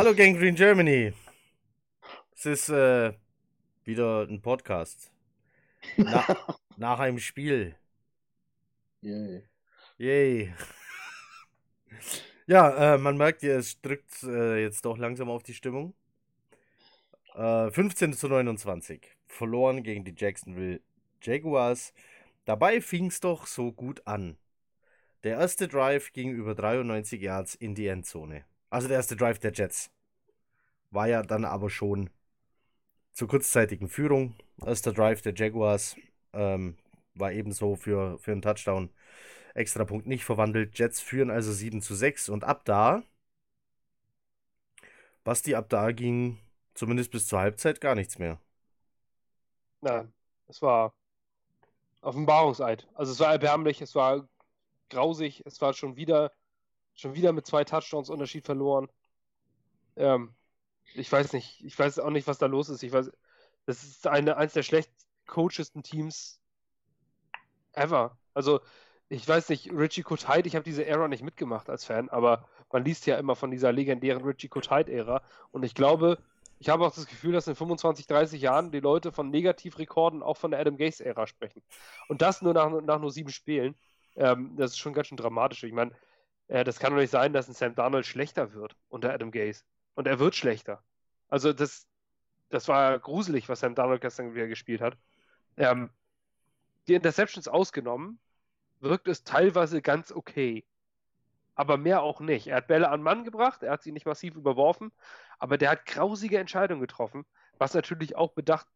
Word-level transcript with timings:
Hallo 0.00 0.14
Gang 0.14 0.34
Green 0.34 0.54
Germany. 0.54 1.12
Es 2.34 2.46
ist 2.46 2.70
äh, 2.70 3.12
wieder 3.84 4.22
ein 4.22 4.40
Podcast. 4.40 5.12
Na, 5.98 6.24
nach 6.78 6.98
einem 7.00 7.18
Spiel. 7.18 7.76
Yay. 9.02 9.42
Yay. 9.98 10.54
ja, 12.46 12.94
äh, 12.94 12.96
man 12.96 13.18
merkt, 13.18 13.42
es 13.42 13.78
drückt 13.82 14.22
äh, 14.22 14.62
jetzt 14.62 14.86
doch 14.86 14.96
langsam 14.96 15.28
auf 15.28 15.42
die 15.42 15.52
Stimmung. 15.52 15.92
Äh, 17.34 17.70
15 17.70 18.14
zu 18.14 18.28
29. 18.28 19.06
Verloren 19.26 19.82
gegen 19.82 20.06
die 20.06 20.14
Jacksonville 20.16 20.80
Jaguars. 21.20 21.92
Dabei 22.46 22.80
fing 22.80 23.08
es 23.08 23.20
doch 23.20 23.46
so 23.46 23.70
gut 23.70 24.06
an. 24.06 24.38
Der 25.24 25.36
erste 25.36 25.68
Drive 25.68 26.14
ging 26.14 26.30
über 26.30 26.54
93 26.54 27.20
Yards 27.20 27.54
in 27.54 27.74
die 27.74 27.88
Endzone. 27.88 28.46
Also 28.70 28.88
der 28.88 28.96
erste 28.96 29.16
Drive 29.16 29.38
der 29.38 29.52
Jets. 29.52 29.90
War 30.90 31.08
ja 31.08 31.22
dann 31.22 31.44
aber 31.44 31.70
schon 31.70 32.10
zur 33.12 33.28
kurzzeitigen 33.28 33.88
Führung. 33.88 34.34
Erster 34.64 34.92
Drive 34.92 35.22
der 35.22 35.34
Jaguars 35.34 35.96
ähm, 36.32 36.76
war 37.14 37.32
ebenso 37.32 37.76
für, 37.76 38.18
für 38.18 38.32
einen 38.32 38.42
Touchdown. 38.42 38.90
Extra 39.54 39.84
Punkt 39.84 40.06
nicht 40.06 40.24
verwandelt. 40.24 40.78
Jets 40.78 41.00
führen 41.00 41.30
also 41.30 41.52
7 41.52 41.82
zu 41.82 41.94
6 41.94 42.28
und 42.28 42.44
ab 42.44 42.64
da, 42.64 43.02
Basti, 45.24 45.54
ab 45.54 45.68
da 45.68 45.92
ging 45.92 46.38
zumindest 46.74 47.10
bis 47.10 47.26
zur 47.26 47.40
Halbzeit 47.40 47.80
gar 47.80 47.94
nichts 47.94 48.18
mehr. 48.18 48.38
Nein, 49.82 50.12
es 50.48 50.62
war 50.62 50.94
Offenbarungseid. 52.02 52.86
Also 52.94 53.12
es 53.12 53.20
war 53.20 53.32
erbärmlich, 53.32 53.80
es 53.82 53.94
war 53.94 54.28
grausig. 54.90 55.42
Es 55.46 55.60
war 55.60 55.74
schon 55.74 55.96
wieder, 55.96 56.32
schon 56.94 57.14
wieder 57.14 57.32
mit 57.32 57.46
zwei 57.46 57.64
Touchdowns 57.64 58.10
Unterschied 58.10 58.44
verloren. 58.44 58.88
Ähm, 59.96 60.34
ich 60.94 61.10
weiß 61.10 61.32
nicht, 61.32 61.64
ich 61.64 61.78
weiß 61.78 61.98
auch 62.00 62.10
nicht, 62.10 62.26
was 62.26 62.38
da 62.38 62.46
los 62.46 62.68
ist. 62.68 62.82
Ich 62.82 62.92
weiß, 62.92 63.10
das 63.66 63.82
ist 63.84 64.06
eine, 64.06 64.36
eines 64.36 64.52
der 64.54 64.62
schlecht 64.62 64.90
coachesten 65.26 65.82
Teams 65.82 66.40
ever. 67.72 68.18
Also, 68.34 68.60
ich 69.08 69.26
weiß 69.26 69.48
nicht, 69.48 69.72
Richie 69.72 70.02
Kotite, 70.02 70.46
ich 70.46 70.54
habe 70.54 70.64
diese 70.64 70.86
Ära 70.86 71.08
nicht 71.08 71.22
mitgemacht 71.22 71.68
als 71.68 71.84
Fan, 71.84 72.08
aber 72.08 72.48
man 72.72 72.84
liest 72.84 73.06
ja 73.06 73.16
immer 73.18 73.34
von 73.34 73.50
dieser 73.50 73.72
legendären 73.72 74.22
Richie 74.22 74.48
Kotite-Ära. 74.48 75.22
Und 75.50 75.64
ich 75.64 75.74
glaube, 75.74 76.18
ich 76.60 76.68
habe 76.68 76.86
auch 76.86 76.94
das 76.94 77.06
Gefühl, 77.06 77.32
dass 77.32 77.48
in 77.48 77.56
25, 77.56 78.06
30 78.06 78.40
Jahren 78.40 78.70
die 78.70 78.80
Leute 78.80 79.12
von 79.12 79.30
Negativrekorden 79.30 80.22
auch 80.22 80.36
von 80.36 80.52
der 80.52 80.60
Adam 80.60 80.76
Gaze-Ära 80.76 81.26
sprechen. 81.26 81.62
Und 82.08 82.22
das 82.22 82.42
nur 82.42 82.54
nach, 82.54 82.70
nach 82.82 83.00
nur 83.00 83.10
sieben 83.10 83.30
Spielen. 83.30 83.74
Ähm, 84.14 84.54
das 84.56 84.72
ist 84.72 84.78
schon 84.78 84.92
ganz 84.92 85.08
schön 85.08 85.16
dramatisch. 85.16 85.64
Ich 85.64 85.72
meine, 85.72 85.92
äh, 86.50 86.64
das 86.64 86.78
kann 86.78 86.92
doch 86.92 87.00
nicht 87.00 87.10
sein, 87.10 87.32
dass 87.32 87.48
ein 87.48 87.54
Sam 87.54 87.74
Darnold 87.74 88.06
schlechter 88.06 88.52
wird 88.52 88.76
unter 88.88 89.12
Adam 89.12 89.30
Gaze. 89.30 89.64
Und 89.94 90.06
er 90.06 90.18
wird 90.18 90.34
schlechter. 90.34 90.82
Also 91.28 91.52
das, 91.52 91.86
das 92.48 92.66
war 92.68 92.98
gruselig, 92.98 93.48
was 93.48 93.60
Sam 93.60 93.74
Darnold 93.74 94.00
gestern 94.00 94.34
wieder 94.34 94.48
gespielt 94.48 94.80
hat. 94.80 94.98
Ähm, 95.56 95.90
die 96.88 96.94
Interceptions 96.94 97.46
ausgenommen, 97.46 98.18
wirkt 98.80 99.06
es 99.06 99.22
teilweise 99.22 99.80
ganz 99.80 100.10
okay. 100.10 100.64
Aber 101.54 101.76
mehr 101.76 102.02
auch 102.02 102.20
nicht. 102.20 102.48
Er 102.48 102.56
hat 102.56 102.66
Bälle 102.66 102.88
an 102.88 103.02
Mann 103.02 103.24
gebracht, 103.24 103.62
er 103.62 103.72
hat 103.72 103.82
sie 103.82 103.92
nicht 103.92 104.06
massiv 104.06 104.34
überworfen, 104.34 104.92
aber 105.38 105.56
der 105.56 105.70
hat 105.70 105.86
grausige 105.86 106.38
Entscheidungen 106.38 106.80
getroffen, 106.80 107.26
was 107.58 107.74
natürlich 107.74 108.16
auch 108.16 108.32
bedacht 108.32 108.66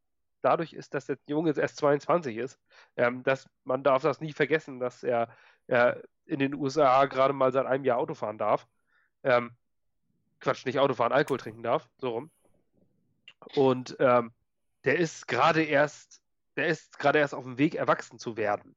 dadurch 0.43 0.75
ist, 0.75 0.95
dass 0.95 1.07
der 1.07 1.17
Junge 1.27 1.49
jetzt 1.49 1.59
erst 1.59 1.79
22 1.79 2.37
ist, 2.37 2.61
ähm, 2.97 3.23
dass 3.23 3.49
man 3.65 3.83
darf 3.83 4.03
das 4.03 4.21
nie 4.21 4.33
vergessen, 4.33 4.79
dass 4.79 5.03
er, 5.03 5.29
er 5.67 6.03
in 6.27 6.39
den 6.39 6.55
USA 6.55 7.05
gerade 7.07 7.35
mal 7.35 7.53
seit 7.53 7.67
einem 7.67 7.85
Jahr 7.85 7.99
Auto 7.99 8.15
fahren 8.15 8.39
darf. 8.39 8.67
Ähm, 9.23 9.53
Quatsch, 10.41 10.67
nicht 10.67 10.79
Auto 10.79 10.95
fahren, 10.95 11.13
Alkohol 11.13 11.39
trinken 11.39 11.63
darf, 11.63 11.89
so 11.99 12.11
rum. 12.11 12.31
Und 13.55 13.97
ähm, 13.99 14.33
der 14.85 14.99
ist 14.99 15.27
gerade 15.27 15.63
erst, 15.63 16.23
der 16.57 16.69
ist 16.69 16.99
gerade 16.99 17.19
erst 17.19 17.35
auf 17.35 17.45
dem 17.45 17.59
Weg, 17.59 17.75
erwachsen 17.75 18.19
zu 18.19 18.37
werden. 18.37 18.75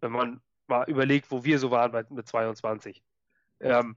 Wenn 0.00 0.12
man 0.12 0.40
mal 0.66 0.88
überlegt, 0.88 1.30
wo 1.30 1.44
wir 1.44 1.58
so 1.58 1.70
waren 1.70 2.06
mit 2.10 2.26
22. 2.28 3.02
Ähm, 3.60 3.96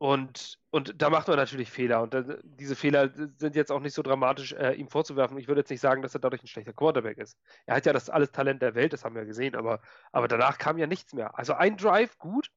und, 0.00 0.58
und 0.70 0.94
da 1.02 1.10
macht 1.10 1.28
man 1.28 1.36
natürlich 1.36 1.70
Fehler. 1.70 2.00
Und 2.00 2.14
da, 2.14 2.22
diese 2.42 2.74
Fehler 2.74 3.10
sind 3.36 3.54
jetzt 3.54 3.70
auch 3.70 3.80
nicht 3.80 3.92
so 3.92 4.00
dramatisch 4.00 4.52
äh, 4.54 4.72
ihm 4.72 4.88
vorzuwerfen. 4.88 5.36
Ich 5.36 5.46
würde 5.46 5.60
jetzt 5.60 5.68
nicht 5.68 5.82
sagen, 5.82 6.00
dass 6.00 6.14
er 6.14 6.20
dadurch 6.20 6.42
ein 6.42 6.46
schlechter 6.46 6.72
Quarterback 6.72 7.18
ist. 7.18 7.36
Er 7.66 7.76
hat 7.76 7.84
ja 7.84 7.92
das 7.92 8.08
alles 8.08 8.32
Talent 8.32 8.62
der 8.62 8.74
Welt, 8.74 8.94
das 8.94 9.04
haben 9.04 9.14
wir 9.14 9.26
gesehen, 9.26 9.54
aber, 9.54 9.82
aber 10.10 10.26
danach 10.26 10.56
kam 10.56 10.78
ja 10.78 10.86
nichts 10.86 11.12
mehr. 11.12 11.38
Also 11.38 11.52
ein 11.52 11.76
Drive, 11.76 12.16
gut. 12.16 12.50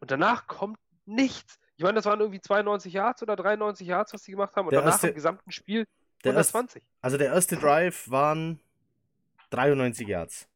Und 0.00 0.10
danach 0.10 0.48
kommt 0.48 0.80
nichts. 1.06 1.60
Ich 1.76 1.84
meine, 1.84 1.94
das 1.94 2.04
waren 2.06 2.18
irgendwie 2.18 2.40
92 2.40 2.94
Yards 2.94 3.22
oder 3.22 3.36
93 3.36 3.86
Yards, 3.86 4.12
was 4.12 4.24
sie 4.24 4.32
gemacht 4.32 4.56
haben. 4.56 4.66
Und 4.66 4.72
Der 4.72 4.80
danach 4.80 4.94
erste- 4.94 5.08
im 5.10 5.14
gesamten 5.14 5.52
Spiel 5.52 5.86
Der 6.24 6.34
erste, 6.34 6.58
120. 6.58 6.82
also 7.00 7.16
der 7.16 7.28
erste 7.28 7.56
Drive 7.58 8.10
waren 8.10 8.58
93 9.50 10.08
Yards. 10.08 10.48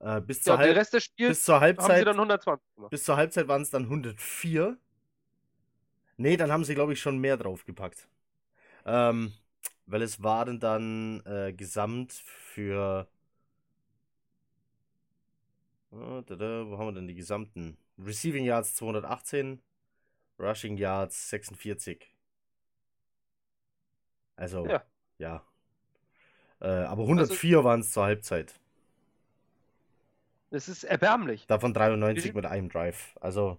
Äh, 0.00 0.22
bis, 0.22 0.42
zur 0.42 0.54
Ja, 0.54 0.60
Halb 0.60 0.76
Rest 0.76 0.94
des 0.94 1.04
Spiels 1.04 1.28
bis 1.28 1.44
zur 1.44 1.56
haben 1.56 1.60
sie 1.60 1.66
Halbzeit 1.66 2.06
dann 2.06 2.16
120 2.16 2.74
gemacht. 2.74 2.90
Bis 2.90 3.04
zur 3.04 3.16
Halbzeit 3.18 3.48
waren 3.48 3.60
es 3.60 3.68
dann 3.68 3.84
104. 3.84 4.78
Nee, 6.16 6.36
dann 6.36 6.52
haben 6.52 6.64
sie, 6.64 6.74
glaube 6.74 6.92
ich, 6.92 7.00
schon 7.00 7.18
mehr 7.18 7.36
draufgepackt. 7.36 8.08
Ähm, 8.86 9.32
weil 9.86 10.02
es 10.02 10.22
waren 10.22 10.60
dann 10.60 11.22
äh, 11.26 11.52
gesamt 11.52 12.12
für. 12.12 13.08
Oh, 15.90 16.22
da, 16.26 16.36
da, 16.36 16.66
wo 16.66 16.78
haben 16.78 16.88
wir 16.88 16.92
denn 16.92 17.08
die 17.08 17.14
gesamten? 17.14 17.76
Receiving 17.98 18.44
Yards 18.44 18.74
218, 18.74 19.60
Rushing 20.38 20.76
Yards 20.76 21.30
46. 21.30 22.12
Also, 24.36 24.66
ja. 24.66 24.82
Ja. 25.18 25.44
Äh, 26.60 26.66
aber 26.66 27.02
104 27.02 27.62
waren 27.62 27.80
es 27.80 27.92
zur 27.92 28.04
Halbzeit. 28.04 28.54
Das 30.50 30.68
ist 30.68 30.84
erbärmlich. 30.84 31.46
Davon 31.46 31.74
93 31.74 32.34
mit 32.34 32.46
einem 32.46 32.68
Drive. 32.68 33.16
Also, 33.20 33.58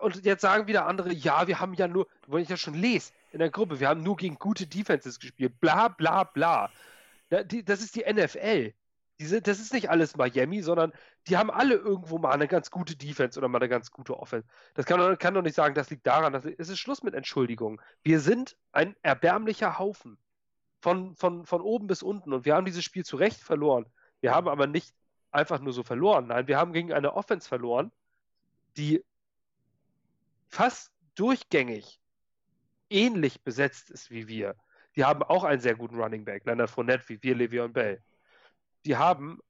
Und 0.00 0.24
jetzt 0.24 0.42
sagen 0.42 0.66
wieder 0.66 0.86
andere, 0.86 1.12
ja, 1.12 1.46
wir 1.46 1.60
haben 1.60 1.74
ja 1.74 1.86
nur, 1.88 2.06
wenn 2.26 2.42
ich 2.42 2.48
das 2.48 2.60
schon 2.60 2.74
lese 2.74 3.12
in 3.32 3.38
der 3.38 3.50
Gruppe, 3.50 3.80
wir 3.80 3.88
haben 3.88 4.02
nur 4.02 4.16
gegen 4.16 4.38
gute 4.38 4.66
Defenses 4.66 5.20
gespielt. 5.20 5.60
Bla 5.60 5.88
bla 5.88 6.24
bla. 6.24 6.70
Das 7.28 7.80
ist 7.80 7.94
die 7.94 8.04
NFL. 8.10 8.72
Das 9.18 9.60
ist 9.60 9.74
nicht 9.74 9.90
alles 9.90 10.16
Miami, 10.16 10.62
sondern 10.62 10.92
die 11.28 11.36
haben 11.36 11.50
alle 11.50 11.74
irgendwo 11.74 12.18
mal 12.18 12.32
eine 12.32 12.48
ganz 12.48 12.70
gute 12.70 12.96
Defense 12.96 13.38
oder 13.38 13.48
mal 13.48 13.58
eine 13.58 13.68
ganz 13.68 13.90
gute 13.90 14.18
Offense. 14.18 14.48
Das 14.74 14.86
kann, 14.86 15.18
kann 15.18 15.34
doch 15.34 15.42
nicht 15.42 15.54
sagen, 15.54 15.74
das 15.74 15.90
liegt 15.90 16.06
daran, 16.06 16.32
dass 16.32 16.46
es 16.46 16.70
ist 16.70 16.78
Schluss 16.78 17.02
mit 17.02 17.14
Entschuldigungen. 17.14 17.80
Wir 18.02 18.20
sind 18.20 18.56
ein 18.72 18.96
erbärmlicher 19.02 19.78
Haufen. 19.78 20.18
Von, 20.82 21.14
von, 21.14 21.44
von 21.44 21.60
oben 21.60 21.86
bis 21.88 22.02
unten. 22.02 22.32
Und 22.32 22.46
wir 22.46 22.54
haben 22.54 22.64
dieses 22.64 22.82
Spiel 22.82 23.04
zu 23.04 23.18
Recht 23.18 23.38
verloren. 23.38 23.84
Wir 24.22 24.34
haben 24.34 24.48
aber 24.48 24.66
nicht 24.66 24.94
einfach 25.30 25.60
nur 25.60 25.74
so 25.74 25.82
verloren. 25.82 26.28
Nein, 26.28 26.48
wir 26.48 26.56
haben 26.56 26.72
gegen 26.72 26.90
eine 26.90 27.12
Offense 27.12 27.46
verloren, 27.46 27.92
die 28.78 29.04
fast 30.50 30.92
durchgängig 31.14 32.00
ähnlich 32.90 33.42
besetzt 33.42 33.90
ist 33.90 34.10
wie 34.10 34.28
wir. 34.28 34.56
Die 34.96 35.04
haben 35.04 35.22
auch 35.22 35.44
einen 35.44 35.60
sehr 35.60 35.76
guten 35.76 35.96
Running 35.96 36.24
Back, 36.24 36.44
Leonard 36.44 36.70
Fournette, 36.70 37.08
wie 37.08 37.22
wir, 37.22 37.36
Le'Veon 37.36 37.68
Bell. 37.68 38.02
Die 38.84 38.96
haben 38.96 39.40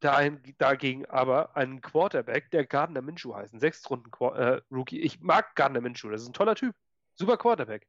dagegen 0.00 1.04
aber 1.06 1.56
einen 1.56 1.80
Quarterback, 1.80 2.50
der 2.50 2.64
Gardner 2.64 3.02
Minshew 3.02 3.34
heißt, 3.34 3.52
ein 3.52 3.60
Sechstrunden 3.60 4.10
äh. 4.34 4.60
Ich 4.92 5.20
mag 5.20 5.54
Gardner 5.56 5.80
Minshew, 5.80 6.08
das 6.08 6.22
ist 6.22 6.28
ein 6.28 6.32
toller 6.32 6.54
Typ, 6.54 6.74
super 7.14 7.36
Quarterback. 7.36 7.86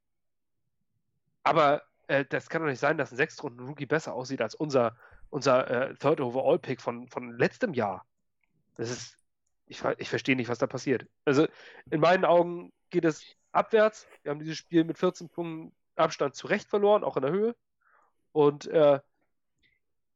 Aber 1.43 1.83
äh, 2.07 2.25
das 2.25 2.49
kann 2.49 2.61
doch 2.61 2.69
nicht 2.69 2.79
sein, 2.79 2.97
dass 2.97 3.11
ein 3.11 3.17
Sechstrunden 3.17 3.65
Rookie 3.65 3.85
besser 3.85 4.13
aussieht 4.13 4.41
als 4.41 4.55
unser, 4.55 4.97
unser 5.29 5.69
äh, 5.69 5.95
Third 5.95 6.19
Overall 6.19 6.59
Pick 6.59 6.81
von, 6.81 7.07
von 7.07 7.38
letztem 7.38 7.73
Jahr. 7.73 8.05
Das 8.75 8.89
ist, 8.89 9.17
ich, 9.71 9.83
ich 9.97 10.09
verstehe 10.09 10.35
nicht, 10.35 10.50
was 10.50 10.59
da 10.59 10.68
passiert. 10.68 11.07
Also 11.25 11.47
in 11.89 12.01
meinen 12.01 12.25
Augen 12.25 12.73
geht 12.89 13.06
es 13.06 13.23
abwärts. 13.53 14.06
Wir 14.21 14.31
haben 14.31 14.39
dieses 14.39 14.57
Spiel 14.57 14.83
mit 14.83 14.97
14 14.97 15.29
Punkten 15.29 15.73
Abstand 15.95 16.35
zu 16.35 16.47
Recht 16.47 16.69
verloren, 16.69 17.03
auch 17.03 17.15
in 17.15 17.23
der 17.23 17.31
Höhe. 17.31 17.56
Und 18.33 18.68
äh, 18.68 19.00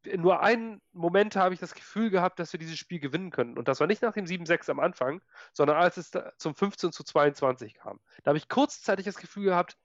in 0.04 0.22
nur 0.22 0.42
einen 0.42 0.82
Moment 0.92 1.36
habe 1.36 1.54
ich 1.54 1.60
das 1.60 1.74
Gefühl 1.74 2.10
gehabt, 2.10 2.38
dass 2.38 2.52
wir 2.54 2.60
dieses 2.60 2.78
Spiel 2.78 3.00
gewinnen 3.00 3.32
können. 3.32 3.58
Und 3.58 3.68
das 3.68 3.80
war 3.80 3.88
nicht 3.88 4.02
nach 4.02 4.14
dem 4.14 4.26
7-6 4.26 4.70
am 4.70 4.80
Anfang, 4.80 5.22
sondern 5.54 5.78
als 5.78 5.98
es 5.98 6.12
zum 6.38 6.54
15 6.54 6.92
zu 6.92 7.04
22 7.04 7.76
kam. 7.76 8.00
Da 8.24 8.30
habe 8.30 8.38
ich 8.38 8.50
kurzzeitig 8.50 9.06
das 9.06 9.16
Gefühl 9.16 9.46
gehabt, 9.46 9.78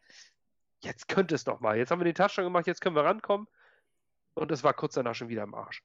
jetzt 0.80 1.08
könnte 1.08 1.36
es 1.36 1.46
noch 1.46 1.60
mal. 1.60 1.76
Jetzt 1.76 1.90
haben 1.90 2.00
wir 2.00 2.04
den 2.04 2.14
Touchdown 2.14 2.44
gemacht, 2.44 2.66
jetzt 2.66 2.80
können 2.80 2.96
wir 2.96 3.04
rankommen. 3.04 3.46
Und 4.34 4.50
es 4.50 4.64
war 4.64 4.74
kurz 4.74 4.94
danach 4.94 5.14
schon 5.14 5.28
wieder 5.28 5.44
im 5.44 5.54
Arsch. 5.54 5.82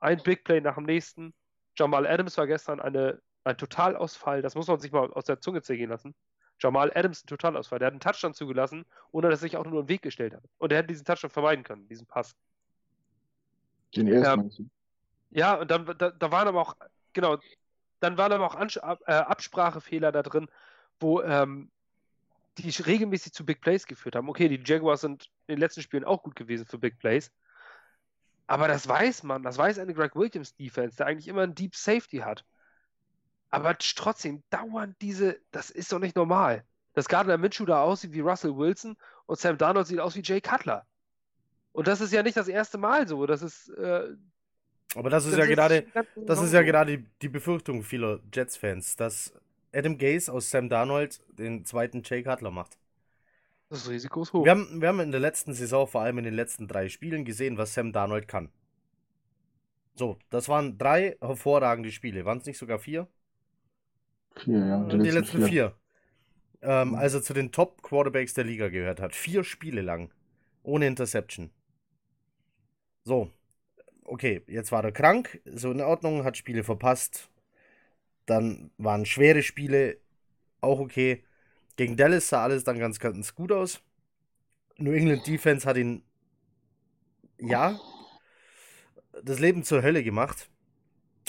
Ein 0.00 0.22
Big 0.22 0.44
Play 0.44 0.60
nach 0.60 0.74
dem 0.74 0.84
nächsten. 0.84 1.34
Jamal 1.76 2.06
Adams 2.06 2.36
war 2.36 2.46
gestern 2.46 2.80
eine, 2.80 3.20
ein 3.44 3.56
Totalausfall. 3.56 4.42
Das 4.42 4.54
muss 4.54 4.66
man 4.66 4.80
sich 4.80 4.92
mal 4.92 5.12
aus 5.12 5.24
der 5.24 5.40
Zunge 5.40 5.62
zergehen 5.62 5.90
lassen. 5.90 6.14
Jamal 6.60 6.92
Adams 6.94 7.22
ein 7.22 7.26
Totalausfall. 7.26 7.78
Der 7.78 7.86
hat 7.86 7.92
einen 7.92 8.00
Touchdown 8.00 8.34
zugelassen, 8.34 8.84
ohne 9.12 9.28
dass 9.28 9.40
er 9.40 9.42
sich 9.42 9.56
auch 9.56 9.64
nur 9.64 9.80
im 9.80 9.88
Weg 9.88 10.02
gestellt 10.02 10.34
hat. 10.34 10.42
Und 10.58 10.72
er 10.72 10.78
hätte 10.78 10.88
diesen 10.88 11.04
Touchdown 11.04 11.30
vermeiden 11.30 11.64
können, 11.64 11.88
diesen 11.88 12.06
Pass. 12.06 12.34
Den 13.94 14.08
ersten 14.08 14.50
du? 14.50 14.68
Ja, 15.30 15.54
und 15.54 15.70
dann 15.70 15.86
da, 15.98 16.10
da 16.10 16.32
waren 16.32 16.48
aber 16.48 16.60
auch, 16.60 16.76
genau, 17.12 17.38
dann 18.00 18.16
waren 18.16 18.32
aber 18.32 18.46
auch 18.46 18.54
Ansch 18.54 18.78
ab, 18.78 19.00
äh, 19.06 19.12
Absprachefehler 19.12 20.12
da 20.12 20.22
drin, 20.22 20.48
wo 21.00 21.22
ähm, 21.22 21.70
die 22.58 22.70
regelmäßig 22.70 23.32
zu 23.32 23.44
Big 23.44 23.60
Plays 23.60 23.86
geführt 23.86 24.16
haben. 24.16 24.28
Okay, 24.28 24.48
die 24.48 24.60
Jaguars 24.64 25.02
sind 25.02 25.26
in 25.46 25.56
den 25.56 25.60
letzten 25.60 25.82
Spielen 25.82 26.04
auch 26.04 26.22
gut 26.22 26.34
gewesen 26.34 26.66
für 26.66 26.78
Big 26.78 26.98
Plays. 26.98 27.30
Aber 28.46 28.66
das 28.66 28.88
weiß 28.88 29.24
man, 29.24 29.42
das 29.42 29.58
weiß 29.58 29.78
eine 29.78 29.92
Greg 29.92 30.16
Williams 30.16 30.54
Defense, 30.56 30.96
der 30.96 31.06
eigentlich 31.06 31.28
immer 31.28 31.42
einen 31.42 31.54
Deep 31.54 31.76
Safety 31.76 32.18
hat. 32.18 32.44
Aber 33.50 33.76
trotzdem 33.78 34.42
dauernd 34.50 34.96
diese, 35.00 35.38
das 35.50 35.70
ist 35.70 35.92
doch 35.92 35.98
nicht 35.98 36.16
normal. 36.16 36.64
Dass 36.94 37.08
Gardner 37.08 37.38
Minshew 37.38 37.64
da 37.64 37.82
aussieht 37.82 38.12
wie 38.12 38.20
Russell 38.20 38.56
Wilson 38.56 38.96
und 39.26 39.38
Sam 39.38 39.56
Darnold 39.56 39.86
sieht 39.86 40.00
aus 40.00 40.16
wie 40.16 40.22
Jay 40.22 40.40
Cutler. 40.40 40.86
Und 41.72 41.86
das 41.86 42.00
ist 42.00 42.12
ja 42.12 42.22
nicht 42.22 42.36
das 42.36 42.48
erste 42.48 42.78
Mal 42.78 43.06
so. 43.06 43.26
Das 43.26 43.42
ist. 43.42 43.68
Äh, 43.70 44.16
aber 44.94 45.10
das 45.10 45.26
ist 45.26 45.36
das 45.36 45.46
ja 45.46 45.54
gerade, 45.54 45.86
das 46.16 46.42
ist 46.42 46.52
ja 46.52 46.62
gerade 46.62 47.04
die 47.22 47.28
Befürchtung 47.28 47.82
vieler 47.82 48.20
Jets-Fans, 48.32 48.96
dass 48.96 49.32
Adam 49.72 49.98
Gase 49.98 50.32
aus 50.32 50.50
Sam 50.50 50.68
Darnold 50.68 51.20
den 51.28 51.64
zweiten 51.64 52.02
Jay 52.04 52.22
Cutler 52.22 52.50
macht. 52.50 52.78
Das 53.68 53.88
Risiko 53.88 54.22
ist 54.22 54.32
hoch. 54.32 54.44
Wir 54.44 54.52
haben, 54.52 54.80
wir 54.80 54.88
haben 54.88 55.00
in 55.00 55.10
der 55.10 55.20
letzten 55.20 55.52
Saison, 55.52 55.86
vor 55.86 56.00
allem 56.00 56.18
in 56.18 56.24
den 56.24 56.34
letzten 56.34 56.68
drei 56.68 56.88
Spielen, 56.88 57.24
gesehen, 57.26 57.58
was 57.58 57.74
Sam 57.74 57.92
Darnold 57.92 58.28
kann. 58.28 58.48
So, 59.94 60.18
das 60.30 60.48
waren 60.48 60.78
drei 60.78 61.16
hervorragende 61.20 61.92
Spiele. 61.92 62.24
Waren 62.24 62.38
es 62.38 62.46
nicht 62.46 62.58
sogar 62.58 62.78
vier? 62.78 63.08
Vier, 64.36 64.58
ja. 64.58 64.84
Die, 64.84 64.98
die 64.98 65.10
letzten 65.10 65.38
vier. 65.38 65.48
vier. 65.48 65.74
Ähm, 66.62 66.94
also 66.94 67.20
zu 67.20 67.34
den 67.34 67.52
Top-Quarterbacks 67.52 68.34
der 68.34 68.44
Liga 68.44 68.68
gehört 68.68 69.00
hat. 69.00 69.14
Vier 69.14 69.44
Spiele 69.44 69.80
lang. 69.82 70.12
Ohne 70.62 70.86
Interception. 70.86 71.50
So. 73.04 73.30
Okay, 74.04 74.42
jetzt 74.46 74.72
war 74.72 74.84
er 74.84 74.92
krank. 74.92 75.40
So 75.44 75.70
in 75.70 75.80
Ordnung, 75.80 76.24
hat 76.24 76.36
Spiele 76.36 76.64
verpasst. 76.64 77.30
Dann 78.26 78.70
waren 78.78 79.06
schwere 79.06 79.42
Spiele. 79.42 79.98
Auch 80.60 80.80
okay. 80.80 81.24
Gegen 81.76 81.96
Dallas 81.96 82.28
sah 82.28 82.42
alles 82.42 82.64
dann 82.64 82.78
ganz, 82.78 82.98
ganz 82.98 83.34
gut 83.34 83.52
aus. 83.52 83.80
New 84.78 84.92
England 84.92 85.26
Defense 85.26 85.66
hat 85.68 85.76
ihn, 85.76 86.02
ja, 87.38 87.78
das 89.22 89.38
Leben 89.38 89.62
zur 89.62 89.82
Hölle 89.82 90.02
gemacht. 90.02 90.48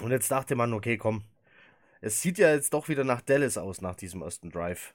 Und 0.01 0.11
jetzt 0.11 0.31
dachte 0.31 0.55
man, 0.55 0.73
okay, 0.73 0.97
komm, 0.97 1.23
es 2.01 2.21
sieht 2.21 2.37
ja 2.37 2.53
jetzt 2.53 2.73
doch 2.73 2.89
wieder 2.89 3.03
nach 3.03 3.21
Dallas 3.21 3.57
aus 3.57 3.81
nach 3.81 3.95
diesem 3.95 4.21
ersten 4.21 4.49
Drive. 4.49 4.93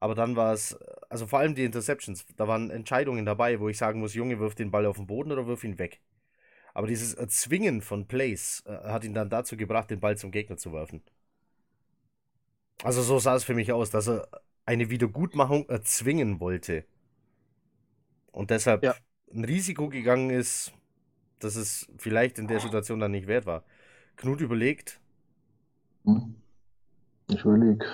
Aber 0.00 0.14
dann 0.14 0.36
war 0.36 0.52
es, 0.52 0.76
also 1.08 1.26
vor 1.26 1.38
allem 1.38 1.54
die 1.54 1.64
Interceptions, 1.64 2.26
da 2.36 2.46
waren 2.46 2.70
Entscheidungen 2.70 3.24
dabei, 3.24 3.60
wo 3.60 3.68
ich 3.68 3.78
sagen 3.78 4.00
muss, 4.00 4.14
Junge, 4.14 4.38
wirf 4.38 4.54
den 4.54 4.70
Ball 4.70 4.86
auf 4.86 4.96
den 4.96 5.06
Boden 5.06 5.32
oder 5.32 5.46
wirf 5.46 5.64
ihn 5.64 5.78
weg. 5.78 6.00
Aber 6.74 6.88
dieses 6.88 7.14
Erzwingen 7.14 7.80
von 7.80 8.06
Plays 8.06 8.62
äh, 8.66 8.72
hat 8.88 9.04
ihn 9.04 9.14
dann 9.14 9.30
dazu 9.30 9.56
gebracht, 9.56 9.90
den 9.90 10.00
Ball 10.00 10.18
zum 10.18 10.32
Gegner 10.32 10.56
zu 10.56 10.72
werfen. 10.72 11.02
Also 12.82 13.00
so 13.02 13.18
sah 13.18 13.36
es 13.36 13.44
für 13.44 13.54
mich 13.54 13.72
aus, 13.72 13.90
dass 13.90 14.08
er 14.08 14.28
eine 14.66 14.90
Wiedergutmachung 14.90 15.68
erzwingen 15.68 16.40
wollte. 16.40 16.84
Und 18.32 18.50
deshalb 18.50 18.82
ja. 18.82 18.94
ein 19.32 19.44
Risiko 19.44 19.88
gegangen 19.88 20.30
ist, 20.30 20.72
dass 21.38 21.54
es 21.54 21.88
vielleicht 21.98 22.38
in 22.38 22.48
der 22.48 22.60
Situation 22.60 22.98
dann 22.98 23.12
nicht 23.12 23.28
wert 23.28 23.46
war. 23.46 23.64
Knut 24.16 24.40
überlegt. 24.40 25.00
Ich 26.04 27.44
überlege. 27.44 27.86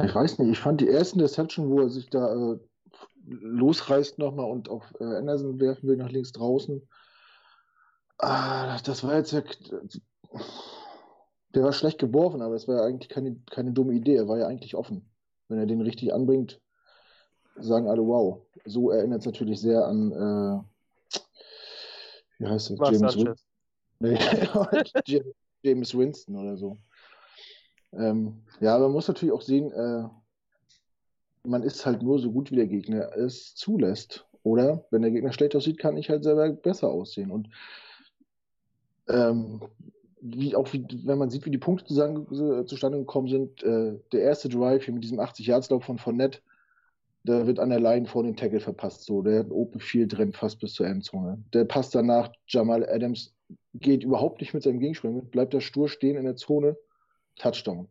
Ich 0.00 0.14
weiß 0.14 0.38
nicht, 0.38 0.50
ich 0.50 0.58
fand 0.60 0.80
die 0.80 0.88
ersten 0.88 1.18
Deception, 1.18 1.70
wo 1.70 1.80
er 1.80 1.88
sich 1.88 2.08
da 2.08 2.52
äh, 2.52 2.58
losreißt 3.26 4.18
nochmal 4.18 4.48
und 4.50 4.68
auf 4.68 4.84
äh, 5.00 5.04
Anderson 5.04 5.58
werfen 5.58 5.88
will 5.88 5.96
nach 5.96 6.10
links 6.10 6.32
draußen. 6.32 6.80
Ah, 8.18 8.78
das 8.84 9.02
war 9.02 9.16
jetzt 9.16 9.32
ja. 9.32 9.42
Der 11.54 11.64
war 11.64 11.72
schlecht 11.72 11.98
geworfen, 11.98 12.42
aber 12.42 12.54
das 12.54 12.68
war 12.68 12.76
ja 12.76 12.84
eigentlich 12.84 13.08
keine, 13.08 13.36
keine 13.50 13.72
dumme 13.72 13.94
Idee. 13.94 14.16
Er 14.16 14.28
war 14.28 14.38
ja 14.38 14.46
eigentlich 14.46 14.74
offen. 14.74 15.10
Wenn 15.48 15.58
er 15.58 15.66
den 15.66 15.80
richtig 15.80 16.12
anbringt, 16.12 16.60
sagen 17.56 17.88
alle 17.88 18.06
wow. 18.06 18.42
So 18.66 18.90
erinnert 18.90 19.20
es 19.20 19.26
natürlich 19.26 19.60
sehr 19.60 19.84
an, 19.86 20.12
äh, 20.12 21.18
wie 22.38 22.46
heißt 22.46 22.70
er? 22.70 22.76
James 22.92 23.14
Sanchez. 23.14 23.44
Nee, 23.98 24.18
James 25.06 25.34
Winston 25.62 26.36
oder 26.36 26.56
so. 26.56 26.78
Ähm, 27.92 28.42
ja, 28.60 28.74
aber 28.74 28.84
man 28.84 28.92
muss 28.92 29.08
natürlich 29.08 29.34
auch 29.34 29.42
sehen, 29.42 29.72
äh, 29.72 30.04
man 31.44 31.62
ist 31.62 31.86
halt 31.86 32.02
nur 32.02 32.18
so 32.18 32.30
gut, 32.30 32.50
wie 32.50 32.56
der 32.56 32.66
Gegner 32.66 33.16
es 33.16 33.54
zulässt. 33.54 34.26
Oder 34.42 34.84
wenn 34.90 35.02
der 35.02 35.10
Gegner 35.10 35.32
schlecht 35.32 35.56
aussieht, 35.56 35.78
kann 35.78 35.96
ich 35.96 36.10
halt 36.10 36.24
selber 36.24 36.50
besser 36.50 36.88
aussehen. 36.88 37.30
Und 37.30 37.48
ähm, 39.08 39.60
wie 40.20 40.54
auch 40.56 40.72
wie, 40.72 40.86
wenn 41.04 41.18
man 41.18 41.30
sieht, 41.30 41.46
wie 41.46 41.50
die 41.50 41.58
Punkte 41.58 41.86
zusammen, 41.86 42.26
zustande 42.66 42.98
gekommen 42.98 43.28
sind, 43.28 43.62
äh, 43.62 43.98
der 44.12 44.22
erste 44.22 44.48
Drive 44.48 44.84
hier 44.84 44.94
mit 44.94 45.04
diesem 45.04 45.20
80-Yards-Lauf 45.20 45.84
von 45.84 45.98
Fournette, 45.98 46.40
da 47.24 47.46
wird 47.46 47.58
an 47.58 47.70
der 47.70 47.80
Line 47.80 48.06
vor 48.06 48.22
den 48.22 48.36
Tackle 48.36 48.60
verpasst. 48.60 49.04
So, 49.04 49.22
der 49.22 49.40
hat 49.40 49.50
Open 49.50 49.80
Field 49.80 50.16
drin, 50.16 50.32
fast 50.32 50.60
bis 50.60 50.74
zur 50.74 50.86
Endzone. 50.86 51.42
Der 51.52 51.64
passt 51.64 51.94
danach 51.94 52.30
Jamal 52.46 52.88
Adams 52.88 53.34
geht 53.74 54.04
überhaupt 54.04 54.40
nicht 54.40 54.54
mit 54.54 54.62
seinem 54.62 54.80
Gegenspieler 54.80 55.12
mit, 55.12 55.30
bleibt 55.30 55.54
da 55.54 55.60
stur 55.60 55.88
stehen 55.88 56.16
in 56.16 56.24
der 56.24 56.36
Zone, 56.36 56.76
Touchdown. 57.36 57.88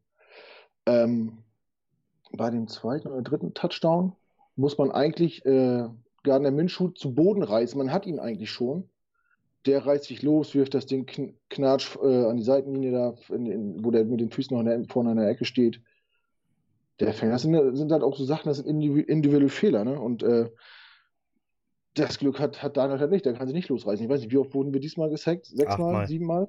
Ähm, 0.86 1.44
bei 2.32 2.50
dem 2.50 2.68
zweiten 2.68 3.08
oder 3.08 3.22
dritten 3.22 3.54
Touchdown 3.54 4.16
muss 4.56 4.78
man 4.78 4.92
eigentlich 4.92 5.46
äh, 5.46 5.88
Gardner 6.24 6.52
Minshew 6.52 6.90
zu 6.90 7.14
Boden 7.14 7.44
reißen. 7.44 7.78
Man 7.78 7.92
hat 7.92 8.06
ihn 8.06 8.20
eigentlich 8.20 8.52
schon. 8.52 8.90
Der 9.66 9.86
reißt 9.86 10.06
sich 10.06 10.22
los, 10.22 10.56
wirft 10.56 10.74
das 10.74 10.86
Ding 10.86 11.06
kn 11.06 11.34
knatsch 11.50 11.98
äh, 12.02 12.26
an 12.26 12.38
die 12.38 12.44
Seitenlinie 12.44 12.92
da, 12.92 13.16
in, 13.34 13.46
in, 13.46 13.86
wo 13.86 13.92
der 13.92 14.06
mit 14.06 14.20
den 14.20 14.30
Füßen 14.30 14.56
noch 14.56 14.64
der, 14.64 14.84
vorne 14.86 15.12
an 15.12 15.18
der 15.18 15.28
Ecke 15.28 15.46
steht. 15.46 15.82
Der 17.00 17.14
Fänger, 17.14 17.34
das 17.34 17.44
sind, 17.44 17.78
sind, 17.78 17.92
halt 17.92 18.04
auch 18.04 18.16
so 18.16 18.24
Sachen, 18.24 18.50
das 18.50 18.58
sind 18.58 18.68
individuelle 18.68 19.50
Fehler. 19.50 19.84
Ne? 19.84 20.00
Und 20.00 20.24
äh, 20.24 20.50
das 22.00 22.20
Glück 22.20 22.40
hat, 22.40 22.62
hat 22.62 22.78
Daniel 22.78 23.00
halt 23.00 23.12
nicht, 23.12 23.26
der 23.26 23.34
kann 23.34 23.48
sich 23.48 23.56
nicht 23.56 23.70
losreißen. 23.70 24.06
Ich 24.06 24.10
weiß 24.10 24.22
nicht, 24.22 24.32
wie 24.32 24.38
oft 24.38 24.54
wurden 24.54 24.74
wir 24.74 24.80
diesmal 24.80 25.10
gesackt? 25.10 25.48
Sechsmal, 25.48 26.08
siebenmal? 26.08 26.48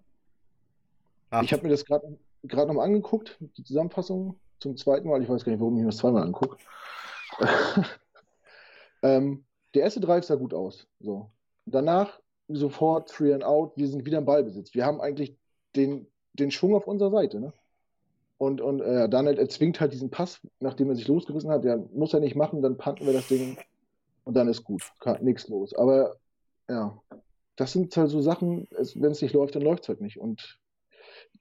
Acht. 1.31 1.45
Ich 1.45 1.53
habe 1.53 1.63
mir 1.63 1.71
das 1.71 1.85
gerade 1.85 2.17
nochmal 2.67 2.87
angeguckt, 2.87 3.37
die 3.41 3.65
Zusammenfassung 3.65 4.37
zum 4.61 4.77
zweiten 4.77 5.09
Mal. 5.09 5.23
Ich 5.23 5.29
weiß 5.29 5.45
gar 5.45 5.53
nicht, 5.53 5.61
warum 5.61 5.77
ich 5.77 5.83
mir 5.83 5.89
das 5.89 5.99
zweimal 5.99 6.23
angucke. 6.23 6.57
ähm, 9.03 9.45
der 9.75 9.83
erste 9.83 10.01
Drive 10.01 10.25
sah 10.25 10.37
gut 10.37 10.55
aus. 10.55 10.87
So. 11.01 11.31
Danach 11.67 12.19
sofort 12.49 13.11
Free 13.11 13.35
and 13.35 13.45
Out, 13.45 13.73
wir 13.77 13.89
sind 13.89 14.07
wieder 14.07 14.19
im 14.19 14.25
Ballbesitz. 14.25 14.75
Wir 14.75 14.87
haben 14.87 15.01
eigentlich 15.01 15.37
den, 15.77 16.07
den 16.33 16.51
Schwung 16.51 16.75
auf 16.75 16.87
unserer 16.87 17.11
Seite. 17.11 17.41
Ne? 17.41 17.53
Und, 18.39 18.61
und 18.61 18.81
äh, 18.81 19.09
Daniel 19.09 19.39
erzwingt 19.39 19.81
halt 19.81 19.93
diesen 19.93 20.11
Pass, 20.11 20.41
nachdem 20.61 20.89
er 20.89 20.97
sich 20.97 21.09
losgerissen 21.09 21.51
hat. 21.51 21.65
Der 21.65 21.77
muss 21.77 22.15
er 22.15 22.21
nicht 22.21 22.37
machen, 22.37 22.63
dann 22.63 22.79
panten 22.79 23.05
wir 23.05 23.13
das 23.13 23.29
Ding 23.29 23.59
und 24.29 24.35
dann 24.35 24.47
ist 24.47 24.63
gut, 24.63 24.83
nichts 25.23 25.49
los. 25.49 25.75
Aber 25.75 26.17
ja, 26.69 27.01
das 27.57 27.73
sind 27.73 27.97
halt 27.97 28.11
so 28.11 28.21
Sachen, 28.21 28.69
wenn 28.71 29.11
es 29.11 29.23
nicht 29.23 29.33
läuft, 29.33 29.55
dann 29.55 29.63
läuft 29.63 29.85
es 29.85 29.89
halt 29.89 30.03
nicht. 30.03 30.19
Und 30.21 30.59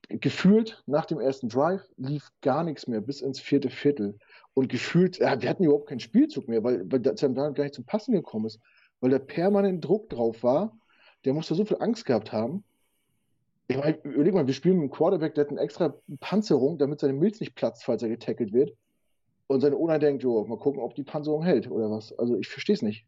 gefühlt 0.08 0.82
nach 0.86 1.06
dem 1.06 1.20
ersten 1.20 1.50
Drive 1.50 1.82
lief 1.98 2.30
gar 2.42 2.64
nichts 2.64 2.88
mehr 2.88 3.02
bis 3.02 3.20
ins 3.20 3.42
vierte 3.42 3.70
Viertel. 3.70 4.18
Und 4.54 4.70
gefühlt, 4.70 5.18
ja, 5.18 5.42
wir 5.42 5.50
hatten 5.50 5.66
überhaupt 5.66 5.90
keinen 5.90 6.00
Spielzug 6.00 6.48
mehr, 6.48 6.64
weil, 6.64 6.90
weil 6.90 7.04
Sam 7.18 7.36
Darnold 7.36 7.58
gar 7.58 7.66
nicht 7.66 7.76
zum 7.76 7.84
Passen 7.84 8.14
gekommen 8.14 8.46
ist, 8.46 8.62
weil 9.02 9.12
da 9.12 9.20
permanent 9.20 9.84
Druck 9.84 10.10
drauf 10.10 10.42
war. 10.42 10.80
Der 11.26 11.34
musste 11.34 11.56
so 11.56 11.66
viel 11.66 11.82
Angst 11.82 12.06
gehabt 12.06 12.32
haben. 12.32 12.64
Ich 13.68 13.76
meine, 13.76 13.98
überleg 14.04 14.34
mal, 14.34 14.48
wir 14.48 14.54
spielen 14.54 14.76
mit 14.76 14.84
einem 14.84 14.92
Quarterback, 14.92 15.36
der 15.36 15.44
hat 15.44 15.52
eine 15.52 15.60
extra 15.60 15.94
Panzerung, 16.22 16.78
damit 16.78 17.02
seine 17.02 17.12
Milz 17.12 17.42
nicht 17.42 17.54
platzt, 17.54 17.84
falls 17.84 18.02
er 18.02 18.08
getackelt 18.08 18.54
wird. 18.54 18.78
Und 19.48 19.62
seine 19.62 19.78
Owner 19.78 19.98
denkt, 20.00 20.24
jo, 20.24 20.46
mal 20.46 20.58
gucken, 20.58 20.82
ob 20.82 20.96
die 20.96 21.04
Panzerung 21.04 21.44
hält 21.44 21.70
oder 21.72 21.90
was. 21.90 22.18
Also 22.18 22.38
ich 22.38 22.50
verstehe 22.50 22.76
es 22.76 22.82
nicht. 22.82 23.06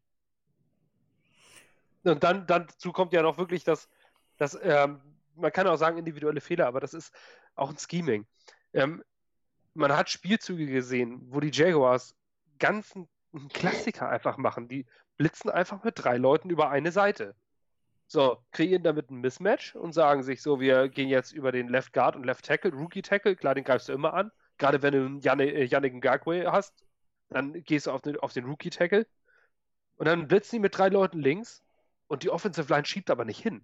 Und 2.04 2.24
dann, 2.24 2.48
dann 2.48 2.68
dazu 2.68 2.94
kommt 2.94 3.14
ja 3.14 3.22
noch 3.22 3.38
wirklich 3.38 3.64
das, 3.66 3.90
das 4.38 4.58
ähm, 4.64 5.02
man 5.36 5.52
kann 5.52 5.68
auch 5.68 5.78
sagen 5.78 5.98
individuelle 5.98 6.42
Fehler, 6.42 6.68
aber 6.68 6.80
das 6.80 6.94
ist 6.94 7.14
auch 7.56 7.70
ein 7.70 7.78
Scheming. 7.78 8.26
Ähm, 8.74 9.04
man 9.74 9.96
hat 9.96 10.10
Spielzüge 10.10 10.68
gesehen, 10.68 11.20
wo 11.30 11.40
die 11.40 11.52
Jaguars 11.52 12.16
ganz 12.58 12.96
einen 12.96 13.50
Klassiker 13.50 14.10
einfach 14.10 14.38
machen. 14.38 14.68
Die 14.68 14.86
blitzen 15.18 15.50
einfach 15.50 15.84
mit 15.84 15.96
drei 15.98 16.18
Leuten 16.18 16.50
über 16.50 16.70
eine 16.70 16.92
Seite. 16.92 17.36
So, 18.08 18.38
kreieren 18.52 18.84
damit 18.84 19.12
ein 19.12 19.22
Mismatch 19.22 19.76
und 19.76 19.94
sagen 19.94 20.24
sich 20.24 20.42
so, 20.42 20.60
wir 20.60 20.90
gehen 20.90 21.10
jetzt 21.10 21.32
über 21.32 21.52
den 21.52 21.68
Left 21.68 21.94
Guard 21.94 22.16
und 22.16 22.26
Left 22.26 22.46
Tackle, 22.46 22.74
Rookie 22.74 23.04
Tackle, 23.04 23.36
klar, 23.36 23.54
den 23.54 23.64
greifst 23.64 23.88
du 23.88 23.94
immer 23.94 24.14
an. 24.14 24.32
Gerade 24.60 24.82
wenn 24.82 25.22
du 25.22 25.30
einen 25.32 25.40
äh, 25.40 25.64
Yannick 25.64 25.96
Ngakwe 25.96 26.52
hast, 26.52 26.74
dann 27.30 27.64
gehst 27.64 27.88
du 27.88 27.92
auf 27.92 28.02
den, 28.02 28.18
auf 28.18 28.34
den 28.34 28.46
Rookie-Tackle 28.46 29.08
und 29.98 30.06
dann 30.06 30.28
blitzen 30.28 30.58
die 30.58 30.60
mit 30.60 30.78
drei 30.78 30.90
Leuten 30.90 31.20
links 31.20 31.64
und 32.08 32.24
die 32.24 32.30
Offensive 32.30 32.72
Line 32.72 32.86
schiebt 32.86 33.10
aber 33.10 33.26
nicht 33.26 33.42
hin. 33.42 33.64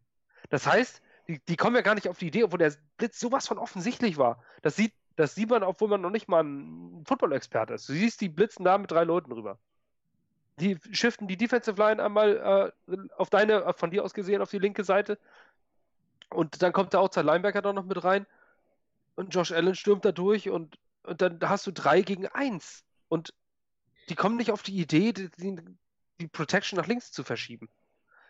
Das 0.49 0.65
heißt, 0.65 1.01
die, 1.27 1.39
die 1.47 1.57
kommen 1.57 1.75
ja 1.75 1.81
gar 1.81 1.95
nicht 1.95 2.07
auf 2.07 2.17
die 2.17 2.27
Idee, 2.27 2.43
obwohl 2.43 2.59
der 2.59 2.73
Blitz 2.97 3.19
sowas 3.19 3.47
von 3.47 3.57
offensichtlich 3.57 4.17
war. 4.17 4.43
Das 4.61 4.75
sieht, 4.75 4.93
das 5.15 5.35
sieht 5.35 5.49
man, 5.49 5.63
obwohl 5.63 5.89
man 5.89 6.01
noch 6.01 6.11
nicht 6.11 6.27
mal 6.27 6.43
ein 6.43 7.03
Football-Experte 7.05 7.73
ist. 7.73 7.89
Du 7.89 7.93
siehst, 7.93 8.21
die 8.21 8.29
blitzen 8.29 8.63
da 8.63 8.77
mit 8.77 8.91
drei 8.91 9.03
Leuten 9.03 9.31
rüber. 9.31 9.57
Die 10.59 10.77
shiften 10.91 11.27
die 11.27 11.37
Defensive 11.37 11.77
Line 11.77 12.01
einmal 12.01 12.73
äh, 12.87 12.97
auf 13.17 13.29
deine, 13.29 13.73
von 13.73 13.91
dir 13.91 14.03
aus 14.03 14.13
gesehen, 14.13 14.41
auf 14.41 14.51
die 14.51 14.59
linke 14.59 14.83
Seite. 14.83 15.19
Und 16.29 16.61
dann 16.61 16.71
kommt 16.71 16.93
der 16.93 17.01
Outside 17.01 17.25
Linebacker 17.25 17.61
da 17.61 17.73
noch 17.73 17.85
mit 17.85 18.01
rein 18.03 18.25
und 19.15 19.33
Josh 19.33 19.51
Allen 19.51 19.75
stürmt 19.75 20.05
da 20.05 20.11
durch 20.11 20.49
und, 20.49 20.77
und 21.05 21.21
dann 21.21 21.39
hast 21.41 21.67
du 21.67 21.71
drei 21.71 22.01
gegen 22.01 22.27
eins. 22.27 22.83
Und 23.07 23.33
die 24.09 24.15
kommen 24.15 24.37
nicht 24.37 24.51
auf 24.51 24.63
die 24.63 24.77
Idee, 24.79 25.13
die, 25.13 25.55
die 26.19 26.27
Protection 26.27 26.77
nach 26.77 26.87
links 26.87 27.11
zu 27.11 27.23
verschieben. 27.23 27.69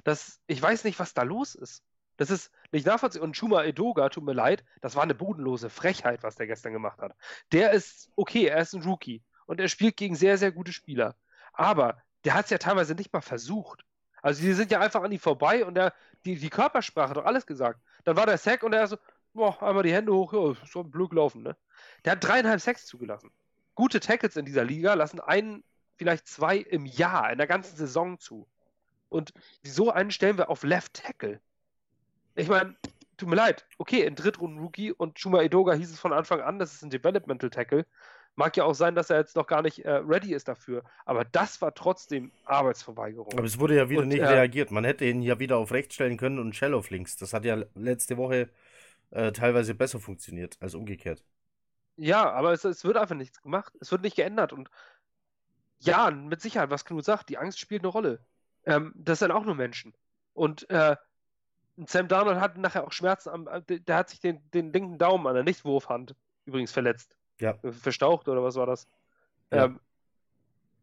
Das, 0.04 0.40
ich 0.48 0.62
weiß 0.62 0.84
nicht, 0.84 1.00
was 1.00 1.14
da 1.14 1.24
los 1.24 1.56
ist. 1.56 1.84
Das 2.18 2.30
ist 2.30 2.52
nicht 2.72 2.86
nachvollziehbar. 2.86 3.28
Und 3.28 3.36
Shuma 3.36 3.64
Edoga, 3.64 4.10
tut 4.10 4.24
mir 4.24 4.34
leid, 4.34 4.64
das 4.82 4.96
war 4.96 5.04
eine 5.04 5.16
bodenlose 5.16 5.70
Frechheit, 5.70 6.24
was 6.24 6.36
der 6.36 6.48
gestern 6.48 6.74
gemacht 6.74 7.00
hat. 7.00 7.16
Der 7.52 7.72
ist 7.72 8.10
okay, 8.16 8.46
er 8.46 8.62
ist 8.62 8.74
ein 8.74 8.84
Rookie 8.84 9.24
und 9.46 9.60
er 9.60 9.68
spielt 9.68 9.98
gegen 9.98 10.16
sehr, 10.16 10.38
sehr 10.38 10.52
gute 10.52 10.72
Spieler. 10.72 11.16
Aber 11.54 12.02
der 12.24 12.34
hat 12.34 12.46
es 12.46 12.52
ja 12.52 12.58
teilweise 12.58 12.96
nicht 12.96 13.12
mal 13.14 13.22
versucht. 13.22 13.86
Also 14.22 14.42
die 14.42 14.54
sind 14.54 14.72
ja 14.72 14.80
einfach 14.80 15.04
an 15.04 15.12
ihm 15.12 15.20
vorbei 15.20 15.66
und 15.66 15.76
der, 15.76 15.94
die, 16.26 16.38
die 16.38 16.50
Körpersprache 16.50 17.10
hat 17.10 17.18
doch 17.18 17.26
alles 17.26 17.46
gesagt. 17.46 17.80
Dann 18.06 18.16
war 18.16 18.26
der 18.26 18.38
Sack 18.38 18.64
und 18.64 18.74
er 18.74 18.88
so, 18.88 18.98
boah, 19.36 19.62
einmal 19.62 19.84
die 19.84 19.94
Hände 19.94 20.14
hoch, 20.14 20.34
ja, 20.34 20.56
so 20.66 20.84
blöd 20.84 21.12
gelaufen, 21.12 21.44
ne? 21.44 21.56
Der 22.04 22.14
hat 22.14 22.24
dreieinhalb 22.24 22.62
Sacks 22.62 22.86
zugelassen. 22.86 23.30
Gute 23.76 24.00
Tackles 24.00 24.38
in 24.38 24.46
dieser 24.46 24.64
Liga 24.64 24.94
lassen 24.94 25.20
einen, 25.20 25.64
vielleicht 25.98 26.28
zwei 26.28 26.58
im 26.58 26.86
Jahr, 26.86 27.32
in 27.32 27.38
der 27.38 27.48
ganzen 27.48 27.76
Saison 27.76 28.18
zu. 28.18 28.48
Und 29.10 29.34
so 29.64 29.92
einen 29.92 30.12
stellen 30.12 30.38
wir 30.38 30.50
auf 30.50 30.64
Left 30.64 30.94
Tackle. 30.94 31.40
Ich 32.36 32.48
meine, 32.48 32.76
tut 33.18 33.30
mir 33.30 33.36
leid, 33.36 33.66
okay, 33.78 34.06
ein 34.06 34.16
Drittrunden-Rookie 34.16 34.92
und 34.92 35.20
Shuma 35.20 35.42
Edoga 35.42 35.74
hieß 35.74 35.92
es 35.92 36.00
von 36.00 36.14
Anfang 36.14 36.42
an, 36.42 36.60
das 36.60 36.74
ist 36.74 36.84
ein 36.84 36.90
Developmental 36.90 37.50
Tackle. 37.50 37.86
Mag 38.38 38.58
ja 38.58 38.66
auch 38.66 38.74
sein, 38.74 38.96
dass 38.96 39.10
er 39.10 39.18
jetzt 39.18 39.38
noch 39.38 39.48
gar 39.48 39.62
nicht 39.62 39.86
äh, 39.86 39.92
ready 39.92 40.34
ist 40.34 40.50
dafür. 40.50 40.84
Aber 41.06 41.24
das 41.24 41.62
war 41.62 41.74
trotzdem 41.74 42.34
Arbeitsverweigerung. 42.44 43.32
Aber 43.32 43.46
es 43.46 43.60
wurde 43.60 43.78
ja 43.78 43.90
wieder 43.90 44.02
und, 44.02 44.10
nicht 44.10 44.20
äh, 44.20 44.26
reagiert. 44.26 44.72
Man 44.72 44.84
hätte 44.84 45.06
ihn 45.06 45.22
ja 45.22 45.40
wieder 45.40 45.56
auf 45.56 45.72
rechts 45.72 45.96
stellen 45.96 46.18
können 46.18 46.40
und 46.40 46.54
Shell 46.54 46.74
auf 46.74 46.90
links. 46.90 47.16
Das 47.16 47.32
hat 47.32 47.46
ja 47.46 47.64
letzte 47.76 48.18
Woche 48.18 48.50
äh, 49.16 49.32
teilweise 49.32 49.74
besser 49.74 50.00
funktioniert 50.00 50.58
als 50.60 50.76
umgekehrt. 50.76 51.24
Ja, 51.96 52.30
aber 52.32 52.52
es, 52.52 52.66
es, 52.66 52.84
wird 52.84 52.98
einfach 52.98 53.16
nichts 53.16 53.42
gemacht. 53.42 53.74
Es 53.80 53.92
wird 53.92 54.02
nicht 54.02 54.18
geändert. 54.18 54.52
Und 54.52 54.70
ja, 55.80 56.12
mit 56.12 56.42
Sicherheit, 56.42 56.70
was 56.70 56.84
Knut 56.84 57.06
sagt, 57.06 57.30
die 57.30 57.38
Angst 57.38 57.60
spielt 57.60 57.82
eine 57.82 57.88
Rolle. 57.88 58.20
Ähm, 58.66 58.92
das 58.96 59.20
sind 59.20 59.32
auch 59.32 59.46
nur 59.46 59.56
Menschen. 59.56 59.94
Und 60.34 60.70
äh, 60.70 60.98
Sam 61.78 62.10
Darnold 62.10 62.40
hat 62.40 62.58
nachher 62.58 62.86
auch 62.86 62.92
Schmerzen 62.92 63.30
am, 63.30 63.48
äh, 63.48 63.80
der 63.80 63.96
hat 63.96 64.10
sich 64.10 64.20
den, 64.20 64.42
den 64.52 64.74
linken 64.74 64.98
Daumen 64.98 65.28
an 65.28 65.36
der 65.36 65.44
Nichtwurfhand 65.44 66.16
übrigens 66.46 66.74
verletzt. 66.74 67.16
Ja. 67.40 67.58
Äh, 67.64 67.72
verstaucht 67.72 68.28
oder 68.28 68.44
was 68.44 68.56
war 68.56 68.66
das? 68.66 68.88
Ja. 69.52 69.66
Ähm, 69.66 69.80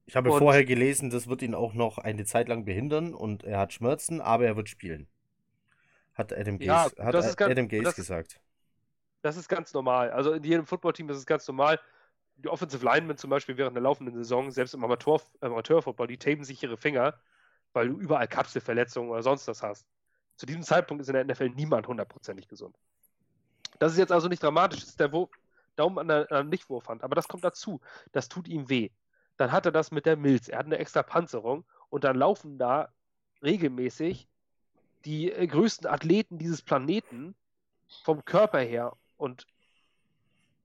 ich 0.07 0.17
habe 0.17 0.31
vorher 0.31 0.65
gelesen, 0.65 1.11
das 1.11 1.29
wird 1.29 1.43
ihn 1.43 1.55
auch 1.55 1.75
noch 1.75 1.99
eine 1.99 2.25
Zeit 2.25 2.49
lang 2.49 2.65
behindern 2.65 3.15
und 3.15 3.45
er 3.45 3.59
hat 3.59 3.73
Schmerzen, 3.73 4.21
aber 4.21 4.47
er 4.47 4.57
wird 4.57 4.69
spielen. 4.69 5.07
Hat 6.15 6.33
Adam 6.33 6.59
Gaze, 6.59 6.95
ja, 6.97 7.05
hat 7.05 7.15
das 7.15 7.37
ganz, 7.37 7.53
Adam 7.53 7.69
Gaze 7.69 7.85
das, 7.85 7.95
gesagt. 7.95 8.41
Das 9.23 9.37
ist 9.37 9.49
ganz 9.49 9.73
normal. 9.73 10.11
Also 10.11 10.33
in 10.33 10.43
jedem 10.43 10.67
Footballteam 10.67 11.09
ist 11.11 11.17
es 11.17 11.27
ganz 11.27 11.47
normal. 11.49 11.81
Die 12.37 12.49
Offensive 12.49 12.85
Linemen 12.85 13.17
zum 13.17 13.31
Beispiel 13.31 13.57
während 13.57 13.77
der 13.77 13.83
laufenden 13.83 14.15
Saison, 14.15 14.51
selbst 14.51 14.75
im 14.75 14.85
Amateur, 14.85 15.21
Amateurfootball, 15.41 16.07
die 16.07 16.19
tapen 16.19 16.45
sich 16.45 16.63
ihre 16.63 16.77
Finger, 16.77 17.15
weil 17.73 17.89
du 17.89 17.99
überall 17.99 18.29
Kapselverletzungen 18.29 19.11
oder 19.11 19.23
sonst 19.23 19.47
was 19.49 19.63
hast. 19.63 19.87
Zu 20.37 20.47
diesem 20.47 20.63
Zeitpunkt 20.63 21.01
ist 21.03 21.09
in 21.09 21.15
der 21.15 21.25
NFL 21.25 21.51
niemand 21.51 21.87
hundertprozentig 21.87 22.49
gesund. 22.49 22.77
Das 23.79 23.93
ist 23.93 23.99
jetzt 23.99 24.13
also 24.13 24.29
nicht 24.29 24.43
dramatisch, 24.43 24.81
das 24.81 24.91
ist 24.91 25.01
der 25.01 25.13
Wurf, 25.13 25.31
Daumen 25.77 25.99
an 25.99 26.09
der 26.09 26.45
Nichtwurfhand, 26.45 27.03
aber 27.03 27.15
das 27.15 27.29
kommt 27.29 27.45
dazu. 27.45 27.81
Das 28.13 28.29
tut 28.29 28.49
ihm 28.49 28.69
weh. 28.69 28.91
Dann 29.37 29.53
hat 29.53 29.65
er 29.67 29.73
das 29.73 29.91
mit 29.91 30.05
der 30.05 30.17
Milz. 30.17 30.49
Er 30.49 30.59
hat 30.59 30.67
eine 30.67 30.79
extra 30.79 31.03
Panzerung 31.03 31.65
und 31.89 32.05
dann 32.05 32.17
laufen 32.17 32.59
da 32.59 32.93
regelmäßig 33.43 34.29
die 35.05 35.31
äh, 35.33 35.47
größten 35.47 35.87
Athleten 35.87 36.39
dieses 36.39 36.63
Planeten 36.63 37.35
vom 38.05 38.25
Körper 38.25 38.61
her 38.61 38.97
und 39.17 39.47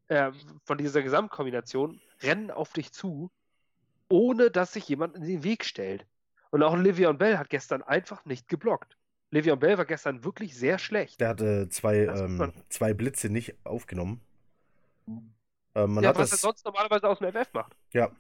äh, 0.08 0.32
von 0.64 0.78
dieser 0.78 1.02
Gesamtkombination 1.02 2.00
rennen 2.22 2.52
auf 2.52 2.74
dich 2.74 2.92
zu, 2.92 3.30
ohne 4.10 4.52
dass 4.52 4.74
sich 4.74 4.88
jemand 4.88 5.16
in 5.16 5.24
den 5.24 5.44
Weg 5.44 5.66
stellt. 5.66 6.06
Und 6.50 6.64
auch 6.64 6.76
Livion 6.76 7.18
Bell 7.18 7.38
hat 7.38 7.50
gestern 7.50 7.84
einfach 7.84 8.24
nicht 8.26 8.48
geblockt. 8.48 8.98
Le'Veon 9.32 9.58
Bell 9.58 9.78
war 9.78 9.86
gestern 9.86 10.24
wirklich 10.24 10.56
sehr 10.56 10.80
schlecht. 10.80 11.20
Der 11.20 11.30
hatte 11.30 11.68
zwei, 11.70 12.06
ähm, 12.06 12.54
zwei 12.70 12.94
Blitze 12.94 13.30
nicht 13.30 13.56
aufgenommen. 13.66 14.22
Ähm, 15.06 15.26
man 15.94 16.04
ja, 16.04 16.10
hat 16.10 16.18
was 16.18 16.30
das... 16.30 16.40
er 16.40 16.48
sonst 16.50 16.66
normalerweise 16.66 17.10
aus 17.10 17.20
dem 17.20 17.34
FF 17.34 17.52
macht. 17.54 17.76
Ja. 17.92 18.12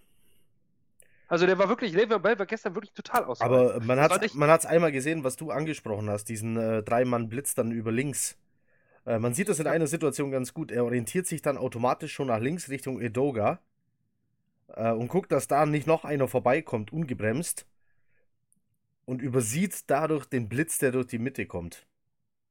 Also 1.27 1.45
der 1.45 1.57
war 1.57 1.67
wirklich, 1.67 1.93
Le'Veon 1.93 2.19
Bell 2.19 2.39
war 2.39 2.45
gestern 2.45 2.75
wirklich 2.75 2.93
total 2.93 3.25
aus. 3.25 3.41
Aber 3.41 3.79
man 3.81 3.99
hat 3.99 4.23
es 4.23 4.33
man 4.33 4.49
einmal 4.49 4.91
gesehen, 4.91 5.23
was 5.23 5.35
du 5.35 5.51
angesprochen 5.51 6.09
hast, 6.09 6.25
diesen 6.25 6.57
äh, 6.57 6.83
Drei-Mann-Blitz 6.83 7.53
dann 7.53 7.71
über 7.71 7.91
links. 7.91 8.37
Äh, 9.05 9.19
man 9.19 9.33
sieht 9.33 9.49
das 9.49 9.59
in 9.59 9.67
einer 9.67 9.87
Situation 9.87 10.31
ganz 10.31 10.53
gut. 10.53 10.71
Er 10.71 10.85
orientiert 10.85 11.27
sich 11.27 11.41
dann 11.41 11.57
automatisch 11.57 12.13
schon 12.13 12.27
nach 12.27 12.39
links 12.39 12.69
Richtung 12.69 13.01
Edoga 13.01 13.59
äh, 14.69 14.91
und 14.91 15.09
guckt, 15.09 15.31
dass 15.31 15.47
da 15.47 15.65
nicht 15.65 15.87
noch 15.87 16.05
einer 16.05 16.27
vorbeikommt, 16.27 16.93
ungebremst 16.93 17.65
und 19.05 19.21
übersieht 19.21 19.89
dadurch 19.89 20.25
den 20.25 20.49
Blitz, 20.49 20.77
der 20.77 20.91
durch 20.91 21.07
die 21.07 21.19
Mitte 21.19 21.45
kommt. 21.45 21.87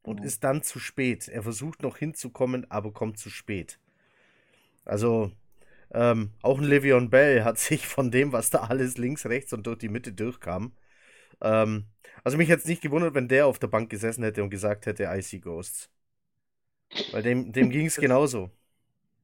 Und 0.02 0.20
mhm. 0.20 0.26
ist 0.26 0.44
dann 0.44 0.62
zu 0.62 0.78
spät. 0.78 1.28
Er 1.28 1.42
versucht 1.42 1.82
noch 1.82 1.96
hinzukommen, 1.96 2.70
aber 2.70 2.92
kommt 2.92 3.18
zu 3.18 3.28
spät. 3.28 3.78
Also, 4.84 5.32
ähm, 5.92 6.32
auch 6.42 6.58
ein 6.58 6.64
Le'Veon 6.64 7.10
Bell 7.10 7.44
hat 7.44 7.58
sich 7.58 7.86
von 7.86 8.10
dem, 8.10 8.32
was 8.32 8.50
da 8.50 8.60
alles 8.60 8.98
links, 8.98 9.26
rechts 9.26 9.52
und 9.52 9.66
durch 9.66 9.78
die 9.78 9.88
Mitte 9.88 10.12
durchkam. 10.12 10.72
Ähm, 11.40 11.86
also 12.24 12.36
mich 12.38 12.48
jetzt 12.48 12.66
nicht 12.66 12.82
gewundert, 12.82 13.14
wenn 13.14 13.28
der 13.28 13.46
auf 13.46 13.58
der 13.58 13.68
Bank 13.68 13.90
gesessen 13.90 14.24
hätte 14.24 14.42
und 14.42 14.50
gesagt 14.50 14.86
hätte, 14.86 15.04
I 15.04 15.22
see 15.22 15.38
Ghosts. 15.38 15.90
Weil 17.12 17.22
dem, 17.22 17.52
dem 17.52 17.70
ging 17.70 17.86
es 17.86 17.96
genauso. 17.96 18.50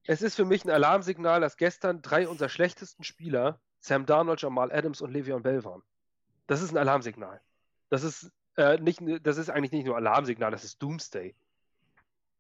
Es 0.05 0.23
ist 0.23 0.35
für 0.35 0.45
mich 0.45 0.65
ein 0.65 0.71
Alarmsignal, 0.71 1.41
dass 1.41 1.57
gestern 1.57 2.03
drei 2.03 2.29
unserer 2.29 2.49
schlechtesten 2.49 3.05
Spieler, 3.05 3.61
Sam 3.81 4.07
Darnold, 4.07 4.41
Jamal 4.41 4.73
Adams 4.73 5.01
und 5.01 5.13
Le'Veon 5.13 5.41
Bell 5.41 5.65
waren. 5.65 5.83
Das 6.47 6.61
ist 6.61 6.71
ein 6.73 6.79
Alarmsignal. 6.79 7.41
Das 7.89 8.03
ist, 8.03 8.31
äh, 8.57 8.79
nicht, 8.79 9.01
das 9.23 9.37
ist 9.37 9.49
eigentlich 9.49 9.73
nicht 9.73 9.87
nur 9.87 9.97
Alarmsignal, 9.97 10.51
das 10.51 10.65
ist 10.65 10.83
Doomsday. 10.83 11.35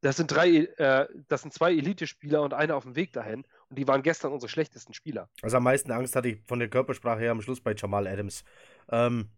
Das 0.00 0.17
sind 0.17 0.29
drei, 0.29 0.49
äh, 0.76 1.07
das 1.29 1.43
sind 1.43 1.55
zwei 1.55 1.73
Elite-Spieler 1.73 2.43
und 2.43 2.55
einer 2.55 2.76
auf 2.76 2.83
dem 2.83 2.97
Weg 2.97 3.12
dahin. 3.12 3.45
Die 3.73 3.88
waren 3.88 4.02
gestern 4.02 4.33
unsere 4.33 4.50
schlechtesten 4.50 4.95
Spieler. 4.95 5.29
Also 5.43 5.57
am 5.57 5.64
meisten 5.64 5.91
Angst 5.91 6.14
hatte 6.14 6.29
ich 6.29 6.41
von 6.47 6.59
der 6.59 6.69
Körpersprache 6.69 7.21
her 7.21 7.31
am 7.31 7.43
Schluss 7.43 7.61
bei 7.61 7.75
Jamal 7.75 8.07
Adams. 8.07 8.45
Ähm, 8.91 9.31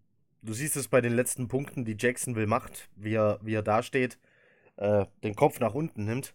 du 0.42 0.52
siehst 0.52 0.76
es 0.76 0.88
bei 0.88 1.00
den 1.00 1.14
letzten 1.14 1.48
Punkten, 1.48 1.84
die 1.84 1.96
Jacksonville 1.98 2.46
macht, 2.46 2.88
wie 2.96 3.14
er, 3.14 3.38
wie 3.42 3.54
er 3.54 3.62
dasteht, 3.62 4.18
äh, 4.76 5.06
den 5.22 5.36
Kopf 5.36 5.60
nach 5.60 5.74
unten 5.74 6.04
nimmt. 6.04 6.34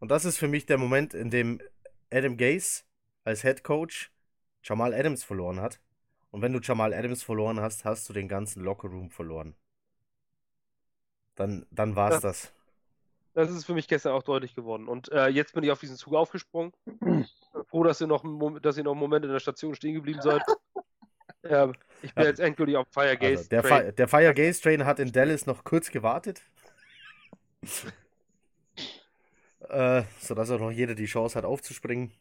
Und 0.00 0.10
das 0.10 0.24
ist 0.24 0.38
für 0.38 0.48
mich 0.48 0.66
der 0.66 0.78
Moment, 0.78 1.14
in 1.14 1.30
dem 1.30 1.60
Adam 2.10 2.36
Gase 2.36 2.82
als 3.24 3.42
Head 3.42 3.64
Coach 3.64 4.10
Jamal 4.62 4.94
Adams 4.94 5.24
verloren 5.24 5.60
hat. 5.60 5.80
Und 6.30 6.42
wenn 6.42 6.52
du 6.52 6.60
Jamal 6.60 6.94
Adams 6.94 7.22
verloren 7.22 7.60
hast, 7.60 7.84
hast 7.84 8.08
du 8.08 8.12
den 8.12 8.28
ganzen 8.28 8.62
Lockerroom 8.62 9.10
verloren. 9.10 9.54
Dann, 11.34 11.66
dann 11.70 11.96
war 11.96 12.12
es 12.12 12.20
das. 12.20 12.52
Das 13.34 13.50
ist 13.50 13.64
für 13.64 13.74
mich 13.74 13.86
gestern 13.86 14.12
auch 14.12 14.22
deutlich 14.22 14.54
geworden. 14.54 14.88
Und 14.88 15.10
äh, 15.12 15.28
jetzt 15.28 15.54
bin 15.54 15.62
ich 15.62 15.70
auf 15.70 15.80
diesen 15.80 15.96
Zug 15.96 16.14
aufgesprungen. 16.14 16.72
Froh, 17.68 17.84
dass 17.84 18.00
ihr, 18.00 18.06
noch, 18.06 18.24
dass 18.60 18.76
ihr 18.76 18.84
noch 18.84 18.92
einen 18.92 19.00
Moment 19.00 19.24
in 19.24 19.30
der 19.30 19.40
Station 19.40 19.74
stehen 19.74 19.94
geblieben 19.94 20.20
seid. 20.20 20.42
ja, 21.42 21.70
ich 22.02 22.14
bin 22.14 22.24
ja. 22.24 22.30
jetzt 22.30 22.40
endgültig 22.40 22.76
auf 22.76 22.88
Fire 22.90 23.16
Gaze 23.16 23.36
also, 23.36 23.48
der, 23.48 23.62
Train. 23.62 23.94
der 23.94 24.08
Fire 24.08 24.34
Gaze 24.34 24.60
Train 24.60 24.84
hat 24.84 24.98
in 24.98 25.12
Dallas 25.12 25.46
noch 25.46 25.62
kurz 25.62 25.90
gewartet. 25.90 26.42
äh, 29.68 30.02
sodass 30.18 30.50
auch 30.50 30.60
noch 30.60 30.70
jeder 30.70 30.94
die 30.94 31.06
Chance 31.06 31.38
hat 31.38 31.44
aufzuspringen. 31.44 32.12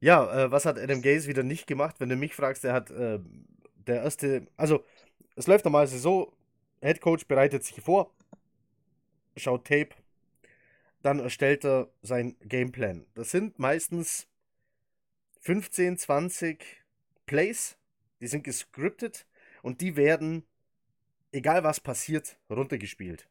Ja, 0.00 0.44
äh, 0.44 0.50
was 0.50 0.66
hat 0.66 0.78
Adam 0.78 1.02
Gaze 1.02 1.28
wieder 1.28 1.42
nicht 1.42 1.66
gemacht? 1.66 1.96
Wenn 1.98 2.08
du 2.08 2.16
mich 2.16 2.34
fragst, 2.34 2.64
der 2.64 2.72
hat 2.72 2.90
äh, 2.90 3.18
der 3.86 4.02
erste, 4.02 4.46
also 4.56 4.84
es 5.36 5.46
läuft 5.46 5.64
normalerweise 5.64 5.98
so, 5.98 6.32
Head 6.80 7.00
Coach 7.00 7.26
bereitet 7.26 7.64
sich 7.64 7.80
vor, 7.80 8.10
schaut 9.36 9.66
Tape, 9.66 9.90
dann 11.02 11.18
erstellt 11.18 11.64
er 11.64 11.88
sein 12.02 12.36
Gameplan. 12.40 13.06
Das 13.14 13.30
sind 13.30 13.58
meistens 13.58 14.28
15, 15.40 15.98
20 15.98 16.64
Plays, 17.26 17.76
die 18.20 18.28
sind 18.28 18.44
gescriptet 18.44 19.26
und 19.62 19.80
die 19.80 19.96
werden, 19.96 20.44
egal 21.32 21.64
was 21.64 21.80
passiert, 21.80 22.38
runtergespielt. 22.48 23.28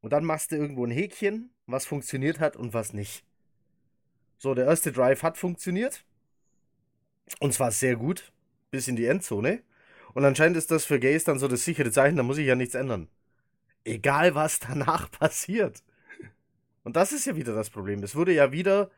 Und 0.00 0.12
dann 0.12 0.24
machst 0.24 0.52
du 0.52 0.56
irgendwo 0.56 0.84
ein 0.84 0.90
Häkchen, 0.90 1.50
was 1.66 1.86
funktioniert 1.86 2.40
hat 2.40 2.56
und 2.56 2.72
was 2.74 2.92
nicht. 2.92 3.24
So, 4.38 4.54
der 4.54 4.66
erste 4.66 4.92
Drive 4.92 5.22
hat 5.22 5.36
funktioniert. 5.36 6.04
Und 7.40 7.52
zwar 7.52 7.72
sehr 7.72 7.96
gut. 7.96 8.32
Bis 8.70 8.86
in 8.86 8.96
die 8.96 9.06
Endzone. 9.06 9.62
Und 10.14 10.24
anscheinend 10.24 10.56
ist 10.56 10.70
das 10.70 10.84
für 10.84 11.00
Gaze 11.00 11.24
dann 11.24 11.38
so 11.38 11.48
das 11.48 11.64
sichere 11.64 11.90
Zeichen, 11.90 12.16
da 12.16 12.22
muss 12.22 12.38
ich 12.38 12.46
ja 12.46 12.54
nichts 12.54 12.74
ändern. 12.74 13.08
Egal, 13.84 14.34
was 14.34 14.60
danach 14.68 15.10
passiert. 15.10 15.82
Und 16.84 16.96
das 16.96 17.12
ist 17.12 17.26
ja 17.26 17.36
wieder 17.36 17.54
das 17.54 17.70
Problem. 17.70 18.02
Es 18.02 18.16
wurde 18.16 18.32
ja 18.32 18.52
wieder 18.52 18.90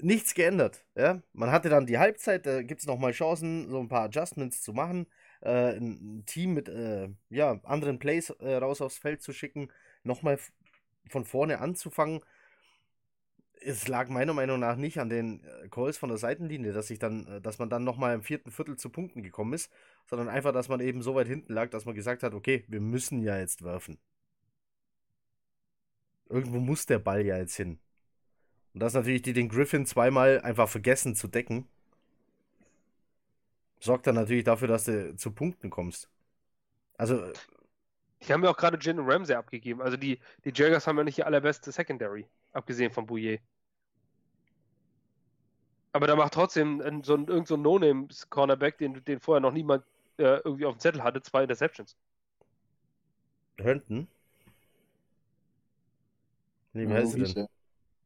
nichts 0.00 0.34
geändert. 0.34 0.84
Ja? 0.94 1.22
Man 1.32 1.50
hatte 1.50 1.68
dann 1.68 1.86
die 1.86 1.98
Halbzeit, 1.98 2.46
da 2.46 2.62
gibt 2.62 2.80
es 2.80 2.86
nochmal 2.86 3.12
Chancen, 3.12 3.68
so 3.70 3.80
ein 3.80 3.88
paar 3.88 4.04
Adjustments 4.04 4.62
zu 4.62 4.72
machen, 4.72 5.06
äh, 5.40 5.76
ein 5.76 6.24
Team 6.26 6.54
mit 6.54 6.68
äh, 6.68 7.08
ja, 7.30 7.60
anderen 7.62 7.98
Plays 7.98 8.30
äh, 8.30 8.56
raus 8.56 8.80
aufs 8.80 8.98
Feld 8.98 9.22
zu 9.22 9.32
schicken, 9.32 9.68
nochmal 10.02 10.38
von 11.08 11.24
vorne 11.24 11.60
anzufangen, 11.60 12.20
es 13.62 13.88
lag 13.88 14.08
meiner 14.08 14.34
Meinung 14.34 14.60
nach 14.60 14.76
nicht 14.76 14.98
an 15.00 15.08
den 15.08 15.44
äh, 15.44 15.68
Calls 15.68 15.98
von 15.98 16.08
der 16.08 16.18
Seitenlinie, 16.18 16.72
dass 16.72 16.90
ich 16.90 16.98
dann, 16.98 17.26
äh, 17.26 17.40
dass 17.40 17.58
man 17.58 17.70
dann 17.70 17.84
nochmal 17.84 18.14
im 18.14 18.22
vierten 18.22 18.50
Viertel 18.50 18.76
zu 18.76 18.90
Punkten 18.90 19.22
gekommen 19.22 19.52
ist, 19.54 19.70
sondern 20.06 20.28
einfach, 20.28 20.52
dass 20.52 20.68
man 20.68 20.80
eben 20.80 21.02
so 21.02 21.14
weit 21.14 21.28
hinten 21.28 21.52
lag, 21.52 21.70
dass 21.70 21.84
man 21.86 21.94
gesagt 21.94 22.22
hat, 22.22 22.34
okay, 22.34 22.64
wir 22.68 22.80
müssen 22.80 23.22
ja 23.22 23.38
jetzt 23.38 23.62
werfen. 23.64 23.98
Irgendwo 26.28 26.60
muss 26.60 26.86
der 26.86 27.00
Ball 27.00 27.26
ja 27.26 27.36
jetzt 27.36 27.56
hin. 27.56 27.80
Und 28.74 28.80
dass 28.80 28.94
natürlich 28.94 29.22
die 29.22 29.32
den 29.34 29.48
Griffin 29.48 29.86
zweimal 29.86 30.40
einfach 30.42 30.68
vergessen 30.68 31.14
zu 31.16 31.28
decken, 31.28 31.68
sorgt 33.80 34.06
dann 34.06 34.14
natürlich 34.16 34.44
dafür, 34.44 34.68
dass 34.68 34.84
du 34.84 35.16
zu 35.16 35.30
Punkten 35.32 35.70
kommst. 35.70 36.10
Also. 36.98 37.16
äh, 37.22 37.34
Die 38.26 38.32
haben 38.32 38.44
ja 38.44 38.50
auch 38.50 38.56
gerade 38.58 38.78
Jalen 38.80 39.08
Ramsey 39.08 39.34
abgegeben. 39.36 39.80
Also 39.82 39.96
die, 39.96 40.20
die 40.44 40.52
Jaggers 40.54 40.86
haben 40.86 40.98
ja 40.98 41.04
nicht 41.04 41.18
die 41.18 41.24
allerbeste 41.24 41.72
Secondary, 41.72 42.26
abgesehen 42.56 42.92
von 42.92 43.06
Bouillet. 43.06 43.42
Aber 45.92 46.06
da 46.06 46.14
macht 46.16 46.34
trotzdem 46.34 46.80
ein, 46.80 47.02
so 47.04 47.14
ein, 47.14 47.26
irgend 47.26 47.48
so 47.48 47.54
ein 47.56 47.62
No-Name-Cornerback, 47.62 48.78
den, 48.78 49.04
den 49.04 49.18
vorher 49.20 49.40
noch 49.40 49.52
niemand 49.52 49.84
äh, 50.18 50.38
irgendwie 50.44 50.66
auf 50.66 50.76
dem 50.76 50.80
Zettel 50.80 51.02
hatte, 51.02 51.22
zwei 51.22 51.42
Interceptions. 51.42 51.96
Herndon? 53.58 54.08
Nee, 56.72 56.88
wie 56.88 56.94
Ja, 56.94 56.98
hieß 56.98 57.12
denn? 57.14 57.34
er. 57.34 57.48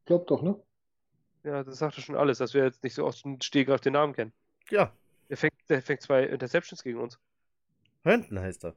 Glaubt 0.05 0.31
doch, 0.31 0.41
ne? 0.43 0.61
Ja, 1.43 1.63
das 1.63 1.77
sagte 1.77 2.01
schon 2.01 2.15
alles, 2.15 2.37
dass 2.39 2.53
wir 2.53 2.63
jetzt 2.63 2.83
nicht 2.83 2.95
so 2.95 3.05
aus 3.05 3.21
dem 3.21 3.39
Stehgreif 3.41 3.81
den 3.81 3.93
Namen 3.93 4.13
kennen. 4.13 4.33
Ja, 4.69 4.91
Der 5.29 5.37
fängt, 5.37 5.55
der 5.69 5.81
fängt 5.81 6.01
zwei 6.03 6.23
Interceptions 6.25 6.83
gegen 6.83 6.99
uns. 6.99 7.19
Herndon 8.03 8.39
heißt 8.39 8.63
er. 8.65 8.75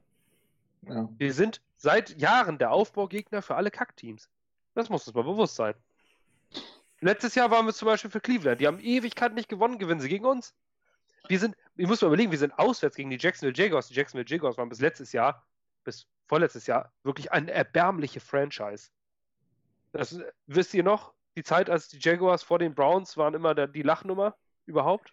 Ja. 0.81 1.09
Wir 1.17 1.33
sind 1.33 1.61
seit 1.75 2.17
Jahren 2.17 2.57
der 2.57 2.71
Aufbaugegner 2.71 3.41
für 3.41 3.55
alle 3.55 3.69
Kackteams. 3.71 4.29
Das 4.75 4.89
muss 4.89 5.07
uns 5.07 5.15
mal 5.15 5.23
bewusst 5.23 5.55
sein. 5.55 5.73
Letztes 7.01 7.35
Jahr 7.35 7.49
waren 7.49 7.65
wir 7.65 7.73
zum 7.73 7.87
Beispiel 7.87 8.11
für 8.11 8.21
Cleveland. 8.21 8.61
Die 8.61 8.67
haben 8.67 8.79
Ewigkeit 8.79 9.33
nicht 9.33 9.49
gewonnen, 9.49 9.79
gewinnen 9.79 9.99
sie 9.99 10.09
gegen 10.09 10.25
uns. 10.25 10.53
Wir 11.27 11.39
sind, 11.39 11.55
ich 11.75 11.87
muss 11.87 12.01
mal 12.01 12.07
überlegen, 12.07 12.31
wir 12.31 12.37
sind 12.37 12.57
auswärts 12.59 12.95
gegen 12.95 13.09
die 13.09 13.17
Jacksonville 13.19 13.55
Jaguars. 13.55 13.87
Die 13.87 13.95
Jacksonville 13.95 14.29
Jaguars 14.29 14.57
waren 14.57 14.69
bis 14.69 14.79
letztes 14.79 15.11
Jahr, 15.11 15.45
bis 15.83 16.07
vorletztes 16.27 16.67
Jahr, 16.67 16.91
wirklich 17.03 17.31
eine 17.31 17.51
erbärmliche 17.51 18.19
Franchise. 18.19 18.89
Das 19.91 20.19
wisst 20.47 20.73
ihr 20.73 20.83
noch? 20.83 21.13
Die 21.37 21.43
Zeit, 21.43 21.69
als 21.69 21.89
die 21.89 21.99
Jaguars 21.99 22.43
vor 22.43 22.59
den 22.59 22.75
Browns 22.75 23.17
waren 23.17 23.33
immer 23.33 23.55
der, 23.55 23.67
die 23.67 23.81
Lachnummer 23.81 24.35
überhaupt. 24.65 25.11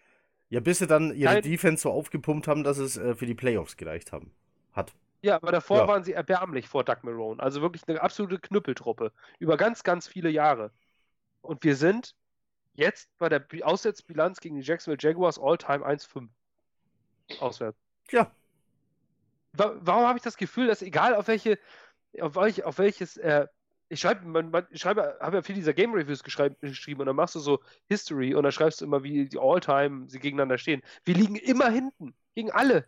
Ja, 0.49 0.59
bis 0.59 0.79
sie 0.79 0.87
dann 0.87 1.13
ihre 1.15 1.33
Nein. 1.33 1.41
Defense 1.41 1.83
so 1.83 1.91
aufgepumpt 1.91 2.47
haben, 2.47 2.63
dass 2.63 2.77
es 2.77 2.97
äh, 2.97 3.15
für 3.15 3.25
die 3.25 3.33
Playoffs 3.33 3.75
gereicht 3.75 4.11
haben. 4.11 4.31
Hat. 4.71 4.93
Ja, 5.23 5.35
aber 5.37 5.51
davor 5.51 5.77
Ja. 5.79 5.87
waren 5.87 6.03
sie 6.03 6.13
erbärmlich 6.13 6.67
vor 6.67 6.83
Doug 6.83 6.97
Marone. 7.03 7.41
Also 7.41 7.61
wirklich 7.61 7.87
eine 7.87 8.01
absolute 8.01 8.39
Knüppeltruppe. 8.39 9.11
Über 9.39 9.57
ganz, 9.57 9.83
ganz 9.83 10.07
viele 10.07 10.29
Jahre. 10.29 10.71
Und 11.41 11.63
wir 11.63 11.75
sind 11.75 12.13
jetzt 12.73 13.09
bei 13.17 13.29
der 13.29 13.39
Bi- 13.39 13.63
Auswärtsbilanz 13.63 14.39
gegen 14.39 14.55
die 14.57 14.61
Jacksonville 14.61 14.99
Jaguars 15.01 15.39
All-Time 15.39 15.85
1-5. 15.85 16.29
Auswärts. 17.39 17.77
Ja, 18.11 18.31
Wa- 19.53 19.75
Warum 19.79 20.05
habe 20.07 20.17
ich 20.17 20.23
das 20.23 20.35
Gefühl, 20.37 20.67
dass 20.67 20.81
egal 20.81 21.15
auf 21.15 21.27
welche, 21.27 21.59
auf, 22.19 22.35
welch, 22.35 22.63
auf 22.63 22.77
welches, 22.79 23.17
äh, 23.17 23.47
ich 23.89 23.99
schreibe, 23.99 24.25
man, 24.25 24.49
man, 24.49 24.65
ich 24.71 24.81
schreibe, 24.81 25.17
habe 25.21 25.37
ja 25.37 25.41
viele 25.43 25.57
dieser 25.59 25.73
Game 25.73 25.93
Reviews 25.93 26.23
geschrieben 26.23 26.99
und 26.99 27.05
dann 27.05 27.15
machst 27.15 27.35
du 27.35 27.39
so 27.39 27.61
History 27.87 28.33
und 28.33 28.43
dann 28.43 28.51
schreibst 28.51 28.81
du 28.81 28.85
immer, 28.85 29.03
wie 29.03 29.29
die 29.29 29.37
All-Time 29.37 30.09
sie 30.09 30.19
gegeneinander 30.19 30.57
stehen. 30.57 30.81
Wir 31.05 31.13
liegen 31.15 31.35
immer 31.35 31.69
hinten, 31.69 32.15
gegen 32.33 32.51
alle. 32.51 32.87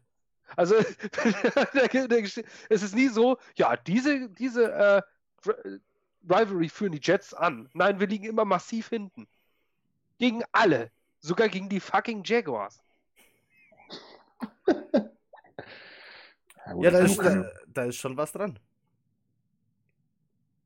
Also 0.56 0.76
es 2.70 2.84
ist 2.84 2.96
nie 2.96 3.08
so, 3.08 3.38
ja, 3.56 3.76
diese, 3.78 4.30
diese 4.30 4.72
äh, 4.72 5.02
Ri- 5.44 5.82
Rivalry 6.24 6.70
führen 6.70 6.92
die 6.92 7.02
Jets 7.02 7.34
an. 7.34 7.70
Nein, 7.74 8.00
wir 8.00 8.08
liegen 8.08 8.26
immer 8.26 8.46
massiv 8.46 8.90
hinten. 8.90 9.28
Gegen 10.18 10.44
alle. 10.52 10.92
Sogar 11.20 11.50
gegen 11.50 11.70
die 11.70 11.80
fucking 11.80 12.24
Jaguars. 12.24 12.84
ja 16.82 16.92
da, 16.92 17.00
ist, 17.00 17.18
da, 17.18 17.52
da 17.68 17.84
ist 17.86 17.98
schon 17.98 18.18
was 18.18 18.32
dran. 18.32 18.60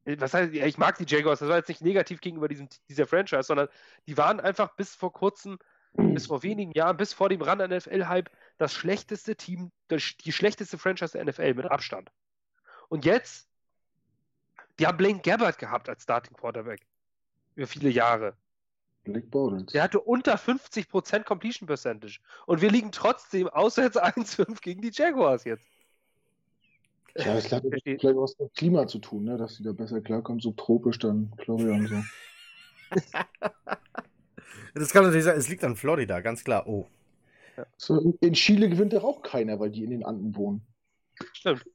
was 0.05 0.33
heißt, 0.33 0.53
ich 0.53 0.77
mag 0.77 0.97
die 0.97 1.05
Jaguars, 1.05 1.39
das 1.39 1.49
war 1.49 1.57
jetzt 1.57 1.69
nicht 1.69 1.81
negativ 1.81 2.21
gegenüber 2.21 2.47
diesem, 2.47 2.67
dieser 2.87 3.07
Franchise, 3.07 3.43
sondern 3.43 3.67
die 4.07 4.17
waren 4.17 4.39
einfach 4.39 4.75
bis 4.75 4.95
vor 4.95 5.11
kurzem, 5.13 5.59
bis 5.93 6.27
vor 6.27 6.43
wenigen 6.43 6.71
Jahren, 6.71 6.97
bis 6.97 7.13
vor 7.13 7.29
dem 7.29 7.41
Run 7.41 7.59
NFL-Hype, 7.59 8.29
das 8.59 8.73
schlechteste 8.73 9.35
Team, 9.35 9.71
die 9.89 10.31
schlechteste 10.31 10.77
Franchise 10.77 11.17
der 11.17 11.25
NFL 11.25 11.55
mit 11.55 11.65
Abstand. 11.65 12.11
Und 12.89 13.05
jetzt, 13.05 13.47
die 14.77 14.85
haben 14.85 14.97
Blaine 14.97 15.21
Gabbard 15.21 15.57
gehabt 15.57 15.89
als 15.89 16.03
Starting 16.03 16.35
Quarterback. 16.35 16.81
Über 17.55 17.67
viele 17.67 17.89
Jahre. 17.89 18.35
Blake 19.05 19.27
Bortles. 19.27 19.67
Der 19.71 19.81
hatte 19.81 20.01
unter 20.01 20.35
50% 20.35 21.23
Completion 21.23 21.67
Percentage. 21.67 22.19
Und 22.45 22.61
wir 22.61 22.69
liegen 22.69 22.91
trotzdem 22.91 23.47
auswärts 23.47 23.97
1-5 24.01 24.61
gegen 24.61 24.81
die 24.81 24.91
Jaguars 24.91 25.45
jetzt. 25.45 25.63
Ja, 27.15 27.33
das 27.33 27.51
hat 27.51 27.63
vielleicht 27.63 28.03
was 28.03 28.37
mit 28.37 28.53
Klima 28.53 28.85
zu 28.87 28.99
tun, 28.99 29.23
ne? 29.23 29.37
dass 29.37 29.55
sie 29.55 29.63
da 29.63 29.71
besser 29.71 29.99
klarkommen, 29.99 30.39
subtropisch 30.39 30.99
dann 30.99 31.33
Florida 31.43 31.73
und 31.73 31.87
so. 31.87 32.03
Das 34.75 34.91
kann 34.91 35.03
natürlich 35.03 35.25
sein, 35.25 35.37
es 35.37 35.49
liegt 35.49 35.63
an 35.63 35.75
Florida, 35.75 36.21
ganz 36.21 36.43
klar. 36.43 36.67
Oh. 36.67 36.87
So. 37.77 38.15
in- 38.21 38.33
Chile 38.33 38.69
gewinnt 38.69 38.93
doch 38.93 39.03
auch 39.03 39.21
keiner, 39.21 39.59
weil 39.59 39.69
die 39.71 39.83
in 39.83 39.91
den 39.91 40.05
Anden 40.05 40.35
wohnen. 40.35 40.61
Stimmt. 41.33 41.65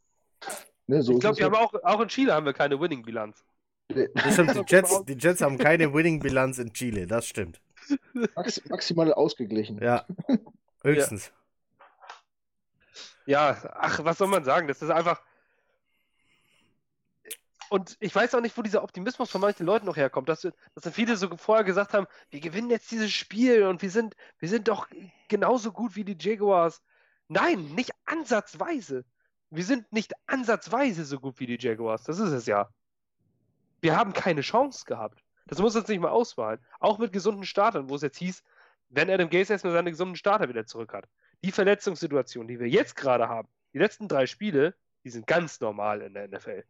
Ne, 0.87 1.03
so 1.03 1.12
Ich 1.14 1.20
glaube, 1.20 1.37
wir 1.38 1.47
ja. 1.47 1.53
haben 1.53 1.57
auch, 1.57 1.75
auch 1.83 2.01
in 2.01 2.09
Chile 2.09 2.35
haben 2.35 2.47
wir 2.47 2.53
keine 2.53 2.79
Winning-Bilanz. 2.81 3.44
Das 3.88 4.33
stimmt, 4.33 4.55
die 4.55 4.62
Jets, 4.75 5.05
die 5.05 5.14
Jets 5.14 5.40
haben 5.40 5.59
keine 5.59 5.92
Winning-Bilanz 5.92 6.59
in 6.59 6.73
Chile, 6.73 7.07
das 7.07 7.27
stimmt. 7.27 7.61
Max, 8.35 8.62
maximal 8.68 9.12
ausgeglichen. 9.12 9.79
Ja. 9.83 10.07
Höchstens. 10.83 11.33
Ja, 13.27 13.57
ach, 13.75 14.05
was 14.05 14.18
soll 14.18 14.29
man 14.29 14.44
sagen? 14.44 14.68
Das 14.68 14.83
ist 14.83 14.90
einfach. 14.90 15.20
Und 17.70 17.96
ich 18.00 18.14
weiß 18.14 18.35
auch 18.35 18.40
nicht, 18.40 18.57
wo 18.57 18.62
dieser 18.62 18.83
Optimismus 18.83 19.31
von 19.31 19.40
manchen 19.40 19.66
Leuten 19.66 19.87
noch 19.87 19.96
herkommt, 19.96 20.29
dass, 20.29 20.42
dass 20.74 20.94
viele 20.94 21.16
so 21.16 21.35
vorher 21.37 21.64
gesagt 21.64 21.94
haben, 21.94 22.07
wir 22.31 22.40
gewinnen 22.40 22.70
jetzt 22.70 22.90
dieses 22.90 23.12
Spiel 23.12 23.64
und 23.64 23.83
wir 23.83 23.90
sind, 23.90 24.14
wir 24.38 24.48
sind 24.48 24.68
doch 24.68 24.88
genauso 25.29 25.72
gut 25.72 25.96
wie 25.96 26.05
die 26.05 26.16
Jaguars. 26.18 26.83
Nein, 27.29 27.74
nicht 27.74 27.92
ansatzweise. 28.05 29.05
Wir 29.50 29.64
sind 29.64 29.92
nicht 29.92 30.12
ansatzweise 30.27 31.05
so 31.05 31.18
gut 31.20 31.40
wie 31.40 31.46
die 31.46 31.59
Jaguars. 31.59 32.05
Das 32.05 32.18
ist 32.18 32.31
es 32.31 32.46
ja. 32.46 32.68
Wir 33.81 33.96
haben 33.96 34.12
keine 34.12 34.40
Chance 34.40 34.85
gehabt. 34.87 35.22
Das 35.46 35.59
muss 35.59 35.77
uns 35.77 35.88
nicht 35.88 36.00
mal 36.00 36.09
ausmalen. 36.09 36.61
Auch 36.81 36.98
mit 36.98 37.12
gesunden 37.12 37.44
Startern, 37.44 37.88
wo 37.88 37.96
es 37.96 38.03
jetzt 38.03 38.18
hieß, 38.18 38.42
wenn 38.88 39.11
Adam 39.11 39.29
Gase 39.29 39.53
erstmal 39.53 39.72
seine 39.72 39.90
gesunden 39.90 40.16
Starter 40.16 40.48
wieder 40.48 40.66
zurück 40.66 40.92
hat. 40.92 41.09
Die 41.42 41.53
Verletzungssituation, 41.53 42.48
die 42.48 42.59
wir 42.59 42.68
jetzt 42.68 42.96
gerade 42.96 43.29
haben, 43.29 43.48
die 43.72 43.79
letzten 43.79 44.09
drei 44.09 44.27
Spiele, 44.27 44.74
die 45.05 45.11
sind 45.11 45.27
ganz 45.27 45.61
normal 45.61 46.00
in 46.00 46.14
der 46.14 46.29
NFL. 46.29 46.64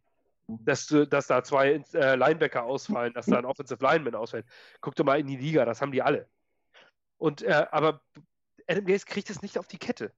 Dass, 0.46 0.87
dass 0.87 1.26
da 1.26 1.42
zwei 1.42 1.83
äh, 1.94 2.16
Linebacker 2.16 2.64
ausfallen, 2.64 3.14
dass 3.14 3.26
da 3.26 3.38
ein 3.38 3.46
Offensive 3.46 3.83
Lineman 3.83 4.14
ausfällt. 4.14 4.46
Guck 4.83 4.94
doch 4.94 5.04
mal 5.04 5.18
in 5.18 5.26
die 5.26 5.37
Liga, 5.37 5.64
das 5.64 5.80
haben 5.80 5.92
die 5.92 6.02
alle. 6.02 6.28
Und, 7.16 7.42
äh, 7.42 7.66
aber 7.70 8.02
Adam 8.68 8.85
Gase 8.85 9.07
kriegt 9.07 9.30
es 9.30 9.40
nicht 9.40 9.59
auf 9.59 9.66
die 9.66 9.78
Kette. 9.78 10.12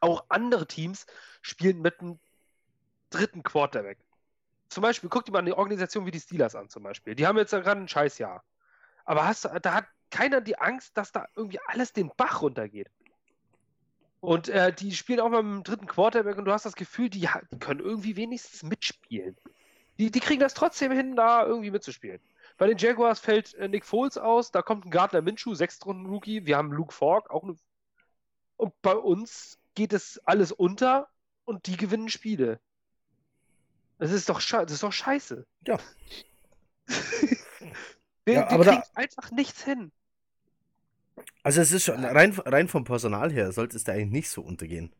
Auch 0.00 0.24
andere 0.28 0.66
Teams 0.66 1.06
spielen 1.42 1.80
mit 1.80 2.00
einem 2.00 2.20
dritten 3.10 3.42
Quarterback. 3.42 3.98
Zum 4.68 4.82
Beispiel, 4.82 5.08
guck 5.08 5.24
dir 5.24 5.32
mal 5.32 5.40
eine 5.40 5.56
Organisation 5.56 6.06
wie 6.06 6.10
die 6.10 6.20
Steelers 6.20 6.54
an, 6.54 6.68
zum 6.68 6.82
Beispiel. 6.82 7.14
Die 7.14 7.26
haben 7.26 7.38
jetzt 7.38 7.50
gerade 7.50 7.80
ein 7.80 7.88
Scheißjahr. 7.88 8.44
Aber 9.04 9.26
hast, 9.26 9.48
da 9.62 9.74
hat 9.74 9.86
keiner 10.10 10.40
die 10.40 10.58
Angst, 10.58 10.96
dass 10.96 11.12
da 11.12 11.26
irgendwie 11.36 11.60
alles 11.66 11.92
den 11.92 12.10
Bach 12.16 12.42
runtergeht. 12.42 12.90
Und 14.26 14.48
äh, 14.48 14.72
die 14.72 14.90
spielen 14.90 15.20
auch 15.20 15.28
mal 15.28 15.40
dem 15.40 15.62
dritten 15.62 15.86
Quarterback 15.86 16.36
und 16.36 16.46
du 16.46 16.52
hast 16.52 16.66
das 16.66 16.74
Gefühl, 16.74 17.08
die, 17.08 17.28
die 17.52 17.58
können 17.60 17.78
irgendwie 17.78 18.16
wenigstens 18.16 18.64
mitspielen. 18.64 19.36
Die, 19.98 20.10
die 20.10 20.18
kriegen 20.18 20.40
das 20.40 20.52
trotzdem 20.52 20.90
hin, 20.90 21.14
da 21.14 21.46
irgendwie 21.46 21.70
mitzuspielen. 21.70 22.20
Bei 22.58 22.66
den 22.66 22.76
Jaguars 22.76 23.20
fällt 23.20 23.54
äh, 23.54 23.68
Nick 23.68 23.84
Foles 23.84 24.18
aus, 24.18 24.50
da 24.50 24.62
kommt 24.62 24.84
ein 24.84 24.90
Gardner 24.90 25.22
Minshew, 25.22 25.54
Sechstrunden-Rookie. 25.54 26.44
Wir 26.44 26.56
haben 26.56 26.72
Luke 26.72 26.92
Falk, 26.92 27.30
auch 27.30 27.44
eine. 27.44 27.54
Und 28.56 28.74
bei 28.82 28.96
uns 28.96 29.60
geht 29.76 29.92
es 29.92 30.20
alles 30.24 30.50
unter 30.50 31.06
und 31.44 31.68
die 31.68 31.76
gewinnen 31.76 32.08
Spiele. 32.08 32.58
Das 33.98 34.10
ist 34.10 34.28
doch, 34.28 34.42
das 34.42 34.72
ist 34.72 34.82
doch 34.82 34.92
scheiße. 34.92 35.46
Ja. 35.68 35.78
wir 38.24 38.34
Ja, 38.34 38.50
aber 38.50 38.64
da- 38.64 38.82
einfach 38.94 39.30
nichts 39.30 39.62
hin. 39.62 39.92
Also 41.42 41.62
es 41.62 41.72
ist 41.72 41.84
schon, 41.84 42.04
rein, 42.04 42.32
rein 42.44 42.68
vom 42.68 42.84
Personal 42.84 43.32
her 43.32 43.50
sollte 43.52 43.76
es 43.76 43.84
da 43.84 43.92
eigentlich 43.92 44.10
nicht 44.10 44.28
so 44.28 44.42
untergehen. 44.42 44.92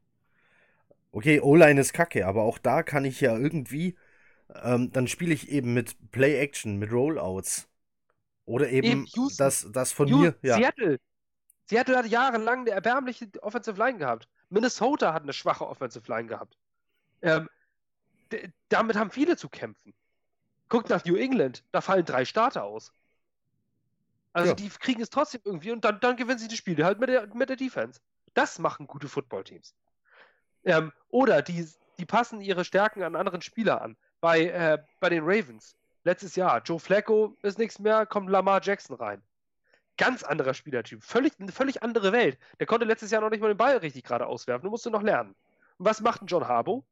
Okay, 1.12 1.40
O-Line 1.40 1.80
ist 1.80 1.92
kacke, 1.94 2.26
aber 2.26 2.42
auch 2.42 2.58
da 2.58 2.82
kann 2.82 3.04
ich 3.04 3.20
ja 3.20 3.36
irgendwie, 3.36 3.96
ähm, 4.62 4.92
dann 4.92 5.08
spiele 5.08 5.34
ich 5.34 5.50
eben 5.50 5.74
mit 5.74 5.96
Play-Action, 6.12 6.78
mit 6.78 6.92
Rollouts. 6.92 7.68
Oder 8.46 8.70
eben, 8.70 8.88
Eben 8.88 9.06
Houston. 9.16 9.44
das, 9.44 9.68
das 9.72 9.92
von 9.92 10.08
Ju- 10.08 10.20
mir, 10.20 10.36
ja. 10.42 10.56
Seattle. 10.56 10.98
Seattle 11.68 11.96
hat 11.98 12.06
jahrelang 12.06 12.60
eine 12.62 12.70
erbärmliche 12.70 13.28
Offensive 13.42 13.78
Line 13.78 13.98
gehabt. 13.98 14.28
Minnesota 14.50 15.14
hat 15.14 15.24
eine 15.24 15.32
schwache 15.34 15.66
Offensive 15.68 16.10
Line 16.12 16.28
gehabt. 16.28 16.56
Ähm, 17.22 17.48
damit 18.68 18.96
haben 18.96 19.10
viele 19.10 19.36
zu 19.36 19.48
kämpfen. 19.48 19.94
Guckt 20.68 20.90
nach 20.90 21.04
New 21.04 21.16
England, 21.16 21.64
da 21.72 21.80
fallen 21.80 22.04
drei 22.04 22.24
Starter 22.24 22.64
aus. 22.64 22.92
Also 24.36 24.50
Ja. 24.50 24.54
die 24.54 24.68
kriegen 24.68 25.00
es 25.00 25.08
trotzdem 25.08 25.40
irgendwie 25.44 25.72
und 25.72 25.82
dann, 25.82 25.98
dann 26.00 26.14
gewinnen 26.14 26.38
sie 26.38 26.46
die 26.46 26.58
Spiele 26.58 26.84
halt 26.84 27.00
mit 27.00 27.08
der, 27.08 27.26
mit 27.34 27.48
der 27.48 27.56
Defense. 27.56 28.00
Das 28.34 28.58
machen 28.58 28.86
gute 28.86 29.08
Footballteams. 29.08 29.74
Ähm, 30.64 30.92
oder 31.08 31.40
die, 31.40 31.66
die 31.98 32.04
passen 32.04 32.42
ihre 32.42 32.62
Stärken 32.66 33.02
an 33.02 33.16
anderen 33.16 33.40
Spieler 33.40 33.80
an. 33.80 33.96
Bei, 34.20 34.44
äh, 34.44 34.84
bei 35.00 35.08
den 35.08 35.24
Ravens, 35.24 35.74
letztes 36.04 36.36
Jahr, 36.36 36.60
Joe 36.62 36.78
Flacco 36.78 37.34
ist 37.40 37.56
nichts 37.58 37.78
mehr, 37.78 38.04
kommt 38.04 38.28
Lamar 38.28 38.60
Jackson 38.62 38.96
rein. 38.96 39.22
Ganz 39.96 40.22
anderer 40.22 40.52
Spielertyp, 40.52 41.02
völlig, 41.02 41.32
eine 41.40 41.50
völlig 41.50 41.82
andere 41.82 42.12
Welt. 42.12 42.38
Der 42.60 42.66
konnte 42.66 42.84
letztes 42.84 43.10
Jahr 43.10 43.22
noch 43.22 43.30
nicht 43.30 43.40
mal 43.40 43.48
den 43.48 43.56
Ball 43.56 43.78
richtig 43.78 44.04
gerade 44.04 44.26
auswerfen, 44.26 44.64
du 44.64 44.70
musst 44.70 44.84
noch 44.84 45.02
lernen. 45.02 45.34
Und 45.78 45.86
was 45.86 46.02
macht 46.02 46.20
ein 46.20 46.26
John 46.26 46.46
Harbaugh? 46.46 46.84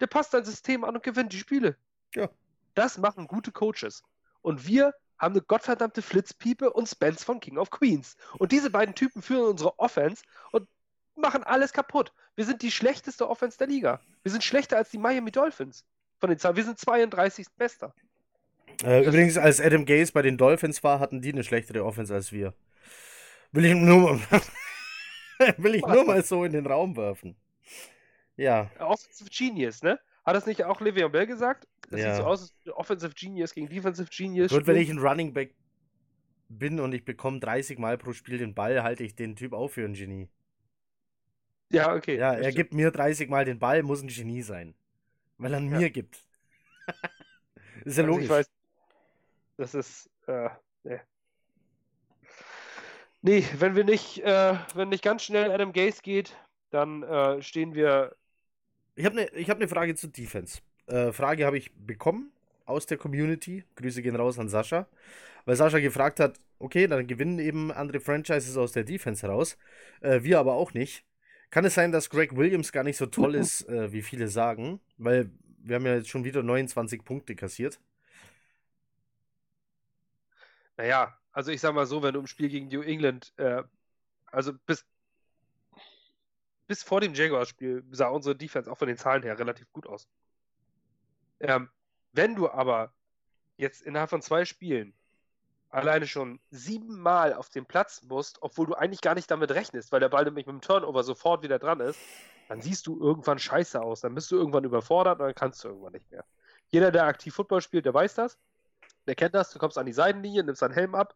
Der 0.00 0.06
passt 0.06 0.30
sein 0.30 0.46
System 0.46 0.84
an 0.84 0.94
und 0.96 1.02
gewinnt 1.02 1.34
die 1.34 1.38
Spiele. 1.38 1.76
Ja. 2.14 2.30
Das 2.74 2.96
machen 2.96 3.26
gute 3.26 3.52
Coaches. 3.52 4.02
Und 4.40 4.66
wir 4.66 4.94
haben 5.18 5.34
eine 5.34 5.42
gottverdammte 5.42 6.02
Flitzpiepe 6.02 6.70
und 6.72 6.88
Spence 6.88 7.24
von 7.24 7.40
King 7.40 7.58
of 7.58 7.70
Queens. 7.70 8.16
Und 8.38 8.52
diese 8.52 8.70
beiden 8.70 8.94
Typen 8.94 9.22
führen 9.22 9.50
unsere 9.50 9.78
Offense 9.78 10.22
und 10.52 10.68
machen 11.16 11.42
alles 11.42 11.72
kaputt. 11.72 12.12
Wir 12.36 12.44
sind 12.44 12.62
die 12.62 12.70
schlechteste 12.70 13.28
Offense 13.28 13.58
der 13.58 13.66
Liga. 13.66 14.00
Wir 14.22 14.32
sind 14.32 14.44
schlechter 14.44 14.76
als 14.76 14.90
die 14.90 14.98
Miami 14.98 15.30
Dolphins. 15.30 15.84
Von 16.20 16.30
den 16.30 16.38
Zahlen. 16.38 16.56
Wir 16.56 16.64
sind 16.64 16.78
32. 16.78 17.46
Bester. 17.56 17.94
Äh, 18.84 19.04
übrigens, 19.04 19.36
als 19.36 19.60
Adam 19.60 19.84
Gaze 19.84 20.12
bei 20.12 20.22
den 20.22 20.36
Dolphins 20.36 20.82
war, 20.84 21.00
hatten 21.00 21.20
die 21.20 21.32
eine 21.32 21.44
schlechtere 21.44 21.84
Offense 21.84 22.14
als 22.14 22.32
wir. 22.32 22.54
Will 23.52 23.64
ich 23.64 23.74
nur 23.74 24.14
mal, 24.14 24.20
will 25.56 25.74
ich 25.74 25.86
nur 25.86 26.04
mal 26.04 26.24
so 26.24 26.44
in 26.44 26.52
den 26.52 26.66
Raum 26.66 26.96
werfen. 26.96 27.36
Ja, 28.36 28.70
Offensive 28.78 29.30
Genius, 29.30 29.82
ne? 29.82 29.98
Hat 30.24 30.36
das 30.36 30.46
nicht 30.46 30.64
auch 30.64 30.80
Le'Veon 30.80 31.08
Bell 31.08 31.26
gesagt? 31.26 31.66
Das 31.90 32.00
Ja. 32.00 32.14
sieht 32.14 32.22
so 32.22 32.24
aus, 32.28 32.54
als 32.66 32.74
Offensive 32.76 33.14
Genius 33.14 33.54
gegen 33.54 33.68
Defensive 33.68 34.08
Genius. 34.10 34.50
gut, 34.52 34.66
wenn 34.66 34.76
ich 34.76 34.90
ein 34.90 34.98
Running 34.98 35.32
Back 35.32 35.54
bin 36.48 36.80
und 36.80 36.92
ich 36.92 37.04
bekomme 37.04 37.40
30 37.40 37.78
Mal 37.78 37.98
pro 37.98 38.12
Spiel 38.12 38.38
den 38.38 38.54
Ball, 38.54 38.82
halte 38.82 39.04
ich 39.04 39.14
den 39.14 39.36
Typ 39.36 39.52
auch 39.52 39.68
für 39.68 39.84
ein 39.84 39.94
Genie. 39.94 40.28
Ja, 41.70 41.94
okay. 41.94 42.16
Ja, 42.16 42.32
er 42.32 42.50
stimmt. 42.50 42.56
gibt 42.56 42.74
mir 42.74 42.90
30 42.90 43.28
Mal 43.28 43.44
den 43.44 43.58
Ball, 43.58 43.82
muss 43.82 44.02
ein 44.02 44.08
Genie 44.08 44.42
sein. 44.42 44.74
Weil 45.36 45.54
er 45.54 45.60
Ja. 45.60 45.78
mir 45.78 45.90
gibt. 45.90 46.26
ist 47.84 47.98
ja 47.98 48.04
Also 48.04 48.04
logisch. 48.04 48.24
Ich 48.24 48.30
weiß, 48.30 48.50
das 49.56 49.74
ist, 49.74 50.10
äh, 50.26 50.48
nee. 50.84 51.00
Nee, 53.20 53.44
wenn 53.58 53.74
wir 53.74 53.84
nicht, 53.84 54.18
äh, 54.20 54.54
wenn 54.74 54.88
nicht 54.90 55.02
ganz 55.02 55.24
schnell 55.24 55.50
Adam 55.50 55.72
Gase 55.72 56.00
geht, 56.02 56.36
dann 56.70 57.02
äh, 57.02 57.42
stehen 57.42 57.74
wir. 57.74 58.14
Ich 58.94 59.04
habe 59.04 59.20
eine 59.32 59.46
hab 59.48 59.58
ne 59.58 59.68
Frage 59.68 59.94
zu 59.94 60.08
Defense. 60.08 60.60
Äh, 60.88 61.12
Frage 61.12 61.46
habe 61.46 61.58
ich 61.58 61.72
bekommen 61.74 62.32
aus 62.66 62.86
der 62.86 62.98
Community. 62.98 63.64
Grüße 63.76 64.02
gehen 64.02 64.16
raus 64.16 64.38
an 64.38 64.48
Sascha. 64.48 64.86
Weil 65.44 65.56
Sascha 65.56 65.78
gefragt 65.78 66.20
hat, 66.20 66.38
okay, 66.58 66.86
dann 66.86 67.06
gewinnen 67.06 67.38
eben 67.38 67.70
andere 67.72 68.00
Franchises 68.00 68.56
aus 68.56 68.72
der 68.72 68.84
Defense 68.84 69.26
heraus. 69.26 69.56
Äh, 70.00 70.22
wir 70.22 70.38
aber 70.38 70.54
auch 70.54 70.74
nicht. 70.74 71.04
Kann 71.50 71.64
es 71.64 71.74
sein, 71.74 71.92
dass 71.92 72.10
Greg 72.10 72.36
Williams 72.36 72.72
gar 72.72 72.84
nicht 72.84 72.98
so 72.98 73.06
toll 73.06 73.34
ist, 73.34 73.66
äh, 73.68 73.90
wie 73.92 74.02
viele 74.02 74.28
sagen? 74.28 74.80
Weil 74.98 75.30
wir 75.58 75.76
haben 75.76 75.86
ja 75.86 75.94
jetzt 75.94 76.08
schon 76.08 76.24
wieder 76.24 76.42
29 76.42 77.04
Punkte 77.04 77.34
kassiert. 77.34 77.80
Naja, 80.76 81.16
also 81.32 81.50
ich 81.50 81.60
sag 81.60 81.74
mal 81.74 81.86
so, 81.86 82.02
wenn 82.02 82.14
du 82.14 82.20
im 82.20 82.26
Spiel 82.26 82.48
gegen 82.48 82.68
New 82.68 82.82
England, 82.82 83.32
äh, 83.36 83.62
also 84.26 84.52
bis, 84.66 84.84
bis 86.66 86.82
vor 86.82 87.00
dem 87.00 87.14
Jaguars-Spiel 87.14 87.84
sah 87.90 88.08
unsere 88.08 88.36
Defense 88.36 88.70
auch 88.70 88.78
von 88.78 88.88
den 88.88 88.98
Zahlen 88.98 89.22
her 89.22 89.38
relativ 89.38 89.72
gut 89.72 89.86
aus. 89.86 90.08
Ähm, 91.40 91.70
wenn 92.12 92.34
du 92.34 92.50
aber 92.50 92.92
jetzt 93.56 93.82
innerhalb 93.82 94.10
von 94.10 94.22
zwei 94.22 94.44
Spielen 94.44 94.94
alleine 95.70 96.06
schon 96.06 96.40
siebenmal 96.50 97.34
auf 97.34 97.50
den 97.50 97.66
Platz 97.66 98.02
musst, 98.02 98.42
obwohl 98.42 98.66
du 98.66 98.74
eigentlich 98.74 99.00
gar 99.00 99.14
nicht 99.14 99.30
damit 99.30 99.50
rechnest, 99.50 99.92
weil 99.92 100.00
der 100.00 100.08
Ball 100.08 100.24
nämlich 100.24 100.46
mit 100.46 100.54
dem 100.54 100.60
Turnover 100.60 101.02
sofort 101.02 101.42
wieder 101.42 101.58
dran 101.58 101.80
ist, 101.80 101.98
dann 102.48 102.62
siehst 102.62 102.86
du 102.86 102.98
irgendwann 102.98 103.38
scheiße 103.38 103.80
aus. 103.80 104.00
Dann 104.00 104.14
bist 104.14 104.30
du 104.30 104.36
irgendwann 104.36 104.64
überfordert 104.64 105.20
und 105.20 105.26
dann 105.26 105.34
kannst 105.34 105.62
du 105.62 105.68
irgendwann 105.68 105.92
nicht 105.92 106.10
mehr. 106.10 106.24
Jeder, 106.68 106.90
der 106.90 107.04
aktiv 107.04 107.34
Football 107.34 107.60
spielt, 107.60 107.84
der 107.84 107.94
weiß 107.94 108.14
das. 108.14 108.38
Der 109.06 109.14
kennt 109.14 109.34
das. 109.34 109.50
Du 109.50 109.58
kommst 109.58 109.76
an 109.76 109.86
die 109.86 109.92
Seitenlinie, 109.92 110.42
nimmst 110.42 110.62
deinen 110.62 110.74
Helm 110.74 110.94
ab. 110.94 111.14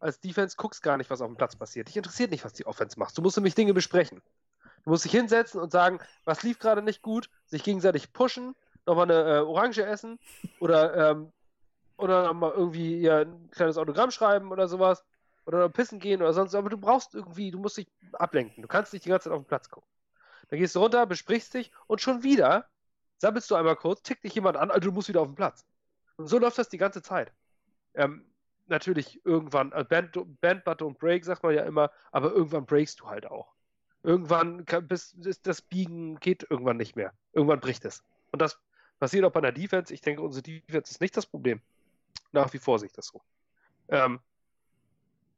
Als 0.00 0.20
Defense 0.20 0.56
guckst 0.56 0.82
gar 0.82 0.96
nicht, 0.96 1.08
was 1.08 1.20
auf 1.20 1.28
dem 1.28 1.36
Platz 1.36 1.56
passiert. 1.56 1.88
Dich 1.88 1.96
interessiert 1.96 2.30
nicht, 2.30 2.44
was 2.44 2.52
die 2.52 2.66
Offense 2.66 2.98
macht. 2.98 3.16
Du 3.16 3.22
musst 3.22 3.36
nämlich 3.36 3.54
Dinge 3.54 3.74
besprechen. 3.74 4.20
Du 4.84 4.90
musst 4.90 5.04
dich 5.04 5.12
hinsetzen 5.12 5.60
und 5.60 5.72
sagen, 5.72 6.00
was 6.24 6.42
lief 6.42 6.58
gerade 6.58 6.82
nicht 6.82 7.02
gut, 7.02 7.30
sich 7.46 7.64
gegenseitig 7.64 8.12
pushen, 8.12 8.54
nochmal 8.86 9.10
eine 9.10 9.36
äh, 9.36 9.40
Orange 9.40 9.84
essen 9.84 10.18
oder, 10.60 11.10
ähm, 11.10 11.32
oder 11.96 12.32
mal 12.32 12.52
irgendwie 12.52 13.00
ja, 13.00 13.20
ein 13.20 13.50
kleines 13.50 13.78
Autogramm 13.78 14.10
schreiben 14.10 14.50
oder 14.52 14.68
sowas 14.68 15.04
oder 15.44 15.68
pissen 15.68 15.98
gehen 15.98 16.22
oder 16.22 16.32
sonst. 16.32 16.54
Aber 16.54 16.70
du 16.70 16.78
brauchst 16.78 17.14
irgendwie, 17.14 17.50
du 17.50 17.58
musst 17.58 17.76
dich 17.76 17.88
ablenken. 18.12 18.62
Du 18.62 18.68
kannst 18.68 18.92
nicht 18.92 19.04
die 19.04 19.10
ganze 19.10 19.28
Zeit 19.28 19.32
auf 19.32 19.42
den 19.42 19.48
Platz 19.48 19.70
gucken. 19.70 19.88
Dann 20.48 20.58
gehst 20.58 20.74
du 20.74 20.80
runter, 20.80 21.06
besprichst 21.06 21.54
dich 21.54 21.72
und 21.86 22.00
schon 22.00 22.22
wieder 22.22 22.66
sabbelst 23.18 23.50
du 23.50 23.54
einmal 23.54 23.76
kurz, 23.76 24.02
tickt 24.02 24.24
dich 24.24 24.34
jemand 24.34 24.56
an, 24.56 24.70
also 24.70 24.88
du 24.88 24.92
musst 24.92 25.08
wieder 25.08 25.20
auf 25.20 25.28
den 25.28 25.34
Platz. 25.34 25.64
Und 26.16 26.28
so 26.28 26.38
läuft 26.38 26.58
das 26.58 26.68
die 26.68 26.78
ganze 26.78 27.02
Zeit. 27.02 27.32
Ähm, 27.94 28.26
natürlich 28.66 29.24
irgendwann, 29.24 29.72
äh, 29.72 29.84
Band, 29.84 30.12
Band, 30.40 30.64
But 30.64 30.80
Don't 30.80 30.98
Break, 30.98 31.24
sagt 31.24 31.42
man 31.42 31.54
ja 31.54 31.64
immer, 31.64 31.90
aber 32.12 32.32
irgendwann 32.32 32.66
breakst 32.66 33.00
du 33.00 33.06
halt 33.06 33.26
auch. 33.26 33.54
Irgendwann 34.02 34.64
kann, 34.66 34.86
bis, 34.86 35.16
das 35.42 35.62
Biegen 35.62 36.20
geht 36.20 36.46
irgendwann 36.48 36.76
nicht 36.76 36.96
mehr. 36.96 37.12
Irgendwann 37.32 37.60
bricht 37.60 37.84
es. 37.84 38.04
Und 38.32 38.40
das 38.40 38.60
passiert 38.98 39.24
auch 39.24 39.32
bei 39.32 39.40
einer 39.40 39.52
Defense. 39.52 39.92
Ich 39.92 40.00
denke, 40.00 40.22
unsere 40.22 40.42
Defense 40.42 40.90
ist 40.90 41.00
nicht 41.00 41.16
das 41.16 41.26
Problem. 41.26 41.60
Nach 42.32 42.52
wie 42.52 42.58
vor 42.58 42.78
sehe 42.78 42.86
ich 42.86 42.92
das 42.92 43.06
so. 43.06 43.22
Ähm, 43.88 44.20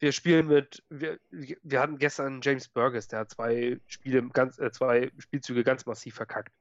wir 0.01 0.13
spielen 0.13 0.47
mit, 0.47 0.85
wir, 0.91 1.19
wir 1.31 1.81
hatten 1.81 1.99
gestern 1.99 2.41
James 2.43 2.69
Burgess, 2.69 3.09
der 3.09 3.21
hat 3.21 3.31
zwei 3.31 3.81
Spiele 3.87 4.29
ganz, 4.29 4.59
äh, 4.59 4.71
zwei 4.71 5.11
Spielzüge 5.19 5.65
ganz 5.65 5.87
massiv 5.87 6.15
verkackt. 6.15 6.53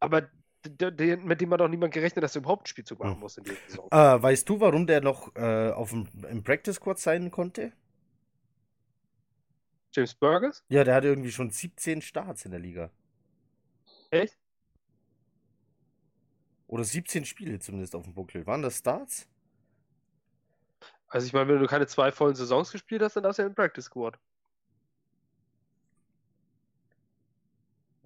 Aber 0.00 0.28
mit 0.62 1.40
dem 1.40 1.50
hat 1.52 1.62
auch 1.62 1.68
niemand 1.68 1.94
gerechnet, 1.94 2.22
dass 2.22 2.36
er 2.36 2.42
überhaupt 2.42 2.62
einen 2.62 2.66
Spielzug 2.66 2.98
machen 2.98 3.18
muss 3.18 3.38
in 3.38 3.44
dieser 3.44 3.56
Saison. 3.66 3.88
Äh, 3.90 4.22
weißt 4.22 4.48
du, 4.48 4.60
warum 4.60 4.86
der 4.86 5.00
noch 5.00 5.34
äh, 5.34 5.70
auf 5.70 5.90
dem, 5.90 6.08
im 6.28 6.42
Practice 6.42 6.76
Squad 6.76 6.98
sein 6.98 7.30
konnte? 7.30 7.72
James 9.92 10.14
Burgess? 10.14 10.62
Ja, 10.68 10.84
der 10.84 10.94
hatte 10.94 11.08
irgendwie 11.08 11.32
schon 11.32 11.50
17 11.50 12.02
Starts 12.02 12.44
in 12.44 12.50
der 12.50 12.60
Liga. 12.60 12.90
Echt? 14.10 14.36
Oder 16.70 16.84
17 16.84 17.24
Spiele 17.24 17.58
zumindest 17.58 17.96
auf 17.96 18.04
dem 18.04 18.14
Buckel. 18.14 18.46
Waren 18.46 18.62
das 18.62 18.78
Starts? 18.78 19.28
Also 21.08 21.26
ich 21.26 21.32
meine, 21.32 21.48
wenn 21.48 21.58
du 21.58 21.66
keine 21.66 21.88
zwei 21.88 22.12
vollen 22.12 22.36
Saisons 22.36 22.70
gespielt 22.70 23.02
hast, 23.02 23.16
dann 23.16 23.24
darfst 23.24 23.38
du 23.38 23.42
ja 23.42 23.48
im 23.48 23.54
Practice 23.56 23.86
Squad. 23.86 24.16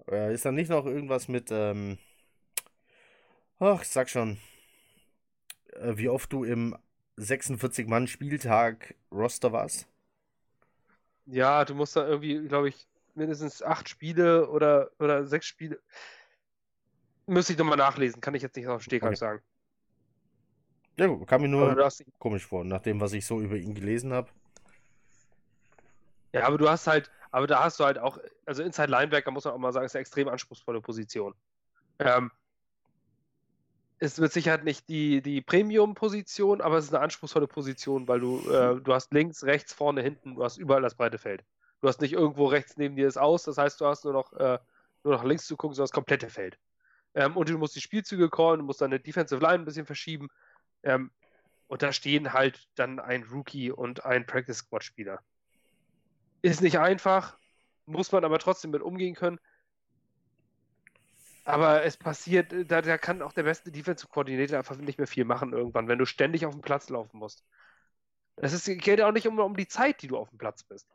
Äh, 0.09 0.33
ist 0.33 0.45
da 0.45 0.51
nicht 0.51 0.69
noch 0.69 0.85
irgendwas 0.87 1.27
mit, 1.27 1.49
ähm, 1.51 1.99
ach, 3.59 3.83
ich 3.83 3.89
sag 3.89 4.09
schon, 4.09 4.39
äh, 5.73 5.97
wie 5.97 6.09
oft 6.09 6.33
du 6.33 6.43
im 6.43 6.75
46-Mann-Spieltag 7.17 8.95
Roster 9.11 9.51
warst? 9.51 9.87
Ja, 11.27 11.65
du 11.65 11.75
musst 11.75 11.95
da 11.95 12.07
irgendwie, 12.07 12.47
glaube 12.47 12.69
ich, 12.69 12.87
mindestens 13.13 13.61
acht 13.61 13.89
Spiele 13.89 14.49
oder, 14.49 14.89
oder 14.99 15.25
sechs 15.25 15.45
Spiele. 15.45 15.79
Müsste 17.27 17.53
ich 17.53 17.59
nochmal 17.59 17.77
nachlesen, 17.77 18.21
kann 18.21 18.35
ich 18.35 18.43
jetzt 18.43 18.55
nicht 18.55 18.67
auf 18.67 18.81
den 18.81 18.83
Stegreif 18.83 19.09
Okay. 19.09 19.15
sagen. 19.15 19.41
Ja, 20.97 21.07
gut, 21.07 21.27
kam 21.27 21.41
mir 21.41 21.49
nur 21.49 21.91
komisch 22.19 22.45
vor, 22.45 22.63
nach 22.63 22.81
dem, 22.81 23.01
was 23.01 23.13
ich 23.13 23.25
so 23.25 23.41
über 23.41 23.55
ihn 23.55 23.73
gelesen 23.73 24.13
habe. 24.13 24.29
ja, 26.31 26.45
aber 26.45 26.57
du 26.57 26.69
hast 26.69 26.87
halt, 26.87 27.11
aber 27.31 27.47
da 27.47 27.63
hast 27.63 27.79
du 27.79 27.83
halt 27.83 27.97
auch, 27.97 28.17
also 28.45 28.63
Inside 28.63 28.89
Linebacker 28.91 29.31
muss 29.31 29.43
man 29.45 29.53
auch 29.53 29.57
mal 29.57 29.73
sagen, 29.73 29.85
ist 29.85 29.95
eine 29.95 30.01
extrem 30.01 30.29
anspruchsvolle 30.29 30.81
Position. 30.81 31.33
Ähm, 31.99 32.31
ist 33.99 34.19
mit 34.19 34.31
Sicherheit 34.31 34.63
nicht 34.63 34.87
die, 34.89 35.21
die 35.21 35.41
Premium-Position, 35.41 36.61
aber 36.61 36.77
es 36.77 36.85
ist 36.85 36.93
eine 36.93 37.03
anspruchsvolle 37.03 37.47
Position, 37.47 38.07
weil 38.07 38.19
du, 38.19 38.49
äh, 38.49 38.79
du 38.81 38.93
hast 38.93 39.13
links, 39.13 39.43
rechts, 39.43 39.73
vorne, 39.73 40.01
hinten, 40.01 40.35
du 40.35 40.43
hast 40.43 40.57
überall 40.57 40.81
das 40.81 40.95
breite 40.95 41.17
Feld. 41.17 41.43
Du 41.81 41.87
hast 41.87 42.01
nicht 42.01 42.13
irgendwo 42.13 42.45
rechts 42.45 42.77
neben 42.77 42.95
dir 42.95 43.07
ist 43.07 43.17
aus, 43.17 43.43
das 43.43 43.57
heißt, 43.57 43.79
du 43.79 43.85
hast 43.85 44.03
nur 44.03 44.13
noch, 44.13 44.33
äh, 44.33 44.59
nur 45.03 45.13
noch 45.13 45.23
links 45.23 45.45
zu 45.45 45.55
gucken, 45.55 45.75
sondern 45.75 45.85
das 45.85 45.91
komplette 45.91 46.29
Feld. 46.29 46.57
Ähm, 47.15 47.35
und 47.37 47.49
du 47.49 47.57
musst 47.57 47.75
die 47.75 47.81
Spielzüge 47.81 48.29
callen, 48.29 48.59
du 48.59 48.65
musst 48.65 48.81
deine 48.81 48.99
Defensive 48.99 49.41
Line 49.41 49.59
ein 49.59 49.65
bisschen 49.65 49.85
verschieben. 49.85 50.27
Ähm, 50.83 51.11
und 51.67 51.81
da 51.81 51.91
stehen 51.91 52.33
halt 52.33 52.67
dann 52.75 52.99
ein 52.99 53.23
Rookie 53.23 53.71
und 53.71 54.05
ein 54.05 54.25
Practice 54.25 54.57
Squad 54.57 54.83
Spieler. 54.83 55.19
Ist 56.41 56.61
nicht 56.61 56.77
einfach, 56.77 57.37
muss 57.85 58.11
man 58.11 58.23
aber 58.23 58.37
trotzdem 58.37 58.71
mit 58.71 58.83
umgehen 58.83 59.15
können. 59.15 59.39
Aber 61.45 61.83
es 61.83 61.95
passiert, 61.95 62.53
da, 62.69 62.81
da 62.81 62.97
kann 62.97 63.21
auch 63.21 63.33
der 63.33 63.43
beste 63.43 63.71
Defensive 63.71 64.09
Coordinator 64.09 64.57
einfach 64.57 64.75
nicht 64.77 64.97
mehr 64.97 65.07
viel 65.07 65.25
machen 65.25 65.53
irgendwann, 65.53 65.87
wenn 65.87 65.99
du 65.99 66.05
ständig 66.05 66.45
auf 66.45 66.53
dem 66.53 66.61
Platz 66.61 66.89
laufen 66.89 67.17
musst. 67.17 67.43
Es 68.35 68.51
ist, 68.51 68.65
geht 68.65 69.01
auch 69.01 69.11
nicht 69.11 69.27
um, 69.27 69.39
um 69.39 69.55
die 69.55 69.67
Zeit, 69.67 70.01
die 70.01 70.07
du 70.07 70.17
auf 70.17 70.29
dem 70.29 70.37
Platz 70.37 70.63
bist, 70.63 70.87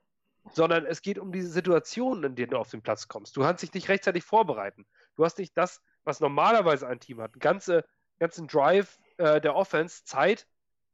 sondern 0.52 0.86
es 0.86 1.02
geht 1.02 1.18
um 1.18 1.32
diese 1.32 1.48
Situationen, 1.48 2.24
in 2.24 2.34
denen 2.34 2.50
du 2.50 2.58
auf 2.58 2.70
den 2.70 2.82
Platz 2.82 3.08
kommst. 3.08 3.36
Du 3.36 3.42
kannst 3.42 3.62
dich 3.62 3.72
nicht 3.72 3.88
rechtzeitig 3.88 4.24
vorbereiten. 4.24 4.84
Du 5.16 5.24
hast 5.24 5.38
nicht 5.38 5.56
das, 5.56 5.80
was 6.04 6.20
normalerweise 6.20 6.86
ein 6.86 7.00
Team 7.00 7.20
hat. 7.20 7.32
Einen 7.32 7.40
ganze, 7.40 7.84
ganzen 8.18 8.46
Drive 8.46 8.98
äh, 9.18 9.40
der 9.40 9.54
Offense 9.54 10.04
Zeit, 10.04 10.46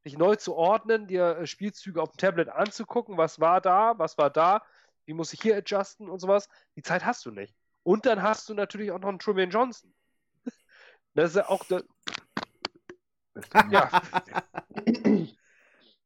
dich 0.05 0.17
neu 0.17 0.37
zu 0.37 0.55
ordnen, 0.55 1.07
dir 1.07 1.39
äh, 1.39 1.47
Spielzüge 1.47 2.03
auf 2.03 2.13
dem 2.13 2.19
Tablet 2.19 2.49
anzugucken, 2.49 3.17
was 3.17 3.41
war 3.41 3.61
da, 3.61 3.95
was 3.99 4.19
war 4.19 4.31
da, 4.31 4.63
wie 5.05 5.15
muss 5.15 5.33
ich 5.33 5.41
hier 5.41 5.57
adjusten 5.57 6.09
und 6.09 6.19
sowas. 6.19 6.49
Die 6.77 6.83
Zeit 6.83 7.05
hast 7.05 7.25
du 7.27 7.31
nicht. 7.31 7.55
Und 7.83 8.07
dann 8.07 8.23
hast 8.23 8.49
du 8.49 8.55
natürlich 8.55 8.91
auch 8.91 8.99
noch 8.99 9.09
einen 9.09 9.19
Truman 9.19 9.51
Johnson. 9.51 9.93
Das 11.15 11.31
ist 11.31 11.37
ja 11.37 11.49
auch 11.49 11.65
der, 11.65 11.83
ja. 13.71 14.03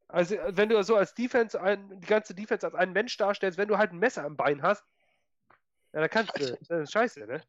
Also, 0.08 0.36
wenn 0.48 0.68
du 0.68 0.82
so 0.82 0.96
als 0.96 1.14
Defense 1.14 1.60
ein, 1.60 2.00
die 2.00 2.06
ganze 2.06 2.34
Defense 2.34 2.66
als 2.66 2.74
einen 2.74 2.92
Mensch 2.92 3.16
darstellst, 3.16 3.58
wenn 3.58 3.68
du 3.68 3.78
halt 3.78 3.92
ein 3.92 3.98
Messer 3.98 4.24
im 4.24 4.36
Bein 4.36 4.62
hast, 4.62 4.84
ja, 5.92 6.00
dann 6.00 6.10
kannst 6.10 6.38
du. 6.38 6.58
Das 6.68 6.82
ist 6.82 6.92
scheiße, 6.92 7.26
ne? 7.26 7.42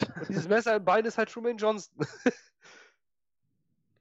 Und 0.00 0.28
dieses 0.28 0.48
Messer 0.48 0.76
im 0.76 0.84
Bein 0.84 1.04
ist 1.04 1.18
halt 1.18 1.30
Truman 1.30 1.56
Johnson. 1.56 1.96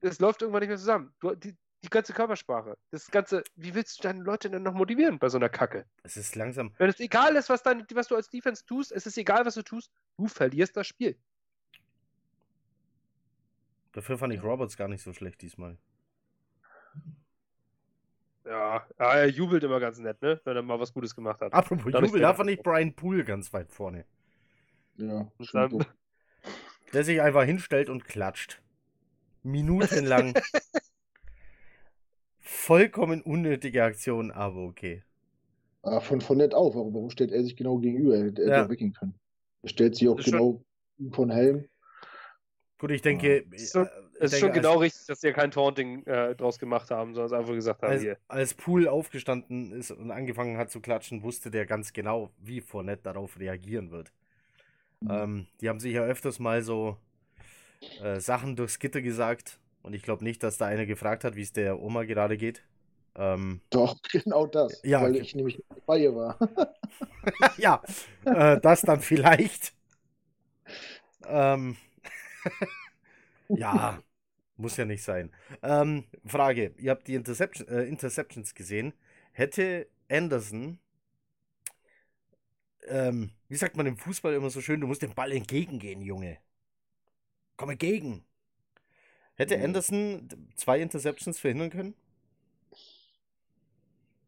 Es 0.02 0.20
läuft 0.20 0.42
irgendwann 0.42 0.62
nicht 0.62 0.70
mehr 0.70 0.78
zusammen. 0.78 1.14
Du, 1.20 1.34
die, 1.36 1.56
die 1.84 1.90
ganze 1.90 2.14
Körpersprache, 2.14 2.78
das 2.92 3.10
ganze, 3.10 3.44
wie 3.56 3.74
willst 3.74 3.98
du 4.00 4.04
deine 4.04 4.22
Leute 4.24 4.50
denn 4.50 4.64
noch 4.64 4.74
motivieren 4.74 5.18
bei 5.20 5.30
so 5.30 5.38
einer 5.38 5.50
Kacke? 5.50 5.86
Es 6.04 6.18
ist 6.18 6.36
langsam. 6.36 6.74
Wenn 6.78 6.90
es 6.90 7.00
egal 7.00 7.36
ist, 7.36 7.50
was, 7.50 7.64
dein, 7.64 7.86
was 7.94 8.08
du 8.08 8.16
als 8.16 8.30
Defense 8.30 8.64
tust, 8.66 8.92
es 8.92 9.06
ist 9.08 9.18
egal, 9.18 9.46
was 9.46 9.56
du 9.56 9.64
tust, 9.64 9.92
du 10.18 10.28
verlierst 10.28 10.78
das 10.78 10.88
Spiel. 10.88 11.18
Dafür 13.94 14.18
fand 14.18 14.34
ich 14.34 14.44
Roberts 14.44 14.78
gar 14.78 14.88
nicht 14.88 15.02
so 15.04 15.14
schlecht 15.14 15.42
diesmal. 15.42 15.78
Ja, 18.46 18.86
ja, 19.00 19.14
er 19.14 19.28
jubelt 19.28 19.64
immer 19.64 19.80
ganz 19.80 19.98
nett, 20.00 20.22
ne? 20.22 20.40
Wenn 20.46 20.56
er 20.56 20.62
mal 20.62 20.80
was 20.80 20.94
Gutes 20.94 21.16
gemacht 21.16 21.42
hat. 21.42 21.54
Apropos 21.54 21.92
Dadurch 21.92 22.12
Jubel, 22.12 22.22
da 22.22 22.30
er- 22.30 22.36
fand 22.36 22.50
ich 22.50 22.62
Brian 22.62 22.94
Poole 22.94 23.26
ganz 23.26 23.52
weit 23.52 23.72
vorne. 23.72 24.06
Ja. 24.98 25.32
Der 26.94 27.04
sich 27.04 27.22
einfach 27.22 27.44
hinstellt 27.44 27.90
und 27.90 28.06
klatscht. 28.06 28.62
Minutenlang. 29.44 30.34
Vollkommen 32.40 33.22
unnötige 33.22 33.84
Aktion, 33.84 34.32
aber 34.32 34.64
okay. 34.64 35.04
Ah, 35.84 36.00
von, 36.00 36.22
von 36.22 36.38
nett 36.38 36.54
auch. 36.54 36.76
Warum, 36.76 36.94
warum 36.94 37.10
stellt 37.10 37.32
er 37.32 37.44
sich 37.44 37.56
genau 37.56 37.78
gegenüber? 37.78 38.16
Er 38.18 38.26
hätte 38.26 38.42
Ja. 38.44 38.50
ja. 38.50 38.70
weggehen 38.70 38.94
können. 38.94 39.16
Er 39.64 39.70
stellt 39.70 39.96
sich 39.96 40.08
auch 40.08 40.18
ist 40.20 40.26
genau 40.26 40.64
von 41.12 41.30
Helm. 41.30 41.66
Gut, 42.80 42.92
ich 42.92 43.02
denke. 43.02 43.46
Ist 43.52 43.72
so- 43.72 43.82
äh, 43.82 43.86
ich 43.86 44.24
Es 44.24 44.34
ist 44.34 44.42
denke, 44.42 44.46
schon 44.48 44.54
genau 44.64 44.78
richtig, 44.80 45.06
dass 45.08 45.22
sie 45.22 45.28
ja 45.28 45.34
kein 45.34 45.52
Taunting 45.52 46.04
äh, 46.06 46.36
draus 46.36 46.58
gemacht 46.58 46.90
haben, 46.90 47.14
sondern 47.14 47.28
es 47.28 47.34
einfach 47.34 47.54
gesagt 47.54 47.82
haben, 47.84 47.92
Als, 47.92 48.02
hier. 48.02 48.18
als, 48.28 48.54
Poole 48.56 48.92
aufgestanden 48.92 49.72
ist 49.72 49.92
und 49.92 50.10
angefangen 50.12 50.58
hat 50.58 50.72
zu 50.72 50.82
klatschen, 50.82 51.22
wusste 51.22 51.52
der 51.52 51.66
ganz 51.68 51.94
genau, 51.94 52.32
wie 52.40 52.62
Fournette 52.62 53.04
darauf 53.04 53.38
reagieren 53.40 53.92
wird. 53.92 54.12
Mhm. 55.02 55.12
Ähm, 55.12 55.48
die 55.62 55.70
haben 55.70 55.80
sich 55.80 55.94
ja 55.94 56.04
öfters 56.04 56.40
mal 56.40 56.62
so 56.62 56.98
äh, 58.02 58.20
Sachen 58.20 58.56
durchs 58.56 58.80
Gitter 58.80 59.02
gesagt. 59.02 59.60
Und 59.84 59.94
ich 59.94 60.04
glaube 60.04 60.24
nicht, 60.24 60.44
dass 60.44 60.58
da 60.58 60.66
einer 60.66 60.86
gefragt 60.86 61.24
hat, 61.24 61.36
wie 61.36 61.42
es 61.42 61.54
der 61.54 61.80
Oma 61.80 62.04
gerade 62.04 62.38
geht. 62.38 62.64
Ähm, 63.16 63.62
Doch, 63.70 63.98
genau 64.12 64.46
das. 64.46 64.82
Ja, 64.84 65.02
weil 65.02 65.16
ich 65.16 65.36
nämlich 65.36 65.64
bei 65.86 66.00
ihr 66.00 66.16
war. 66.16 66.38
ja, 67.58 67.82
äh, 68.26 68.60
das 68.60 68.82
dann 68.82 69.02
vielleicht. 69.02 69.74
Ähm, 71.26 71.78
ja, 73.50 74.02
muss 74.56 74.78
ja 74.78 74.86
nicht 74.86 75.04
sein. 75.04 75.32
Ähm, 75.64 76.06
Frage: 76.26 76.74
Ihr 76.78 76.92
habt 76.92 77.08
die 77.08 77.16
Interception, 77.16 77.68
äh, 77.68 77.84
Interceptions 77.84 78.54
gesehen. 78.54 78.94
Hätte 79.32 79.88
Anderson, 80.10 80.80
ähm, 82.88 83.32
wie 83.50 83.56
sagt 83.56 83.78
man 83.78 83.86
im 83.86 83.98
Fußball 83.98 84.34
immer 84.34 84.50
so 84.50 84.62
schön, 84.62 84.82
du 84.82 84.88
musst 84.88 85.02
dem 85.02 85.14
Ball 85.14 85.32
entgegengehen, 85.32 86.02
Junge. 86.02 86.38
Komm 87.58 87.72
entgegen. 87.72 88.24
Hätte 89.36 89.58
Mhm. 89.58 89.64
Anderson 89.64 90.30
zwei 90.56 90.80
Interceptions 90.82 91.40
verhindern 91.40 91.70
können? 91.70 91.96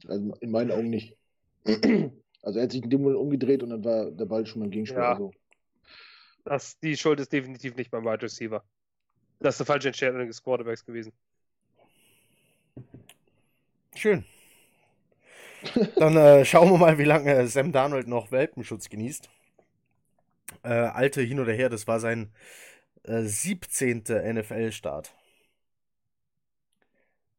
Also 0.08 0.34
in 0.41 0.51
meinen 0.51 0.71
Augen 0.71 0.89
nicht. 0.89 1.17
Also 2.41 2.58
er 2.60 2.63
hat 2.63 2.71
sich 2.71 2.82
in 2.82 2.89
dem 2.89 3.01
Moment 3.01 3.19
umgedreht 3.19 3.63
und 3.63 3.69
dann 3.69 3.84
war 3.84 4.12
der 4.12 4.25
Ball 4.25 4.45
schon 4.45 4.62
beim 4.62 4.71
Gegenspieler. 4.71 5.01
Ja. 5.01 5.12
Also, 5.12 5.34
Das, 6.45 6.79
die 6.79 6.95
Schuld 6.95 7.19
ist 7.19 7.34
definitiv 7.34 7.75
nicht 7.75 7.91
beim 7.91 8.05
Wide 8.05 8.21
Receiver. 8.21 8.63
Das 9.39 9.55
ist 9.55 9.62
eine 9.62 9.65
falsche 9.65 9.89
Entscheidung 9.89 10.25
des 10.25 10.41
Quarterbacks 10.41 10.86
gewesen. 10.86 11.12
Schön. 13.93 14.23
Dann 15.95 16.15
äh, 16.15 16.45
schauen 16.45 16.71
wir 16.71 16.77
mal, 16.77 16.97
wie 16.97 17.03
lange 17.03 17.47
Sam 17.47 17.71
Darnold 17.71 18.07
noch 18.07 18.31
Welpenschutz 18.31 18.89
genießt. 18.89 19.29
Äh, 20.63 20.69
alte 20.69 21.21
hin 21.21 21.39
oder 21.39 21.53
her, 21.53 21.69
das 21.69 21.87
war 21.87 21.99
sein 21.99 22.31
äh, 23.03 23.21
17. 23.21 24.03
NFL-Start. 24.07 25.13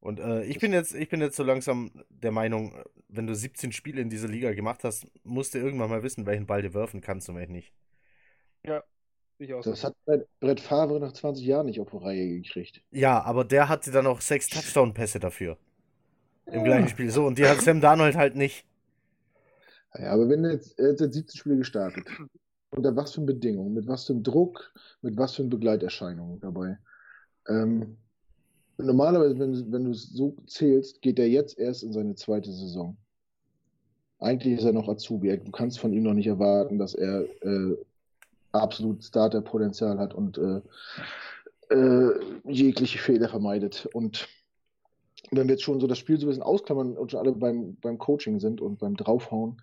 Und 0.01 0.19
äh, 0.19 0.45
ich, 0.45 0.59
bin 0.59 0.73
jetzt, 0.73 0.95
ich 0.95 1.09
bin 1.09 1.21
jetzt 1.21 1.37
so 1.37 1.43
langsam 1.43 1.91
der 2.09 2.33
Meinung, 2.33 2.75
wenn 3.09 3.27
du 3.27 3.35
17 3.35 3.73
Spiele 3.73 4.01
in 4.01 4.09
dieser 4.09 4.29
Liga 4.29 4.53
gemacht 4.53 4.83
hast, 4.85 5.07
musst 5.25 5.55
du 5.55 5.59
irgendwann 5.59 5.91
mal 5.91 6.03
wissen, 6.03 6.25
welchen 6.25 6.47
Ball 6.47 6.63
du 6.63 6.73
werfen 6.73 7.03
kannst 7.03 7.29
und 7.29 7.37
welchen 7.37 7.53
nicht. 7.53 7.73
Ich 9.39 9.55
auch 9.55 9.63
das 9.63 9.85
hat 9.85 9.95
Brett, 10.05 10.29
Brett 10.39 10.61
Favre 10.61 11.01
nach 11.01 11.13
20 11.13 11.47
Jahren 11.47 11.67
nicht 11.67 11.81
auf 11.81 11.91
die 11.91 11.97
Reihe 11.97 12.29
gekriegt. 12.29 12.83
Ja, 12.91 13.23
aber 13.23 13.45
der 13.45 13.69
hatte 13.71 13.91
dann 13.91 14.07
auch 14.07 14.21
sechs 14.21 14.49
Touchdown-Pässe 14.49 15.19
dafür. 15.19 15.57
Im 16.53 16.65
gleichen 16.65 16.89
Spiel. 16.89 17.11
So, 17.11 17.27
und 17.27 17.39
die 17.39 17.47
hat 17.47 17.61
Sam 17.61 17.81
Darnold 17.81 18.17
halt 18.17 18.37
nicht. 18.37 18.65
Ja, 19.99 20.13
aber 20.13 20.29
wenn 20.29 20.45
er 20.45 20.53
jetzt, 20.53 20.79
er 20.79 20.91
jetzt 20.91 21.01
17 21.01 21.39
Spiele 21.39 21.57
gestartet. 21.57 22.07
Unter 22.73 22.95
was 22.95 23.13
für 23.13 23.23
Bedingungen, 23.23 23.75
mit 23.75 23.89
was 23.89 24.07
für 24.07 24.15
Druck, 24.15 24.73
mit 25.03 25.17
was 25.17 25.35
für 25.35 25.43
Begleiterscheinungen 25.43 26.41
dabei. 26.41 26.79
Ähm, 27.49 27.97
normalerweise, 28.79 29.39
wenn, 29.39 29.73
wenn 29.73 29.85
du 29.85 29.91
es 29.91 30.11
so 30.11 30.37
zählst, 30.47 31.03
geht 31.03 31.19
er 31.19 31.29
jetzt 31.29 31.59
erst 31.59 31.83
in 31.83 31.93
seine 31.93 32.15
zweite 32.15 32.53
Saison. 32.53 32.97
Eigentlich 34.21 34.59
ist 34.59 34.65
er 34.65 34.73
noch 34.73 34.89
Azubi. 34.89 35.37
Du 35.39 35.51
kannst 35.51 35.81
von 35.81 35.93
ihm 35.93 36.05
noch 36.05 36.15
nicht 36.15 36.29
erwarten, 36.29 36.79
dass 36.79 36.95
er 36.95 37.25
äh, 37.43 37.77
absolut 38.53 39.03
Starterpotenzial 39.03 39.99
hat 39.99 40.15
und 40.15 40.39
äh, 40.39 40.61
äh, 41.75 42.21
jegliche 42.45 42.99
Fehler 42.99 43.29
vermeidet. 43.29 43.89
Und 43.95 44.29
wenn 45.31 45.49
wir 45.49 45.55
jetzt 45.55 45.63
schon 45.63 45.81
so 45.81 45.87
das 45.87 45.99
Spiel 45.99 46.19
so 46.19 46.27
ein 46.27 46.29
bisschen 46.29 46.43
ausklammern 46.43 46.97
und 46.97 47.11
schon 47.11 47.21
alle 47.21 47.33
beim, 47.33 47.77
beim 47.81 47.99
Coaching 47.99 48.41
sind 48.41 48.61
und 48.61 48.79
beim 48.79 48.97
Draufhauen, 48.97 49.63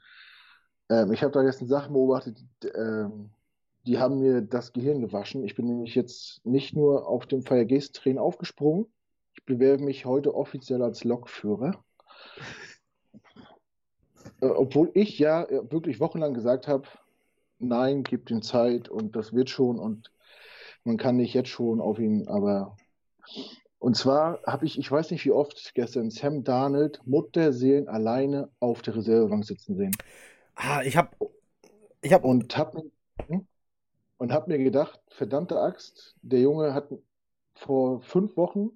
ähm, 0.89 1.11
ich 1.11 1.23
habe 1.23 1.33
da 1.33 1.43
gestern 1.43 1.67
Sachen 1.67 1.93
beobachtet, 1.93 2.37
die, 2.63 2.67
ähm, 2.67 3.29
die 3.85 3.99
haben 3.99 4.19
mir 4.19 4.41
das 4.41 4.73
Gehirn 4.73 5.01
gewaschen. 5.01 5.43
Ich 5.43 5.55
bin 5.55 5.65
nämlich 5.65 5.95
jetzt 5.95 6.45
nicht 6.45 6.75
nur 6.75 7.07
auf 7.07 7.25
dem 7.25 7.43
Fire 7.43 7.65
Gaze 7.65 7.91
Train 7.91 8.17
aufgesprungen, 8.17 8.87
ich 9.35 9.45
bewerbe 9.45 9.83
mich 9.83 10.05
heute 10.05 10.35
offiziell 10.35 10.81
als 10.81 11.03
Lokführer. 11.03 11.83
Äh, 14.41 14.47
obwohl 14.47 14.91
ich 14.93 15.17
ja 15.19 15.43
äh, 15.43 15.71
wirklich 15.71 15.99
wochenlang 15.99 16.33
gesagt 16.33 16.67
habe, 16.67 16.87
nein, 17.59 18.03
gib 18.03 18.29
ihm 18.29 18.41
Zeit 18.41 18.89
und 18.89 19.15
das 19.15 19.33
wird 19.33 19.49
schon 19.49 19.79
und 19.79 20.11
man 20.83 20.97
kann 20.97 21.17
nicht 21.17 21.33
jetzt 21.33 21.49
schon 21.49 21.81
auf 21.81 21.99
ihn, 21.99 22.27
aber 22.27 22.77
und 23.79 23.95
zwar 23.95 24.39
habe 24.45 24.65
ich, 24.65 24.79
ich 24.79 24.91
weiß 24.91 25.11
nicht 25.11 25.25
wie 25.25 25.31
oft, 25.31 25.73
gestern 25.75 26.09
Sam 26.09 26.43
Darnold 26.43 26.99
Mutterseelen 27.05 27.87
alleine 27.87 28.49
auf 28.59 28.81
der 28.81 28.95
Reservebank 28.95 29.45
sitzen 29.45 29.75
sehen. 29.75 29.95
Ah, 30.55 30.81
ich 30.83 30.97
hab. 30.97 31.15
Ich 32.01 32.11
hab. 32.11 32.23
Und 32.23 32.57
habe 32.57 32.83
mir, 33.27 33.45
und 34.17 34.31
hab 34.31 34.47
mir 34.47 34.57
gedacht, 34.57 34.99
verdammte 35.09 35.59
Axt, 35.59 36.15
der 36.21 36.39
Junge 36.39 36.73
hat 36.73 36.89
vor 37.53 38.01
fünf 38.01 38.35
Wochen 38.35 38.71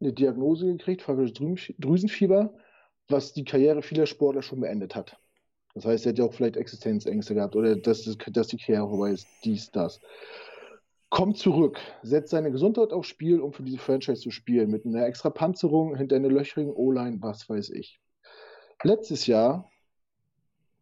eine 0.00 0.12
Diagnose 0.12 0.66
gekriegt, 0.66 1.06
Drüsenfieber, 1.06 2.54
was 3.08 3.32
die 3.32 3.44
Karriere 3.44 3.82
vieler 3.82 4.06
Sportler 4.06 4.42
schon 4.42 4.60
beendet 4.60 4.94
hat. 4.94 5.18
Das 5.74 5.84
heißt, 5.84 6.06
er 6.06 6.12
hätte 6.12 6.24
auch 6.24 6.34
vielleicht 6.34 6.56
Existenzängste 6.56 7.34
gehabt 7.34 7.56
oder 7.56 7.76
dass, 7.76 8.04
dass 8.04 8.46
die 8.48 8.56
Karriere 8.56 8.88
vorbei 8.88 9.10
ist, 9.10 9.26
dies, 9.44 9.70
das. 9.70 10.00
Kommt 11.10 11.38
zurück, 11.38 11.80
setzt 12.02 12.30
seine 12.30 12.52
Gesundheit 12.52 12.92
aufs 12.92 13.08
Spiel, 13.08 13.40
um 13.40 13.52
für 13.52 13.64
diese 13.64 13.78
Franchise 13.78 14.22
zu 14.22 14.30
spielen, 14.30 14.70
mit 14.70 14.86
einer 14.86 15.06
extra 15.06 15.28
Panzerung 15.28 15.96
hinter 15.96 16.16
einer 16.16 16.28
löchrigen 16.28 16.72
O-Line, 16.72 17.18
was 17.20 17.48
weiß 17.48 17.70
ich. 17.70 18.00
Letztes 18.84 19.26
Jahr 19.26 19.68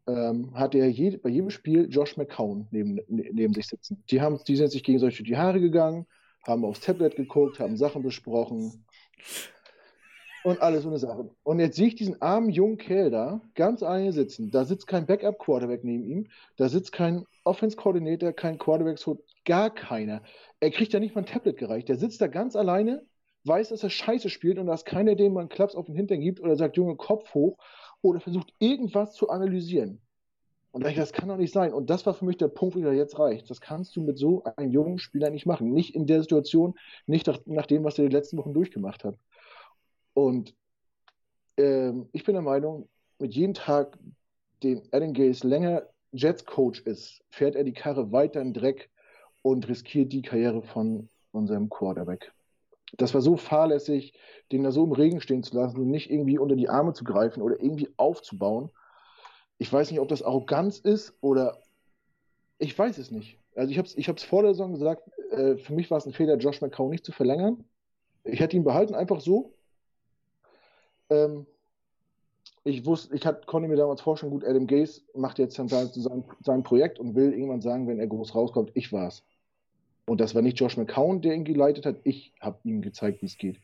ähm, 0.07 0.53
hatte 0.53 0.77
er 0.77 0.89
je, 0.89 1.17
bei 1.17 1.29
jedem 1.29 1.49
Spiel 1.49 1.87
Josh 1.89 2.15
McCown 2.15 2.67
neben, 2.69 2.99
neben 3.07 3.53
sich 3.53 3.67
sitzen. 3.67 4.03
Die, 4.11 4.21
haben, 4.21 4.39
die 4.47 4.55
sind 4.55 4.71
sich 4.71 4.83
gegenseitig 4.83 5.23
die 5.23 5.37
Haare 5.37 5.59
gegangen, 5.59 6.05
haben 6.45 6.63
aufs 6.63 6.81
Tablet 6.81 7.15
geguckt, 7.15 7.59
haben 7.59 7.75
Sachen 7.75 8.03
besprochen 8.03 8.85
und 10.49 10.61
alles 10.61 10.83
so 10.83 10.89
eine 10.89 10.99
Sache. 10.99 11.29
Und 11.43 11.59
jetzt 11.59 11.75
sehe 11.75 11.87
ich 11.87 11.95
diesen 11.95 12.21
armen 12.21 12.49
jungen 12.49 12.77
Kerl 12.77 13.11
da 13.11 13.41
ganz 13.55 13.83
alleine 13.83 14.11
sitzen. 14.11 14.51
Da 14.51 14.65
sitzt 14.65 14.87
kein 14.87 15.05
Backup-Quarterback 15.05 15.83
neben 15.83 16.03
ihm, 16.03 16.27
da 16.57 16.69
sitzt 16.69 16.91
kein 16.91 17.25
Offense-Coordinator, 17.43 18.33
kein 18.33 18.57
quarterback 18.57 18.99
gar 19.45 19.73
keiner. 19.73 20.21
Er 20.59 20.71
kriegt 20.71 20.93
ja 20.93 20.99
nicht 20.99 21.15
mal 21.15 21.21
ein 21.21 21.27
Tablet 21.27 21.57
gereicht. 21.57 21.89
Der 21.89 21.97
sitzt 21.97 22.21
da 22.21 22.27
ganz 22.27 22.55
alleine, 22.55 23.05
weiß, 23.45 23.69
dass 23.69 23.83
er 23.83 23.89
Scheiße 23.89 24.29
spielt 24.29 24.59
und 24.59 24.67
da 24.67 24.73
ist 24.73 24.85
keiner, 24.85 25.15
dem 25.15 25.33
man 25.33 25.49
Klaps 25.49 25.75
auf 25.75 25.85
den 25.85 25.95
Hintern 25.95 26.19
gibt 26.19 26.39
oder 26.39 26.55
sagt, 26.55 26.77
Junge, 26.77 26.95
Kopf 26.95 27.33
hoch 27.33 27.57
oder 28.01 28.19
versucht 28.19 28.53
irgendwas 28.59 29.13
zu 29.13 29.29
analysieren. 29.29 30.01
Und 30.71 30.83
da 30.83 30.89
ich, 30.89 30.95
das 30.95 31.13
kann 31.13 31.29
doch 31.29 31.37
nicht 31.37 31.53
sein. 31.53 31.73
Und 31.73 31.89
das 31.89 32.05
war 32.05 32.13
für 32.13 32.25
mich 32.25 32.37
der 32.37 32.47
Punkt, 32.47 32.75
wieder 32.75 32.93
jetzt 32.93 33.17
reicht. 33.17 33.49
Das 33.49 33.59
kannst 33.59 33.95
du 33.95 34.01
mit 34.01 34.19
so 34.19 34.43
einem 34.43 34.71
jungen 34.71 34.99
Spieler 34.99 35.31
nicht 35.31 35.47
machen. 35.47 35.71
Nicht 35.71 35.95
in 35.95 36.05
der 36.05 36.21
Situation, 36.21 36.75
nicht 37.07 37.25
nach, 37.25 37.39
nach 37.45 37.65
dem, 37.65 37.83
was 37.83 37.97
er 37.97 38.07
die 38.07 38.15
letzten 38.15 38.37
Wochen 38.37 38.53
durchgemacht 38.53 39.03
hat. 39.03 39.15
Und 40.13 40.55
ähm, 41.57 42.09
ich 42.11 42.23
bin 42.23 42.33
der 42.33 42.41
Meinung, 42.41 42.87
mit 43.19 43.33
jedem 43.33 43.53
Tag, 43.53 43.97
den 44.63 44.81
Adam 44.91 45.13
Gaze 45.13 45.47
länger 45.47 45.83
Jets-Coach 46.11 46.81
ist, 46.81 47.21
fährt 47.29 47.55
er 47.55 47.63
die 47.63 47.73
Karre 47.73 48.11
weiter 48.11 48.41
in 48.41 48.53
Dreck 48.53 48.89
und 49.41 49.67
riskiert 49.67 50.11
die 50.11 50.21
Karriere 50.21 50.61
von 50.61 51.09
unserem 51.31 51.69
Quarterback. 51.69 52.31
Das 52.97 53.13
war 53.13 53.21
so 53.21 53.37
fahrlässig, 53.37 54.13
den 54.51 54.63
da 54.63 54.71
so 54.71 54.83
im 54.83 54.91
Regen 54.91 55.21
stehen 55.21 55.43
zu 55.43 55.55
lassen 55.55 55.79
und 55.79 55.91
nicht 55.91 56.09
irgendwie 56.09 56.39
unter 56.39 56.55
die 56.55 56.69
Arme 56.69 56.93
zu 56.93 57.03
greifen 57.03 57.41
oder 57.41 57.61
irgendwie 57.61 57.89
aufzubauen. 57.97 58.71
Ich 59.59 59.71
weiß 59.71 59.91
nicht, 59.91 59.99
ob 59.99 60.07
das 60.07 60.23
Arroganz 60.23 60.79
ist 60.79 61.13
oder 61.21 61.61
ich 62.57 62.77
weiß 62.77 62.97
es 62.97 63.11
nicht. 63.11 63.37
Also 63.55 63.71
ich 63.71 63.77
habe 63.77 63.87
es 63.87 63.97
ich 63.97 64.07
vor 64.25 64.41
der 64.41 64.53
Saison 64.53 64.73
gesagt, 64.73 65.03
äh, 65.31 65.57
für 65.57 65.73
mich 65.73 65.91
war 65.91 65.97
es 65.97 66.05
ein 66.05 66.13
Fehler, 66.13 66.37
Josh 66.37 66.61
McCown 66.61 66.89
nicht 66.89 67.05
zu 67.05 67.11
verlängern. 67.11 67.63
Ich 68.23 68.39
hätte 68.39 68.57
ihn 68.57 68.63
behalten, 68.63 68.95
einfach 68.95 69.21
so. 69.21 69.53
Ähm, 71.09 71.45
ich 72.63 72.85
wusste, 72.85 73.15
ich 73.15 73.25
hatte, 73.25 73.45
konnte 73.45 73.67
mir 73.67 73.75
damals 73.75 74.01
vorstellen, 74.01 74.31
gut, 74.31 74.45
Adam 74.45 74.67
Gaze 74.67 75.01
macht 75.15 75.39
jetzt 75.39 75.55
sein, 75.55 75.67
sein, 75.67 76.23
sein 76.41 76.63
Projekt 76.63 76.99
und 76.99 77.15
will 77.15 77.33
irgendwann 77.33 77.61
sagen, 77.61 77.87
wenn 77.87 77.99
er 77.99 78.07
groß 78.07 78.35
rauskommt, 78.35 78.71
ich 78.73 78.91
war's. 78.91 79.23
Und 80.05 80.19
das 80.19 80.35
war 80.35 80.41
nicht 80.41 80.59
Josh 80.59 80.75
McCown, 80.75 81.21
der 81.21 81.35
ihn 81.35 81.43
geleitet 81.43 81.85
hat, 81.85 81.97
ich 82.03 82.33
habe 82.39 82.57
ihm 82.63 82.81
gezeigt, 82.81 83.21
wie 83.21 83.27
es 83.27 83.37
geht. 83.37 83.59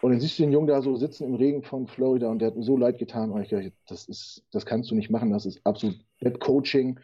Und 0.00 0.12
dann 0.12 0.20
siehst 0.20 0.38
du 0.38 0.44
den 0.44 0.52
Jungen 0.52 0.66
da 0.66 0.80
so 0.80 0.96
sitzen 0.96 1.24
im 1.24 1.34
Regen 1.34 1.62
von 1.62 1.86
Florida 1.86 2.30
und 2.30 2.38
der 2.38 2.48
hat 2.48 2.56
mir 2.56 2.62
so 2.62 2.76
leid 2.76 2.98
getan. 2.98 3.30
Und 3.30 3.42
ich 3.42 3.50
dachte, 3.50 3.72
das, 3.86 4.06
ist, 4.06 4.42
das 4.50 4.64
kannst 4.64 4.90
du 4.90 4.94
nicht 4.94 5.10
machen, 5.10 5.30
das 5.30 5.44
ist 5.44 5.60
absolut 5.64 5.98
Bad 6.20 6.40
Coaching. 6.40 6.98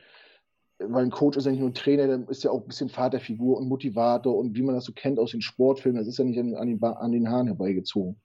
Weil 0.78 1.04
ein 1.04 1.10
Coach 1.10 1.36
ist 1.36 1.44
ja 1.44 1.50
nicht 1.50 1.60
nur 1.60 1.70
ein 1.70 1.74
Trainer, 1.74 2.06
der 2.06 2.28
ist 2.28 2.44
ja 2.44 2.50
auch 2.50 2.60
ein 2.60 2.68
bisschen 2.68 2.88
Vaterfigur 2.88 3.56
und 3.56 3.68
Motivator 3.68 4.36
und 4.36 4.54
wie 4.54 4.62
man 4.62 4.74
das 4.74 4.84
so 4.84 4.92
kennt 4.92 5.18
aus 5.18 5.30
den 5.30 5.40
Sportfilmen, 5.40 5.98
das 5.98 6.06
ist 6.06 6.18
ja 6.18 6.24
nicht 6.24 6.38
an, 6.38 6.66
den, 6.66 6.82
an 6.82 7.12
den 7.12 7.30
Haaren 7.30 7.46
herbeigezogen. 7.46 8.20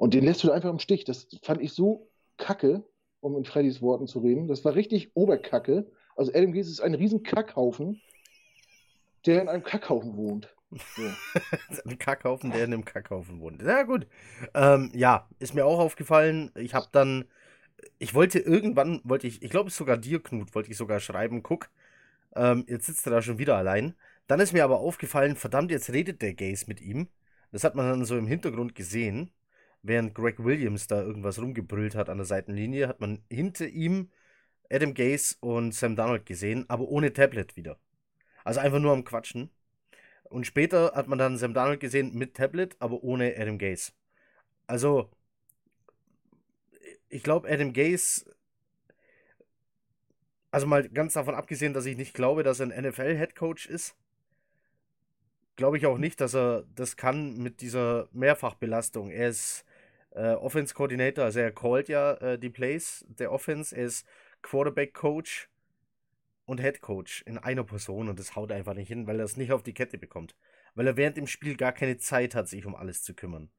Und 0.00 0.14
den 0.14 0.24
lässt 0.24 0.42
du 0.42 0.50
einfach 0.50 0.70
im 0.70 0.78
Stich. 0.78 1.04
Das 1.04 1.28
fand 1.42 1.60
ich 1.60 1.74
so 1.74 2.08
kacke, 2.38 2.82
um 3.20 3.36
in 3.36 3.44
Freddys 3.44 3.82
Worten 3.82 4.06
zu 4.06 4.20
reden. 4.20 4.48
Das 4.48 4.64
war 4.64 4.74
richtig 4.74 5.14
Oberkacke. 5.14 5.92
Also 6.16 6.32
Adam 6.32 6.52
Gies 6.54 6.70
ist 6.70 6.80
ein 6.80 6.94
riesen 6.94 7.22
Kackhaufen, 7.22 8.00
der 9.26 9.42
in 9.42 9.50
einem 9.50 9.62
Kackhaufen 9.62 10.16
wohnt. 10.16 10.48
So. 10.96 11.02
ein 11.84 11.98
Kackhaufen, 11.98 12.50
der 12.50 12.64
in 12.64 12.72
einem 12.72 12.86
Kackhaufen 12.86 13.40
wohnt. 13.40 13.60
Ja, 13.60 13.82
gut. 13.82 14.06
Ähm, 14.54 14.90
ja, 14.94 15.28
ist 15.38 15.54
mir 15.54 15.66
auch 15.66 15.78
aufgefallen. 15.78 16.50
Ich 16.54 16.72
habe 16.72 16.86
dann, 16.92 17.26
ich 17.98 18.14
wollte 18.14 18.38
irgendwann, 18.38 19.02
wollte 19.04 19.26
ich, 19.26 19.42
ich 19.42 19.50
glaube 19.50 19.68
es 19.68 19.76
sogar 19.76 19.98
dir, 19.98 20.22
Knut, 20.22 20.54
wollte 20.54 20.70
ich 20.70 20.78
sogar 20.78 21.00
schreiben, 21.00 21.42
guck, 21.42 21.68
ähm, 22.34 22.64
jetzt 22.68 22.86
sitzt 22.86 23.06
er 23.06 23.12
da 23.12 23.20
schon 23.20 23.36
wieder 23.36 23.58
allein. 23.58 23.94
Dann 24.28 24.40
ist 24.40 24.54
mir 24.54 24.64
aber 24.64 24.80
aufgefallen, 24.80 25.36
verdammt, 25.36 25.70
jetzt 25.70 25.92
redet 25.92 26.22
der 26.22 26.32
Gaze 26.32 26.64
mit 26.68 26.80
ihm. 26.80 27.08
Das 27.52 27.64
hat 27.64 27.74
man 27.74 27.86
dann 27.86 28.06
so 28.06 28.16
im 28.16 28.26
Hintergrund 28.26 28.74
gesehen 28.74 29.30
während 29.82 30.14
Greg 30.14 30.42
Williams 30.42 30.86
da 30.86 31.02
irgendwas 31.02 31.38
rumgebrüllt 31.38 31.94
hat 31.94 32.08
an 32.08 32.18
der 32.18 32.26
Seitenlinie, 32.26 32.88
hat 32.88 33.00
man 33.00 33.22
hinter 33.30 33.66
ihm 33.68 34.10
Adam 34.70 34.94
Gase 34.94 35.36
und 35.40 35.74
Sam 35.74 35.96
Donald 35.96 36.26
gesehen, 36.26 36.64
aber 36.68 36.88
ohne 36.88 37.12
Tablet 37.12 37.56
wieder. 37.56 37.78
Also 38.44 38.60
einfach 38.60 38.78
nur 38.78 38.92
am 38.92 39.04
Quatschen. 39.04 39.50
Und 40.24 40.46
später 40.46 40.92
hat 40.94 41.08
man 41.08 41.18
dann 41.18 41.36
Sam 41.36 41.54
Donald 41.54 41.80
gesehen 41.80 42.14
mit 42.14 42.34
Tablet, 42.34 42.76
aber 42.78 43.02
ohne 43.02 43.34
Adam 43.36 43.58
Gase. 43.58 43.92
Also, 44.66 45.10
ich 47.08 47.24
glaube, 47.24 47.48
Adam 47.50 47.72
Gase, 47.72 48.24
also 50.52 50.66
mal 50.66 50.88
ganz 50.88 51.14
davon 51.14 51.34
abgesehen, 51.34 51.74
dass 51.74 51.86
ich 51.86 51.96
nicht 51.96 52.14
glaube, 52.14 52.44
dass 52.44 52.60
er 52.60 52.70
ein 52.70 52.84
NFL-Headcoach 52.84 53.66
ist, 53.66 53.96
glaube 55.56 55.76
ich 55.76 55.86
auch 55.86 55.98
nicht, 55.98 56.20
dass 56.20 56.34
er 56.34 56.64
das 56.74 56.96
kann 56.96 57.38
mit 57.38 57.60
dieser 57.60 58.08
Mehrfachbelastung. 58.12 59.10
Er 59.10 59.28
ist 59.28 59.64
äh, 60.10 60.32
Offense 60.32 60.74
Coordinator, 60.74 61.24
also 61.24 61.40
er 61.40 61.52
callt 61.52 61.88
ja 61.88 62.14
äh, 62.14 62.38
die 62.38 62.50
Plays 62.50 63.04
der 63.08 63.32
Offense, 63.32 63.76
er 63.76 63.84
ist 63.84 64.06
Quarterback 64.42 64.94
Coach 64.94 65.48
und 66.46 66.60
Head 66.60 66.80
Coach 66.80 67.22
in 67.22 67.38
einer 67.38 67.64
Person 67.64 68.08
und 68.08 68.18
das 68.18 68.34
haut 68.34 68.52
einfach 68.52 68.74
nicht 68.74 68.88
hin, 68.88 69.06
weil 69.06 69.18
er 69.20 69.24
es 69.24 69.36
nicht 69.36 69.52
auf 69.52 69.62
die 69.62 69.74
Kette 69.74 69.98
bekommt. 69.98 70.34
Weil 70.74 70.86
er 70.86 70.96
während 70.96 71.16
dem 71.16 71.26
Spiel 71.26 71.56
gar 71.56 71.72
keine 71.72 71.98
Zeit 71.98 72.34
hat, 72.34 72.48
sich 72.48 72.66
um 72.66 72.74
alles 72.74 73.02
zu 73.02 73.14
kümmern. 73.14 73.50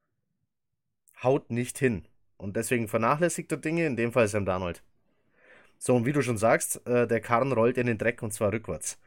Haut 1.23 1.51
nicht 1.51 1.77
hin. 1.77 2.07
Und 2.37 2.55
deswegen 2.55 2.87
vernachlässigt 2.87 3.51
er 3.51 3.59
Dinge, 3.59 3.85
in 3.85 3.95
dem 3.95 4.11
Fall 4.11 4.27
Sam 4.27 4.45
Darnold. 4.45 4.83
So, 5.77 5.95
und 5.95 6.05
wie 6.05 6.13
du 6.13 6.21
schon 6.21 6.37
sagst, 6.37 6.85
äh, 6.87 7.07
der 7.07 7.21
Karren 7.21 7.51
rollt 7.51 7.77
in 7.77 7.87
den 7.87 7.97
Dreck 7.97 8.21
und 8.23 8.31
zwar 8.31 8.51
rückwärts. 8.51 8.99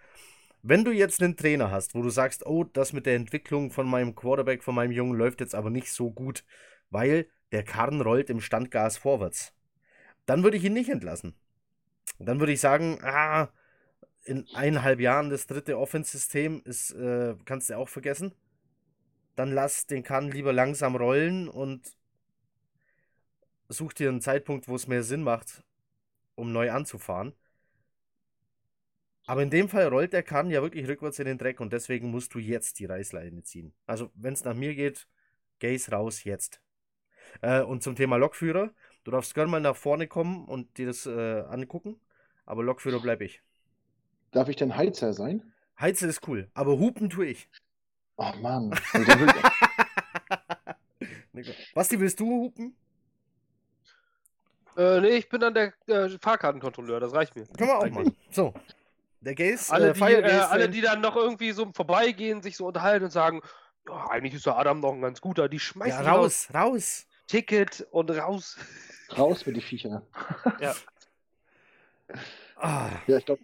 Wenn 0.63 0.85
du 0.85 0.93
jetzt 0.93 1.23
einen 1.23 1.37
Trainer 1.37 1.71
hast, 1.71 1.95
wo 1.95 2.03
du 2.03 2.11
sagst, 2.11 2.47
oh, 2.47 2.65
das 2.65 2.93
mit 2.93 3.07
der 3.07 3.17
Entwicklung 3.17 3.71
von 3.71 3.87
meinem 3.87 4.15
Quarterback, 4.15 4.63
von 4.63 4.75
meinem 4.75 4.93
Jungen 4.93 5.19
läuft 5.19 5.41
jetzt 5.41 5.55
aber 5.55 5.71
nicht 5.71 5.93
so 5.93 6.11
gut, 6.11 6.45
weil 6.91 7.27
der 7.55 7.63
Karren 7.63 8.01
rollt 8.01 8.31
im 8.31 8.41
Standgas 8.41 8.99
vorwärts. 8.99 9.55
Dann 10.27 10.43
würde 10.43 10.57
ich 10.57 10.65
ihn 10.65 10.73
nicht 10.73 10.91
entlassen. 10.91 11.35
Dann 12.19 12.41
würde 12.41 12.53
ich 12.53 12.61
sagen, 12.61 12.99
ah, 13.03 13.49
in 14.25 14.45
eineinhalb 14.55 14.99
Jahren 14.99 15.31
das 15.31 15.47
dritte 15.47 15.79
Offense-System 15.79 16.63
ist, 16.65 16.91
äh, 16.93 17.37
kannst 17.45 17.71
du 17.71 17.79
auch 17.79 17.89
vergessen. 17.89 18.35
Dann 19.37 19.53
lass 19.53 19.87
den 19.87 20.03
Karren 20.03 20.33
lieber 20.33 20.53
langsam 20.53 20.97
rollen 20.97 21.49
und 21.49 21.97
such 23.69 23.93
dir 23.93 24.09
einen 24.09 24.21
Zeitpunkt, 24.21 24.67
wo 24.67 24.75
es 24.75 24.89
mehr 24.89 25.05
Sinn 25.05 25.23
macht, 25.23 25.63
um 26.35 26.53
neu 26.53 26.73
anzufahren. 26.73 27.35
Aber 29.27 29.45
in 29.45 29.51
dem 29.51 29.69
Fall 29.69 29.87
rollt 29.87 30.13
der 30.13 30.25
Karren 30.25 30.51
ja 30.51 30.61
wirklich 30.61 30.89
rückwärts 30.89 31.21
in 31.21 31.27
den 31.27 31.39
Dreck 31.39 31.61
und 31.61 31.73
deswegen 31.73 32.11
musst 32.11 32.35
du 32.35 32.41
jetzt 32.41 32.81
die 32.81 32.87
Reißleine 32.87 33.43
ziehen. 33.45 33.73
Also, 33.87 34.11
wenn 34.15 34.35
es 34.35 34.45
nach 34.45 34.55
mir 34.55 34.75
geht, 34.75 35.07
Gaze 35.61 35.93
raus 35.93 36.25
jetzt. 36.25 36.64
Äh, 37.41 37.63
und 37.63 37.83
zum 37.83 37.97
Thema 37.97 38.17
Lokführer, 38.17 38.71
du 39.05 39.11
darfst 39.11 39.35
gerne 39.35 39.51
mal 39.51 39.61
nach 39.61 39.77
vorne 39.77 40.07
kommen 40.07 40.45
und 40.47 40.79
dir 40.79 40.87
das 40.87 41.07
äh, 41.07 41.41
angucken, 41.43 42.01
aber 42.47 42.63
Lokführer 42.63 43.01
bleib 43.01 43.21
ich. 43.21 43.43
Darf 44.31 44.49
ich 44.49 44.57
denn 44.57 44.77
Heizer 44.77 45.13
sein? 45.13 45.53
Heizer 45.81 46.09
ist 46.09 46.27
cool, 46.29 46.49
aber 46.55 46.79
hupen 46.79 47.11
tue 47.11 47.27
ich. 47.27 47.49
Oh 48.17 48.33
Mann. 48.41 48.71
Basti, 51.75 51.99
willst 51.99 52.21
du 52.21 52.27
hupen? 52.27 52.77
Äh, 54.77 55.01
nee, 55.01 55.09
ich 55.09 55.29
bin 55.29 55.41
dann 55.41 55.55
der 55.55 55.73
äh, 55.87 56.09
Fahrkartenkontrolleur, 56.21 57.01
das 57.01 57.13
reicht 57.13 57.37
mir. 57.37 57.47
Können 57.47 57.69
wir 57.71 57.79
auch 57.79 57.91
mal. 57.91 58.07
So. 58.31 58.55
Der 59.21 59.35
Gaze, 59.35 59.73
alle, 59.73 59.91
äh, 59.91 59.95
die, 59.95 60.03
äh, 60.03 60.31
alle, 60.51 60.69
die 60.69 60.81
dann 60.83 61.01
noch 61.01 61.17
irgendwie 61.17 61.53
so 61.53 61.71
vorbeigehen, 61.73 62.43
sich 62.43 62.57
so 62.57 62.67
unterhalten 62.67 63.07
und 63.07 63.11
sagen, 63.11 63.41
ja, 63.89 64.11
eigentlich 64.11 64.35
ist 64.35 64.45
der 64.47 64.59
Adam 64.59 64.81
noch 64.81 64.93
ein 64.93 65.01
ganz 65.01 65.21
guter, 65.21 65.49
die 65.49 65.59
schmeißen 65.59 66.05
ja, 66.05 66.13
raus, 66.13 66.49
raus. 66.53 67.07
Ticket 67.27 67.87
und 67.91 68.11
raus. 68.11 68.59
Raus 69.17 69.47
mit 69.47 69.57
die 69.57 69.61
Viecher. 69.61 70.03
Ja. 70.61 70.75
ah. 72.57 72.91
Ja, 73.07 73.19
ich 73.19 73.25
glaube, 73.25 73.43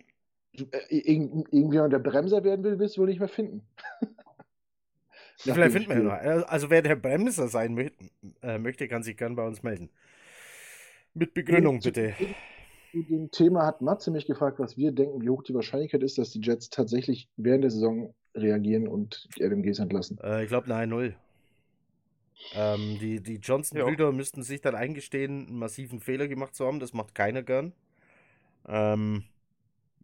äh, 0.55 0.97
irgendjemand, 0.97 1.93
der 1.93 1.99
Bremser 1.99 2.43
werden 2.45 2.65
will, 2.65 2.79
wirst 2.79 2.97
du 2.97 3.03
wohl 3.03 3.09
nicht 3.09 3.21
mehr 3.21 3.29
finden. 3.29 3.67
Ja, 5.45 5.55
vielleicht 5.55 5.73
finden 5.73 5.89
wir 5.89 5.97
ihn 5.97 6.05
noch. 6.05 6.49
Also 6.49 6.71
wer 6.71 6.83
der 6.83 6.97
Bremser 6.97 7.49
sein 7.49 7.75
möchte, 7.75 8.05
äh, 8.43 8.59
möchte 8.59 8.89
kann 8.89 9.03
sich 9.03 9.17
gern 9.17 9.37
bei 9.37 9.47
uns 9.47 9.63
melden. 9.63 9.91
Mit 11.15 11.35
Begründung, 11.35 11.77
und 11.77 11.85
bitte. 11.85 12.15
Zu 12.93 13.03
dem 13.03 13.31
Thema 13.31 13.67
hat 13.67 13.81
Matze 13.81 14.11
mich 14.11 14.27
gefragt, 14.27 14.59
was 14.59 14.77
wir 14.77 14.93
denken, 14.93 15.23
wie 15.23 15.29
hoch 15.29 15.43
die 15.43 15.55
Wahrscheinlichkeit 15.55 16.03
ist, 16.03 16.19
dass 16.19 16.31
die 16.31 16.41
Jets 16.41 16.71
tatsächlich 16.71 17.29
während 17.37 17.65
der 17.65 17.71
Saison 17.71 18.15
reagieren 18.35 18.89
und 18.89 19.29
die 19.37 19.43
LMGs 19.43 19.79
entlassen. 19.79 20.19
Äh, 20.23 20.43
ich 20.43 20.49
glaube, 20.49 20.69
nein, 20.69 20.89
null. 20.89 21.15
Ähm, 22.55 22.99
die 22.99 23.23
die 23.23 23.37
Johnson-Brüder 23.37 24.13
müssten 24.13 24.43
sich 24.43 24.61
dann 24.61 24.75
eingestehen, 24.75 25.47
einen 25.49 25.59
massiven 25.59 26.01
Fehler 26.01 26.29
gemacht 26.29 26.55
zu 26.55 26.67
haben. 26.67 26.81
Das 26.81 26.93
macht 26.93 27.15
keiner 27.15 27.43
gern. 27.43 27.73
Ähm, 28.69 29.25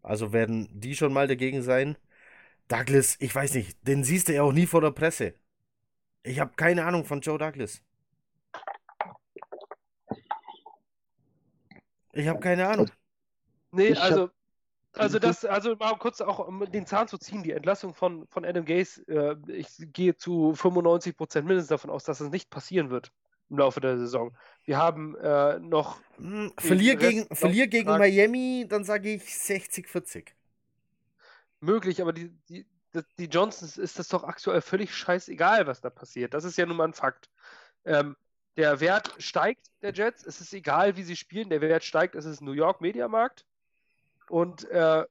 also 0.02 0.32
werden 0.32 0.68
die 0.72 0.96
schon 0.96 1.12
mal 1.12 1.26
dagegen 1.28 1.62
sein. 1.62 1.96
Douglas, 2.68 3.16
ich 3.20 3.34
weiß 3.34 3.54
nicht, 3.54 3.76
den 3.86 4.04
siehst 4.04 4.28
du 4.28 4.34
ja 4.34 4.42
auch 4.42 4.52
nie 4.52 4.66
vor 4.66 4.80
der 4.80 4.92
Presse. 4.92 5.34
Ich 6.22 6.40
habe 6.40 6.52
keine 6.56 6.84
Ahnung 6.84 7.04
von 7.04 7.20
Joe 7.20 7.38
Douglas. 7.38 7.82
Ich 12.12 12.26
habe 12.28 12.40
keine 12.40 12.66
Ahnung. 12.66 12.90
Nee, 13.72 13.92
also 13.94 14.30
also 14.96 15.18
das, 15.18 15.44
also 15.44 15.76
mal 15.76 15.96
kurz 15.98 16.20
auch 16.20 16.38
um 16.38 16.70
den 16.70 16.86
Zahn 16.86 17.08
zu 17.08 17.18
ziehen, 17.18 17.42
die 17.42 17.52
Entlassung 17.52 17.94
von, 17.94 18.26
von 18.28 18.44
Adam 18.44 18.64
Gaze, 18.64 19.02
äh, 19.08 19.36
ich 19.52 19.68
gehe 19.92 20.16
zu 20.16 20.54
95 20.54 21.16
Prozent 21.16 21.46
mindestens 21.46 21.68
davon 21.68 21.90
aus, 21.90 22.04
dass 22.04 22.20
es 22.20 22.30
nicht 22.30 22.50
passieren 22.50 22.90
wird 22.90 23.12
im 23.48 23.58
Laufe 23.58 23.80
der 23.80 23.98
Saison. 23.98 24.36
Wir 24.64 24.78
haben 24.78 25.16
äh, 25.16 25.58
noch. 25.58 26.00
Hm, 26.16 26.52
verlier 26.58 26.96
gegen, 26.96 27.26
verlier 27.34 27.66
gegen 27.66 27.88
Miami, 27.90 28.66
dann 28.68 28.84
sage 28.84 29.14
ich 29.14 29.22
60-40. 29.22 30.28
Möglich, 31.60 32.02
aber 32.02 32.12
die, 32.12 32.30
die, 32.48 32.66
die 33.18 33.26
Johnsons 33.26 33.78
ist 33.78 33.98
das 33.98 34.08
doch 34.08 34.24
aktuell 34.24 34.60
völlig 34.60 34.94
scheißegal, 34.94 35.66
was 35.66 35.80
da 35.80 35.90
passiert. 35.90 36.34
Das 36.34 36.44
ist 36.44 36.58
ja 36.58 36.66
nun 36.66 36.76
mal 36.76 36.88
ein 36.88 36.92
Fakt. 36.92 37.30
Ähm, 37.84 38.16
der 38.56 38.80
Wert 38.80 39.14
steigt 39.18 39.66
der 39.82 39.92
Jets. 39.92 40.24
Es 40.24 40.40
ist 40.40 40.52
egal, 40.52 40.96
wie 40.96 41.02
sie 41.02 41.16
spielen. 41.16 41.50
Der 41.50 41.60
Wert 41.60 41.84
steigt. 41.84 42.14
Es 42.14 42.24
ist 42.24 42.40
New 42.40 42.52
York 42.52 42.80
Mediamarkt. 42.80 43.44
Und 44.30 44.68
äh, 44.70 45.04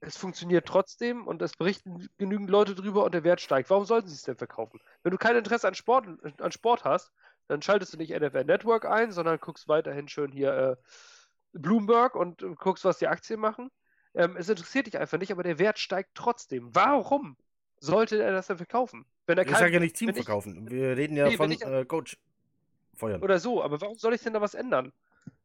es 0.00 0.16
funktioniert 0.16 0.66
trotzdem 0.66 1.26
und 1.26 1.40
es 1.42 1.56
berichten 1.56 2.08
genügend 2.18 2.50
Leute 2.50 2.74
drüber 2.74 3.04
und 3.04 3.14
der 3.14 3.22
Wert 3.24 3.40
steigt. 3.40 3.70
Warum 3.70 3.84
sollten 3.84 4.08
sie 4.08 4.16
es 4.16 4.22
denn 4.22 4.36
verkaufen? 4.36 4.80
Wenn 5.02 5.12
du 5.12 5.18
kein 5.18 5.36
Interesse 5.36 5.68
an 5.68 5.74
Sport, 5.74 6.06
an 6.40 6.52
Sport 6.52 6.84
hast, 6.84 7.12
dann 7.46 7.62
schaltest 7.62 7.92
du 7.92 7.98
nicht 7.98 8.10
NFL 8.10 8.44
Network 8.44 8.84
ein, 8.84 9.12
sondern 9.12 9.38
guckst 9.38 9.68
weiterhin 9.68 10.08
schön 10.08 10.32
hier 10.32 10.52
äh, 10.52 10.76
Bloomberg 11.52 12.16
und 12.16 12.44
guckst, 12.56 12.84
was 12.84 12.98
die 12.98 13.06
Aktien 13.06 13.38
machen. 13.38 13.70
Ähm, 14.14 14.36
es 14.36 14.48
interessiert 14.48 14.86
dich 14.86 14.98
einfach 14.98 15.18
nicht, 15.18 15.32
aber 15.32 15.42
der 15.42 15.58
Wert 15.58 15.78
steigt 15.78 16.10
trotzdem. 16.14 16.74
Warum 16.74 17.36
sollte 17.78 18.22
er 18.22 18.32
das 18.32 18.48
denn 18.48 18.56
verkaufen? 18.56 19.06
Wenn 19.26 19.38
er 19.38 19.46
ich 19.46 19.56
sage 19.56 19.72
ja 19.72 19.80
nicht 19.80 19.96
Team 19.96 20.12
verkaufen. 20.14 20.68
Wir 20.70 20.96
reden 20.96 21.16
ja 21.16 21.28
nee, 21.28 21.36
von 21.36 21.50
ich, 21.50 21.62
äh, 21.62 21.84
Coach 21.84 22.18
feuern. 22.94 23.22
Oder 23.22 23.38
so, 23.38 23.62
aber 23.62 23.80
warum 23.80 23.98
soll 23.98 24.14
ich 24.14 24.22
denn 24.22 24.32
da 24.32 24.40
was 24.40 24.54
ändern? 24.54 24.92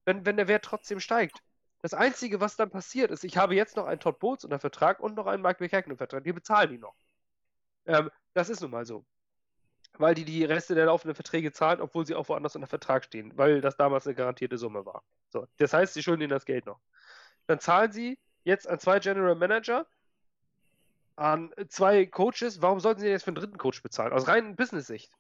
Wenn, 0.06 0.26
wenn 0.26 0.38
der 0.38 0.48
Wert 0.48 0.66
trotzdem 0.66 1.00
steigt. 1.00 1.42
Das 1.82 1.94
Einzige, 1.94 2.40
was 2.40 2.56
dann 2.56 2.70
passiert, 2.70 3.12
ist, 3.12 3.24
ich 3.24 3.38
habe 3.38 3.56
jetzt 3.56 3.76
noch 3.76 3.86
einen 3.86 4.00
Todd 4.00 4.20
Bowles 4.20 4.44
unter 4.44 4.60
Vertrag 4.60 5.00
und 5.00 5.16
noch 5.16 5.28
einen 5.28 5.44
Mike 5.44 5.64
McHacken 5.64 5.92
im 5.92 5.98
Vertrag. 5.98 6.24
Die 6.24 6.34
bezahlen 6.34 6.72
die 6.72 6.78
noch. 6.78 6.96
Ähm, 7.86 8.10
das 8.34 8.50
ist 8.50 8.62
nun 8.62 8.72
mal 8.72 8.86
so. 8.86 9.06
Weil 9.94 10.16
die 10.16 10.26
die 10.26 10.44
Reste 10.44 10.76
der 10.76 10.88
laufenden 10.88 11.16
Verträge 11.16 11.52
zahlen, 11.52 11.82
obwohl 11.82 12.06
sie 12.06 12.16
auch 12.16 12.28
woanders 12.30 12.56
unter 12.56 12.68
Vertrag 12.68 13.04
stehen, 13.04 13.38
weil 13.38 13.62
das 13.62 13.78
damals 13.78 14.06
eine 14.06 14.16
garantierte 14.16 14.58
Summe 14.58 14.86
war. 14.86 15.04
So, 15.30 15.48
das 15.58 15.74
heißt, 15.74 15.94
sie 15.94 16.04
schulden 16.04 16.22
ihnen 16.22 16.30
das 16.30 16.46
Geld 16.46 16.66
noch. 16.66 16.80
Dann 17.46 17.60
zahlen 17.60 17.92
sie 17.92 18.20
jetzt 18.44 18.68
an 18.68 18.80
zwei 18.80 19.00
General 19.00 19.36
Manager, 19.36 19.88
an 21.16 21.54
zwei 21.70 22.06
Coaches. 22.06 22.62
Warum 22.62 22.80
sollten 22.80 23.02
sie 23.02 23.08
jetzt 23.08 23.24
für 23.24 23.30
einen 23.30 23.36
dritten 23.36 23.58
Coach 23.58 23.82
bezahlen? 23.82 24.14
Aus 24.14 24.28
rein 24.28 24.56
Business-Sicht 24.56 25.12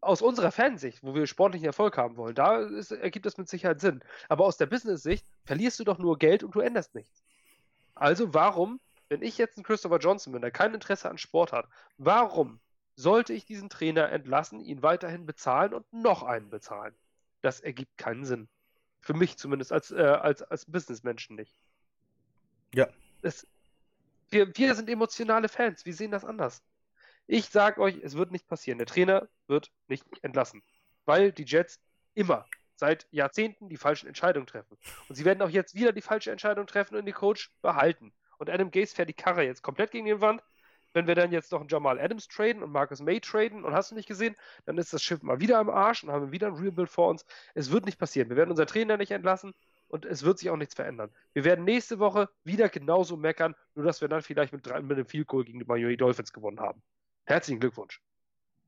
aus 0.00 0.22
unserer 0.22 0.52
Fansicht, 0.52 1.02
wo 1.02 1.14
wir 1.14 1.26
sportlichen 1.26 1.66
Erfolg 1.66 1.96
haben 1.96 2.16
wollen, 2.16 2.34
da 2.34 2.58
ist, 2.58 2.92
ergibt 2.92 3.26
das 3.26 3.38
mit 3.38 3.48
Sicherheit 3.48 3.80
Sinn. 3.80 4.02
Aber 4.28 4.44
aus 4.44 4.56
der 4.56 4.66
Business-Sicht 4.66 5.26
verlierst 5.44 5.78
du 5.80 5.84
doch 5.84 5.98
nur 5.98 6.18
Geld 6.18 6.42
und 6.42 6.54
du 6.54 6.60
änderst 6.60 6.94
nichts. 6.94 7.22
Also 7.94 8.34
warum, 8.34 8.80
wenn 9.08 9.22
ich 9.22 9.38
jetzt 9.38 9.56
ein 9.56 9.62
Christopher 9.62 9.98
Johnson 9.98 10.32
bin, 10.32 10.42
der 10.42 10.50
kein 10.50 10.74
Interesse 10.74 11.08
an 11.08 11.18
Sport 11.18 11.52
hat, 11.52 11.68
warum 11.98 12.60
sollte 12.94 13.32
ich 13.32 13.44
diesen 13.44 13.68
Trainer 13.68 14.10
entlassen, 14.10 14.60
ihn 14.60 14.82
weiterhin 14.82 15.26
bezahlen 15.26 15.74
und 15.74 15.90
noch 15.92 16.22
einen 16.22 16.50
bezahlen? 16.50 16.94
Das 17.42 17.60
ergibt 17.60 17.96
keinen 17.98 18.24
Sinn. 18.24 18.48
Für 19.00 19.14
mich 19.14 19.36
zumindest 19.36 19.72
als, 19.72 19.90
äh, 19.90 20.02
als, 20.02 20.42
als 20.42 20.64
Businessmenschen 20.66 21.36
nicht. 21.36 21.54
Ja. 22.74 22.88
Es, 23.22 23.46
wir, 24.30 24.56
wir 24.56 24.74
sind 24.74 24.88
emotionale 24.88 25.48
Fans, 25.48 25.84
wir 25.84 25.94
sehen 25.94 26.10
das 26.10 26.24
anders. 26.24 26.62
Ich 27.28 27.46
sage 27.46 27.80
euch, 27.80 27.96
es 28.02 28.16
wird 28.16 28.30
nicht 28.30 28.46
passieren. 28.46 28.78
Der 28.78 28.86
Trainer 28.86 29.28
wird 29.48 29.72
nicht 29.88 30.04
entlassen, 30.22 30.62
weil 31.04 31.32
die 31.32 31.44
Jets 31.44 31.80
immer 32.14 32.46
seit 32.76 33.06
Jahrzehnten 33.10 33.68
die 33.68 33.76
falschen 33.76 34.06
Entscheidungen 34.06 34.46
treffen. 34.46 34.78
Und 35.08 35.16
sie 35.16 35.24
werden 35.24 35.42
auch 35.42 35.48
jetzt 35.48 35.74
wieder 35.74 35.92
die 35.92 36.02
falsche 36.02 36.30
Entscheidung 36.30 36.66
treffen 36.66 36.96
und 36.96 37.04
den 37.04 37.14
Coach 37.14 37.50
behalten. 37.62 38.12
Und 38.38 38.50
Adam 38.50 38.70
Gase 38.70 38.94
fährt 38.94 39.08
die 39.08 39.14
Karre 39.14 39.44
jetzt 39.44 39.62
komplett 39.62 39.90
gegen 39.90 40.06
die 40.06 40.20
Wand. 40.20 40.42
Wenn 40.92 41.06
wir 41.06 41.14
dann 41.14 41.32
jetzt 41.32 41.52
noch 41.52 41.60
einen 41.60 41.68
Jamal 41.68 41.98
Adams 41.98 42.28
traden 42.28 42.62
und 42.62 42.70
Marcus 42.70 43.00
May 43.00 43.20
traden 43.20 43.64
und 43.64 43.74
hast 43.74 43.90
du 43.90 43.94
nicht 43.94 44.08
gesehen, 44.08 44.34
dann 44.64 44.78
ist 44.78 44.92
das 44.92 45.02
Schiff 45.02 45.22
mal 45.22 45.40
wieder 45.40 45.58
am 45.58 45.68
Arsch 45.68 46.04
und 46.04 46.10
haben 46.10 46.32
wieder 46.32 46.46
ein 46.46 46.54
Rebuild 46.54 46.88
vor 46.88 47.10
uns. 47.10 47.26
Es 47.54 47.70
wird 47.70 47.84
nicht 47.84 47.98
passieren. 47.98 48.30
Wir 48.30 48.36
werden 48.36 48.50
unseren 48.50 48.66
Trainer 48.68 48.96
nicht 48.96 49.10
entlassen 49.10 49.52
und 49.88 50.06
es 50.06 50.22
wird 50.22 50.38
sich 50.38 50.48
auch 50.48 50.56
nichts 50.56 50.74
verändern. 50.74 51.10
Wir 51.34 51.44
werden 51.44 51.64
nächste 51.64 51.98
Woche 51.98 52.30
wieder 52.44 52.68
genauso 52.68 53.16
meckern, 53.16 53.54
nur 53.74 53.84
dass 53.84 54.00
wir 54.00 54.08
dann 54.08 54.22
vielleicht 54.22 54.52
mit, 54.52 54.64
mit 54.64 54.92
einem 54.92 55.06
Field 55.06 55.26
Goal 55.26 55.44
gegen 55.44 55.58
die 55.58 55.66
Miami 55.66 55.96
Dolphins 55.96 56.32
gewonnen 56.32 56.60
haben. 56.60 56.82
Herzlichen 57.26 57.60
Glückwunsch. 57.60 58.00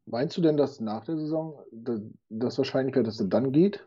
Meinst 0.07 0.37
du 0.37 0.41
denn, 0.41 0.57
dass 0.57 0.81
nach 0.81 1.05
der 1.05 1.17
Saison 1.17 1.63
das 2.29 2.59
Wahrscheinlichkeit, 2.59 3.07
dass 3.07 3.21
er 3.21 3.27
dann 3.27 3.53
geht? 3.53 3.87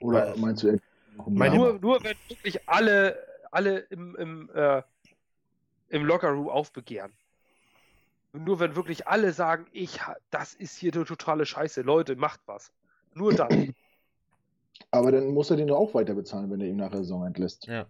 Oder 0.00 0.28
Weil, 0.28 0.36
meinst 0.36 0.62
du, 0.62 0.68
er 0.68 0.78
nur, 1.16 1.78
nur 1.78 2.02
wenn 2.02 2.16
wirklich 2.28 2.68
alle, 2.68 3.16
alle 3.50 3.78
im, 3.78 4.16
im, 4.16 4.50
äh, 4.54 4.82
im 5.90 6.04
Lockerroom 6.04 6.48
aufbegehren. 6.48 7.12
Nur 8.32 8.58
wenn 8.58 8.74
wirklich 8.74 9.06
alle 9.06 9.32
sagen, 9.32 9.66
ich, 9.70 10.00
das 10.30 10.54
ist 10.54 10.76
hier 10.76 10.92
eine 10.92 11.04
totale 11.04 11.46
Scheiße, 11.46 11.82
Leute, 11.82 12.16
macht 12.16 12.40
was. 12.46 12.72
Nur 13.14 13.32
dann. 13.32 13.74
Aber 14.90 15.12
dann 15.12 15.28
muss 15.28 15.50
er 15.50 15.56
den 15.56 15.68
doch 15.68 15.78
auch 15.78 15.94
weiter 15.94 16.14
bezahlen, 16.14 16.50
wenn 16.50 16.60
er 16.60 16.66
ihn 16.66 16.76
nach 16.76 16.90
der 16.90 17.00
Saison 17.00 17.26
entlässt. 17.26 17.66
Ja. 17.68 17.86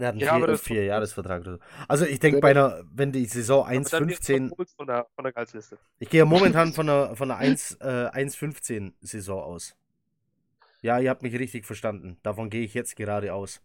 Er 0.00 0.08
hat 0.08 0.14
einen 0.14 0.20
ja, 0.20 0.36
vier, 0.38 0.58
vier 0.58 0.84
Jahresvertrag. 0.84 1.58
Also 1.86 2.06
ich 2.06 2.18
denke, 2.20 2.40
bei 2.40 2.50
einer, 2.50 2.82
wenn 2.90 3.12
die 3.12 3.26
Saison 3.26 3.66
1,15. 3.66 4.48
Von 4.76 4.86
der, 4.86 5.06
von 5.14 5.24
der 5.24 5.32
Gehaltsliste. 5.32 5.78
Ich 5.98 6.08
gehe 6.08 6.20
ja 6.20 6.24
momentan 6.24 6.72
von 6.72 6.88
einer, 6.88 7.14
von 7.16 7.30
einer 7.30 7.40
1,15 7.42 8.88
äh, 8.88 8.92
Saison 9.02 9.42
aus. 9.42 9.76
Ja, 10.80 10.98
ihr 10.98 11.10
habt 11.10 11.22
mich 11.22 11.38
richtig 11.38 11.66
verstanden. 11.66 12.18
Davon 12.22 12.48
gehe 12.48 12.64
ich 12.64 12.72
jetzt 12.72 12.96
gerade 12.96 13.34
aus. 13.34 13.60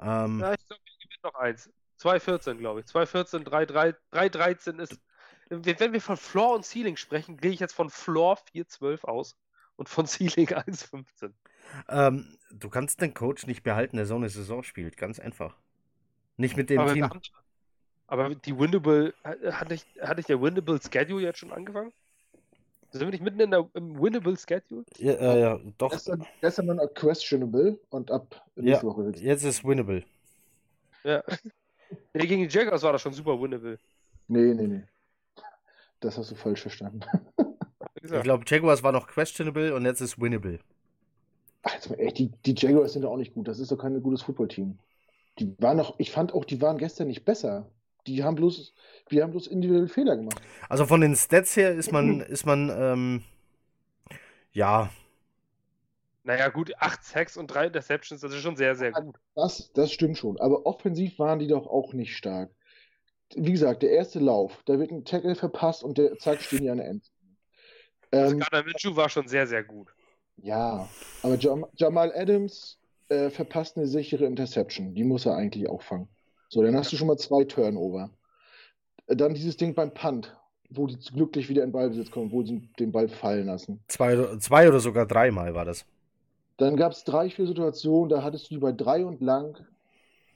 Ähm, 0.00 0.38
ja, 0.38 0.54
ich 0.54 0.66
glaube, 0.66 0.82
ich 0.84 0.98
gewinne 1.00 1.20
noch 1.24 1.34
eins. 1.34 1.68
2,14, 2.00 2.54
glaube 2.54 2.80
ich. 2.80 2.86
2,14, 2.86 3.44
3,13 3.44 4.78
ist. 4.78 5.00
Wenn 5.48 5.92
wir 5.92 6.00
von 6.00 6.16
Floor 6.16 6.54
und 6.54 6.64
Ceiling 6.64 6.96
sprechen, 6.96 7.36
gehe 7.36 7.50
ich 7.50 7.58
jetzt 7.58 7.74
von 7.74 7.90
Floor 7.90 8.38
4,12 8.54 9.04
aus 9.04 9.36
und 9.74 9.88
von 9.88 10.06
Ceiling 10.06 10.46
1,15. 10.48 11.32
Ähm, 11.88 12.38
du 12.52 12.68
kannst 12.68 13.00
den 13.00 13.14
Coach 13.14 13.46
nicht 13.46 13.62
behalten, 13.62 13.96
der 13.96 14.06
so 14.06 14.16
eine 14.16 14.28
Saison 14.28 14.62
spielt. 14.62 14.96
Ganz 14.96 15.18
einfach. 15.18 15.56
Nicht 16.36 16.56
mit 16.56 16.70
dem 16.70 16.80
aber 16.80 16.92
Team. 16.92 17.04
Haben, 17.04 17.20
aber 18.06 18.34
die 18.34 18.58
Winnable, 18.58 19.14
hat 19.24 19.70
nicht, 19.70 19.86
hat 20.00 20.16
nicht 20.16 20.28
der 20.28 20.40
Winnable 20.40 20.80
Schedule 20.80 21.22
jetzt 21.22 21.38
schon 21.38 21.52
angefangen? 21.52 21.92
Sind 22.90 23.02
wir 23.02 23.10
nicht 23.10 23.22
mitten 23.22 23.38
in 23.38 23.50
der, 23.52 23.68
im 23.74 24.00
Winnable 24.00 24.36
Schedule? 24.36 24.84
Ja, 24.98 25.12
äh, 25.12 25.40
ja 25.40 25.60
doch. 25.78 25.90
Gestern, 25.90 26.26
gestern 26.40 26.68
war 26.68 26.74
noch 26.74 26.92
Questionable 26.94 27.78
und 27.90 28.10
ab 28.10 28.44
nächste 28.56 28.86
ja, 28.86 28.90
Woche. 28.90 29.12
Jetzt 29.16 29.44
ist 29.44 29.64
Winnable. 29.64 30.04
Ja. 31.04 31.22
nee, 32.14 32.26
gegen 32.26 32.48
die 32.48 32.48
Jaguars 32.48 32.82
war 32.82 32.92
das 32.92 33.02
schon 33.02 33.12
super 33.12 33.40
Winnable. 33.40 33.78
Nee, 34.26 34.54
nee, 34.54 34.66
nee. 34.66 34.82
Das 36.00 36.16
hast 36.16 36.30
du 36.30 36.34
falsch 36.34 36.62
verstanden. 36.62 37.00
ich 38.02 38.22
glaube, 38.22 38.44
Jaguars 38.46 38.82
war 38.82 38.92
noch 38.92 39.06
questionable 39.06 39.74
und 39.74 39.84
jetzt 39.84 40.00
ist 40.00 40.20
winnable. 40.20 40.58
Also, 41.62 41.94
ey, 41.94 42.12
die, 42.12 42.28
die 42.46 42.54
Jaguars 42.56 42.94
sind 42.94 43.02
doch 43.02 43.12
auch 43.12 43.16
nicht 43.16 43.34
gut. 43.34 43.48
Das 43.48 43.58
ist 43.58 43.70
doch 43.70 43.78
kein 43.78 44.02
gutes 44.02 44.22
Footballteam. 44.22 44.78
Die 45.38 45.54
waren 45.58 45.76
noch, 45.76 45.94
ich 45.98 46.10
fand 46.10 46.32
auch, 46.32 46.44
die 46.44 46.60
waren 46.60 46.78
gestern 46.78 47.08
nicht 47.08 47.24
besser. 47.24 47.70
Die 48.06 48.24
haben 48.24 48.34
bloß, 48.34 48.72
wir 49.08 49.22
haben 49.22 49.30
bloß 49.30 49.46
individuelle 49.46 49.88
Fehler 49.88 50.16
gemacht. 50.16 50.40
Also 50.68 50.86
von 50.86 51.02
den 51.02 51.14
Stats 51.16 51.56
her 51.56 51.74
ist 51.74 51.92
man, 51.92 52.20
ist 52.20 52.46
man, 52.46 52.70
ähm, 52.70 53.22
ja. 54.52 54.90
Naja, 56.24 56.48
gut, 56.48 56.72
acht 56.78 57.04
Sacks 57.04 57.36
und 57.36 57.48
drei 57.48 57.66
Interceptions, 57.66 58.20
das 58.20 58.32
ist 58.32 58.40
schon 58.40 58.56
sehr, 58.56 58.74
sehr 58.74 58.92
gut. 58.92 59.16
Das, 59.34 59.70
das 59.72 59.92
stimmt 59.92 60.16
schon. 60.16 60.38
Aber 60.40 60.64
offensiv 60.66 61.18
waren 61.18 61.38
die 61.38 61.46
doch 61.46 61.66
auch 61.66 61.92
nicht 61.92 62.16
stark. 62.16 62.50
Wie 63.36 63.52
gesagt, 63.52 63.82
der 63.82 63.90
erste 63.90 64.18
Lauf, 64.18 64.62
da 64.64 64.78
wird 64.78 64.90
ein 64.90 65.04
Tackle 65.04 65.34
verpasst 65.34 65.84
und 65.84 65.98
der 65.98 66.18
zack, 66.18 66.40
stehen 66.42 66.62
die 66.62 66.70
an 66.70 66.78
der 66.78 66.88
End. 66.88 67.10
Also 68.10 68.34
ähm, 68.34 68.40
Gardner 68.40 68.64
Minshew 68.64 68.96
war 68.96 69.08
schon 69.08 69.28
sehr, 69.28 69.46
sehr 69.46 69.62
gut. 69.62 69.88
Ja, 70.42 70.88
aber 71.22 71.36
Jam 71.36 71.66
Jamal 71.76 72.12
Adams 72.14 72.78
äh, 73.08 73.30
verpasst 73.30 73.76
eine 73.76 73.86
sichere 73.86 74.24
Interception. 74.24 74.94
Die 74.94 75.04
muss 75.04 75.26
er 75.26 75.36
eigentlich 75.36 75.68
auch 75.68 75.82
fangen. 75.82 76.08
So, 76.48 76.62
dann 76.62 76.76
hast 76.76 76.92
du 76.92 76.96
schon 76.96 77.08
mal 77.08 77.16
zwei 77.16 77.44
Turnover. 77.44 78.10
Dann 79.06 79.34
dieses 79.34 79.56
Ding 79.56 79.74
beim 79.74 79.92
Punt, 79.92 80.36
wo 80.70 80.86
die 80.86 80.96
glücklich 81.12 81.48
wieder 81.48 81.64
in 81.64 81.72
Ballbesitz 81.72 82.10
kommen, 82.10 82.32
wo 82.32 82.42
sie 82.42 82.68
den 82.78 82.92
Ball 82.92 83.08
fallen 83.08 83.46
lassen. 83.46 83.80
Zwei, 83.88 84.36
zwei 84.38 84.68
oder 84.68 84.80
sogar 84.80 85.06
dreimal 85.06 85.54
war 85.54 85.64
das. 85.64 85.84
Dann 86.56 86.76
gab 86.76 86.92
es 86.92 87.04
drei, 87.04 87.30
vier 87.30 87.46
Situationen, 87.46 88.08
da 88.08 88.22
hattest 88.22 88.50
du 88.50 88.54
die 88.54 88.60
bei 88.60 88.72
drei 88.72 89.04
und 89.04 89.20
lang 89.20 89.56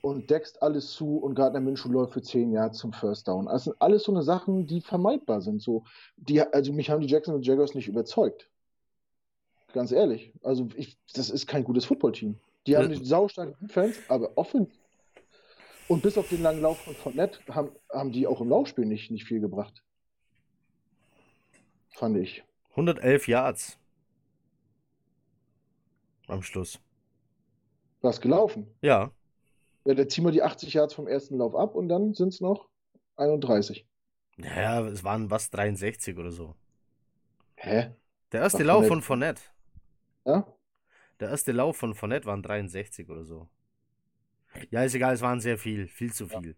und 0.01 0.29
deckst 0.29 0.61
alles 0.61 0.91
zu 0.91 1.17
und 1.17 1.35
Gardner 1.35 1.59
Minshew 1.59 1.89
läuft 1.89 2.13
für 2.13 2.21
zehn 2.21 2.51
Jahre 2.51 2.71
zum 2.71 2.93
First 2.93 3.27
Down. 3.27 3.45
Das 3.45 3.65
sind 3.65 3.75
alles 3.79 4.03
so 4.03 4.11
eine 4.11 4.23
Sachen, 4.23 4.67
die 4.67 4.81
vermeidbar 4.81 5.41
sind. 5.41 5.61
So, 5.61 5.83
die, 6.17 6.41
also 6.41 6.73
mich 6.73 6.89
haben 6.89 7.01
die 7.01 7.07
Jackson 7.07 7.35
und 7.35 7.45
Jaguars 7.45 7.75
nicht 7.75 7.87
überzeugt. 7.87 8.49
Ganz 9.75 9.91
ehrlich. 9.91 10.31
Also 10.41 10.69
ich, 10.77 10.97
das 11.13 11.29
ist 11.29 11.47
kein 11.47 11.65
gutes 11.65 11.83
Footballteam. 11.83 12.39
Die 12.65 12.77
haben 12.77 12.85
eine 12.85 13.03
saustarke 13.03 13.57
Defense, 13.59 13.99
aber 14.07 14.37
offen. 14.37 14.71
Und 15.89 16.01
bis 16.01 16.17
auf 16.17 16.29
den 16.29 16.41
langen 16.41 16.61
Lauf 16.61 16.79
von 16.79 16.95
Fournette 16.95 17.39
haben, 17.53 17.71
haben 17.91 18.13
die 18.13 18.25
auch 18.25 18.39
im 18.39 18.47
Laufspiel 18.47 18.85
nicht, 18.85 19.11
nicht 19.11 19.25
viel 19.25 19.41
gebracht. 19.41 19.83
Fand 21.89 22.15
ich. 22.15 22.45
111 22.69 23.27
Yards. 23.27 23.77
Am 26.27 26.41
Schluss. 26.41 26.79
Was 28.01 28.21
gelaufen? 28.21 28.67
Ja. 28.81 29.11
Ja, 29.83 29.93
der 29.93 30.07
ziehen 30.07 30.23
wir 30.23 30.31
die 30.31 30.41
80 30.41 30.73
Yards 30.73 30.93
vom 30.93 31.09
ersten 31.09 31.37
Lauf 31.37 31.53
ab 31.53 31.75
und 31.75 31.89
dann 31.89 32.13
sind 32.13 32.29
es 32.29 32.39
noch 32.39 32.69
31. 33.17 33.85
Ja, 34.37 34.87
es 34.87 35.03
waren 35.03 35.29
was 35.29 35.49
63 35.49 36.17
oder 36.17 36.31
so. 36.31 36.55
Hä? 37.57 37.91
Der 38.31 38.39
erste 38.39 38.63
Lauf 38.63 38.87
von 38.87 39.01
Fournette. 39.01 39.41
Ja? 40.25 40.45
Der 41.19 41.29
erste 41.29 41.51
Lauf 41.51 41.77
von 41.77 41.95
Fournette 41.95 42.25
waren 42.25 42.43
63 42.43 43.09
oder 43.09 43.23
so. 43.23 43.47
Ja, 44.69 44.83
ist 44.83 44.95
egal, 44.95 45.13
es 45.13 45.21
waren 45.21 45.39
sehr 45.39 45.57
viel, 45.57 45.87
viel 45.87 46.13
zu 46.13 46.27
viel. 46.27 46.49
Ja. 46.49 46.53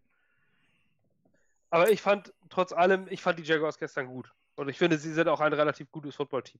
Aber 1.69 1.89
ich 1.91 2.01
fand, 2.01 2.33
trotz 2.49 2.71
allem, 2.71 3.07
ich 3.09 3.21
fand 3.21 3.39
die 3.39 3.43
Jaguars 3.43 3.77
gestern 3.77 4.07
gut. 4.07 4.31
Und 4.55 4.69
ich 4.69 4.77
finde, 4.77 4.97
sie 4.97 5.13
sind 5.13 5.27
auch 5.27 5.41
ein 5.41 5.53
relativ 5.53 5.91
gutes 5.91 6.15
Footballteam. 6.15 6.59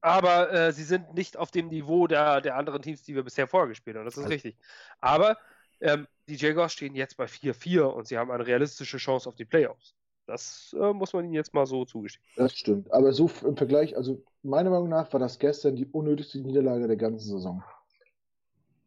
Aber 0.00 0.52
äh, 0.52 0.72
sie 0.72 0.84
sind 0.84 1.14
nicht 1.14 1.36
auf 1.36 1.50
dem 1.50 1.68
Niveau 1.68 2.06
der, 2.06 2.40
der 2.40 2.56
anderen 2.56 2.82
Teams, 2.82 3.02
die 3.02 3.14
wir 3.14 3.22
bisher 3.24 3.48
vorgespielt 3.48 3.96
haben. 3.96 4.04
Das 4.04 4.14
ist 4.14 4.18
Also- 4.24 4.28
richtig. 4.32 4.56
Aber 5.00 5.38
ähm, 5.80 6.06
die 6.28 6.36
Jaguars 6.36 6.72
stehen 6.72 6.94
jetzt 6.94 7.16
bei 7.16 7.24
4-4 7.26 7.82
und 7.82 8.06
sie 8.06 8.18
haben 8.18 8.30
eine 8.30 8.46
realistische 8.46 8.98
Chance 8.98 9.28
auf 9.28 9.34
die 9.36 9.44
Playoffs. 9.44 9.94
Das 10.26 10.74
äh, 10.78 10.92
muss 10.92 11.12
man 11.12 11.24
ihnen 11.24 11.34
jetzt 11.34 11.54
mal 11.54 11.66
so 11.66 11.84
zugestehen. 11.84 12.24
Das 12.34 12.56
stimmt. 12.56 12.92
Aber 12.92 13.12
so 13.12 13.30
im 13.44 13.56
Vergleich, 13.56 13.96
also 13.96 14.22
meiner 14.42 14.70
Meinung 14.70 14.88
nach 14.88 15.12
war 15.12 15.20
das 15.20 15.38
gestern 15.38 15.76
die 15.76 15.86
unnötigste 15.86 16.40
Niederlage 16.40 16.88
der 16.88 16.96
ganzen 16.96 17.28
Saison. 17.28 17.62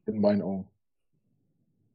In 0.06 0.20
meinen 0.20 0.42
Augen. 0.42 0.68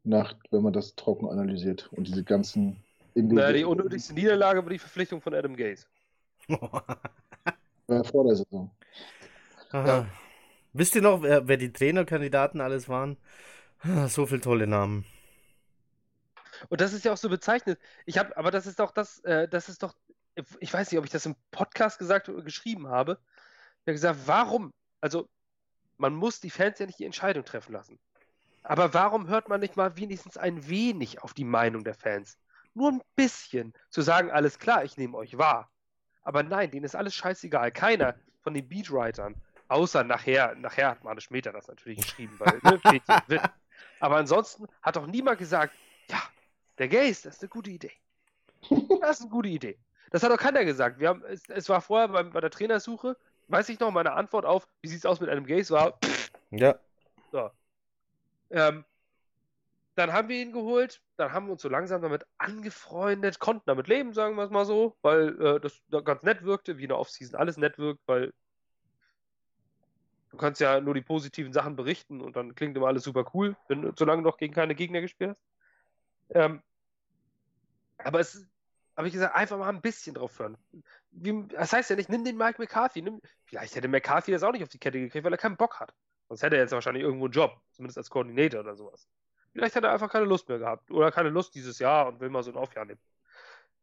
Nach, 0.04 0.34
wenn 0.50 0.62
man 0.62 0.72
das 0.72 0.94
trocken 0.96 1.28
analysiert 1.28 1.90
und 1.92 2.06
diese 2.06 2.24
ganzen 2.24 2.82
Naja, 3.14 3.52
die 3.52 3.64
unnötigste 3.64 4.14
Niederlage 4.14 4.62
war 4.62 4.70
die 4.70 4.78
Verpflichtung 4.78 5.20
von 5.20 5.34
Adam 5.34 5.56
Gaze. 5.56 5.86
Äh, 7.86 8.02
vor 8.02 8.24
der 8.24 8.36
Saison. 8.36 8.70
Aha. 9.70 10.06
Wisst 10.72 10.94
ihr 10.94 11.02
noch, 11.02 11.22
wer, 11.22 11.46
wer 11.46 11.58
die 11.58 11.70
Trainerkandidaten 11.70 12.60
alles 12.62 12.88
waren? 12.88 13.18
So 14.08 14.24
viele 14.24 14.40
tolle 14.40 14.66
Namen. 14.66 15.04
Und 16.68 16.80
das 16.80 16.92
ist 16.92 17.04
ja 17.04 17.12
auch 17.12 17.16
so 17.16 17.28
bezeichnet. 17.28 17.78
Ich 18.06 18.18
habe, 18.18 18.36
aber 18.36 18.50
das 18.50 18.66
ist 18.66 18.78
doch 18.78 18.90
das, 18.90 19.20
äh, 19.20 19.48
das 19.48 19.68
ist 19.68 19.82
doch, 19.82 19.94
ich 20.60 20.72
weiß 20.72 20.90
nicht, 20.90 20.98
ob 20.98 21.04
ich 21.04 21.10
das 21.10 21.26
im 21.26 21.36
Podcast 21.50 21.98
gesagt 21.98 22.28
oder 22.28 22.42
geschrieben 22.42 22.88
habe. 22.88 23.18
Ich 23.80 23.88
habe 23.88 23.92
gesagt, 23.92 24.20
warum? 24.26 24.72
Also, 25.00 25.28
man 25.96 26.14
muss 26.14 26.40
die 26.40 26.50
Fans 26.50 26.78
ja 26.78 26.86
nicht 26.86 26.98
die 26.98 27.04
Entscheidung 27.04 27.44
treffen 27.44 27.72
lassen. 27.72 27.98
Aber 28.62 28.94
warum 28.94 29.28
hört 29.28 29.48
man 29.48 29.60
nicht 29.60 29.76
mal 29.76 29.96
wenigstens 29.96 30.36
ein 30.36 30.68
wenig 30.68 31.22
auf 31.22 31.34
die 31.34 31.44
Meinung 31.44 31.84
der 31.84 31.94
Fans? 31.94 32.38
Nur 32.72 32.90
ein 32.90 33.02
bisschen. 33.14 33.74
Zu 33.90 34.02
sagen, 34.02 34.30
alles 34.30 34.58
klar, 34.58 34.84
ich 34.84 34.96
nehme 34.96 35.16
euch 35.16 35.38
wahr. 35.38 35.70
Aber 36.22 36.42
nein, 36.42 36.70
denen 36.70 36.84
ist 36.84 36.96
alles 36.96 37.14
scheißegal. 37.14 37.70
Keiner 37.70 38.16
von 38.42 38.54
den 38.54 38.68
Beatwritern, 38.68 39.34
außer 39.68 40.02
nachher, 40.02 40.54
nachher 40.56 40.90
hat 40.90 41.04
Mane 41.04 41.20
Schmeter 41.20 41.52
das 41.52 41.68
natürlich 41.68 42.00
geschrieben, 42.00 42.38
weil, 42.38 42.58
ne. 42.62 43.40
Aber 44.00 44.16
ansonsten 44.16 44.66
hat 44.82 44.96
doch 44.96 45.06
niemand 45.06 45.38
gesagt, 45.38 45.74
der 46.78 46.88
Gaze, 46.88 47.24
das 47.24 47.36
ist 47.36 47.42
eine 47.42 47.48
gute 47.50 47.70
Idee. 47.70 47.92
Das 49.00 49.18
ist 49.18 49.22
eine 49.22 49.30
gute 49.30 49.48
Idee. 49.48 49.78
Das 50.10 50.22
hat 50.22 50.30
doch 50.30 50.36
keiner 50.38 50.64
gesagt. 50.64 50.98
Wir 50.98 51.08
haben, 51.08 51.22
es, 51.24 51.48
es 51.48 51.68
war 51.68 51.80
vorher 51.80 52.08
beim, 52.08 52.30
bei 52.30 52.40
der 52.40 52.50
Trainersuche, 52.50 53.16
weiß 53.48 53.68
ich 53.68 53.80
noch, 53.80 53.90
meine 53.90 54.12
Antwort 54.12 54.44
auf, 54.44 54.66
wie 54.80 54.88
sieht 54.88 54.98
es 54.98 55.06
aus 55.06 55.20
mit 55.20 55.28
einem 55.28 55.46
Gaze, 55.46 55.72
war, 55.74 55.98
Ja, 57.32 57.52
ähm, 58.50 58.84
dann 59.96 60.12
haben 60.12 60.28
wir 60.28 60.40
ihn 60.40 60.52
geholt, 60.52 61.00
dann 61.16 61.32
haben 61.32 61.46
wir 61.46 61.52
uns 61.52 61.62
so 61.62 61.68
langsam 61.68 62.02
damit 62.02 62.24
angefreundet, 62.38 63.38
konnten 63.38 63.62
damit 63.66 63.86
leben, 63.88 64.12
sagen 64.12 64.36
wir 64.36 64.44
es 64.44 64.50
mal 64.50 64.64
so, 64.64 64.96
weil 65.02 65.40
äh, 65.40 65.60
das 65.60 65.82
da 65.88 66.00
ganz 66.00 66.22
nett 66.22 66.42
wirkte, 66.42 66.78
wie 66.78 66.82
in 66.84 66.88
der 66.88 66.98
Offseason 66.98 67.38
alles 67.38 67.56
nett 67.56 67.78
wirkt, 67.78 68.00
weil 68.06 68.32
du 70.30 70.36
kannst 70.36 70.60
ja 70.60 70.80
nur 70.80 70.94
die 70.94 71.00
positiven 71.02 71.52
Sachen 71.52 71.76
berichten 71.76 72.20
und 72.20 72.34
dann 72.36 72.54
klingt 72.54 72.76
immer 72.76 72.88
alles 72.88 73.04
super 73.04 73.24
cool, 73.34 73.56
wenn, 73.68 73.82
du- 73.82 73.92
solange 73.96 74.22
du 74.22 74.28
noch 74.28 74.36
gegen 74.36 74.54
keine 74.54 74.74
Gegner 74.74 75.00
gespielt 75.00 75.30
hast. 75.30 75.42
Ähm, 76.30 76.62
aber 77.98 78.20
es 78.20 78.46
habe 78.96 79.08
ich 79.08 79.12
gesagt, 79.14 79.34
einfach 79.34 79.58
mal 79.58 79.68
ein 79.68 79.80
bisschen 79.80 80.14
drauf 80.14 80.38
hören. 80.38 80.56
Wie, 81.10 81.46
das 81.48 81.72
heißt 81.72 81.90
ja 81.90 81.96
nicht, 81.96 82.08
nimm 82.08 82.24
den 82.24 82.36
Mike 82.36 82.60
McCarthy. 82.60 83.02
Nimm, 83.02 83.20
vielleicht 83.44 83.74
hätte 83.74 83.88
McCarthy 83.88 84.32
das 84.32 84.42
auch 84.42 84.52
nicht 84.52 84.62
auf 84.62 84.68
die 84.68 84.78
Kette 84.78 85.00
gekriegt, 85.00 85.24
weil 85.24 85.32
er 85.32 85.38
keinen 85.38 85.56
Bock 85.56 85.80
hat. 85.80 85.92
Sonst 86.28 86.42
hätte 86.42 86.56
er 86.56 86.62
jetzt 86.62 86.72
wahrscheinlich 86.72 87.02
irgendwo 87.02 87.26
einen 87.26 87.32
Job, 87.32 87.60
zumindest 87.72 87.98
als 87.98 88.10
Koordinator 88.10 88.60
oder 88.60 88.76
sowas. 88.76 89.08
Vielleicht 89.52 89.76
hat 89.76 89.84
er 89.84 89.92
einfach 89.92 90.10
keine 90.10 90.24
Lust 90.24 90.48
mehr 90.48 90.58
gehabt 90.58 90.90
oder 90.90 91.10
keine 91.12 91.28
Lust 91.28 91.54
dieses 91.54 91.78
Jahr 91.78 92.08
und 92.08 92.20
will 92.20 92.30
mal 92.30 92.42
so 92.42 92.50
ein 92.50 92.56
Aufjahr 92.56 92.84
nehmen. 92.84 93.00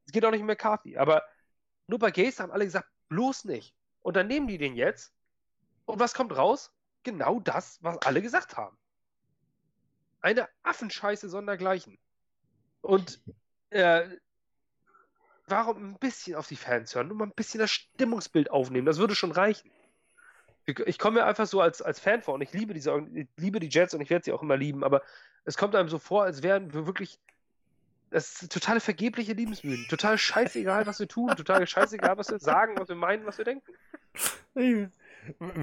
Es 0.06 0.12
geht 0.12 0.26
auch 0.26 0.32
nicht 0.32 0.42
um 0.42 0.48
McCarthy, 0.48 0.98
aber 0.98 1.24
nur 1.88 2.00
bei 2.00 2.12
Gaze 2.12 2.42
haben 2.42 2.52
alle 2.52 2.66
gesagt, 2.66 2.90
bloß 3.10 3.46
nicht. 3.46 3.76
Und 4.02 4.16
dann 4.16 4.28
nehmen 4.28 4.48
die 4.48 4.58
den 4.58 4.76
jetzt 4.76 5.14
und 5.86 6.00
was 6.00 6.14
kommt 6.14 6.36
raus? 6.36 6.74
Genau 7.04 7.40
das, 7.40 7.80
was 7.82 7.98
alle 8.00 8.22
gesagt 8.22 8.58
haben. 8.58 8.78
Eine 10.22 10.48
Affenscheiße 10.64 11.30
sondergleichen. 11.30 11.98
Und 12.82 13.22
äh, 13.70 14.04
warum 15.48 15.92
ein 15.92 16.00
bisschen 16.00 16.36
auf 16.36 16.48
die 16.48 16.56
Fans 16.56 16.96
hören? 16.96 17.08
Nur 17.08 17.18
mal 17.18 17.26
ein 17.26 17.34
bisschen 17.36 17.60
das 17.60 17.72
Stimmungsbild 17.72 18.52
aufnehmen. 18.52 18.86
Das 18.86 18.98
würde 18.98 19.16
schon 19.16 19.32
reichen. 19.32 19.72
Ich- 20.66 21.00
komme 21.00 21.20
mir 21.20 21.26
einfach 21.26 21.48
so 21.48 21.60
als, 21.60 21.82
als 21.82 22.00
Fan 22.00 22.22
vor 22.22 22.36
und 22.36 22.42
ich 22.42 22.54
liebe 22.54 22.74
diese, 22.74 22.96
ich 23.14 23.28
liebe 23.36 23.60
die 23.60 23.68
Jets 23.70 23.94
und 23.94 24.02
ich 24.02 24.10
werde 24.10 24.26
sie 24.26 24.32
auch 24.32 24.44
immer 24.44 24.58
lieben, 24.58 24.84
aber 24.84 25.02
es 25.44 25.58
kommt 25.58 25.76
einem 25.76 25.90
so 25.90 25.98
vor, 25.98 26.24
als 26.24 26.44
wären 26.44 26.74
wir 26.74 26.86
wirklich. 26.86 27.20
Das 28.12 28.42
ist 28.42 28.52
totale 28.52 28.82
vergebliche 28.82 29.34
Liebensmühen. 29.34 29.86
Total 29.90 30.18
scheißegal, 30.18 30.86
was 30.86 31.00
wir 31.00 31.08
tun. 31.08 31.30
Total 31.30 31.66
scheißegal, 31.66 32.18
was 32.18 32.30
wir 32.30 32.40
sagen, 32.40 32.78
was 32.78 32.90
wir 32.90 32.96
meinen, 32.96 33.26
was 33.26 33.38
wir 33.38 33.46
denken. 33.46 33.72
wir 34.54 34.92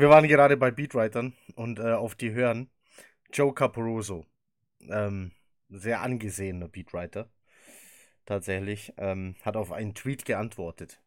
waren 0.09 0.27
gerade 0.27 0.57
bei 0.57 0.71
Beatwritern 0.71 1.35
und 1.57 1.79
äh, 1.79 1.93
auf 1.93 2.15
die 2.15 2.33
hören. 2.33 2.71
Joe 3.33 3.53
Caparoso, 3.53 4.25
ähm, 4.89 5.33
sehr 5.69 6.03
angesehener 6.03 6.69
Beatwriter, 6.69 7.31
tatsächlich, 8.27 8.93
ähm, 8.97 9.37
hat 9.43 9.57
auf 9.57 9.73
einen 9.73 9.95
Tweet 9.95 10.25
geantwortet. 10.25 11.01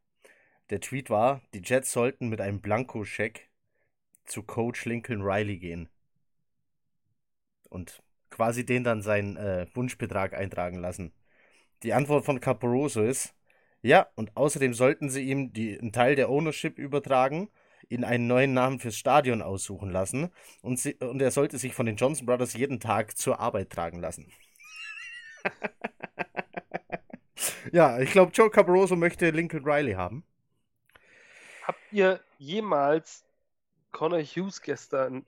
Der 0.70 0.80
Tweet 0.80 1.10
war, 1.10 1.42
die 1.54 1.62
Jets 1.64 1.92
sollten 1.92 2.30
mit 2.30 2.42
einem 2.42 2.62
Blankoscheck 2.62 3.50
zu 4.26 4.44
Coach 4.44 4.86
Lincoln 4.86 5.22
Riley 5.22 5.58
gehen. 5.58 5.90
Und 7.70 8.02
quasi 8.30 8.66
den 8.66 8.84
dann 8.84 9.02
seinen 9.02 9.38
äh, 9.38 9.68
Wunschbetrag 9.74 10.34
eintragen 10.34 10.80
lassen. 10.80 11.14
Die 11.84 11.94
Antwort 11.94 12.26
von 12.26 12.40
Caparoso 12.40 13.04
ist, 13.04 13.36
ja, 13.82 14.08
und 14.16 14.36
außerdem 14.38 14.74
sollten 14.74 15.10
sie 15.10 15.24
ihm 15.24 15.54
die, 15.54 15.78
einen 15.78 15.92
Teil 15.92 16.16
der 16.16 16.30
Ownership 16.30 16.78
übertragen, 16.78 17.50
ihn 17.90 18.04
einen 18.04 18.28
neuen 18.28 18.54
Namen 18.54 18.80
fürs 18.80 18.96
Stadion 18.96 19.42
aussuchen 19.42 19.90
lassen 19.90 20.32
und, 20.62 20.80
sie, 20.80 20.94
und 20.96 21.22
er 21.22 21.32
sollte 21.32 21.58
sich 21.58 21.74
von 21.74 21.86
den 21.86 21.96
Johnson 21.96 22.26
Brothers 22.26 22.54
jeden 22.54 22.80
Tag 22.80 23.18
zur 23.18 23.40
Arbeit 23.40 23.72
tragen 23.72 24.00
lassen. 24.00 24.32
ja, 27.72 28.00
ich 28.00 28.12
glaube, 28.12 28.32
Joe 28.34 28.50
Caparoso 28.50 28.96
möchte 28.96 29.30
Lincoln 29.30 29.66
Riley 29.66 29.94
haben. 29.94 30.24
Habt 31.62 31.92
ihr 31.92 32.22
jemals 32.38 33.26
Connor 33.92 34.22
Hughes 34.22 34.62
gestern 34.62 35.26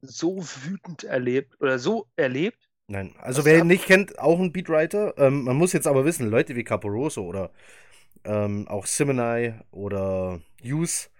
so 0.00 0.42
wütend 0.64 1.04
erlebt 1.04 1.60
oder 1.60 1.78
so 1.78 2.06
erlebt? 2.16 2.68
Nein, 2.86 3.14
also 3.18 3.38
Was 3.38 3.44
wer 3.46 3.58
ihn 3.60 3.66
nicht 3.66 3.86
kennt, 3.86 4.18
auch 4.18 4.38
ein 4.38 4.52
Beatwriter. 4.52 5.14
Ähm, 5.18 5.44
man 5.44 5.56
muss 5.56 5.72
jetzt 5.72 5.86
aber 5.86 6.04
wissen, 6.04 6.28
Leute 6.28 6.54
wie 6.54 6.64
Caparoso 6.64 7.24
oder 7.24 7.50
ähm, 8.24 8.68
auch 8.68 8.86
Simonai 8.86 9.60
oder 9.70 10.40
Hughes, 10.62 11.10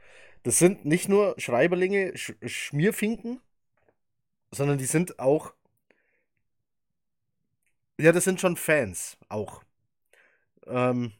das 0.42 0.58
sind 0.58 0.84
nicht 0.84 1.08
nur 1.08 1.34
Schreiberlinge, 1.38 2.16
Sch 2.16 2.34
Schmierfinken, 2.44 3.40
sondern 4.50 4.78
die 4.78 4.84
sind 4.84 5.18
auch, 5.18 5.52
ja, 8.00 8.12
das 8.12 8.24
sind 8.24 8.40
schon 8.40 8.56
Fans 8.56 9.16
auch. 9.28 9.62
Ähm, 10.66 11.12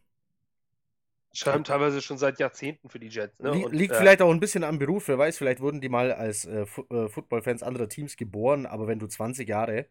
Schreiben 1.33 1.65
teilweise 1.65 2.01
schon 2.01 2.17
seit 2.17 2.39
Jahrzehnten 2.39 2.89
für 2.89 3.01
die 3.01 3.09
Jets. 3.09 3.41
Ne? 3.41 3.51
li 3.51 3.65
Und, 3.65 3.75
liegt 3.75 3.93
äh, 3.93 3.97
vielleicht 3.97 4.23
auch 4.23 4.31
ein 4.31 4.41
bisschen 4.41 4.63
am 4.63 4.79
Beruf, 4.79 5.09
wer 5.09 5.19
weiß, 5.19 5.37
vielleicht 5.37 5.61
wurden 5.61 5.81
die 5.81 5.89
mal 5.89 6.13
als 6.13 6.45
äh, 6.45 6.65
Fu 6.65 6.83
äh, 6.91 7.09
Footballfans 7.09 7.63
anderer 7.63 7.89
Teams 7.89 8.17
geboren, 8.17 8.67
aber 8.67 8.87
wenn 8.87 9.01
du 9.01 9.09
20 9.09 9.49
Jahre 9.49 9.87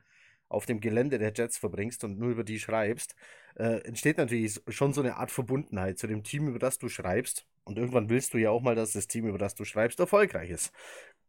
auf 0.47 0.65
dem 0.65 0.79
Gelände 0.79 1.17
der 1.19 1.33
Jets 1.33 1.57
verbringst 1.57 2.03
und 2.05 2.17
nur 2.17 2.29
über 2.29 2.43
die 2.45 2.59
schreibst, 2.59 3.15
äh, 3.55 3.81
entsteht 3.85 4.17
natürlich 4.17 4.61
schon 4.69 4.93
so 4.93 5.01
eine 5.01 5.17
Art 5.17 5.31
Verbundenheit 5.31 5.97
zu 5.97 6.07
dem 6.07 6.23
Team, 6.23 6.47
über 6.47 6.59
das 6.59 6.79
du 6.79 6.87
schreibst. 6.87 7.45
Und 7.65 7.77
irgendwann 7.77 8.09
willst 8.09 8.33
du 8.33 8.37
ja 8.37 8.49
auch 8.51 8.61
mal, 8.61 8.75
dass 8.75 8.93
das 8.93 9.07
Team, 9.07 9.27
über 9.27 9.37
das 9.37 9.55
du 9.55 9.65
schreibst, 9.65 9.99
erfolgreich 9.99 10.49
ist. 10.49 10.71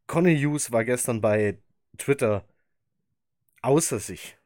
Connie 0.06 0.36
Hughes 0.36 0.70
war 0.72 0.84
gestern 0.84 1.20
bei 1.20 1.58
Twitter 1.98 2.44
außer 3.62 3.98
sich. 3.98 4.36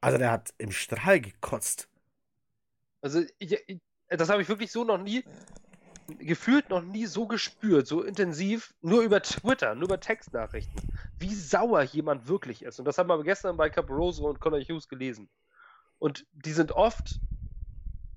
Also 0.00 0.18
der 0.18 0.30
hat 0.30 0.54
im 0.58 0.72
Strahl 0.72 1.20
gekotzt. 1.20 1.88
Also, 3.02 3.22
ich, 3.38 3.52
ich, 3.66 3.80
das 4.08 4.28
habe 4.28 4.42
ich 4.42 4.48
wirklich 4.48 4.72
so 4.72 4.84
noch 4.84 4.98
nie, 4.98 5.24
gefühlt 6.18 6.68
noch 6.70 6.82
nie 6.82 7.06
so 7.06 7.26
gespürt, 7.26 7.86
so 7.86 8.02
intensiv, 8.02 8.74
nur 8.80 9.02
über 9.02 9.22
Twitter, 9.22 9.74
nur 9.74 9.84
über 9.84 10.00
Textnachrichten, 10.00 10.80
wie 11.18 11.34
sauer 11.34 11.82
jemand 11.82 12.28
wirklich 12.28 12.62
ist. 12.62 12.78
Und 12.78 12.84
das 12.84 12.98
haben 12.98 13.08
wir 13.08 13.22
gestern 13.22 13.56
bei 13.56 13.70
Caparoso 13.70 14.28
und 14.28 14.40
Connor 14.40 14.60
Hughes 14.60 14.88
gelesen. 14.88 15.28
Und 15.98 16.26
die 16.32 16.52
sind 16.52 16.72
oft, 16.72 17.20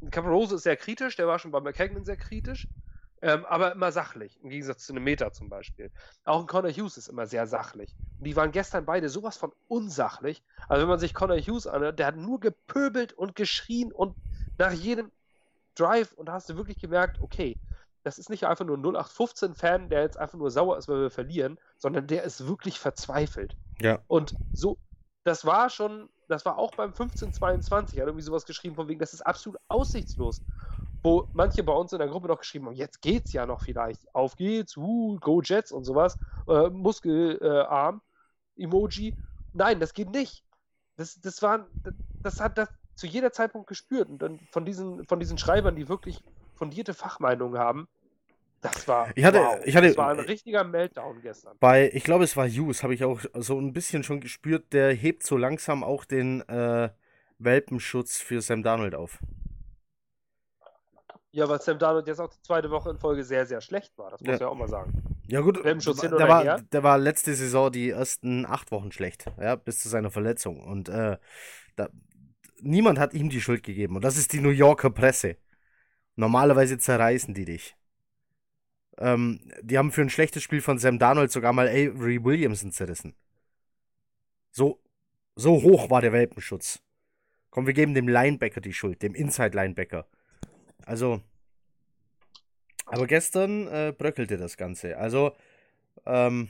Caparoso 0.09 0.55
ist 0.55 0.63
sehr 0.63 0.77
kritisch, 0.77 1.15
der 1.15 1.27
war 1.27 1.39
schon 1.39 1.51
bei 1.51 1.59
McKagan 1.59 2.05
sehr 2.05 2.17
kritisch, 2.17 2.67
ähm, 3.23 3.45
aber 3.45 3.71
immer 3.71 3.93
sachlich, 3.93 4.37
im 4.43 4.49
Gegensatz 4.49 4.85
zu 4.85 4.91
einem 4.91 5.05
Meta 5.05 5.31
zum 5.31 5.47
Beispiel. 5.47 5.89
Auch 6.25 6.41
ein 6.41 6.45
Connor 6.45 6.71
Hughes 6.71 6.97
ist 6.97 7.07
immer 7.07 7.25
sehr 7.25 7.47
sachlich. 7.47 7.95
Und 8.19 8.27
die 8.27 8.35
waren 8.35 8.51
gestern 8.51 8.85
beide 8.85 9.07
sowas 9.07 9.37
von 9.37 9.53
unsachlich. 9.69 10.43
Also 10.67 10.81
wenn 10.81 10.89
man 10.89 10.99
sich 10.99 11.13
Connor 11.13 11.37
Hughes 11.37 11.65
anhört, 11.65 11.99
der 11.99 12.07
hat 12.07 12.17
nur 12.17 12.41
gepöbelt 12.41 13.13
und 13.13 13.33
geschrien 13.37 13.93
und 13.93 14.17
nach 14.57 14.73
jedem 14.73 15.09
Drive 15.75 16.11
und 16.11 16.25
da 16.25 16.33
hast 16.33 16.49
du 16.49 16.57
wirklich 16.57 16.79
gemerkt, 16.79 17.21
okay, 17.21 17.57
das 18.03 18.19
ist 18.19 18.29
nicht 18.29 18.45
einfach 18.45 18.65
nur 18.65 18.77
ein 18.77 18.83
0815-Fan, 18.83 19.87
der 19.87 20.01
jetzt 20.01 20.17
einfach 20.17 20.37
nur 20.37 20.51
sauer 20.51 20.77
ist, 20.77 20.89
weil 20.89 20.99
wir 20.99 21.09
verlieren, 21.09 21.57
sondern 21.77 22.05
der 22.07 22.23
ist 22.23 22.45
wirklich 22.45 22.77
verzweifelt. 22.77 23.55
Ja. 23.79 23.99
Und 24.07 24.35
so, 24.51 24.77
das 25.23 25.45
war 25.45 25.69
schon, 25.69 26.09
das 26.27 26.43
war 26.43 26.57
auch 26.57 26.71
beim 26.75 26.89
1522, 26.89 27.99
hat 28.01 28.07
irgendwie 28.07 28.25
sowas 28.25 28.45
geschrieben, 28.45 28.75
von 28.75 28.89
wegen, 28.89 28.99
das 28.99 29.13
ist 29.13 29.21
absolut 29.21 29.61
aussichtslos. 29.69 30.41
Wo 31.03 31.27
manche 31.33 31.63
bei 31.63 31.73
uns 31.73 31.91
in 31.91 31.99
der 31.99 32.07
Gruppe 32.07 32.27
noch 32.27 32.39
geschrieben 32.39 32.65
haben, 32.67 32.75
jetzt 32.75 33.01
geht's 33.01 33.33
ja 33.33 33.45
noch 33.45 33.61
vielleicht, 33.61 34.13
auf 34.15 34.35
geht's, 34.35 34.77
uh, 34.77 35.19
go 35.19 35.41
Jets 35.41 35.71
und 35.71 35.83
sowas, 35.83 36.17
äh, 36.47 36.69
Muskelarm, 36.69 38.01
äh, 38.57 38.63
Emoji. 38.63 39.15
Nein, 39.53 39.79
das 39.79 39.93
geht 39.93 40.09
nicht. 40.09 40.43
Das, 40.95 41.19
das 41.19 41.41
war, 41.41 41.67
das 42.21 42.39
hat 42.39 42.57
das 42.57 42.69
zu 42.95 43.07
jeder 43.07 43.31
Zeitpunkt 43.33 43.67
gespürt 43.67 44.09
und 44.09 44.21
dann 44.21 44.39
von 44.51 44.65
diesen, 44.65 45.05
von 45.05 45.19
diesen 45.19 45.37
Schreibern, 45.37 45.75
die 45.75 45.89
wirklich 45.89 46.23
fundierte 46.55 46.93
Fachmeinungen 46.93 47.59
haben, 47.59 47.87
das 48.61 48.87
war, 48.87 49.09
ich 49.15 49.25
hatte, 49.25 49.39
wow. 49.39 49.59
ich 49.65 49.75
hatte, 49.75 49.87
das 49.87 49.97
war 49.97 50.11
ein 50.11 50.19
richtiger 50.21 50.63
Meltdown 50.63 51.21
gestern. 51.21 51.57
Bei, 51.59 51.91
ich 51.91 52.05
glaube, 52.05 52.23
es 52.23 52.37
war 52.37 52.47
Hughes, 52.47 52.81
habe 52.81 52.93
ich 52.93 53.03
auch 53.03 53.19
so 53.33 53.59
ein 53.59 53.73
bisschen 53.73 54.03
schon 54.03 54.21
gespürt, 54.21 54.71
der 54.71 54.93
hebt 54.93 55.23
so 55.23 55.35
langsam 55.35 55.83
auch 55.83 56.05
den 56.05 56.47
äh, 56.47 56.89
Welpenschutz 57.39 58.19
für 58.19 58.41
Sam 58.41 58.63
Darnold 58.63 58.95
auf. 58.95 59.19
Ja, 61.33 61.49
weil 61.49 61.59
Sam 61.59 61.79
Darnold 61.79 62.07
jetzt 62.07 62.19
auch 62.19 62.29
die 62.29 62.41
zweite 62.43 62.69
Woche 62.69 62.91
in 62.91 62.99
Folge 62.99 63.23
sehr, 63.23 63.47
sehr 63.47 63.59
schlecht 63.59 63.97
war. 63.97 64.11
Das 64.11 64.21
muss 64.21 64.39
ja, 64.39 64.41
ja 64.41 64.47
auch 64.47 64.55
mal 64.55 64.69
sagen. 64.69 64.93
Ja, 65.27 65.41
gut, 65.41 65.65
der, 65.65 65.75
oder 66.13 66.27
war, 66.27 66.61
der 66.61 66.83
war 66.83 66.97
letzte 66.99 67.33
Saison 67.33 67.71
die 67.71 67.89
ersten 67.89 68.45
acht 68.45 68.71
Wochen 68.71 68.91
schlecht, 68.91 69.25
ja, 69.39 69.55
bis 69.55 69.79
zu 69.79 69.89
seiner 69.89 70.11
Verletzung. 70.11 70.63
Und 70.63 70.89
äh, 70.89 71.17
da, 71.75 71.89
niemand 72.61 72.99
hat 72.99 73.15
ihm 73.15 73.31
die 73.31 73.41
Schuld 73.41 73.63
gegeben. 73.63 73.95
Und 73.95 74.03
das 74.03 74.15
ist 74.15 74.31
die 74.31 74.41
New 74.41 74.51
Yorker 74.51 74.91
Presse. 74.91 75.37
Normalerweise 76.15 76.77
zerreißen 76.77 77.33
die 77.33 77.45
dich. 77.45 77.75
Ähm, 78.99 79.39
die 79.63 79.79
haben 79.79 79.91
für 79.91 80.01
ein 80.01 80.11
schlechtes 80.11 80.43
Spiel 80.43 80.61
von 80.61 80.77
Sam 80.77 80.99
Darnold 80.99 81.31
sogar 81.31 81.51
mal 81.51 81.67
Avery 81.67 82.23
Williamson 82.23 82.71
zerrissen. 82.71 83.15
So, 84.51 84.79
so 85.35 85.63
hoch 85.63 85.89
war 85.89 86.01
der 86.01 86.13
Welpenschutz. 86.13 86.79
Komm, 87.49 87.65
wir 87.65 87.73
geben 87.73 87.95
dem 87.95 88.07
Linebacker 88.07 88.61
die 88.61 88.73
Schuld, 88.73 89.01
dem 89.01 89.15
Inside-Linebacker. 89.15 90.05
Also, 90.85 91.21
aber 92.85 93.07
gestern 93.07 93.67
äh, 93.67 93.93
bröckelte 93.97 94.37
das 94.37 94.57
Ganze. 94.57 94.97
Also, 94.97 95.35
ähm, 96.05 96.49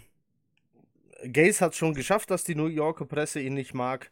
Gaze 1.31 1.63
hat 1.63 1.75
schon 1.75 1.93
geschafft, 1.93 2.31
dass 2.31 2.43
die 2.43 2.55
New 2.55 2.67
Yorker 2.67 3.05
Presse 3.05 3.39
ihn 3.39 3.53
nicht 3.53 3.73
mag. 3.73 4.11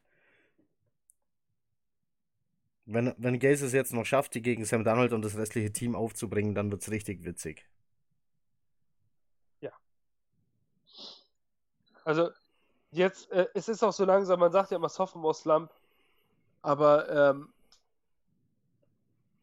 Wenn, 2.85 3.13
wenn 3.17 3.39
Gaze 3.39 3.65
es 3.65 3.73
jetzt 3.73 3.93
noch 3.93 4.05
schafft, 4.05 4.35
die 4.35 4.41
gegen 4.41 4.65
Sam 4.65 4.83
Donald 4.83 5.13
und 5.13 5.23
das 5.23 5.37
restliche 5.37 5.71
Team 5.71 5.95
aufzubringen, 5.95 6.55
dann 6.55 6.71
wird 6.71 6.81
es 6.81 6.91
richtig 6.91 7.23
witzig. 7.23 7.65
Ja. 9.61 9.71
Also, 12.03 12.31
jetzt, 12.91 13.31
äh, 13.31 13.47
es 13.53 13.69
ist 13.69 13.83
auch 13.83 13.93
so 13.93 14.05
langsam, 14.05 14.39
man 14.39 14.51
sagt 14.51 14.71
ja 14.71 14.77
immer 14.77 14.89
Sophomore 14.89 15.33
Slump, 15.33 15.71
aber 16.61 17.31
ähm, 17.31 17.53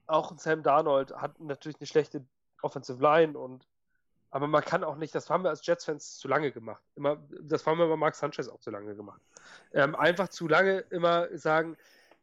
auch 0.08 0.36
Sam 0.38 0.62
Darnold 0.62 1.12
hat 1.12 1.38
natürlich 1.40 1.78
eine 1.80 1.86
schlechte 1.86 2.24
Offensive 2.62 3.00
Line 3.00 3.38
und 3.38 3.66
aber 4.30 4.46
man 4.46 4.62
kann 4.62 4.84
auch 4.84 4.96
nicht, 4.96 5.14
das 5.14 5.30
haben 5.30 5.42
wir 5.42 5.48
als 5.50 5.64
Jets-Fans 5.64 6.18
zu 6.18 6.28
lange 6.28 6.52
gemacht. 6.52 6.82
Immer, 6.96 7.16
das 7.40 7.64
haben 7.64 7.78
wir 7.78 7.88
bei 7.88 7.96
Mark 7.96 8.14
Sanchez 8.14 8.48
auch 8.48 8.60
zu 8.60 8.70
lange 8.70 8.94
gemacht. 8.94 9.22
Ähm, 9.72 9.94
einfach 9.94 10.28
zu 10.28 10.48
lange 10.48 10.80
immer 10.90 11.28
sagen, 11.38 11.78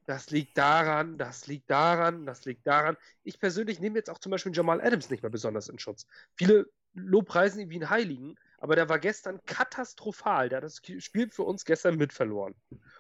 das 0.06 0.30
liegt 0.30 0.56
daran, 0.56 1.18
das 1.18 1.48
liegt 1.48 1.70
daran, 1.70 2.28
das 2.28 2.46
liegt 2.46 2.68
daran. 2.68 2.96
Ich 3.24 3.40
persönlich 3.40 3.80
nehme 3.80 3.98
jetzt 3.98 4.12
auch 4.12 4.20
zum 4.20 4.30
Beispiel 4.30 4.56
Jamal 4.56 4.82
Adams 4.82 5.10
nicht 5.10 5.24
mehr 5.24 5.32
besonders 5.32 5.68
in 5.68 5.80
Schutz. 5.80 6.06
Viele 6.36 6.70
lobpreisen 6.94 7.60
ihn 7.60 7.72
wie 7.72 7.76
einen 7.76 7.90
Heiligen, 7.90 8.36
aber 8.60 8.76
der 8.76 8.88
war 8.88 9.00
gestern 9.00 9.44
katastrophal. 9.46 10.50
Der 10.50 10.58
hat 10.58 10.64
das 10.64 10.82
Spiel 11.00 11.32
für 11.32 11.44
uns 11.44 11.66
gestern 11.66 11.98
mit 11.98 12.14
verloren. 12.14 12.54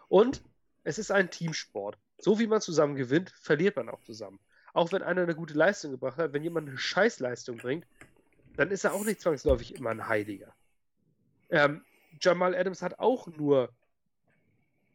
Und 0.07 0.43
es 0.83 0.97
ist 0.97 1.11
ein 1.11 1.29
Teamsport. 1.29 1.97
So 2.17 2.39
wie 2.39 2.47
man 2.47 2.61
zusammen 2.61 2.95
gewinnt, 2.95 3.29
verliert 3.29 3.75
man 3.75 3.89
auch 3.89 4.01
zusammen. 4.01 4.39
Auch 4.76 4.91
wenn 4.91 5.03
einer 5.03 5.21
eine 5.21 5.36
gute 5.36 5.53
Leistung 5.53 5.91
gebracht 5.91 6.17
hat, 6.17 6.34
wenn 6.34 6.43
jemand 6.43 6.67
eine 6.67 6.78
Scheißleistung 6.78 7.55
bringt, 7.57 7.88
dann 8.57 8.71
ist 8.71 8.84
er 8.84 8.93
auch 8.93 9.05
nicht 9.05 9.21
zwangsläufig 9.21 9.73
immer 9.73 9.89
ein 9.89 10.09
Heiliger. 10.09 10.53
Ähm, 11.49 11.82
Jamal 12.19 12.53
Adams 12.53 12.82
hat 12.82 12.99
auch 12.99 13.28
nur, 13.28 13.69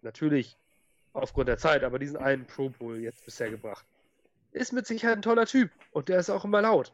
natürlich 0.03 0.59
aufgrund 1.15 1.49
der 1.49 1.57
Zeit, 1.57 1.83
aber 1.83 1.99
diesen 1.99 2.19
einen 2.19 2.47
Pro 2.47 2.69
Bowl 2.69 2.99
jetzt 2.99 3.25
bisher 3.25 3.49
gebracht. 3.49 3.87
Ist 4.53 4.75
mit 4.75 4.87
Sicherheit 4.87 5.17
ein 5.17 5.23
toller 5.23 5.47
Typ 5.47 5.71
und 5.93 6.11
der 6.11 6.19
ist 6.19 6.29
auch 6.29 6.45
immer 6.45 6.61
laut. 6.61 6.93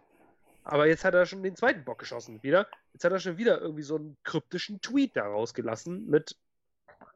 Aber 0.63 0.87
jetzt 0.87 1.05
hat 1.05 1.15
er 1.15 1.27
schon 1.27 1.43
den 1.43 1.57
zweiten 1.57 1.85
Bock 1.85 1.99
geschossen 1.99 2.41
wieder. 2.45 2.69
Jetzt 2.93 3.03
hat 3.03 3.11
er 3.11 3.19
schon 3.19 3.37
wieder 3.37 3.61
irgendwie 3.61 3.83
so 3.83 3.97
einen 3.97 4.17
kryptischen 4.23 4.81
Tweet 4.81 5.17
da 5.17 5.27
rausgelassen 5.27 6.07
mit, 6.09 6.37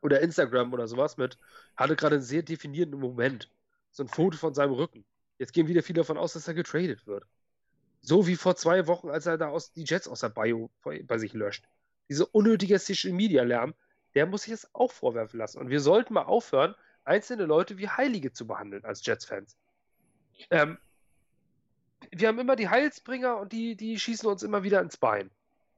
oder 0.02 0.20
Instagram 0.20 0.72
oder 0.72 0.88
sowas 0.88 1.16
mit, 1.16 1.38
hatte 1.76 1.94
gerade 1.94 2.16
einen 2.16 2.24
sehr 2.24 2.42
definierenden 2.42 2.98
Moment. 2.98 3.48
So 3.92 4.02
ein 4.02 4.08
Foto 4.08 4.36
von 4.36 4.52
seinem 4.52 4.72
Rücken. 4.72 5.04
Jetzt 5.40 5.54
gehen 5.54 5.68
wieder 5.68 5.82
viele 5.82 6.02
davon 6.02 6.18
aus, 6.18 6.34
dass 6.34 6.46
er 6.46 6.52
getradet 6.52 7.06
wird. 7.06 7.24
So 8.02 8.26
wie 8.26 8.36
vor 8.36 8.56
zwei 8.56 8.86
Wochen, 8.86 9.08
als 9.08 9.24
er 9.24 9.38
da 9.38 9.48
aus, 9.48 9.72
die 9.72 9.84
Jets 9.84 10.06
aus 10.06 10.20
der 10.20 10.28
Bio 10.28 10.70
bei 10.84 11.16
sich 11.16 11.32
löscht. 11.32 11.64
Dieser 12.10 12.34
unnötige 12.34 12.78
Social 12.78 13.14
Media 13.14 13.42
Lärm, 13.42 13.72
der 14.14 14.26
muss 14.26 14.42
sich 14.42 14.52
das 14.52 14.68
auch 14.74 14.92
vorwerfen 14.92 15.38
lassen. 15.38 15.58
Und 15.58 15.70
wir 15.70 15.80
sollten 15.80 16.12
mal 16.12 16.24
aufhören, 16.24 16.74
einzelne 17.04 17.46
Leute 17.46 17.78
wie 17.78 17.88
Heilige 17.88 18.34
zu 18.34 18.46
behandeln 18.46 18.84
als 18.84 19.04
Jets-Fans. 19.06 19.56
Ähm, 20.50 20.76
wir 22.10 22.28
haben 22.28 22.38
immer 22.38 22.56
die 22.56 22.68
Heilsbringer 22.68 23.38
und 23.38 23.52
die, 23.52 23.76
die 23.76 23.98
schießen 23.98 24.28
uns 24.28 24.42
immer 24.42 24.62
wieder 24.62 24.82
ins 24.82 24.98
Bein. 24.98 25.30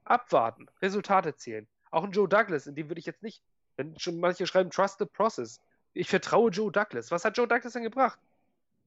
Abwarten, 0.02 0.66
Resultate 0.80 1.36
zählen. 1.36 1.68
Auch 1.92 2.02
ein 2.02 2.10
Joe 2.10 2.28
Douglas, 2.28 2.66
in 2.66 2.74
dem 2.74 2.88
würde 2.90 2.98
ich 2.98 3.06
jetzt 3.06 3.22
nicht, 3.22 3.44
wenn 3.76 3.96
schon 3.96 4.18
manche 4.18 4.44
schreiben, 4.44 4.70
trust 4.70 4.98
the 4.98 5.04
process. 5.04 5.60
Ich 5.94 6.08
vertraue 6.08 6.50
Joe 6.50 6.72
Douglas. 6.72 7.12
Was 7.12 7.24
hat 7.24 7.36
Joe 7.36 7.46
Douglas 7.46 7.74
denn 7.74 7.84
gebracht? 7.84 8.18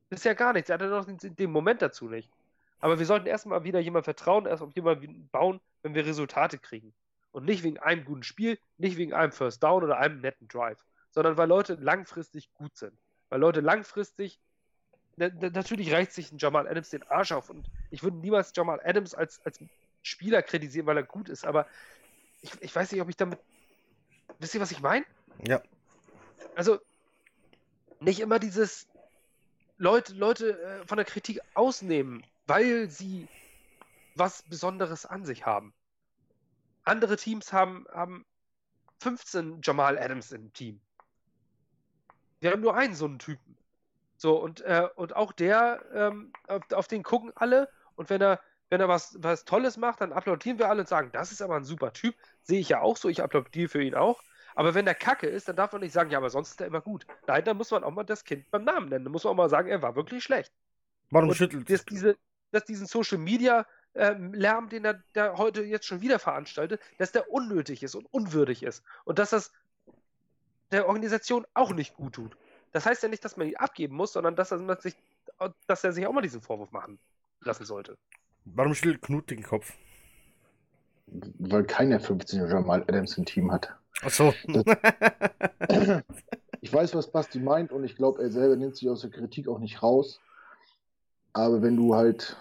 Das 0.10 0.20
ist 0.20 0.26
ja 0.26 0.34
gar 0.34 0.54
nichts. 0.54 0.70
Er 0.70 0.76
hatte 0.76 0.90
doch 0.90 1.06
den, 1.06 1.18
den 1.36 1.52
Moment 1.52 1.82
dazu 1.82 2.08
nicht. 2.08 2.30
Aber 2.80 3.00
wir 3.00 3.06
sollten 3.06 3.28
erstmal 3.28 3.64
wieder 3.64 3.80
jemand 3.80 4.06
vertrauen, 4.06 4.46
erst 4.46 4.62
auf 4.62 4.76
jemanden 4.76 5.28
bauen, 5.30 5.60
wenn 5.82 5.96
wir 5.96 6.06
Resultate 6.06 6.58
kriegen. 6.58 6.94
Und 7.32 7.46
nicht 7.46 7.64
wegen 7.64 7.80
einem 7.80 8.06
guten 8.06 8.24
Spiel, 8.24 8.60
nicht 8.78 8.98
wegen 8.98 9.14
einem 9.14 9.32
First 9.32 9.64
Down 9.64 9.84
oder 9.84 9.98
einem 9.98 10.22
netten 10.22 10.48
Drive, 10.48 10.86
sondern 11.10 11.38
weil 11.38 11.50
Leute 11.50 11.76
langfristig 11.76 12.54
gut 12.54 12.78
sind. 12.78 12.94
Weil 13.30 13.40
Leute 13.40 13.60
langfristig, 13.60 14.40
natürlich 15.18 15.92
reicht 15.92 16.12
sich 16.14 16.32
ein 16.32 16.38
Jamal 16.38 16.68
Adams 16.68 16.90
den 16.90 17.04
Arsch 17.04 17.32
auf 17.32 17.50
und 17.50 17.70
ich 17.90 18.04
würde 18.04 18.18
niemals 18.18 18.52
Jamal 18.56 18.80
Adams 18.84 19.16
als, 19.16 19.44
als 19.46 19.60
Spieler 20.04 20.42
kritisieren, 20.44 20.86
weil 20.86 20.98
er 20.98 21.04
gut 21.04 21.30
ist, 21.30 21.46
aber 21.46 21.68
ich, 22.42 22.52
ich 22.62 22.76
weiß 22.76 22.92
nicht, 22.92 23.02
ob 23.02 23.10
ich 23.10 23.18
damit. 23.18 23.40
Wisst 24.40 24.54
ihr, 24.54 24.62
was 24.62 24.72
ich 24.72 24.82
meine? 24.82 25.06
Ja. 25.48 25.62
Also, 26.56 26.80
nicht 28.00 28.20
immer 28.20 28.40
dieses 28.40 28.88
Leute, 29.78 30.14
Leute 30.14 30.60
äh, 30.60 30.88
von 30.88 30.98
der 30.98 31.06
Kritik 31.06 31.42
ausnehmen, 31.54 32.26
weil 32.48 32.90
sie 32.90 33.28
was 34.16 34.44
Besonderes 34.44 35.06
an 35.06 35.26
sich 35.26 35.46
haben. 35.46 35.74
Andere 36.84 37.18
Teams 37.18 37.52
haben, 37.52 37.86
haben 37.92 38.26
15 39.00 39.62
Jamal 39.64 39.98
Adams 39.98 40.32
im 40.32 40.54
Team. 40.54 40.80
Wir 42.40 42.52
haben 42.52 42.62
nur 42.62 42.76
einen 42.76 42.96
so 42.96 43.06
einen 43.06 43.20
Typen. 43.20 43.58
So, 44.18 44.38
und, 44.38 44.62
äh, 44.62 44.88
und 44.96 45.16
auch 45.16 45.34
der, 45.34 45.84
ähm, 45.94 46.32
auf, 46.48 46.72
auf, 46.72 46.88
den 46.88 47.04
gucken 47.04 47.34
alle 47.36 47.70
und 47.96 48.10
wenn 48.10 48.22
er, 48.22 48.40
wenn 48.70 48.80
er 48.80 48.88
was, 48.88 49.18
was 49.20 49.44
Tolles 49.44 49.78
macht, 49.78 50.02
dann 50.02 50.14
applaudieren 50.14 50.58
wir 50.58 50.70
alle 50.70 50.82
und 50.82 50.88
sagen, 50.88 51.10
das 51.12 51.32
ist 51.32 51.42
aber 51.42 51.58
ein 51.58 51.66
super 51.66 51.92
Typ. 51.92 52.16
Sehe 52.42 52.60
ich 52.60 52.70
ja 52.70 52.82
auch 52.82 52.98
so, 52.98 53.10
ich 53.10 53.22
applaudiere 53.22 53.68
für 53.68 53.84
ihn 53.84 53.96
auch. 53.96 54.22
Aber 54.56 54.74
wenn 54.74 54.86
der 54.86 54.96
Kacke 54.96 55.28
ist, 55.28 55.48
dann 55.48 55.56
darf 55.56 55.74
man 55.74 55.82
nicht 55.82 55.92
sagen, 55.92 56.10
ja, 56.10 56.18
aber 56.18 56.30
sonst 56.30 56.52
ist 56.52 56.62
er 56.62 56.68
immer 56.68 56.82
gut. 56.82 57.06
Nein, 57.28 57.44
dann 57.44 57.58
muss 57.58 57.72
man 57.72 57.84
auch 57.84 57.92
mal 57.92 58.04
das 58.04 58.24
Kind 58.24 58.50
beim 58.52 58.64
Namen 58.64 58.90
nennen. 58.90 59.06
Dann 59.06 59.12
muss 59.12 59.26
man 59.26 59.32
auch 59.32 59.38
mal 59.38 59.50
sagen, 59.50 59.70
er 59.70 59.82
war 59.82 59.96
wirklich 59.96 60.24
schlecht. 60.24 60.52
Warum 61.12 61.30
und 61.30 61.36
schüttelt 61.36 61.70
das, 61.70 61.86
diese, 61.86 62.18
dass 62.52 62.66
diesen 62.66 62.88
Social 62.88 63.18
Media 63.18 63.68
ähm, 63.94 64.34
Lärm, 64.34 64.70
den 64.70 64.86
er 64.86 65.04
der 65.14 65.38
heute 65.38 65.64
jetzt 65.64 65.86
schon 65.86 66.02
wieder 66.02 66.20
veranstaltet, 66.20 66.82
dass 66.98 67.12
der 67.12 67.30
unnötig 67.32 67.84
ist 67.84 67.96
und 67.96 68.06
unwürdig 68.12 68.64
ist. 68.64 68.84
Und 69.04 69.20
dass 69.20 69.30
das 69.30 69.52
der 70.72 70.88
Organisation 70.88 71.46
auch 71.54 71.74
nicht 71.74 71.96
gut 71.96 72.14
tut. 72.14 72.36
Das 72.72 72.86
heißt 72.86 73.04
ja 73.04 73.10
nicht, 73.10 73.24
dass 73.24 73.38
man 73.38 73.48
ihn 73.48 73.56
abgeben 73.56 73.96
muss, 73.96 74.14
sondern 74.14 74.36
dass 74.36 74.52
er 74.52 74.82
sich, 74.82 74.96
dass 75.68 75.84
er 75.84 75.94
sich 75.94 76.08
auch 76.08 76.14
mal 76.14 76.22
diesen 76.22 76.42
Vorwurf 76.42 76.72
machen 76.72 77.00
lassen 77.42 77.66
sollte. 77.66 77.98
Warum 78.46 78.74
schüttelt 78.74 79.02
Knut 79.02 79.30
den 79.30 79.44
Kopf? 79.44 79.74
Weil 81.08 81.64
keiner 81.66 82.00
15 82.00 82.48
Jamal 82.48 82.82
Adams 82.84 83.18
im 83.18 83.26
Team 83.26 83.52
hat. 83.52 83.76
Ach 84.02 84.10
so. 84.10 84.34
ich 86.62 86.74
weiß, 86.74 86.96
was 86.96 87.12
Basti 87.12 87.40
meint 87.40 87.72
und 87.72 87.84
ich 87.84 87.96
glaube, 87.96 88.22
er 88.22 88.30
selber 88.30 88.56
nimmt 88.56 88.76
sich 88.76 88.90
aus 88.90 89.02
der 89.02 89.10
Kritik 89.10 89.48
auch 89.48 89.60
nicht 89.60 89.82
raus. 89.82 90.20
Aber 91.34 91.62
wenn 91.62 91.76
du 91.76 91.96
halt 91.96 92.38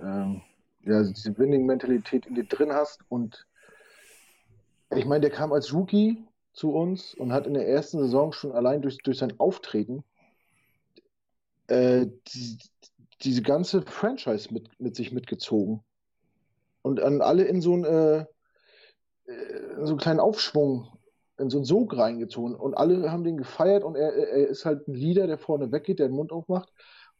ähm, 0.00 0.42
ja, 0.82 1.02
diese 1.02 1.36
Winning-Mentalität 1.36 2.26
in 2.26 2.34
dir 2.34 2.44
drin 2.44 2.72
hast 2.72 3.00
und 3.08 3.46
ich 4.94 5.04
meine, 5.04 5.20
der 5.20 5.30
kam 5.30 5.52
als 5.52 5.72
Rookie 5.72 6.24
zu 6.52 6.72
uns 6.72 7.14
und 7.14 7.32
hat 7.32 7.46
in 7.46 7.54
der 7.54 7.68
ersten 7.68 7.98
Saison 7.98 8.32
schon 8.32 8.52
allein 8.52 8.82
durch, 8.82 8.98
durch 8.98 9.18
sein 9.18 9.38
Auftreten 9.38 10.02
äh, 11.68 12.06
die, 12.28 12.58
diese 13.22 13.42
ganze 13.42 13.82
Franchise 13.82 14.52
mit, 14.52 14.68
mit 14.80 14.96
sich 14.96 15.12
mitgezogen. 15.12 15.82
Und 16.82 17.00
an 17.00 17.20
alle 17.20 17.44
in 17.44 17.60
so 17.60 17.74
einen, 17.74 17.84
äh, 17.84 18.26
so 19.76 19.90
einen 19.90 19.98
kleinen 19.98 20.20
Aufschwung, 20.20 20.88
in 21.38 21.50
so 21.50 21.58
einen 21.58 21.64
Sog 21.64 21.96
reingezogen. 21.96 22.54
Und 22.54 22.74
alle 22.74 23.10
haben 23.10 23.24
den 23.24 23.36
gefeiert 23.38 23.84
und 23.84 23.96
er, 23.96 24.12
er 24.12 24.48
ist 24.48 24.64
halt 24.64 24.86
ein 24.88 24.94
Leader, 24.94 25.26
der 25.26 25.38
vorne 25.38 25.72
weggeht, 25.72 25.98
der 25.98 26.08
den 26.08 26.16
Mund 26.16 26.32
aufmacht. 26.32 26.72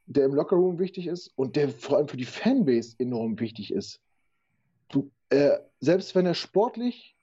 der 0.07 0.25
im 0.25 0.35
Lockerroom 0.35 0.79
wichtig 0.79 1.07
ist 1.07 1.33
und 1.37 1.55
der 1.57 1.69
vor 1.69 1.99
allem 1.99 2.09
für 2.09 2.17
die 2.17 2.25
Fanbase 2.25 2.97
enorm 2.99 3.39
wichtig 3.39 3.73
ist. 3.73 4.01
Du, 4.89 5.11
äh, 5.31 5.59
selbst 5.79 6.15
wenn 6.17 6.27
er 6.27 6.35
sportlich 6.35 7.17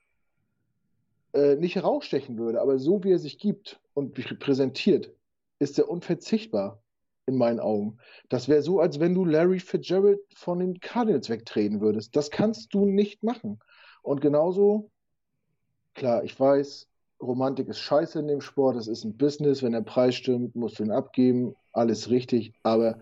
äh, 1.33 1.55
nicht 1.57 1.75
herausstechen 1.75 2.37
würde, 2.37 2.61
aber 2.61 2.79
so 2.79 3.03
wie 3.03 3.11
er 3.11 3.19
sich 3.19 3.39
gibt 3.39 3.81
und 3.93 4.13
präsentiert, 4.39 5.13
ist 5.59 5.77
er 5.77 5.89
unverzichtbar 5.89 6.81
in 7.25 7.35
meinen 7.35 7.59
Augen. 7.59 7.97
Das 8.29 8.47
wäre 8.47 8.61
so, 8.61 8.79
als 8.79 9.01
wenn 9.01 9.13
du 9.13 9.25
Larry 9.25 9.59
Fitzgerald 9.59 10.19
von 10.33 10.59
den 10.59 10.79
Cardinals 10.79 11.29
wegtreten 11.29 11.81
würdest. 11.81 12.15
Das 12.15 12.31
kannst 12.31 12.73
du 12.73 12.85
nicht 12.85 13.21
machen. 13.21 13.59
Und 14.07 14.21
genauso, 14.21 14.89
klar, 15.93 16.23
ich 16.23 16.39
weiß, 16.39 16.87
Romantik 17.21 17.67
ist 17.67 17.79
scheiße 17.79 18.19
in 18.19 18.29
dem 18.29 18.39
Sport, 18.39 18.77
es 18.77 18.87
ist 18.87 19.03
ein 19.03 19.17
Business, 19.17 19.61
wenn 19.61 19.73
der 19.73 19.81
Preis 19.81 20.15
stimmt, 20.15 20.55
musst 20.55 20.79
du 20.79 20.85
ihn 20.85 20.91
abgeben, 20.91 21.57
alles 21.73 22.09
richtig, 22.09 22.53
aber 22.63 22.99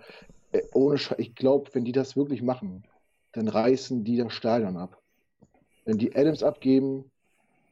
äh, 0.52 0.64
ohne 0.74 0.98
Sch 0.98 1.14
ich 1.20 1.36
glaube, 1.36 1.70
wenn 1.74 1.86
die 1.86 1.92
das 1.92 2.18
wirklich 2.18 2.42
machen, 2.42 2.88
dann 3.34 3.48
reißen 3.48 4.04
die 4.04 4.18
das 4.18 4.34
Stadion 4.34 4.78
ab. 4.78 5.00
Wenn 5.84 6.00
die 6.00 6.16
Adams 6.16 6.42
abgeben, 6.42 7.12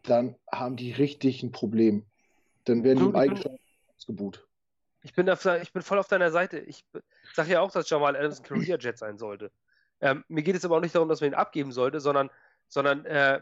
dann 0.03 0.35
haben 0.51 0.75
die 0.75 0.91
richtig 0.91 1.41
ein 1.41 1.51
Problem. 1.51 2.05
Dann 2.65 2.83
werden 2.83 2.99
die 2.99 3.05
im 3.05 3.15
eigenen 3.15 3.57
ausgebuht. 3.97 4.47
Ich 5.01 5.15
bin, 5.15 5.27
auf, 5.27 5.43
ich 5.43 5.73
bin 5.73 5.81
voll 5.81 5.97
auf 5.97 6.07
deiner 6.07 6.29
Seite. 6.29 6.59
Ich 6.59 6.85
sage 7.33 7.53
ja 7.53 7.61
auch, 7.61 7.71
dass 7.71 7.89
Jamal 7.89 8.15
Adams 8.15 8.41
ein 8.41 8.43
Career 8.43 8.77
Jet 8.77 8.99
sein 8.99 9.17
sollte. 9.17 9.51
Ähm, 10.01 10.23
mir 10.27 10.43
geht 10.43 10.55
es 10.55 10.65
aber 10.65 10.77
auch 10.77 10.81
nicht 10.81 10.93
darum, 10.93 11.09
dass 11.09 11.21
man 11.21 11.31
ihn 11.31 11.35
abgeben 11.35 11.71
sollte, 11.71 11.99
sondern, 11.99 12.29
sondern 12.67 13.05
äh, 13.05 13.39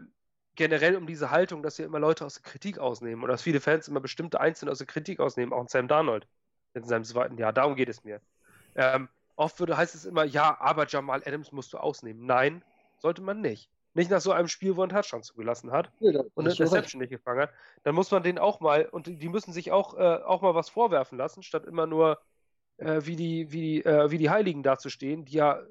generell 0.56 0.96
um 0.96 1.08
diese 1.08 1.32
Haltung, 1.32 1.64
dass 1.64 1.78
wir 1.78 1.86
immer 1.86 2.00
Leute 2.00 2.26
aus 2.26 2.36
der 2.36 2.44
Kritik 2.44 2.78
ausnehmen 2.80 3.24
und 3.24 3.30
dass 3.30 3.42
viele 3.42 3.62
Fans 3.62 3.88
immer 3.88 4.00
bestimmte 4.00 4.40
Einzelne 4.40 4.72
aus 4.72 4.80
der 4.80 4.88
Kritik 4.88 5.20
ausnehmen, 5.20 5.54
auch 5.54 5.68
Sam 5.70 5.88
Darnold 5.88 6.28
in 6.74 6.84
seinem 6.84 7.04
zweiten 7.04 7.38
Jahr. 7.38 7.54
Darum 7.54 7.76
geht 7.76 7.90
es 7.90 8.04
mir. 8.04 8.22
Ähm, 8.76 9.10
oft 9.36 9.60
würde, 9.60 9.78
heißt 9.78 9.96
es 9.96 10.06
immer, 10.06 10.24
ja, 10.24 10.60
aber 10.60 10.88
Jamal 10.88 11.24
Adams 11.26 11.52
musst 11.52 11.74
du 11.74 11.78
ausnehmen. 11.78 12.26
Nein, 12.26 12.64
sollte 13.00 13.22
man 13.22 13.42
nicht. 13.42 13.70
Nicht 13.94 14.10
nach 14.10 14.22
so 14.22 14.32
einem 14.32 14.48
Spiel, 14.48 14.78
wo 14.78 14.82
er 14.82 14.84
einen 14.84 14.96
Touchdown 14.96 15.22
zugelassen 15.22 15.72
hat 15.72 15.92
ja, 16.00 16.22
und 16.34 16.46
eine 16.46 16.56
Deception 16.56 17.02
nicht 17.02 17.10
gefangen 17.10 17.42
hat. 17.42 17.52
Dann 17.84 17.94
muss 17.94 18.10
man 18.10 18.24
den 18.24 18.40
auch 18.40 18.62
mal, 18.62 18.86
und 18.86 19.08
die 19.08 19.30
müssen 19.30 19.52
sich 19.52 19.72
auch, 19.72 19.98
äh, 19.98 20.20
auch 20.24 20.42
mal 20.42 20.56
was 20.56 20.70
vorwerfen 20.70 21.18
lassen, 21.18 21.44
statt 21.44 21.66
immer 21.66 21.88
nur 21.88 22.22
äh, 22.78 23.02
wie, 23.04 23.18
die, 23.18 23.52
wie, 23.52 23.82
äh, 23.84 24.10
wie 24.10 24.18
die 24.18 24.30
Heiligen 24.30 24.64
dazustehen, 24.64 25.26
die 25.26 25.34
ja, 25.34 25.62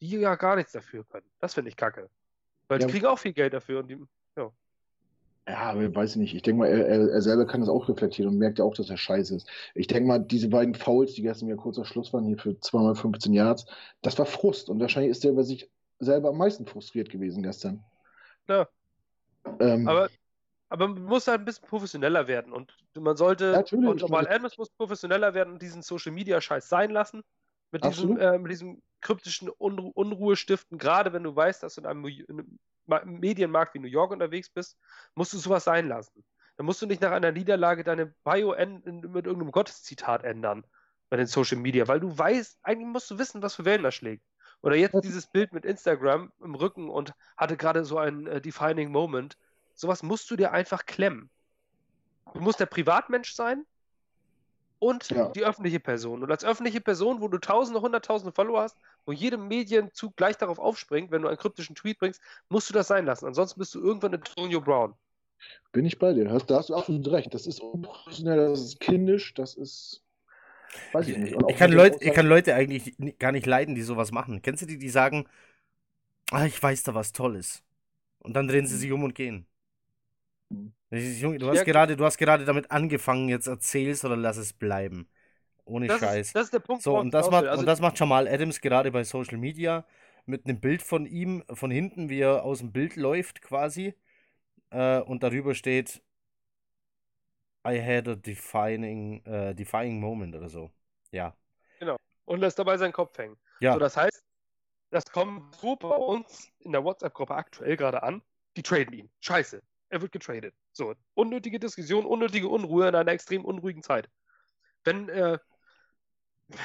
die 0.00 0.10
ja 0.10 0.34
gar 0.34 0.56
nichts 0.56 0.72
dafür 0.72 1.04
können. 1.04 1.26
Das 1.38 1.54
finde 1.54 1.70
ich 1.70 1.76
kacke. 1.76 2.10
Weil 2.70 2.80
ja. 2.80 2.86
die 2.86 2.92
kriegen 2.92 3.06
auch 3.06 3.18
viel 3.18 3.32
Geld 3.32 3.52
dafür 3.52 3.80
und 3.80 3.88
die, 3.88 3.98
ja. 4.36 4.52
Ja, 5.48 5.58
aber 5.70 5.92
weiß 5.92 6.12
ich 6.12 6.16
nicht. 6.16 6.34
Ich 6.36 6.42
denke 6.42 6.60
mal, 6.60 6.68
er, 6.68 6.86
er, 6.86 7.20
selber 7.20 7.44
kann 7.44 7.60
das 7.60 7.68
auch 7.68 7.88
reflektieren 7.88 8.32
und 8.32 8.38
merkt 8.38 8.60
ja 8.60 8.64
auch, 8.64 8.74
dass 8.74 8.88
er 8.88 8.96
scheiße 8.96 9.34
ist. 9.34 9.48
Ich 9.74 9.88
denke 9.88 10.06
mal, 10.06 10.20
diese 10.20 10.48
beiden 10.48 10.76
Fouls, 10.76 11.14
die 11.14 11.22
gestern 11.22 11.48
ja 11.48 11.56
kurzer 11.56 11.84
Schluss 11.84 12.12
waren, 12.12 12.24
hier 12.24 12.38
für 12.38 12.50
2x15 12.50 13.32
Yards, 13.32 13.66
das 14.02 14.16
war 14.20 14.26
Frust. 14.26 14.70
Und 14.70 14.78
wahrscheinlich 14.78 15.10
ist 15.10 15.24
er 15.24 15.32
über 15.32 15.42
sich 15.42 15.68
selber 15.98 16.28
am 16.28 16.38
meisten 16.38 16.64
frustriert 16.64 17.10
gewesen 17.10 17.42
gestern. 17.42 17.82
Ja. 18.46 18.68
Ähm, 19.58 19.88
aber, 19.88 20.08
aber 20.68 20.86
man 20.86 21.02
muss 21.02 21.26
halt 21.26 21.40
ein 21.40 21.46
bisschen 21.46 21.66
professioneller 21.66 22.28
werden. 22.28 22.52
Und 22.52 22.72
man 22.94 23.16
sollte, 23.16 23.50
natürlich, 23.50 23.88
und 23.88 24.00
Jamal 24.00 24.28
Adams 24.28 24.56
muss 24.58 24.70
professioneller 24.70 25.34
werden 25.34 25.54
und 25.54 25.62
diesen 25.62 25.82
Social 25.82 26.12
Media 26.12 26.40
Scheiß 26.40 26.68
sein 26.68 26.90
lassen. 26.90 27.24
Mit 27.72 27.84
diesem, 27.84 28.16
äh, 28.16 28.38
mit 28.38 28.52
diesem 28.52 28.80
kryptischen 29.00 29.48
Unru 29.48 29.88
Unruhestiften, 29.88 30.78
gerade 30.78 31.12
wenn 31.12 31.22
du 31.22 31.34
weißt, 31.34 31.62
dass 31.62 31.74
du 31.74 31.82
in 31.82 31.86
einem, 31.86 32.04
in 32.04 32.58
einem 32.88 33.20
Medienmarkt 33.20 33.74
wie 33.74 33.78
New 33.78 33.88
York 33.88 34.10
unterwegs 34.10 34.48
bist, 34.50 34.78
musst 35.14 35.32
du 35.32 35.38
sowas 35.38 35.64
sein 35.64 35.88
lassen. 35.88 36.24
Dann 36.56 36.66
musst 36.66 36.82
du 36.82 36.86
nicht 36.86 37.00
nach 37.00 37.12
einer 37.12 37.32
Niederlage 37.32 37.84
deine 37.84 38.06
Bio 38.24 38.50
mit 38.50 39.26
irgendeinem 39.26 39.50
Gotteszitat 39.50 40.24
ändern 40.24 40.64
bei 41.08 41.16
den 41.16 41.26
Social 41.26 41.58
Media, 41.58 41.88
weil 41.88 42.00
du 42.00 42.16
weißt, 42.16 42.58
eigentlich 42.62 42.88
musst 42.88 43.10
du 43.10 43.18
wissen, 43.18 43.42
was 43.42 43.54
für 43.56 43.64
Wellen 43.64 43.82
das 43.82 43.94
schlägt. 43.94 44.24
Oder 44.62 44.76
jetzt 44.76 44.94
dieses 45.02 45.26
Bild 45.26 45.52
mit 45.52 45.64
Instagram 45.64 46.32
im 46.40 46.54
Rücken 46.54 46.90
und 46.90 47.14
hatte 47.36 47.56
gerade 47.56 47.84
so 47.84 47.98
einen 47.98 48.26
äh, 48.26 48.40
defining 48.40 48.92
Moment. 48.92 49.38
Sowas 49.74 50.02
musst 50.02 50.30
du 50.30 50.36
dir 50.36 50.52
einfach 50.52 50.84
klemmen. 50.84 51.30
Du 52.34 52.40
musst 52.40 52.60
der 52.60 52.66
Privatmensch 52.66 53.32
sein 53.32 53.64
und 54.80 55.10
ja. 55.10 55.28
die 55.28 55.44
öffentliche 55.44 55.78
Person. 55.78 56.24
Und 56.24 56.30
als 56.30 56.44
öffentliche 56.44 56.80
Person, 56.80 57.20
wo 57.20 57.28
du 57.28 57.38
tausende, 57.38 57.80
hunderttausende 57.80 58.32
Follower 58.32 58.62
hast, 58.62 58.76
wo 59.06 59.12
jede 59.12 59.36
Medienzug 59.36 60.16
gleich 60.16 60.36
darauf 60.36 60.58
aufspringt, 60.58 61.12
wenn 61.12 61.22
du 61.22 61.28
einen 61.28 61.36
kryptischen 61.36 61.76
Tweet 61.76 61.98
bringst, 62.00 62.20
musst 62.48 62.68
du 62.68 62.74
das 62.74 62.88
sein 62.88 63.04
lassen. 63.04 63.26
Ansonsten 63.26 63.60
bist 63.60 63.74
du 63.74 63.80
irgendwann 63.80 64.14
Antonio 64.14 64.60
Brown. 64.60 64.94
Bin 65.72 65.84
ich 65.84 65.98
bei 65.98 66.12
dir. 66.12 66.24
Da 66.24 66.32
hast 66.32 66.46
du 66.46 66.74
absolut 66.74 67.06
recht. 67.12 67.32
Das 67.32 67.46
ist 67.46 67.60
unprofessionell, 67.60 68.48
das 68.48 68.60
ist 68.60 68.80
kindisch, 68.80 69.34
das 69.34 69.54
ist. 69.54 70.02
Weiß 70.92 71.08
ich 71.08 71.16
nicht. 71.16 71.36
Ich 71.48 71.56
kann, 71.56 71.72
Leute, 71.72 72.02
ich 72.02 72.12
kann 72.12 72.26
Leute 72.26 72.54
eigentlich 72.54 72.94
gar 73.18 73.32
nicht 73.32 73.46
leiden, 73.46 73.74
die 73.74 73.82
sowas 73.82 74.12
machen. 74.12 74.40
Kennst 74.40 74.62
du 74.62 74.66
die, 74.66 74.78
die 74.78 74.88
sagen, 74.88 75.26
ah, 76.30 76.46
ich 76.46 76.62
weiß 76.62 76.84
da 76.84 76.94
was 76.94 77.12
Tolles. 77.12 77.62
Und 78.20 78.34
dann 78.34 78.48
drehen 78.48 78.66
sie 78.66 78.76
sich 78.76 78.92
um 78.92 79.02
und 79.02 79.14
gehen. 79.14 79.46
Junge, 80.90 81.38
du 81.38 81.48
hast, 81.48 81.58
ja, 81.58 81.64
gerade, 81.64 81.96
du 81.96 82.04
hast 82.04 82.18
gerade 82.18 82.44
damit 82.44 82.70
angefangen, 82.70 83.28
jetzt 83.28 83.46
erzählst 83.46 84.04
oder 84.04 84.16
lass 84.16 84.36
es 84.36 84.52
bleiben. 84.52 85.08
Ohne 85.64 85.86
das 85.86 86.00
Scheiß. 86.00 86.26
Ist, 86.28 86.34
das 86.34 86.44
ist 86.44 86.54
der 86.54 86.58
Punkt. 86.60 86.82
So, 86.82 86.98
und 86.98 87.14
das, 87.14 87.30
macht, 87.30 87.46
also, 87.46 87.60
und 87.60 87.66
das 87.66 87.80
macht 87.80 87.98
Jamal 87.98 88.26
Adams 88.26 88.60
gerade 88.60 88.90
bei 88.90 89.04
Social 89.04 89.38
Media 89.38 89.86
mit 90.26 90.46
einem 90.46 90.60
Bild 90.60 90.82
von 90.82 91.06
ihm, 91.06 91.44
von 91.52 91.70
hinten, 91.70 92.08
wie 92.08 92.20
er 92.20 92.42
aus 92.42 92.58
dem 92.58 92.72
Bild 92.72 92.96
läuft 92.96 93.40
quasi. 93.40 93.94
Äh, 94.70 95.00
und 95.00 95.22
darüber 95.22 95.54
steht 95.54 96.02
I 97.66 97.78
had 97.80 98.08
a 98.08 98.14
defining, 98.14 99.22
uh, 99.26 99.52
defining 99.52 100.00
moment 100.00 100.34
oder 100.34 100.48
so. 100.48 100.70
Ja. 101.12 101.36
Genau. 101.78 101.96
Und 102.24 102.40
lässt 102.40 102.58
dabei 102.58 102.76
seinen 102.78 102.92
Kopf 102.92 103.16
hängen. 103.18 103.36
Ja. 103.60 103.74
So, 103.74 103.78
das 103.78 103.96
heißt, 103.96 104.24
das 104.90 105.04
kommt 105.04 105.54
so 105.56 105.76
bei 105.76 105.94
uns 105.94 106.50
in 106.60 106.72
der 106.72 106.82
WhatsApp-Gruppe 106.82 107.34
aktuell 107.34 107.76
gerade 107.76 108.02
an. 108.02 108.22
Die 108.56 108.62
traden 108.62 108.92
ihn. 108.92 109.10
Scheiße. 109.20 109.62
Er 109.90 110.00
wird 110.00 110.12
getradet. 110.12 110.54
So, 110.72 110.94
unnötige 111.14 111.58
Diskussion, 111.58 112.06
unnötige 112.06 112.48
Unruhe 112.48 112.88
in 112.88 112.94
einer 112.94 113.10
extrem 113.10 113.44
unruhigen 113.44 113.82
Zeit. 113.82 114.08
Wenn, 114.84 115.08
äh, 115.08 115.38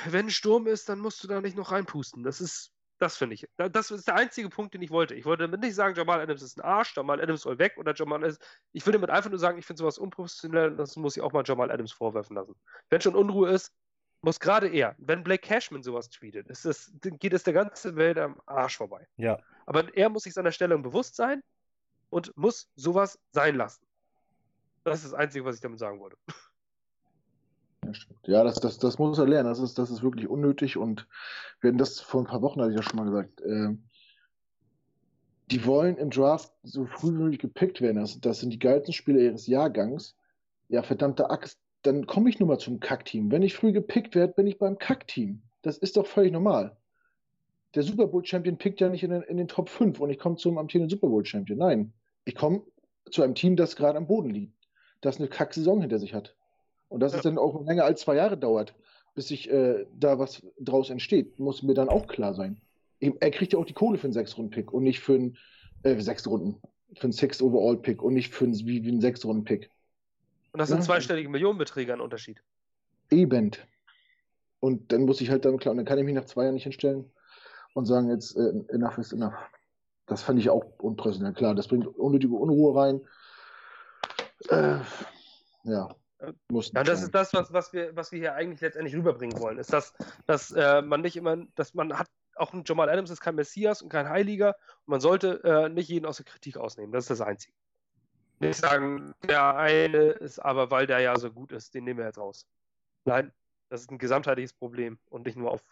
wenn 0.06 0.30
Sturm 0.30 0.68
ist, 0.68 0.88
dann 0.90 1.00
musst 1.00 1.24
du 1.24 1.28
da 1.28 1.42
nicht 1.42 1.58
noch 1.58 1.72
reinpusten. 1.72 2.24
Das 2.24 2.40
ist, 2.40 2.72
das 3.00 3.18
finde 3.18 3.34
ich. 3.34 3.48
Das 3.58 3.90
ist 3.90 4.08
der 4.08 4.16
einzige 4.16 4.50
Punkt, 4.50 4.76
den 4.76 4.82
ich 4.84 4.92
wollte. 4.92 5.16
Ich 5.16 5.26
wollte 5.26 5.44
damit 5.44 5.60
nicht 5.60 5.76
sagen, 5.76 5.96
Jamal 5.96 6.22
Adams 6.22 6.44
ist 6.44 6.58
ein 6.58 6.62
Arsch, 6.62 6.96
Jamal 6.96 7.20
Adams 7.20 7.42
soll 7.42 7.58
weg 7.58 7.74
oder 7.78 7.96
Jamal 7.96 8.20
Adams. 8.20 8.38
Ich 8.72 8.86
würde 8.86 9.00
damit 9.00 9.10
einfach 9.10 9.32
nur 9.32 9.40
sagen, 9.40 9.58
ich 9.58 9.66
finde 9.66 9.80
sowas 9.80 9.98
unprofessionell, 9.98 10.76
das 10.76 10.96
muss 10.96 11.18
ich 11.18 11.24
auch 11.24 11.34
mal 11.34 11.44
Jamal 11.46 11.72
Adams 11.72 11.92
vorwerfen 11.92 12.36
lassen. 12.36 12.56
Wenn 12.90 13.02
schon 13.02 13.16
Unruhe 13.16 13.50
ist, 13.50 13.74
muss 14.22 14.40
gerade 14.40 14.68
er, 14.68 14.96
wenn 15.00 15.24
Blake 15.24 15.48
Cashman 15.48 15.84
sowas 15.84 16.10
tweetet, 16.10 16.48
ist 16.48 16.66
das, 16.66 16.92
geht 17.02 17.34
es 17.34 17.44
der 17.44 17.54
ganzen 17.54 17.96
Welt 17.96 18.18
am 18.18 18.40
Arsch 18.46 18.78
vorbei. 18.78 19.08
Ja. 19.18 19.40
Aber 19.66 19.96
er 19.96 20.10
muss 20.10 20.24
sich 20.24 20.34
seiner 20.34 20.52
Stellung 20.52 20.84
bewusst 20.84 21.16
sein 21.16 21.44
und 22.10 22.36
muss 22.38 22.68
sowas 22.76 23.20
sein 23.32 23.56
lassen. 23.56 23.86
Das 24.84 25.04
ist 25.04 25.12
das 25.12 25.20
Einzige, 25.20 25.46
was 25.46 25.56
ich 25.56 25.62
damit 25.62 25.80
sagen 25.80 26.00
wollte. 26.00 26.18
Ja, 28.24 28.44
das, 28.44 28.56
das, 28.56 28.78
das 28.78 28.98
muss 28.98 29.18
er 29.18 29.28
lernen. 29.28 29.50
Das 29.50 29.60
ist, 29.60 29.78
das 29.78 29.92
ist 29.92 30.04
wirklich 30.04 30.28
unnötig 30.28 30.78
und 30.78 31.08
wir 31.62 31.70
hatten 31.70 31.78
das 31.78 32.00
vor 32.00 32.22
ein 32.22 32.28
paar 32.28 32.42
Wochen, 32.42 32.62
hatte 32.62 32.72
ich 32.72 32.78
ja 32.78 32.84
schon 32.84 32.98
mal 32.98 33.06
gesagt. 33.06 33.42
Äh, 33.42 33.76
die 35.52 35.66
wollen 35.66 35.98
im 35.98 36.10
Draft 36.10 36.52
so 36.64 36.86
früh 36.86 37.10
wie 37.10 37.24
möglich 37.24 37.40
gepickt 37.40 37.82
werden. 37.82 37.98
Das, 37.98 38.20
das 38.20 38.40
sind 38.40 38.50
die 38.50 38.60
geilsten 38.60 38.94
Spieler 38.94 39.20
ihres 39.20 39.46
Jahrgangs. 39.48 40.16
Ja, 40.70 40.82
verdammte 40.82 41.30
Axt, 41.30 41.60
dann 41.84 42.08
komme 42.08 42.30
ich 42.30 42.40
nun 42.40 42.50
mal 42.50 42.58
zum 42.58 42.80
Kackteam. 42.80 43.32
Wenn 43.32 43.44
ich 43.44 43.56
früh 43.56 43.72
gepickt 43.72 44.16
werde, 44.16 44.34
bin 44.34 44.48
ich 44.48 44.58
beim 44.58 44.80
Kackteam. 44.80 45.44
Das 45.62 45.78
ist 45.78 45.98
doch 45.98 46.08
völlig 46.08 46.32
normal. 46.32 46.76
Der 47.76 47.84
Super 47.84 48.08
Bowl-Champion 48.08 48.58
pickt 48.58 48.80
ja 48.80 48.90
nicht 48.90 49.04
in 49.04 49.12
den, 49.12 49.22
in 49.24 49.38
den 49.38 49.50
Top 49.50 49.70
5 49.70 50.00
und 50.00 50.10
ich 50.10 50.18
komme 50.18 50.38
zum 50.38 50.58
amtierenden 50.58 50.90
Super 50.90 51.08
Bowl-Champion. 51.08 51.60
Nein, 51.60 51.94
ich 52.24 52.36
komme 52.36 52.64
zu 53.12 53.22
einem 53.22 53.36
Team, 53.36 53.58
das 53.58 53.76
gerade 53.76 53.98
am 53.98 54.08
Boden 54.08 54.30
liegt, 54.30 54.54
das 55.02 55.18
eine 55.18 55.28
Kack-Saison 55.28 55.82
hinter 55.82 56.00
sich 56.00 56.14
hat. 56.14 56.36
Und 56.88 57.02
dass 57.02 57.12
ja. 57.12 57.18
es 57.18 57.24
dann 57.24 57.38
auch 57.38 57.66
länger 57.66 57.84
als 57.84 58.02
zwei 58.02 58.16
Jahre 58.16 58.38
dauert, 58.38 58.74
bis 59.14 59.28
sich 59.28 59.50
äh, 59.52 59.86
da 59.94 60.18
was 60.20 60.42
draus 60.60 60.90
entsteht, 60.90 61.38
muss 61.38 61.64
mir 61.64 61.74
dann 61.74 61.90
auch 61.90 62.08
klar 62.08 62.34
sein. 62.34 62.62
Er 63.00 63.32
kriegt 63.32 63.54
ja 63.54 63.60
auch 63.60 63.66
die 63.66 63.74
Kohle 63.74 63.98
für 63.98 64.06
einen 64.06 64.14
Sechs-Runden-Pick 64.14 64.72
und 64.72 64.84
nicht 64.84 65.02
für 65.02 65.16
einen 65.16 65.38
äh, 65.84 66.00
sechs 66.00 66.26
Runden, 66.26 66.62
für 66.96 67.04
einen 67.04 67.14
Six-Overall-Pick 67.14 68.02
und 68.02 68.14
nicht 68.14 68.34
für 68.34 68.46
einen, 68.46 68.58
wie, 68.60 68.84
wie 68.84 68.90
einen 68.90 69.02
Sechs-Runden-Pick. 69.02 69.70
Und 70.54 70.60
das 70.60 70.70
sind 70.70 70.80
ja. 70.80 70.86
zweistellige 70.86 71.28
Millionenbeträge 71.28 71.94
ein 71.94 72.00
Unterschied. 72.00 72.42
Eben. 73.12 73.52
Und 74.62 74.92
dann 74.94 75.04
muss 75.04 75.20
ich 75.20 75.30
halt 75.30 75.44
dann, 75.44 75.58
klar, 75.58 75.72
und 75.72 75.78
dann 75.78 75.86
kann 75.86 76.00
ich 76.00 76.06
mich 76.06 76.16
nach 76.16 76.26
zwei 76.26 76.44
Jahren 76.44 76.54
nicht 76.54 76.64
hinstellen 76.64 77.12
und 77.76 77.86
sagen, 77.86 78.10
jetzt 78.10 78.36
äh, 78.36 78.52
enough 78.70 78.98
is 78.98 79.14
enough. 79.14 79.36
Das 80.08 80.22
fand 80.24 80.40
ich 80.40 80.50
auch 80.50 80.64
unprofessionell. 80.80 81.34
Klar, 81.34 81.56
das 81.56 81.68
bringt 81.68 81.88
unnötige 81.88 82.36
Unruhe 82.36 82.76
rein. 82.80 83.02
Äh, 84.50 84.80
ja. 85.64 85.90
Muss 86.50 86.72
ja, 86.72 86.84
das 86.84 87.04
ist 87.04 87.14
das, 87.14 87.34
was, 87.34 87.52
was, 87.52 87.74
wir, 87.74 87.96
was 87.96 88.12
wir 88.12 88.20
hier 88.20 88.34
eigentlich 88.34 88.62
letztendlich 88.62 88.96
rüberbringen 88.96 89.40
wollen. 89.40 89.58
Ist 89.58 89.74
das, 89.74 89.94
dass 90.26 90.52
äh, 90.52 90.82
man 90.82 91.02
nicht 91.02 91.18
immer, 91.18 91.38
dass 91.56 91.74
man 91.74 91.98
hat, 91.98 92.08
auch 92.36 92.54
ein 92.54 92.64
Jamal 92.66 92.90
Adams 92.90 93.10
ist 93.12 93.22
kein 93.22 93.36
Messias 93.36 93.82
und 93.82 93.90
kein 93.90 94.10
Heiliger 94.10 94.56
und 94.86 94.92
man 94.92 95.02
sollte 95.02 95.44
äh, 95.44 95.70
nicht 95.70 95.90
jeden 95.90 96.06
aus 96.06 96.18
der 96.18 96.26
Kritik 96.26 96.58
ausnehmen. 96.58 96.92
Das 96.92 97.04
ist 97.06 97.20
das 97.20 97.22
Einzige 97.22 97.54
nicht 98.40 98.60
sagen, 98.60 99.14
der 99.28 99.56
eine 99.56 100.10
ist 100.12 100.40
aber, 100.40 100.72
weil 100.72 100.88
der 100.88 101.00
ja 101.00 101.18
so 101.18 101.32
gut 101.32 101.52
ist, 101.52 101.74
den 101.74 101.86
nehmen 101.86 102.00
wir 102.00 102.06
jetzt 102.06 102.18
raus. 102.18 102.48
Nein, 103.06 103.32
das 103.70 103.82
ist 103.82 103.92
ein 103.92 103.98
gesamtheitliches 103.98 104.54
Problem 104.54 105.00
und 105.10 105.26
nicht 105.26 105.38
nur 105.38 105.52
auf 105.52 105.64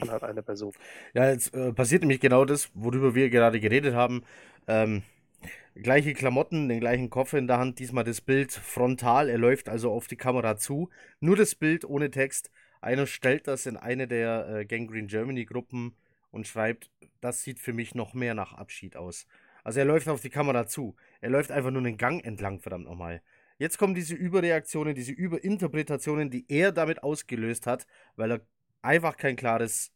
Dann 0.00 0.10
hat 0.10 0.24
eine 0.24 0.42
Person. 0.42 0.72
Ja, 1.14 1.30
jetzt 1.30 1.54
äh, 1.54 1.72
passiert 1.72 2.02
nämlich 2.02 2.20
genau 2.20 2.44
das, 2.44 2.70
worüber 2.74 3.14
wir 3.14 3.30
gerade 3.30 3.60
geredet 3.60 3.94
haben. 3.94 4.22
Ähm, 4.66 5.02
gleiche 5.74 6.14
Klamotten, 6.14 6.68
den 6.68 6.80
gleichen 6.80 7.10
Koffer 7.10 7.38
in 7.38 7.46
der 7.46 7.58
Hand, 7.58 7.78
diesmal 7.78 8.04
das 8.04 8.20
Bild 8.20 8.52
frontal. 8.52 9.28
Er 9.28 9.38
läuft 9.38 9.68
also 9.68 9.90
auf 9.90 10.06
die 10.06 10.16
Kamera 10.16 10.56
zu. 10.56 10.90
Nur 11.20 11.36
das 11.36 11.54
Bild 11.54 11.84
ohne 11.84 12.10
Text. 12.10 12.50
Einer 12.80 13.06
stellt 13.06 13.46
das 13.46 13.66
in 13.66 13.76
eine 13.76 14.08
der 14.08 14.48
äh, 14.48 14.64
Gangrene 14.64 15.06
Germany 15.06 15.44
Gruppen 15.44 15.94
und 16.30 16.46
schreibt, 16.46 16.90
das 17.20 17.42
sieht 17.42 17.58
für 17.58 17.72
mich 17.72 17.94
noch 17.94 18.14
mehr 18.14 18.34
nach 18.34 18.54
Abschied 18.54 18.96
aus. 18.96 19.26
Also 19.62 19.80
er 19.80 19.84
läuft 19.84 20.08
auf 20.08 20.20
die 20.20 20.30
Kamera 20.30 20.66
zu. 20.66 20.96
Er 21.20 21.30
läuft 21.30 21.50
einfach 21.50 21.70
nur 21.70 21.82
einen 21.82 21.98
Gang 21.98 22.24
entlang, 22.24 22.60
verdammt 22.60 22.86
nochmal. 22.86 23.20
Jetzt 23.58 23.76
kommen 23.76 23.94
diese 23.94 24.14
Überreaktionen, 24.14 24.94
diese 24.94 25.12
Überinterpretationen, 25.12 26.30
die 26.30 26.46
er 26.48 26.72
damit 26.72 27.02
ausgelöst 27.02 27.66
hat, 27.66 27.86
weil 28.16 28.32
er 28.32 28.40
einfach 28.82 29.16
kein 29.16 29.36
klares 29.36 29.92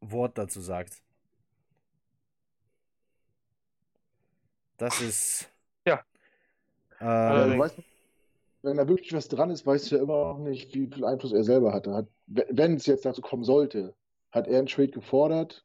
Wort 0.00 0.38
dazu 0.38 0.60
sagt. 0.60 1.02
Das 4.76 5.00
ist. 5.00 5.48
Ja. 5.86 6.04
Äh, 7.00 7.04
Also, 7.04 7.58
weißt, 7.58 7.76
wenn 8.62 8.76
da 8.76 8.88
wirklich 8.88 9.12
was 9.12 9.28
dran 9.28 9.50
ist, 9.50 9.66
weißt 9.66 9.90
du 9.90 9.96
ja 9.96 10.02
immer 10.02 10.34
noch 10.34 10.38
nicht, 10.38 10.74
wie 10.74 10.86
viel 10.86 11.04
Einfluss 11.04 11.32
er 11.32 11.44
selber 11.44 11.72
hatte. 11.72 11.94
Hat, 11.94 12.08
wenn 12.26 12.74
es 12.74 12.86
jetzt 12.86 13.04
dazu 13.04 13.22
kommen 13.22 13.44
sollte, 13.44 13.94
hat 14.32 14.48
er 14.48 14.58
einen 14.58 14.66
Trade 14.66 14.90
gefordert, 14.90 15.64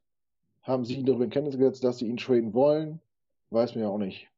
haben 0.64 0.86
sie 0.86 0.96
ihn 0.96 1.06
darüber 1.06 1.26
in 1.26 1.30
Kenntnis 1.32 1.58
gesetzt, 1.58 1.84
dass 1.84 1.98
sie 1.98 2.08
ihn 2.08 2.18
traden 2.18 2.54
wollen, 2.54 3.02
weiß 3.50 3.76
man 3.76 3.84
ja 3.84 3.90
auch 3.90 3.98
nicht. 3.98 4.30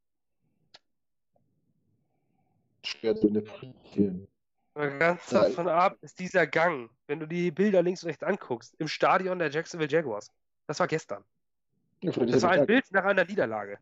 Schwer 2.85 3.15
zu 3.15 3.27
interpretieren. 3.27 4.27
Aber 4.75 4.89
Ganz 4.97 5.31
Ja, 5.31 5.43
davon 5.43 5.67
ab 5.67 5.97
ist 6.01 6.19
dieser 6.19 6.47
Gang, 6.47 6.89
wenn 7.07 7.19
du 7.19 7.27
die 7.27 7.51
Bilder 7.51 7.83
links 7.83 8.03
und 8.03 8.07
rechts 8.07 8.23
anguckst, 8.23 8.73
im 8.79 8.87
Stadion 8.87 9.39
der 9.39 9.51
Jacksonville 9.51 9.89
Jaguars. 9.89 10.31
Das 10.67 10.79
war 10.79 10.87
gestern. 10.87 11.23
Ja, 12.01 12.11
Das 12.11 12.41
war 12.41 12.51
ein 12.51 12.65
Bild 12.65 12.85
nach 12.91 13.05
einer 13.05 13.25
Niederlage. 13.25 13.77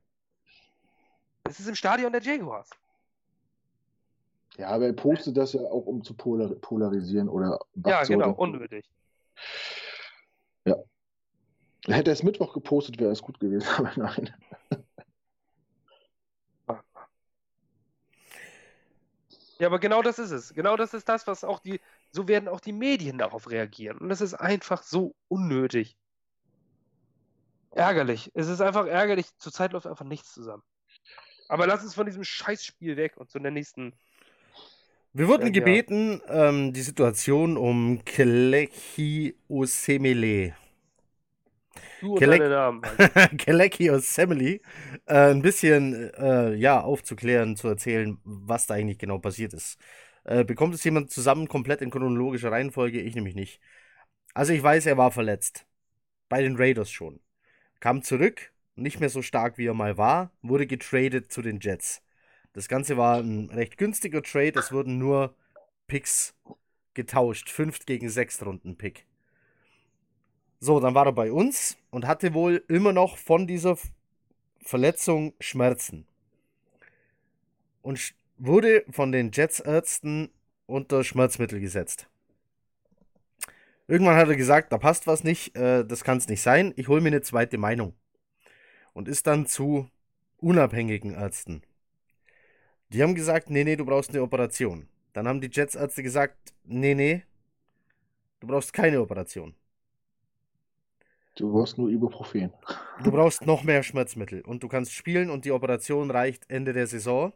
Das 1.44 1.60
ist 1.60 1.68
im 1.68 1.76
Stadion 1.76 2.12
der 2.12 2.22
Jaguars. 2.22 2.70
Ja, 4.58 4.68
aber 4.68 4.88
er 4.88 4.94
postet 4.94 5.38
das 5.38 5.54
ja 5.54 5.62
auch, 5.62 5.86
um 5.86 6.04
zu 6.04 6.14
polar 6.14 6.50
polarisieren 6.56 7.30
oder 7.30 7.60
Ja, 7.86 8.04
genau, 8.04 8.32
unnötig. 8.32 8.86
Hätte 11.88 12.12
er 12.12 12.14
es 12.14 12.24
Mittwoch 12.24 12.54
gepostet, 12.54 13.00
wäre 13.00 13.12
es 13.12 13.22
gut 13.22 13.40
gewesen, 13.40 13.68
aber 13.78 13.92
nein. 13.96 14.34
Ja, 19.62 19.68
aber 19.70 19.80
genau 19.80 20.04
das 20.04 20.20
ist 20.20 20.32
es. 20.32 20.54
Genau 20.56 20.78
das 20.78 20.94
ist 20.96 21.10
das, 21.10 21.28
was 21.28 21.46
auch 21.46 21.60
die, 21.62 21.82
so 22.12 22.28
werden 22.28 22.50
auch 22.50 22.60
die 22.62 22.74
Medien 22.74 23.18
darauf 23.20 23.50
reagieren. 23.52 24.00
Und 24.00 24.10
das 24.10 24.22
ist 24.22 24.36
einfach 24.36 24.84
so 24.84 25.16
unnötig. 25.30 25.98
Ärgerlich. 27.72 28.32
Es 28.34 28.48
ist 28.48 28.62
einfach 28.62 28.86
ärgerlich. 28.88 29.28
Zurzeit 29.38 29.74
läuft 29.74 29.88
einfach 29.88 30.06
nichts 30.06 30.34
zusammen. 30.34 30.64
Aber 31.50 31.68
lass 31.68 31.84
uns 31.84 31.96
von 31.96 32.06
diesem 32.08 32.24
Scheißspiel 32.26 32.98
weg 32.98 33.18
und 33.18 33.30
zu 33.32 33.40
der 33.40 33.52
nächsten. 33.52 33.96
wir 35.14 35.28
wurden 35.28 35.52
Ja, 35.52 35.56
ja. 35.56 35.80
gebeten, 35.80 36.22
ähm, 36.28 36.74
die 36.74 36.82
Situation 36.82 37.58
um 37.58 38.04
Kelechi 38.06 39.36
Osemele 39.50 40.56
Du. 42.00 42.16
Keleki 43.38 43.92
Osemele 43.92 44.60
äh, 45.06 45.32
ein 45.32 45.42
bisschen 45.42 46.12
äh, 46.14 46.54
ja, 46.56 46.82
aufzuklären, 46.82 47.56
zu 47.56 47.68
erzählen, 47.68 48.18
was 48.24 48.68
da 48.68 48.76
eigentlich 48.76 49.00
genau 49.00 49.20
passiert 49.20 49.54
ist. 49.54 49.78
Äh, 50.24 50.44
bekommt 50.44 50.76
es 50.76 50.84
jemand 50.84 51.12
zusammen 51.12 51.48
komplett 51.48 51.82
in 51.82 51.90
chronologischer 51.90 52.52
Reihenfolge? 52.52 53.02
Ich 53.02 53.16
nämlich 53.16 53.36
nicht. 53.36 53.60
Also 54.34 54.54
ich 54.54 54.62
weiß, 54.62 54.86
er 54.86 54.98
war 54.98 55.12
verletzt. 55.12 55.66
Bei 56.30 56.42
den 56.42 56.56
Raiders 56.56 56.92
schon. 56.92 57.20
Kam 57.80 58.04
zurück, 58.04 58.54
nicht 58.76 59.00
mehr 59.00 59.10
so 59.10 59.22
stark 59.22 59.58
wie 59.58 59.68
er 59.68 59.74
mal 59.74 59.98
war, 59.98 60.32
wurde 60.42 60.68
getradet 60.68 61.32
zu 61.32 61.42
den 61.42 61.60
Jets. 61.60 62.02
Das 62.54 62.68
Ganze 62.68 62.98
war 62.98 63.20
ein 63.20 63.50
recht 63.50 63.78
günstiger 63.78 64.22
Trade, 64.22 64.60
es 64.60 64.72
wurden 64.72 64.98
nur 64.98 65.36
Picks 65.88 66.36
getauscht. 66.94 67.50
Fünft 67.50 67.86
gegen 67.86 68.10
sechs 68.10 68.46
Runden 68.46 68.78
Pick. 68.78 69.06
So, 70.64 70.80
dann 70.80 70.94
war 70.94 71.08
er 71.08 71.12
bei 71.12 71.32
uns 71.32 71.76
und 71.90 72.06
hatte 72.06 72.36
wohl 72.36 72.64
immer 72.68 72.94
noch 72.94 73.18
von 73.18 73.48
dieser 73.48 73.80
Verletzung 74.62 75.34
Schmerzen. 75.40 76.06
Und 77.82 78.14
wurde 78.38 78.86
von 78.92 79.12
den 79.12 79.32
Jetsärzten 79.32 80.30
unter 80.68 81.04
Schmerzmittel 81.04 81.60
gesetzt. 81.60 82.08
Irgendwann 83.88 84.16
hat 84.16 84.30
er 84.30 84.36
gesagt, 84.36 84.72
da 84.72 84.78
passt 84.78 85.08
was 85.08 85.24
nicht, 85.24 85.56
äh, 85.56 85.84
das 85.84 86.04
kann 86.04 86.20
es 86.20 86.28
nicht 86.28 86.44
sein, 86.44 86.74
ich 86.76 86.88
hole 86.88 87.02
mir 87.02 87.08
eine 87.08 87.22
zweite 87.22 87.58
Meinung. 87.58 87.96
Und 88.94 89.08
ist 89.08 89.26
dann 89.26 89.48
zu 89.48 89.90
unabhängigen 90.38 91.16
Ärzten. 91.16 91.64
Die 92.90 93.02
haben 93.02 93.16
gesagt, 93.16 93.50
nee, 93.50 93.64
nee, 93.64 93.78
du 93.78 93.86
brauchst 93.86 94.12
eine 94.12 94.22
Operation. 94.22 94.88
Dann 95.14 95.28
haben 95.28 95.42
die 95.42 95.50
Jetsärzte 95.52 96.04
gesagt, 96.04 96.54
nee, 96.66 96.94
nee, 96.94 97.24
du 98.42 98.48
brauchst 98.48 98.74
keine 98.74 99.02
Operation. 99.02 99.56
Du 101.36 101.52
brauchst 101.52 101.78
nur 101.78 101.90
Ibuprofen. 101.90 102.52
Du 102.98 103.12
brauchst 103.12 103.46
noch 103.46 103.64
mehr 103.64 103.84
Schmerzmittel 103.84 104.42
und 104.44 104.64
du 104.64 104.70
kannst 104.70 104.94
spielen 104.94 105.30
und 105.30 105.44
die 105.44 105.52
Operation 105.52 106.10
reicht 106.10 106.50
Ende 106.50 106.72
der 106.72 106.88
Saison. 106.88 107.34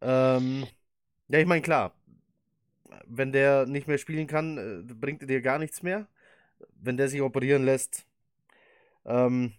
Ähm, 0.00 0.68
ja, 1.28 1.38
ich 1.40 1.46
meine, 1.46 1.62
klar, 1.62 1.94
wenn 3.06 3.32
der 3.32 3.66
nicht 3.66 3.86
mehr 3.88 3.98
spielen 3.98 4.26
kann, 4.26 4.58
äh, 4.58 4.94
bringt 4.94 5.22
er 5.22 5.28
dir 5.28 5.40
gar 5.40 5.58
nichts 5.58 5.82
mehr. 5.82 6.06
Wenn 6.80 6.96
der 6.96 7.08
sich 7.08 7.22
operieren 7.22 7.64
lässt, 7.64 8.06
ähm, 9.04 9.54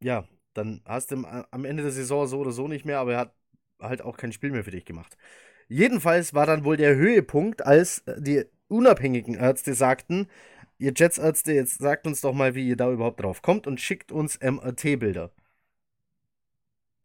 ja, 0.00 0.24
dann 0.54 0.82
hast 0.86 1.10
du 1.10 1.16
im- 1.16 1.24
am 1.26 1.64
Ende 1.64 1.82
der 1.82 1.92
Saison 1.92 2.26
so 2.26 2.38
oder 2.40 2.52
so 2.52 2.68
nicht 2.68 2.84
mehr, 2.84 2.98
aber 2.98 3.12
er 3.14 3.18
hat 3.20 3.34
halt 3.80 4.02
auch 4.02 4.16
kein 4.16 4.32
Spiel 4.32 4.50
mehr 4.50 4.64
für 4.64 4.70
dich 4.70 4.84
gemacht. 4.84 5.16
Jedenfalls 5.68 6.34
war 6.34 6.46
dann 6.46 6.64
wohl 6.64 6.76
der 6.76 6.96
Höhepunkt, 6.96 7.64
als 7.66 8.00
äh, 8.06 8.20
die 8.20 8.44
unabhängigen 8.70 9.34
Ärzte 9.34 9.74
sagten, 9.74 10.28
ihr 10.78 10.92
Jetsärzte, 10.96 11.52
jetzt 11.52 11.78
sagt 11.78 12.06
uns 12.06 12.20
doch 12.20 12.32
mal, 12.34 12.54
wie 12.54 12.68
ihr 12.68 12.76
da 12.76 12.90
überhaupt 12.90 13.20
drauf 13.22 13.42
kommt 13.42 13.66
und 13.66 13.80
schickt 13.80 14.12
uns 14.12 14.38
MRT-Bilder. 14.40 15.30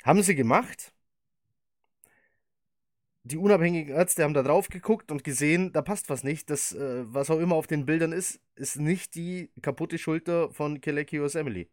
Haben 0.04 0.22
sie 0.24 0.36
gemacht. 0.36 0.94
Die 3.24 3.38
unabhängigen 3.38 3.94
Ärzte 3.96 4.24
haben 4.24 4.36
da 4.36 4.44
drauf 4.44 4.70
geguckt 4.70 5.12
und 5.12 5.24
gesehen, 5.24 5.74
da 5.74 5.82
passt 5.82 6.10
was 6.10 6.24
nicht. 6.24 6.50
Das, 6.52 6.74
äh, 6.74 7.04
was 7.12 7.32
auch 7.32 7.40
immer 7.40 7.56
auf 7.56 7.66
den 7.66 7.86
Bildern 7.88 8.12
ist, 8.12 8.40
ist 8.56 8.78
nicht 8.80 9.16
die 9.16 9.50
kaputte 9.64 9.98
Schulter 9.98 10.52
von 10.52 10.80
Keleki 10.80 11.18
Emily. 11.18 11.68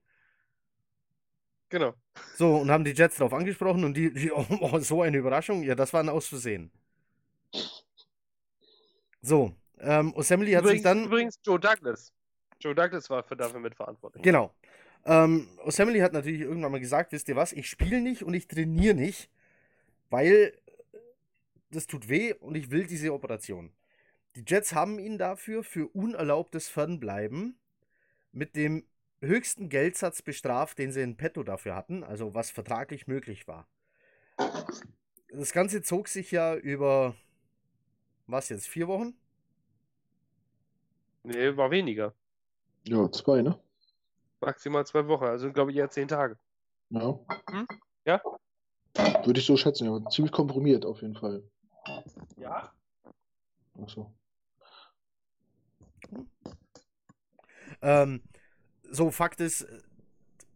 Genau. 1.68 1.95
So, 2.36 2.57
und 2.57 2.70
haben 2.70 2.84
die 2.84 2.93
Jets 2.93 3.16
drauf 3.16 3.32
angesprochen 3.32 3.84
und 3.84 3.95
die, 3.97 4.12
die 4.12 4.30
oh, 4.32 4.47
oh, 4.61 4.78
so 4.78 5.03
eine 5.03 5.18
Überraschung. 5.18 5.62
Ja, 5.62 5.74
das 5.74 5.93
war 5.93 6.03
ein 6.03 6.09
Auszusehen. 6.09 6.70
So, 9.22 9.55
ähm, 9.83 10.14
Osemele 10.14 10.57
hat 10.57 10.64
sich 10.64 10.80
Übrigens, 10.80 10.83
dann. 10.83 11.05
übrigens 11.05 11.41
Joe 11.45 11.59
Douglas. 11.59 12.12
Joe 12.61 12.74
Douglas 12.74 13.11
war 13.11 13.22
für 13.24 13.37
dafür 13.37 13.61
mitverantwortlich. 13.61 14.22
Genau. 14.22 14.55
Ähm, 15.05 15.49
Osemele 15.64 16.03
hat 16.03 16.12
natürlich 16.12 16.43
irgendwann 16.43 16.72
mal 16.72 16.80
gesagt, 16.80 17.12
wisst 17.12 17.28
ihr 17.28 17.37
was, 17.37 17.53
ich 17.53 17.68
spiele 17.68 18.01
nicht 18.01 18.22
und 18.22 18.35
ich 18.35 18.47
trainiere 18.47 18.95
nicht, 18.95 19.28
weil 20.11 20.57
das 21.70 21.87
tut 21.87 22.09
weh 22.09 22.35
und 22.35 22.55
ich 22.55 22.70
will 22.70 22.87
diese 22.87 23.12
Operation. 23.12 23.72
Die 24.37 24.45
Jets 24.47 24.74
haben 24.74 24.99
ihn 24.99 25.18
dafür 25.18 25.64
für 25.64 25.89
unerlaubtes 25.89 26.68
Fernbleiben 26.68 27.59
mit 28.30 28.55
dem 28.57 28.85
höchsten 29.20 29.68
Geldsatz 29.68 30.22
bestraft, 30.22 30.78
den 30.78 30.93
sie 30.93 31.03
in 31.03 31.16
petto 31.16 31.43
dafür 31.43 31.74
hatten, 31.74 32.05
also 32.05 32.35
was 32.35 32.51
vertraglich 32.51 33.07
möglich 33.07 33.47
war. 33.49 33.66
Das 35.30 35.53
Ganze 35.53 35.83
zog 35.83 36.09
sich 36.09 36.30
ja 36.30 36.55
über, 36.55 37.14
was 38.26 38.49
jetzt, 38.49 38.68
vier 38.68 38.89
Wochen? 38.89 39.14
Nee, 41.25 41.57
war 41.57 41.70
weniger. 41.70 42.14
Ja, 42.85 43.11
zwei, 43.12 43.43
ne? 43.43 43.59
Maximal 44.41 44.85
zwei 44.87 45.07
Wochen, 45.07 45.25
also 45.25 45.53
glaube 45.53 45.70
ich 45.70 45.77
eher 45.77 45.91
zehn 45.91 46.09
Tage. 46.09 46.37
Ja. 46.91 47.18
Hm? 47.51 47.66
Ja? 48.05 48.20
Würde 49.25 49.39
ich 49.41 49.47
so 49.47 49.57
schätzen, 49.57 49.87
ja. 49.87 50.11
Ziemlich 50.11 50.33
komprimiert 50.33 50.85
auf 50.85 51.01
jeden 51.01 51.14
Fall. 51.16 51.43
Ja? 52.37 52.73
Achso. 53.81 54.12
Ähm, 57.81 58.23
so, 58.91 59.11
Fakt 59.11 59.41
ist, 59.41 59.66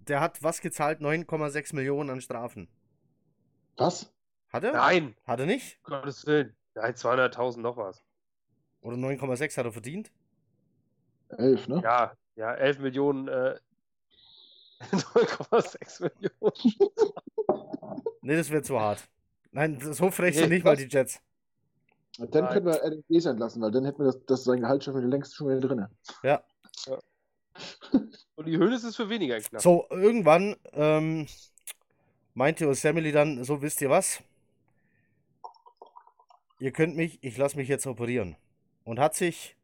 der 0.01 0.21
hat 0.21 0.43
was 0.43 0.61
gezahlt? 0.61 1.01
9,6 1.01 1.75
Millionen 1.75 2.11
an 2.11 2.21
Strafen. 2.21 2.69
Was? 3.77 4.13
Hat 4.53 4.65
er? 4.65 4.73
Nein, 4.73 5.17
Hat 5.27 5.41
er 5.41 5.47
nicht? 5.47 5.79
um 5.85 5.91
Gottes 5.93 6.27
Willen. 6.27 6.55
Nein, 6.75 6.95
200.000 6.95 7.61
noch 7.61 7.77
was. 7.77 8.03
Oder 8.81 8.97
9,6 8.97 9.57
hat 9.57 9.65
er 9.67 9.73
verdient? 9.73 10.13
Elf, 11.29 11.69
ne? 11.69 11.81
Ja, 11.83 12.13
ja, 12.37 12.55
11 12.55 12.79
Millionen, 12.81 13.29
äh, 13.29 13.57
9,6 14.81 16.03
Millionen. 16.03 16.53
Nee, 18.23 18.37
das 18.37 18.51
wäre 18.51 18.63
zu 18.63 18.79
hart. 18.81 19.09
Nein, 19.53 19.79
so 19.81 20.11
frech 20.11 20.35
sind 20.35 20.49
Nee, 20.49 20.57
nicht 20.57 20.65
mal 20.65 20.77
die 20.77 20.89
Jets. 20.89 21.21
Dann 22.19 22.45
Nein. 22.45 22.53
können 22.53 22.67
wir 22.67 22.85
Adam 22.85 23.03
Gaze 23.09 23.31
entlassen, 23.31 23.63
weil 23.63 23.71
dann 23.71 23.85
hätten 23.85 23.99
wir 23.99 24.07
das, 24.07 24.25
das 24.27 24.45
sein 24.45 24.61
Gehalt 24.61 24.85
schon 24.85 24.97
wieder 24.97 25.07
längst 25.07 25.35
schon 25.35 25.49
wieder 25.49 25.61
drin. 25.61 25.87
Ja. 26.23 26.43
Und 28.37 28.47
die 28.47 28.57
Höhnes 28.59 28.85
ist 28.85 28.97
für 28.97 29.09
weniger 29.09 29.39
knapp. 29.41 29.63
So, 29.63 29.87
irgendwann 29.91 30.57
ähm, 30.73 31.27
meinte 32.35 32.69
Osamely 32.69 33.13
dann, 33.13 33.45
so 33.45 33.63
wisst 33.63 33.81
ihr 33.81 33.91
was? 33.91 34.23
Ihr 36.59 36.73
könnt 36.73 36.97
mich, 36.97 37.19
ich 37.23 37.37
lasse 37.37 37.57
mich 37.57 37.69
jetzt 37.69 37.87
operieren. 37.87 38.37
Und 38.85 38.99
hat 38.99 39.15
sich 39.15 39.56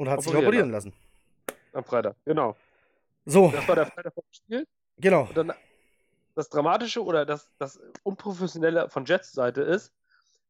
und 0.00 0.08
hat 0.08 0.22
sich 0.22 0.34
Operieren 0.34 0.70
lassen. 0.70 0.92
Am 1.74 1.84
Freitag, 1.84 2.16
genau. 2.24 2.56
So, 3.26 3.50
Das 3.50 3.68
war 3.68 3.74
der 3.76 3.86
Freitag 3.86 4.14
vom 4.14 4.24
Spiel. 4.30 4.66
genau. 4.96 5.24
Und 5.24 5.36
dann 5.36 5.52
das 6.34 6.48
Dramatische 6.48 7.04
oder 7.04 7.26
das, 7.26 7.50
das 7.58 7.78
Unprofessionelle 8.02 8.88
von 8.88 9.04
Jets 9.04 9.32
Seite 9.32 9.60
ist, 9.60 9.92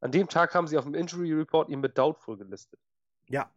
an 0.00 0.12
dem 0.12 0.28
Tag 0.28 0.54
haben 0.54 0.66
sie 0.68 0.78
auf 0.78 0.84
dem 0.84 0.94
Injury 0.94 1.32
Report 1.32 1.68
ihn 1.68 1.80
mit 1.80 1.98
Doubtful 1.98 2.36
gelistet. 2.36 2.78
Ja, 3.28 3.50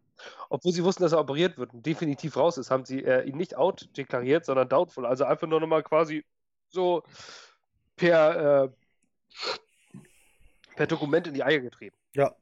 Obwohl 0.50 0.72
sie 0.72 0.82
wussten, 0.84 1.02
dass 1.04 1.12
er 1.12 1.20
operiert 1.20 1.56
wird 1.58 1.72
und 1.72 1.86
definitiv 1.86 2.36
raus 2.36 2.58
ist, 2.58 2.70
haben 2.70 2.84
sie 2.84 3.04
äh, 3.04 3.22
ihn 3.22 3.36
nicht 3.36 3.56
out 3.56 3.88
deklariert, 3.96 4.44
sondern 4.44 4.68
Doubtful. 4.68 5.06
Also 5.06 5.24
einfach 5.24 5.46
nur 5.46 5.60
nochmal 5.60 5.82
quasi 5.84 6.24
so 6.68 7.04
per, 7.96 8.64
äh, 8.64 8.68
per 10.74 10.86
Dokument 10.88 11.26
in 11.28 11.34
die 11.34 11.44
Eier 11.44 11.60
getreten. 11.60 11.96
ja. 12.14 12.34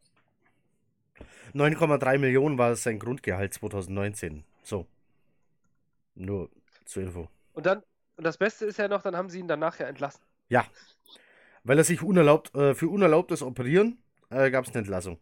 9,3 1.55 2.19
Millionen 2.19 2.59
war 2.59 2.75
sein 2.77 2.99
Grundgehalt 2.99 3.55
2019. 3.55 4.45
So. 4.63 4.87
Nur 6.15 6.51
zur 6.85 7.03
Info. 7.05 7.29
Und 7.53 7.67
dann, 7.67 7.83
und 8.17 8.25
das 8.25 8.39
Beste 8.39 8.67
ist 8.67 8.79
ja 8.79 8.89
noch, 8.89 9.03
dann 9.03 9.17
haben 9.17 9.29
sie 9.31 9.39
ihn 9.39 9.49
danach 9.49 9.79
ja 9.79 9.87
entlassen. 9.87 10.23
Ja. 10.49 10.67
Weil 11.65 11.79
er 11.79 11.85
sich 11.85 12.03
unerlaubt, 12.03 12.55
äh, 12.55 12.75
für 12.75 12.89
unerlaubtes 12.89 13.43
Operieren 13.43 13.99
äh, 14.31 14.51
gab 14.51 14.65
es 14.65 14.71
eine 14.71 14.81
Entlassung. 14.81 15.19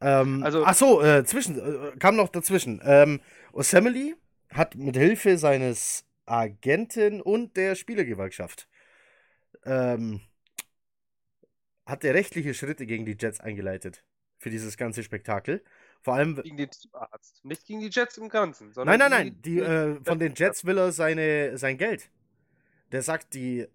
Ähm, 0.00 0.42
Also- 0.42 0.64
ach 0.64 0.74
so, 0.74 1.02
äh, 1.02 1.24
zwischen, 1.24 1.58
äh, 1.58 1.96
kam 1.98 2.16
noch 2.16 2.28
dazwischen. 2.28 2.80
Ähm, 2.84 3.20
Osamely 3.52 4.16
hat 4.50 4.74
mit 4.74 4.96
Hilfe 4.96 5.36
seines 5.38 6.04
Agenten 6.26 7.20
und 7.20 7.56
der 7.56 7.74
Spielergewerkschaft 7.74 8.68
ähm, 9.64 10.20
hat 11.90 12.04
er 12.04 12.14
rechtliche 12.14 12.54
Schritte 12.54 12.86
gegen 12.86 13.04
die 13.04 13.16
Jets 13.18 13.40
eingeleitet 13.40 14.04
für 14.38 14.50
dieses 14.50 14.76
ganze 14.76 15.02
Spektakel. 15.02 15.62
Vor 16.00 16.14
allem, 16.14 16.36
Gegen 16.36 16.56
den 16.56 16.70
Teamarzt. 16.70 17.44
Nicht 17.44 17.66
gegen 17.66 17.80
die 17.80 17.90
Jets 17.90 18.16
im 18.16 18.30
Ganzen, 18.30 18.72
sondern 18.72 18.98
Nein, 18.98 19.10
nein, 19.10 19.26
nein. 19.26 19.42
Die, 19.42 19.58
äh, 19.58 20.02
von 20.02 20.18
den 20.18 20.30
Jets. 20.30 20.38
Jets 20.38 20.64
will 20.64 20.78
er 20.78 20.92
seine, 20.92 21.58
sein 21.58 21.76
Geld. 21.76 22.10
Der 22.92 23.02
sagt, 23.02 23.34
die. 23.34 23.68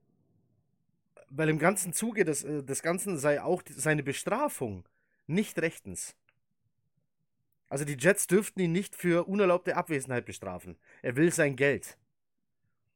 Weil 1.29 1.49
im 1.49 1.59
ganzen 1.59 1.93
Zuge 1.93 2.25
des, 2.25 2.43
äh, 2.43 2.63
des 2.63 2.81
Ganzen 2.81 3.17
sei 3.17 3.41
auch 3.41 3.61
die, 3.61 3.73
seine 3.73 4.03
Bestrafung 4.03 4.87
nicht 5.27 5.59
rechtens. 5.59 6.15
Also 7.69 7.85
die 7.85 7.97
Jets 7.97 8.27
dürften 8.27 8.59
ihn 8.59 8.71
nicht 8.71 8.95
für 8.95 9.27
unerlaubte 9.27 9.75
Abwesenheit 9.75 10.25
bestrafen. 10.25 10.77
Er 11.01 11.15
will 11.15 11.31
sein 11.31 11.55
Geld. 11.55 11.97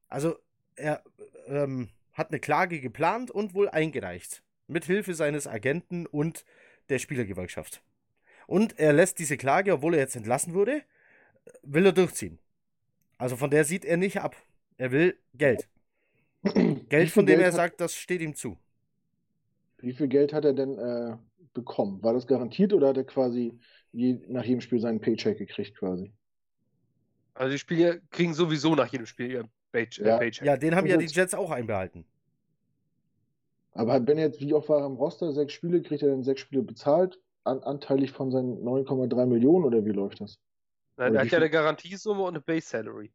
Also 0.08 0.40
er 0.76 1.04
ähm, 1.48 1.90
hat 2.14 2.30
eine 2.30 2.40
Klage 2.40 2.80
geplant 2.80 3.32
und 3.32 3.54
wohl 3.54 3.70
eingereicht. 3.70 4.44
Mit 4.70 4.86
Hilfe 4.86 5.14
seines 5.16 5.48
Agenten 5.48 6.06
und 6.06 6.46
der 6.90 7.00
Spielergewerkschaft. 7.00 7.82
Und 8.48 8.80
er 8.80 8.94
lässt 8.94 9.20
diese 9.20 9.36
Klage, 9.36 9.74
obwohl 9.74 9.96
er 9.96 10.00
jetzt 10.02 10.16
entlassen 10.16 10.54
wurde, 10.54 10.84
will 11.64 11.86
er 11.86 11.92
durchziehen. 11.92 12.40
Also 13.18 13.36
von 13.36 13.50
der 13.50 13.66
sieht 13.66 13.84
er 13.84 13.98
nicht 13.98 14.22
ab. 14.22 14.36
Er 14.78 14.92
will 14.92 15.18
Geld. 15.34 15.68
Geld, 16.90 17.10
von 17.10 17.26
dem 17.26 17.40
Geld 17.40 17.48
er 17.48 17.52
sagt, 17.52 17.82
das 17.82 17.96
steht 17.96 18.22
ihm 18.22 18.36
zu. 18.36 18.58
Wie 19.80 19.94
viel 19.94 20.08
Geld 20.08 20.34
hat 20.34 20.46
er 20.46 20.54
denn 20.54 20.78
äh, 20.78 21.18
bekommen? 21.54 22.02
War 22.04 22.14
das 22.14 22.28
garantiert 22.28 22.74
oder 22.74 22.90
hat 22.90 22.98
er 22.98 23.04
quasi 23.06 23.60
je, 23.92 24.20
nach 24.28 24.44
jedem 24.44 24.62
Spiel 24.62 24.80
seinen 24.80 25.02
Paycheck 25.02 25.38
gekriegt 25.38 25.78
quasi? 25.78 26.14
Also 27.34 27.52
die 27.54 27.60
Spieler 27.60 27.98
kriegen 28.12 28.34
sowieso 28.34 28.76
nach 28.76 28.88
jedem 28.92 29.06
Spiel 29.06 29.32
ihr 29.32 29.50
Pay 29.72 29.88
Ja. 29.98 30.16
äh, 30.16 30.20
Paycheck. 30.20 30.46
Ja, 30.46 30.58
den 30.58 30.76
haben 30.76 30.88
ja 30.88 30.98
die 30.98 31.06
Gut. 31.06 31.16
Jets 31.16 31.34
auch 31.34 31.52
einbehalten. 31.52 32.06
Aber 33.74 34.06
wenn 34.08 34.18
er 34.18 34.28
jetzt, 34.28 34.42
wie 34.42 34.54
oft 34.54 34.70
war 34.70 34.80
er 34.80 34.86
im 34.86 34.96
Roster, 34.96 35.32
sechs 35.34 35.54
Spiele, 35.54 35.82
kriegt 35.82 36.02
er 36.04 36.10
dann 36.10 36.24
sechs 36.24 36.42
Spiele 36.42 36.64
bezahlt, 36.64 37.20
an, 37.44 37.62
anteilig 37.64 38.12
von 38.12 38.32
seinen 38.32 38.64
9,3 38.64 39.26
Millionen 39.26 39.66
oder 39.66 39.86
wie 39.86 39.92
läuft 39.92 40.22
das? 40.22 40.40
Nein, 40.98 41.14
wie 41.14 41.18
hat 41.20 41.32
ja 41.32 41.38
eine 41.38 41.50
Garantiesumme 41.50 42.24
und 42.24 42.30
eine 42.30 42.42
Base 42.42 42.68
Salary. 42.68 43.12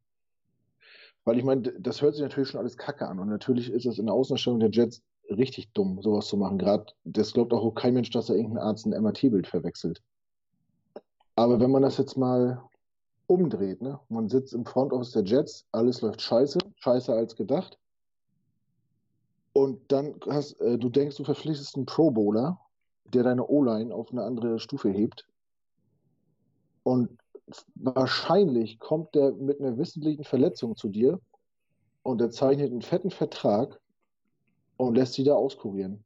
Weil 1.23 1.37
ich 1.37 1.43
meine, 1.43 1.61
das 1.61 2.01
hört 2.01 2.15
sich 2.15 2.23
natürlich 2.23 2.49
schon 2.49 2.59
alles 2.59 2.77
kacke 2.77 3.07
an 3.07 3.19
und 3.19 3.29
natürlich 3.29 3.71
ist 3.71 3.85
es 3.85 3.99
in 3.99 4.05
der 4.05 4.15
Außenstellung 4.15 4.59
der 4.59 4.69
Jets 4.69 5.01
richtig 5.29 5.71
dumm, 5.73 6.01
sowas 6.01 6.27
zu 6.27 6.37
machen. 6.37 6.57
Gerade, 6.57 6.85
das 7.03 7.33
glaubt 7.33 7.51
auch 7.53 7.71
kein 7.71 7.93
Mensch, 7.93 8.11
dass 8.11 8.27
da 8.27 8.33
irgendein 8.33 8.63
Arzt 8.63 8.85
ein 8.85 9.01
MRT-Bild 9.01 9.47
verwechselt. 9.47 10.01
Aber 11.35 11.59
wenn 11.59 11.71
man 11.71 11.81
das 11.81 11.97
jetzt 11.97 12.15
mal 12.15 12.63
umdreht, 13.27 13.81
ne? 13.81 13.99
Man 14.07 14.29
sitzt 14.29 14.53
im 14.53 14.65
Front 14.65 14.93
Office 14.93 15.11
der 15.11 15.23
Jets, 15.23 15.67
alles 15.71 16.01
läuft 16.01 16.21
scheiße, 16.21 16.59
scheiße 16.77 17.11
als 17.11 17.35
gedacht. 17.35 17.77
Und 19.55 19.89
dann 19.89 20.19
hast, 20.27 20.59
äh, 20.59 20.77
du 20.77 20.89
denkst, 20.89 21.15
du 21.15 21.23
verpflichtest 21.23 21.77
einen 21.77 21.85
Pro 21.85 22.11
Bowler, 22.11 22.59
der 23.05 23.23
deine 23.23 23.47
O-Line 23.47 23.95
auf 23.95 24.11
eine 24.11 24.21
andere 24.21 24.59
Stufe 24.59 24.89
hebt. 24.89 25.25
Und 26.83 27.17
wahrscheinlich 27.75 28.79
kommt 28.79 29.15
der 29.15 29.31
mit 29.31 29.61
einer 29.61 29.77
wissentlichen 29.77 30.25
Verletzung 30.25 30.75
zu 30.75 30.89
dir 30.89 31.21
und 32.03 32.19
er 32.19 32.31
zeichnet 32.31 32.69
einen 32.69 32.81
fetten 32.81 33.11
Vertrag 33.11 33.79
und 34.75 34.95
lässt 34.95 35.13
sie 35.13 35.23
da 35.23 35.35
auskurieren. 35.35 36.03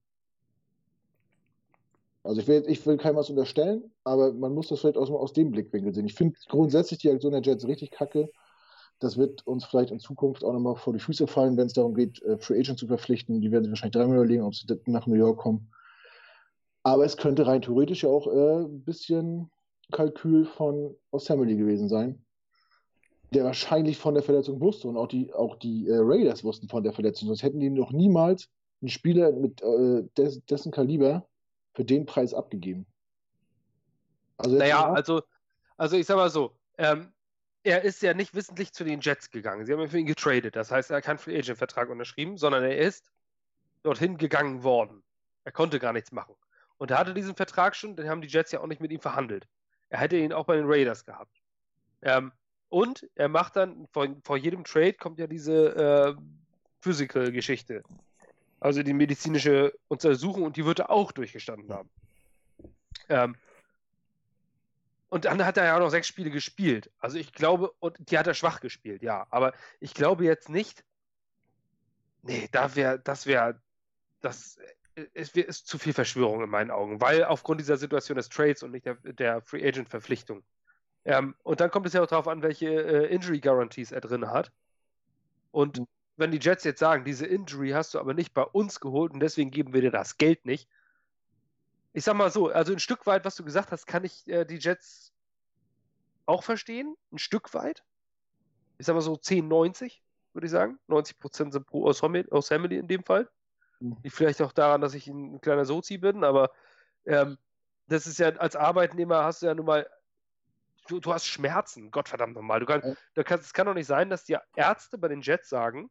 Also 2.22 2.42
ich 2.42 2.48
will, 2.48 2.64
ich 2.68 2.86
will 2.86 2.98
keinem 2.98 3.16
was 3.16 3.32
unterstellen, 3.32 3.92
aber 4.04 4.32
man 4.32 4.54
muss 4.54 4.68
das 4.68 4.82
vielleicht 4.82 4.98
aus, 4.98 5.10
aus 5.10 5.34
dem 5.34 5.50
Blickwinkel 5.50 5.92
sehen. 5.96 6.06
Ich 6.06 6.14
finde 6.14 6.38
grundsätzlich 6.50 7.00
die 7.00 7.10
Aktion 7.10 7.32
der 7.32 7.42
Jets 7.42 7.66
richtig 7.66 7.90
kacke. 7.90 8.30
Das 9.00 9.18
wird 9.18 9.48
uns 9.48 9.66
vielleicht 9.66 9.92
in 9.92 10.00
Zukunft 10.00 10.44
auch 10.44 10.54
nochmal 10.54 10.76
vor 10.76 10.94
die 10.94 11.00
Füße 11.00 11.28
fallen, 11.28 11.58
wenn 11.58 11.68
es 11.68 11.74
darum 11.74 11.94
geht, 11.94 12.22
äh, 12.24 12.38
Free 12.38 12.60
Agent 12.60 12.80
zu 12.80 12.88
verpflichten. 12.88 13.42
Die 13.42 13.52
werden 13.52 13.64
sich 13.64 13.72
wahrscheinlich 13.72 13.96
dreimal 13.96 14.18
überlegen, 14.18 14.44
ob 14.44 14.56
sie 14.56 14.66
nach 14.86 15.08
New 15.08 15.16
York 15.16 15.40
kommen. 15.40 15.72
Aber 16.84 17.06
es 17.06 17.18
könnte 17.18 17.48
rein 17.48 17.62
theoretisch 17.62 18.04
ja 18.04 18.10
auch 18.10 18.28
äh, 18.28 18.64
ein 18.64 18.84
bisschen 18.84 19.50
Kalkül 19.92 20.46
von 20.46 20.96
Osamely 21.12 21.56
gewesen 21.56 21.90
sein, 21.90 22.24
der 23.34 23.46
wahrscheinlich 23.46 23.98
von 23.98 24.14
der 24.14 24.24
Verletzung 24.24 24.60
wusste 24.60 24.88
und 24.88 24.98
auch 24.98 25.08
die, 25.08 25.34
auch 25.34 25.56
die 25.56 25.88
äh, 25.88 25.98
Raiders 25.98 26.44
wussten 26.44 26.68
von 26.68 26.84
der 26.84 26.94
Verletzung. 26.94 27.28
Sonst 27.28 27.44
hätten 27.44 27.60
die 27.60 27.70
noch 27.70 27.92
niemals 27.92 28.50
einen 28.82 28.90
Spieler 28.90 29.32
mit 29.32 29.62
äh, 29.62 30.04
des, 30.18 30.44
dessen 30.46 30.72
Kaliber 30.72 31.28
für 31.74 31.86
den 31.86 32.06
Preis 32.06 32.34
abgegeben. 32.34 32.86
Also 34.38 34.58
Naja, 34.58 34.92
also, 34.92 35.22
also 35.78 35.98
ich 35.98 36.06
sag 36.06 36.16
mal 36.16 36.30
so, 36.30 36.52
ähm, 36.78 37.12
er 37.70 37.84
ist 37.84 38.02
ja 38.02 38.14
nicht 38.14 38.34
wissentlich 38.34 38.74
zu 38.74 38.84
den 38.84 39.02
Jets 39.02 39.30
gegangen. 39.30 39.66
Sie 39.66 39.72
haben 39.72 39.80
ihn 39.80 39.90
für 39.90 40.00
ihn 40.00 40.06
getradet. 40.06 40.56
Das 40.56 40.72
heißt, 40.72 40.90
er 40.90 40.98
hat 40.98 41.04
keinen 41.04 41.20
Free 41.20 41.38
Agent 41.38 41.58
Vertrag 41.58 41.90
unterschrieben, 41.90 42.38
sondern 42.38 42.64
er 42.64 42.78
ist 42.78 43.12
dorthin 43.84 44.18
gegangen 44.18 44.64
worden. 44.64 45.04
Er 45.44 45.52
konnte 45.52 45.80
gar 45.80 45.94
nichts 45.94 46.12
machen. 46.12 46.36
Und 46.78 46.92
er 46.92 46.98
hatte 46.98 47.14
diesen 47.14 47.36
Vertrag 47.36 47.76
schon, 47.76 47.96
dann 47.96 48.10
haben 48.10 48.22
die 48.22 48.28
Jets 48.28 48.52
ja 48.52 48.60
auch 48.60 48.68
nicht 48.68 48.82
mit 48.82 48.92
ihm 48.92 49.00
verhandelt. 49.00 49.48
Er 49.90 50.00
hätte 50.00 50.18
ihn 50.18 50.34
auch 50.34 50.46
bei 50.46 50.56
den 50.56 50.66
Raiders 50.68 51.06
gehabt. 51.06 51.42
Ähm, 52.02 52.32
und 52.70 53.10
er 53.16 53.30
macht 53.30 53.56
dann, 53.56 53.88
vor, 53.92 54.08
vor 54.24 54.38
jedem 54.38 54.64
Trade 54.64 54.94
kommt 54.94 55.20
ja 55.20 55.28
diese 55.28 55.76
äh, 55.76 56.22
Physical-Geschichte. 56.82 57.84
Also 58.60 58.84
die 58.84 58.94
medizinische 58.94 59.74
Untersuchung 59.88 60.44
und 60.44 60.58
die 60.58 60.66
wird 60.66 60.80
er 60.80 60.90
auch 60.90 61.12
durchgestanden 61.12 61.74
haben. 61.74 61.90
Ähm, 63.10 63.36
und 65.10 65.26
dann 65.26 65.44
hat 65.46 65.58
er 65.58 65.66
ja 65.66 65.76
auch 65.76 65.80
noch 65.80 65.90
sechs 65.90 66.08
Spiele 66.08 66.30
gespielt. 66.30 66.92
Also 67.00 67.18
ich 67.18 67.34
glaube, 67.34 67.72
und 67.80 67.98
die 68.10 68.18
hat 68.18 68.28
er 68.28 68.34
schwach 68.34 68.62
gespielt, 68.62 69.02
ja. 69.02 69.28
Aber 69.30 69.54
ich 69.80 69.94
glaube 69.94 70.24
jetzt 70.24 70.50
nicht, 70.50 70.84
nee, 72.22 72.48
da 72.52 72.76
wäre, 72.76 73.00
das 73.00 73.26
wäre, 73.26 73.60
das 74.22 74.58
äh, 74.96 75.08
es 75.14 75.36
wär, 75.36 75.48
ist 75.48 75.68
zu 75.68 75.78
viel 75.78 75.94
Verschwörung 75.94 76.44
in 76.44 76.50
meinen 76.50 76.72
Augen, 76.72 77.02
weil 77.02 77.24
aufgrund 77.24 77.60
dieser 77.60 77.78
Situation 77.78 78.18
des 78.18 78.30
Trades 78.30 78.64
und 78.64 78.72
nicht 78.72 78.86
der, 78.86 78.96
der 78.96 79.42
Free 79.42 79.66
Agent 79.68 79.90
Verpflichtung. 79.90 80.44
Ähm, 81.06 81.36
und 81.44 81.62
dann 81.62 81.72
kommt 81.72 81.88
es 81.88 81.94
ja 81.94 82.04
auch 82.04 82.08
darauf 82.08 82.28
an, 82.28 82.42
welche 82.42 82.68
äh, 82.68 83.14
Injury 83.14 83.40
Guarantees 83.40 83.92
er 83.92 84.02
drin 84.02 84.30
hat. 84.30 84.52
Und 85.52 85.82
wenn 86.18 86.32
die 86.32 86.40
Jets 86.40 86.66
jetzt 86.66 86.80
sagen, 86.80 87.06
diese 87.06 87.26
Injury 87.26 87.70
hast 87.70 87.94
du 87.94 88.00
aber 88.00 88.14
nicht 88.14 88.34
bei 88.34 88.44
uns 88.44 88.80
geholt 88.80 89.14
und 89.14 89.22
deswegen 89.22 89.52
geben 89.52 89.74
wir 89.74 89.82
dir 89.82 89.92
das 89.92 90.18
Geld 90.18 90.46
nicht. 90.46 90.70
Ich 91.94 92.04
sag 92.04 92.16
mal 92.16 92.32
so, 92.32 92.50
also 92.50 92.72
ein 92.72 92.80
Stück 92.80 93.06
weit, 93.08 93.26
was 93.26 93.36
du 93.36 93.44
gesagt 93.44 93.72
hast, 93.72 93.86
kann 93.86 94.04
ich 94.04 94.28
äh, 94.28 94.46
die 94.46 94.58
Jets 94.58 95.12
auch 96.26 96.44
verstehen. 96.44 96.96
Ein 97.12 97.18
Stück 97.18 97.54
weit. 97.54 97.84
Ich 98.78 98.86
sag 98.86 98.94
mal 98.94 99.02
so 99.02 99.18
10, 99.18 99.48
90, 99.48 100.04
würde 100.34 100.46
ich 100.46 100.52
sagen. 100.52 100.80
90% 100.88 101.52
sind 101.52 101.66
pro 101.66 101.86
Osamely 101.86 102.78
in 102.78 102.88
dem 102.88 103.04
Fall. 103.04 103.30
Mhm. 103.80 103.98
Liegt 104.04 104.16
vielleicht 104.16 104.42
auch 104.42 104.52
daran, 104.52 104.82
dass 104.82 104.94
ich 104.94 105.08
ein 105.08 105.42
kleiner 105.42 105.66
Sozi 105.66 105.98
bin, 105.98 106.24
aber 106.24 106.52
ähm, 107.06 107.38
das 107.88 108.06
ist 108.06 108.20
ja 108.20 108.30
als 108.36 108.56
Arbeitnehmer 108.56 109.24
hast 109.24 109.42
du 109.42 109.48
ja 109.48 109.56
nun 109.56 109.66
mal, 109.66 109.90
du, 110.88 111.00
du 111.00 111.14
hast 111.14 111.26
Schmerzen, 111.26 111.92
Gottverdammt 111.92 112.36
nochmal. 112.36 112.60
Du 112.60 112.66
kann, 112.68 112.96
du 113.16 113.24
kannst, 113.24 113.46
es 113.46 113.54
kann 113.54 113.66
doch 113.66 113.74
nicht 113.74 113.88
sein, 113.88 114.10
dass 114.10 114.26
die 114.26 114.38
Ärzte 114.56 114.98
bei 114.98 115.08
den 115.08 115.22
Jets 115.22 115.50
sagen, 115.50 115.90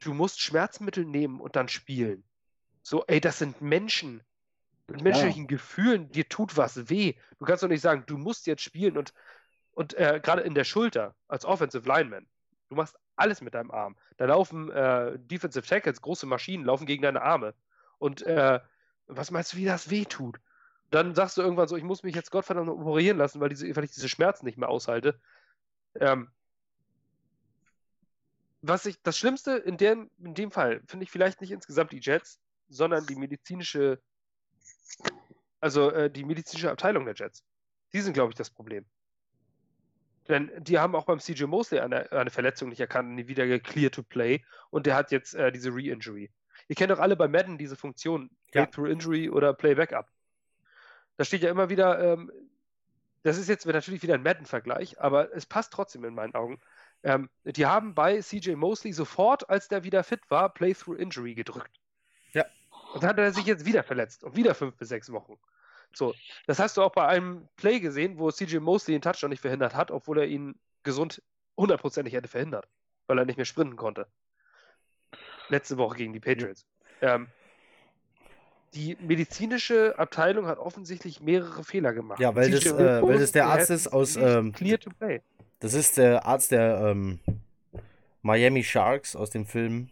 du 0.00 0.14
musst 0.14 0.40
Schmerzmittel 0.40 1.04
nehmen 1.04 1.40
und 1.40 1.56
dann 1.56 1.68
spielen. 1.68 2.24
So, 2.82 3.04
ey, 3.06 3.20
das 3.20 3.38
sind 3.38 3.60
Menschen 3.60 4.22
mit 4.88 5.02
menschlichen 5.02 5.46
Gefühlen, 5.46 6.10
dir 6.10 6.28
tut 6.28 6.56
was 6.56 6.88
weh. 6.90 7.14
Du 7.38 7.44
kannst 7.44 7.62
doch 7.62 7.68
nicht 7.68 7.80
sagen, 7.80 8.04
du 8.06 8.18
musst 8.18 8.46
jetzt 8.46 8.62
spielen 8.62 8.96
und, 8.96 9.14
und 9.72 9.94
äh, 9.94 10.20
gerade 10.22 10.42
in 10.42 10.54
der 10.54 10.64
Schulter 10.64 11.14
als 11.28 11.44
Offensive 11.44 11.88
Lineman, 11.88 12.26
du 12.68 12.76
machst 12.76 12.96
alles 13.16 13.40
mit 13.40 13.54
deinem 13.54 13.70
Arm. 13.70 13.96
Da 14.16 14.26
laufen 14.26 14.70
äh, 14.70 15.18
Defensive 15.18 15.66
Tackles, 15.66 16.00
große 16.00 16.26
Maschinen, 16.26 16.64
laufen 16.64 16.86
gegen 16.86 17.02
deine 17.02 17.22
Arme. 17.22 17.54
Und 17.98 18.22
äh, 18.22 18.60
was 19.06 19.30
meinst 19.30 19.52
du, 19.52 19.56
wie 19.56 19.64
das 19.64 19.90
weh 19.90 20.04
tut? 20.04 20.40
Dann 20.90 21.14
sagst 21.14 21.36
du 21.36 21.42
irgendwann 21.42 21.68
so, 21.68 21.76
ich 21.76 21.82
muss 21.82 22.02
mich 22.02 22.14
jetzt 22.14 22.30
Gottverdammt 22.30 22.68
operieren 22.68 23.18
lassen, 23.18 23.40
weil, 23.40 23.48
diese, 23.48 23.74
weil 23.74 23.84
ich 23.84 23.92
diese 23.92 24.08
Schmerzen 24.08 24.44
nicht 24.44 24.58
mehr 24.58 24.68
aushalte. 24.68 25.18
Ähm, 25.98 26.30
was 28.62 28.86
ich, 28.86 29.02
das 29.02 29.18
Schlimmste 29.18 29.56
in, 29.56 29.76
der, 29.76 30.06
in 30.18 30.34
dem 30.34 30.50
Fall 30.50 30.82
finde 30.86 31.04
ich 31.04 31.10
vielleicht 31.10 31.40
nicht 31.40 31.50
insgesamt 31.50 31.92
die 31.92 32.00
Jets, 32.00 32.40
sondern 32.68 33.06
die 33.06 33.16
medizinische, 33.16 34.00
also 35.60 35.90
äh, 35.90 36.10
die 36.10 36.24
medizinische 36.24 36.70
Abteilung 36.70 37.04
der 37.04 37.14
Jets. 37.14 37.44
Die 37.92 38.00
sind, 38.00 38.12
glaube 38.12 38.30
ich, 38.30 38.36
das 38.36 38.50
Problem. 38.50 38.84
Denn 40.28 40.50
die 40.58 40.78
haben 40.78 40.94
auch 40.94 41.04
beim 41.04 41.20
CJ 41.20 41.44
Mosley 41.44 41.80
eine, 41.80 42.10
eine 42.12 42.30
Verletzung 42.30 42.70
nicht 42.70 42.80
erkannt 42.80 43.10
und 43.10 43.14
nie 43.16 43.28
wieder 43.28 43.46
geclear 43.46 43.90
to 43.90 44.02
play 44.02 44.42
und 44.70 44.86
der 44.86 44.96
hat 44.96 45.10
jetzt 45.10 45.34
äh, 45.34 45.52
diese 45.52 45.70
Re-Injury. 45.70 46.30
Ihr 46.68 46.76
kennt 46.76 46.90
doch 46.90 46.98
alle 46.98 47.16
bei 47.16 47.28
Madden 47.28 47.58
diese 47.58 47.76
Funktion, 47.76 48.30
Play 48.50 48.62
Ja. 48.62 48.66
through 48.66 48.88
Injury 48.88 49.28
oder 49.28 49.52
Play 49.52 49.74
Backup. 49.74 50.08
Da 51.16 51.24
steht 51.24 51.42
ja 51.42 51.50
immer 51.50 51.68
wieder, 51.68 52.12
ähm, 52.12 52.32
das 53.22 53.36
ist 53.38 53.48
jetzt 53.48 53.66
natürlich 53.66 54.02
wieder 54.02 54.14
ein 54.14 54.22
Madden-Vergleich, 54.22 55.00
aber 55.00 55.34
es 55.34 55.46
passt 55.46 55.72
trotzdem 55.72 56.04
in 56.04 56.14
meinen 56.14 56.34
Augen. 56.34 56.60
Ähm, 57.02 57.28
die 57.44 57.66
haben 57.66 57.94
bei 57.94 58.20
CJ 58.20 58.52
Mosley 58.54 58.92
sofort, 58.92 59.48
als 59.50 59.68
der 59.68 59.84
wieder 59.84 60.02
fit 60.04 60.20
war, 60.30 60.52
Play 60.52 60.72
through 60.72 60.98
Injury 60.98 61.34
gedrückt. 61.34 61.78
Ja. 62.32 62.46
Und 62.94 63.02
dann 63.02 63.10
hat 63.10 63.18
er 63.18 63.32
sich 63.32 63.44
jetzt 63.44 63.66
wieder 63.66 63.82
verletzt 63.82 64.22
und 64.22 64.36
wieder 64.36 64.54
fünf 64.54 64.76
bis 64.76 64.88
sechs 64.88 65.10
Wochen. 65.10 65.36
So, 65.92 66.14
das 66.46 66.60
hast 66.60 66.76
du 66.76 66.82
auch 66.82 66.92
bei 66.92 67.06
einem 67.06 67.48
Play 67.56 67.80
gesehen, 67.80 68.18
wo 68.18 68.30
CJ 68.30 68.58
Mosley 68.58 68.94
den 68.94 69.02
Touchdown 69.02 69.30
nicht 69.30 69.40
verhindert 69.40 69.74
hat, 69.74 69.90
obwohl 69.90 70.18
er 70.18 70.26
ihn 70.26 70.54
gesund 70.84 71.20
hundertprozentig 71.56 72.14
hätte 72.14 72.28
verhindert, 72.28 72.68
weil 73.08 73.18
er 73.18 73.24
nicht 73.24 73.36
mehr 73.36 73.46
sprinten 73.46 73.74
konnte. 73.74 74.06
Letzte 75.48 75.76
Woche 75.76 75.96
gegen 75.96 76.12
die 76.12 76.20
Patriots. 76.20 76.66
Ähm, 77.00 77.26
die 78.74 78.96
medizinische 79.00 79.98
Abteilung 79.98 80.46
hat 80.46 80.58
offensichtlich 80.58 81.20
mehrere 81.20 81.64
Fehler 81.64 81.92
gemacht. 81.92 82.20
Ja, 82.20 82.34
weil 82.36 82.50
das, 82.50 82.64
äh, 82.64 83.02
weil 83.02 83.18
das 83.18 83.32
der 83.32 83.46
Arzt 83.46 83.70
ist 83.70 83.88
aus, 83.88 84.14
ähm, 84.14 84.52
Clear 84.52 84.78
to 84.78 84.90
play. 84.90 85.20
Das 85.58 85.74
ist 85.74 85.96
der 85.96 86.24
Arzt 86.26 86.52
der 86.52 86.80
ähm, 86.80 87.18
Miami 88.22 88.62
Sharks 88.62 89.16
aus 89.16 89.30
dem 89.30 89.46
Film 89.46 89.90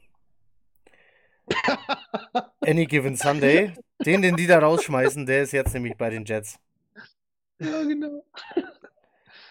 Any 2.61 2.87
Given 2.87 3.17
Sunday. 3.17 3.75
Den, 4.05 4.23
den 4.23 4.37
die 4.37 4.47
da 4.47 4.59
rausschmeißen, 4.59 5.27
der 5.27 5.43
ist 5.43 5.53
jetzt 5.53 5.75
nämlich 5.75 5.97
bei 5.97 6.11
den 6.11 6.25
Jets. 6.25 6.59
Ja, 7.59 7.83
genau. 7.83 8.25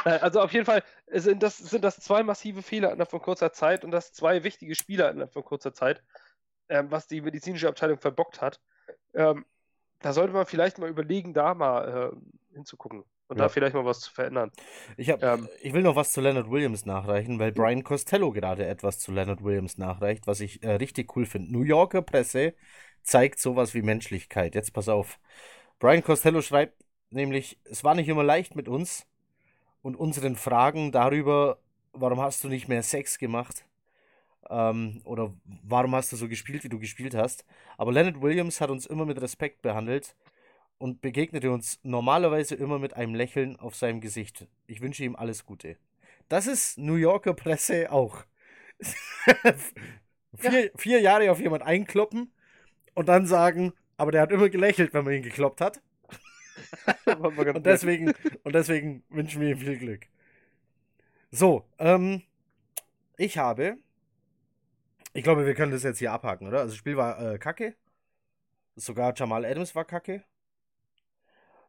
Äh, 0.04 0.20
Also 0.20 0.42
auf 0.42 0.52
jeden 0.54 0.66
Fall 0.66 0.84
sind 1.08 1.44
das, 1.44 1.58
sind 1.58 1.84
das 1.84 2.00
zwei 2.00 2.24
massive 2.24 2.62
Fehler 2.62 2.90
innerhalb 2.92 3.10
von 3.12 3.22
kurzer 3.22 3.54
Zeit 3.54 3.84
und 3.84 3.92
das 3.92 4.14
zwei 4.14 4.44
wichtige 4.44 4.76
Spieler 4.76 5.12
innerhalb 5.12 5.34
von 5.34 5.44
kurzer 5.44 5.74
Zeit, 5.74 6.04
ähm, 6.70 6.90
was 6.90 7.08
die 7.08 7.22
medizinische 7.22 7.68
Abteilung 7.68 8.00
verbockt 8.00 8.42
hat. 8.42 8.60
Ähm, 9.14 9.46
da 10.00 10.14
sollte 10.14 10.34
man 10.34 10.46
vielleicht 10.46 10.80
mal 10.80 10.90
überlegen, 10.90 11.34
da 11.34 11.54
mal 11.54 12.12
äh, 12.14 12.56
hinzugucken 12.56 13.06
und 13.32 13.38
Ja. 13.38 13.46
da 13.46 13.50
vielleicht 13.50 13.74
mal 13.74 13.86
was 13.86 14.02
zu 14.02 14.12
verändern. 14.12 14.52
Ich, 14.98 15.10
hab, 15.10 15.24
Ähm. 15.24 15.48
ich 15.62 15.72
will 15.74 15.84
noch 15.84 15.96
was 15.96 16.12
zu 16.12 16.20
Leonard 16.20 16.52
Williams 16.52 16.86
nachreichen, 16.86 17.40
weil 17.40 17.54
Brian 17.54 17.82
Costello 17.84 18.32
gerade 18.34 18.66
etwas 18.66 19.00
zu 19.00 19.14
Leonard 19.14 19.42
Williams 19.42 19.78
nachreicht, 19.78 20.28
was 20.28 20.42
ich 20.42 20.62
äh, 20.64 20.72
richtig 20.74 21.16
cool 21.16 21.26
finde. 21.26 21.52
New 21.54 21.64
Yorker 21.64 22.02
Presse 22.02 22.54
zeigt 23.04 23.40
sowas 23.40 23.74
wie 23.74 23.82
Menschlichkeit. 23.84 24.54
Jetzt 24.54 24.74
pass 24.74 24.90
auf. 24.90 25.18
Brian 25.80 26.04
Costello 26.04 26.42
schreibt 26.42 26.84
nämlich, 27.10 27.58
es 27.64 27.86
war 27.86 27.96
nicht 27.96 28.10
immer 28.10 28.24
leicht 28.24 28.56
mit 28.58 28.68
uns 28.68 29.08
und 29.82 29.96
unseren 29.96 30.36
Fragen 30.36 30.92
darüber, 30.92 31.58
warum 31.94 32.20
hast 32.20 32.44
du 32.44 32.50
nicht 32.50 32.68
mehr 32.68 32.84
Sex 32.84 33.18
gemacht? 33.18 33.66
Ähm, 34.50 35.02
oder 35.06 35.34
warum 35.64 35.96
hast 35.96 36.12
du 36.12 36.18
so 36.18 36.28
gespielt, 36.28 36.66
wie 36.66 36.70
du 36.70 36.80
gespielt 36.80 37.16
hast? 37.16 37.46
Aber 37.78 37.94
Leonard 37.94 38.22
Williams 38.22 38.60
hat 38.60 38.70
uns 38.70 38.86
immer 38.86 39.06
mit 39.06 39.22
Respekt 39.22 39.62
behandelt 39.62 40.16
und 40.82 41.00
begegnete 41.00 41.52
uns 41.52 41.80
normalerweise 41.84 42.56
immer 42.56 42.80
mit 42.80 42.96
einem 42.96 43.14
Lächeln 43.14 43.56
auf 43.56 43.76
seinem 43.76 44.02
Gesicht. 44.02 44.48
Ich 44.66 44.82
wünsche 44.82 45.04
ihm 45.04 45.16
alles 45.16 45.46
Gute. 45.46 45.78
Das 46.28 46.48
ist 46.48 46.80
New 46.80 46.96
Yorker 46.96 47.36
Presse 47.36 47.92
auch. 47.92 48.24
vier, 50.36 50.72
vier 50.76 51.00
Jahre 51.00 51.32
auf 51.32 51.40
jemand 51.40 51.62
einkloppen 51.62 52.34
und 52.96 53.10
dann 53.10 53.28
sagen, 53.28 53.74
aber 53.96 54.12
der 54.12 54.22
hat 54.22 54.32
immer 54.32 54.50
gelächelt, 54.50 54.92
wenn 54.96 55.06
man 55.06 55.14
ihn 55.14 55.22
gekloppt 55.22 55.62
hat. 55.62 55.82
Und 57.06 57.66
deswegen, 57.66 58.14
und 58.44 58.54
deswegen 58.54 59.04
wünschen 59.10 59.42
wir 59.42 59.50
ihm 59.50 59.58
viel 59.58 59.78
Glück. 59.78 60.08
So, 61.32 61.66
ähm, 61.80 62.22
ich 63.18 63.38
habe, 63.38 63.78
ich 65.14 65.24
glaube, 65.24 65.46
wir 65.46 65.54
können 65.54 65.72
das 65.72 65.84
jetzt 65.84 66.00
hier 66.00 66.12
abhaken, 66.12 66.48
oder? 66.48 66.60
Also, 66.60 66.70
das 66.70 66.78
Spiel 66.78 66.98
war 66.98 67.34
äh, 67.34 67.38
kacke. 67.38 67.76
Sogar 68.76 69.14
Jamal 69.16 69.46
Adams 69.46 69.76
war 69.76 69.86
kacke. 69.86 70.24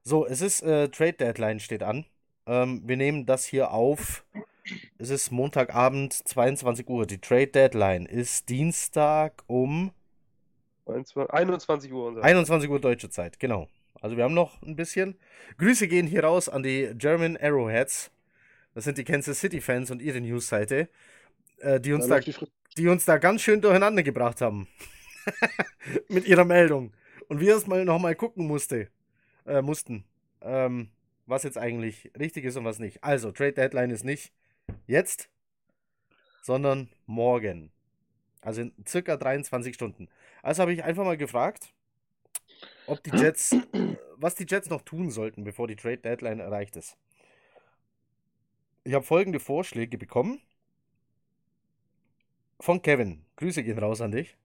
So, 0.05 0.27
es 0.27 0.41
ist 0.41 0.63
äh, 0.63 0.89
Trade 0.89 1.13
Deadline 1.15 1.61
steht 1.61 1.83
an. 1.83 2.05
Ähm, 2.47 2.83
wir 2.85 2.97
nehmen 2.97 3.25
das 3.25 3.45
hier 3.45 3.71
auf. 3.71 4.25
Es 4.99 5.11
ist 5.11 5.31
Montagabend, 5.31 6.13
22 6.13 6.89
Uhr. 6.89 7.07
Die 7.07 7.21
Trade 7.21 7.49
Deadline 7.49 8.07
ist 8.07 8.49
Dienstag 8.49 9.45
um 9.47 9.93
21 10.87 11.93
Uhr. 11.93 12.09
Unser. 12.09 12.25
21 12.25 12.69
Uhr 12.69 12.81
deutsche 12.81 13.11
Zeit, 13.11 13.39
genau. 13.39 13.69
Also 14.01 14.17
wir 14.17 14.25
haben 14.25 14.35
noch 14.35 14.61
ein 14.63 14.75
bisschen. 14.75 15.17
Grüße 15.59 15.87
gehen 15.87 16.09
hier 16.09 16.25
raus 16.25 16.49
an 16.49 16.65
die 16.65 16.91
German 16.97 17.37
Arrowheads. 17.37 18.11
Das 18.75 18.85
sind 18.85 18.99
die 18.99 19.05
Kansas 19.05 19.39
City 19.39 19.61
Fans 19.61 19.91
und 19.93 20.03
ihre 20.03 20.21
Newsseite, 20.21 20.89
äh, 21.59 21.79
die, 21.79 21.93
uns 21.93 22.09
Da 22.09 22.19
da, 22.19 22.47
die 22.77 22.89
uns 22.89 23.05
da 23.05 23.19
ganz 23.19 23.43
schön 23.43 23.61
durcheinander 23.61 24.03
gebracht 24.03 24.41
haben. 24.41 24.67
Mit 26.09 26.27
ihrer 26.27 26.45
Meldung. 26.45 26.93
Und 27.29 27.39
wir 27.39 27.51
erst 27.51 27.69
mal 27.69 27.85
nochmal 27.85 28.17
gucken 28.17 28.49
musste, 28.49 28.89
äh, 29.47 29.63
mussten, 29.63 30.05
ähm, 30.41 30.91
was 31.27 31.43
jetzt 31.43 31.59
eigentlich 31.59 32.11
richtig 32.19 32.45
ist 32.45 32.57
und 32.57 32.65
was 32.65 32.79
nicht. 32.79 33.03
Also, 33.05 33.33
Trade 33.33 33.53
Deadline 33.53 33.91
ist 33.91 34.05
nicht 34.05 34.33
jetzt, 34.87 35.29
sondern 36.43 36.89
morgen. 37.07 37.71
Also 38.43 38.63
in 38.63 38.73
circa 38.87 39.17
23 39.17 39.75
Stunden. 39.75 40.09
Also 40.43 40.63
habe 40.63 40.73
ich 40.73 40.83
einfach 40.83 41.05
mal 41.05 41.17
gefragt, 41.17 41.73
ob 42.87 43.03
die 43.05 43.11
Jets, 43.11 43.55
was 44.17 44.35
die 44.35 44.47
Jets 44.47 44.69
noch 44.69 44.83
tun 44.83 45.11
sollten, 45.11 45.45
bevor 45.45 45.69
die 45.69 45.77
Trade 45.77 45.99
Deadline 45.99 46.41
erreicht 46.41 46.77
ist. 46.77 46.97
Ich 48.85 48.95
habe 48.95 49.05
folgende 49.05 49.39
Vorschläge 49.39 49.97
bekommen. 49.97 50.41
Von 52.59 52.83
Kevin. 52.83 53.25
Grüße 53.37 53.63
gehen 53.63 53.79
raus 53.79 54.01
an 54.01 54.11
dich. 54.11 54.37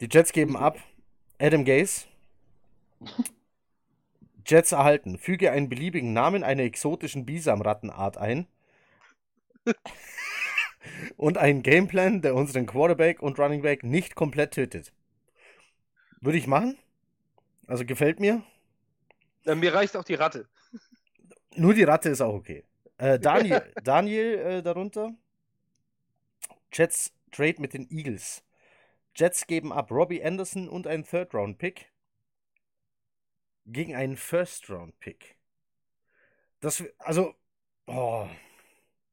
Die 0.00 0.08
Jets 0.10 0.32
geben 0.32 0.56
ab. 0.56 0.78
Adam 1.38 1.64
Gase. 1.64 2.06
Jets 4.46 4.72
erhalten. 4.72 5.18
Füge 5.18 5.50
einen 5.50 5.68
beliebigen 5.68 6.12
Namen 6.12 6.42
einer 6.42 6.62
exotischen 6.62 7.24
Bisamrattenart 7.24 8.16
ein. 8.16 8.46
und 11.16 11.38
einen 11.38 11.62
Gameplan, 11.62 12.22
der 12.22 12.34
unseren 12.34 12.66
Quarterback 12.66 13.22
und 13.22 13.38
Running 13.38 13.62
Back 13.62 13.84
nicht 13.84 14.14
komplett 14.14 14.52
tötet. 14.52 14.92
Würde 16.20 16.38
ich 16.38 16.46
machen. 16.46 16.78
Also 17.66 17.84
gefällt 17.84 18.20
mir. 18.20 18.42
Äh, 19.46 19.54
mir 19.54 19.74
reicht 19.74 19.96
auch 19.96 20.04
die 20.04 20.14
Ratte. 20.14 20.48
Nur 21.54 21.74
die 21.74 21.84
Ratte 21.84 22.08
ist 22.10 22.20
auch 22.20 22.34
okay. 22.34 22.64
Äh, 22.98 23.18
Daniel, 23.18 23.72
Daniel 23.84 24.38
äh, 24.38 24.62
darunter. 24.62 25.14
Jets 26.72 27.12
Trade 27.30 27.56
mit 27.58 27.74
den 27.74 27.90
Eagles. 27.90 28.42
Jets 29.14 29.46
geben 29.46 29.72
ab 29.72 29.90
Robbie 29.90 30.24
Anderson 30.24 30.68
und 30.68 30.86
einen 30.86 31.04
Third-Round-Pick 31.04 31.91
gegen 33.66 33.94
einen 33.94 34.16
First-Round-Pick. 34.16 35.36
Das, 36.60 36.82
also, 36.98 37.34
oh. 37.86 38.28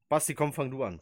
Basti, 0.08 0.34
komm, 0.34 0.52
fang 0.52 0.70
du 0.70 0.82
an. 0.82 1.00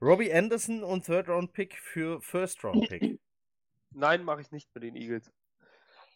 Robbie 0.00 0.32
Anderson 0.32 0.82
und 0.82 1.04
Third-Round-Pick 1.04 1.76
für 1.76 2.20
First-Round-Pick. 2.20 3.20
Nein, 3.90 4.24
mache 4.24 4.40
ich 4.40 4.52
nicht 4.52 4.72
mit 4.74 4.84
den 4.84 4.96
Eagles. 4.96 5.30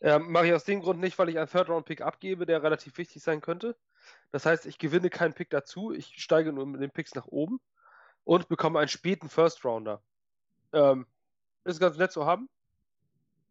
Ähm, 0.01 0.31
mache 0.31 0.47
ich 0.47 0.53
aus 0.53 0.65
dem 0.65 0.81
Grund 0.81 1.01
nicht, 1.01 1.19
weil 1.19 1.29
ich 1.29 1.39
einen 1.39 1.49
Third-Round-Pick 1.49 2.01
abgebe, 2.01 2.47
der 2.47 2.63
relativ 2.63 2.99
wichtig 2.99 3.23
sein 3.23 3.41
könnte. 3.41 3.77
Das 4.33 4.47
heißt, 4.47 4.67
ich 4.67 4.79
gewinne 4.79 5.11
keinen 5.11 5.35
Pick 5.35 5.51
dazu, 5.51 5.93
ich 5.93 6.15
steige 6.23 6.53
nur 6.53 6.67
mit 6.67 6.81
den 6.81 6.91
Picks 6.91 7.15
nach 7.15 7.27
oben 7.27 7.61
und 8.25 8.49
bekomme 8.49 8.79
einen 8.79 8.89
späten 8.89 9.29
First-Rounder. 9.29 10.03
Ähm, 10.73 11.07
ist 11.65 11.81
ganz 11.81 11.97
nett 11.97 12.13
zu 12.13 12.27
haben. 12.27 12.49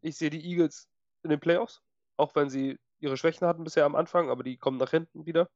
Ich 0.01 0.17
sehe 0.17 0.30
die 0.30 0.45
Eagles 0.45 0.89
in 1.23 1.30
den 1.30 1.39
Playoffs, 1.39 1.81
auch 2.17 2.35
wenn 2.35 2.49
sie 2.49 2.77
ihre 3.03 3.17
Schwächen 3.17 3.45
hatten 3.47 3.63
bisher 3.63 3.85
am 3.85 3.95
Anfang, 3.95 4.30
aber 4.30 4.43
die 4.43 4.57
kommen 4.57 4.77
nach 4.77 4.91
hinten 4.91 5.25
wieder. 5.25 5.49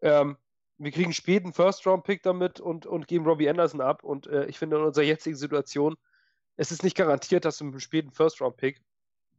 Ähm, 0.00 0.36
wir 0.78 0.92
kriegen 0.92 1.12
späten 1.12 1.52
First-Round-Pick 1.52 2.22
damit 2.22 2.60
und, 2.60 2.86
und 2.86 3.08
geben 3.08 3.26
Robbie 3.26 3.50
Anderson 3.50 3.80
ab. 3.80 4.04
Und 4.04 4.28
äh, 4.28 4.46
ich 4.46 4.58
finde, 4.58 4.76
in 4.76 4.84
unserer 4.84 5.04
jetzigen 5.04 5.36
Situation, 5.36 5.96
es 6.56 6.70
ist 6.70 6.84
nicht 6.84 6.96
garantiert, 6.96 7.44
dass 7.44 7.58
du 7.58 7.64
mit 7.64 7.74
einem 7.74 7.80
späten 7.80 8.12
First-Round-Pick, 8.12 8.80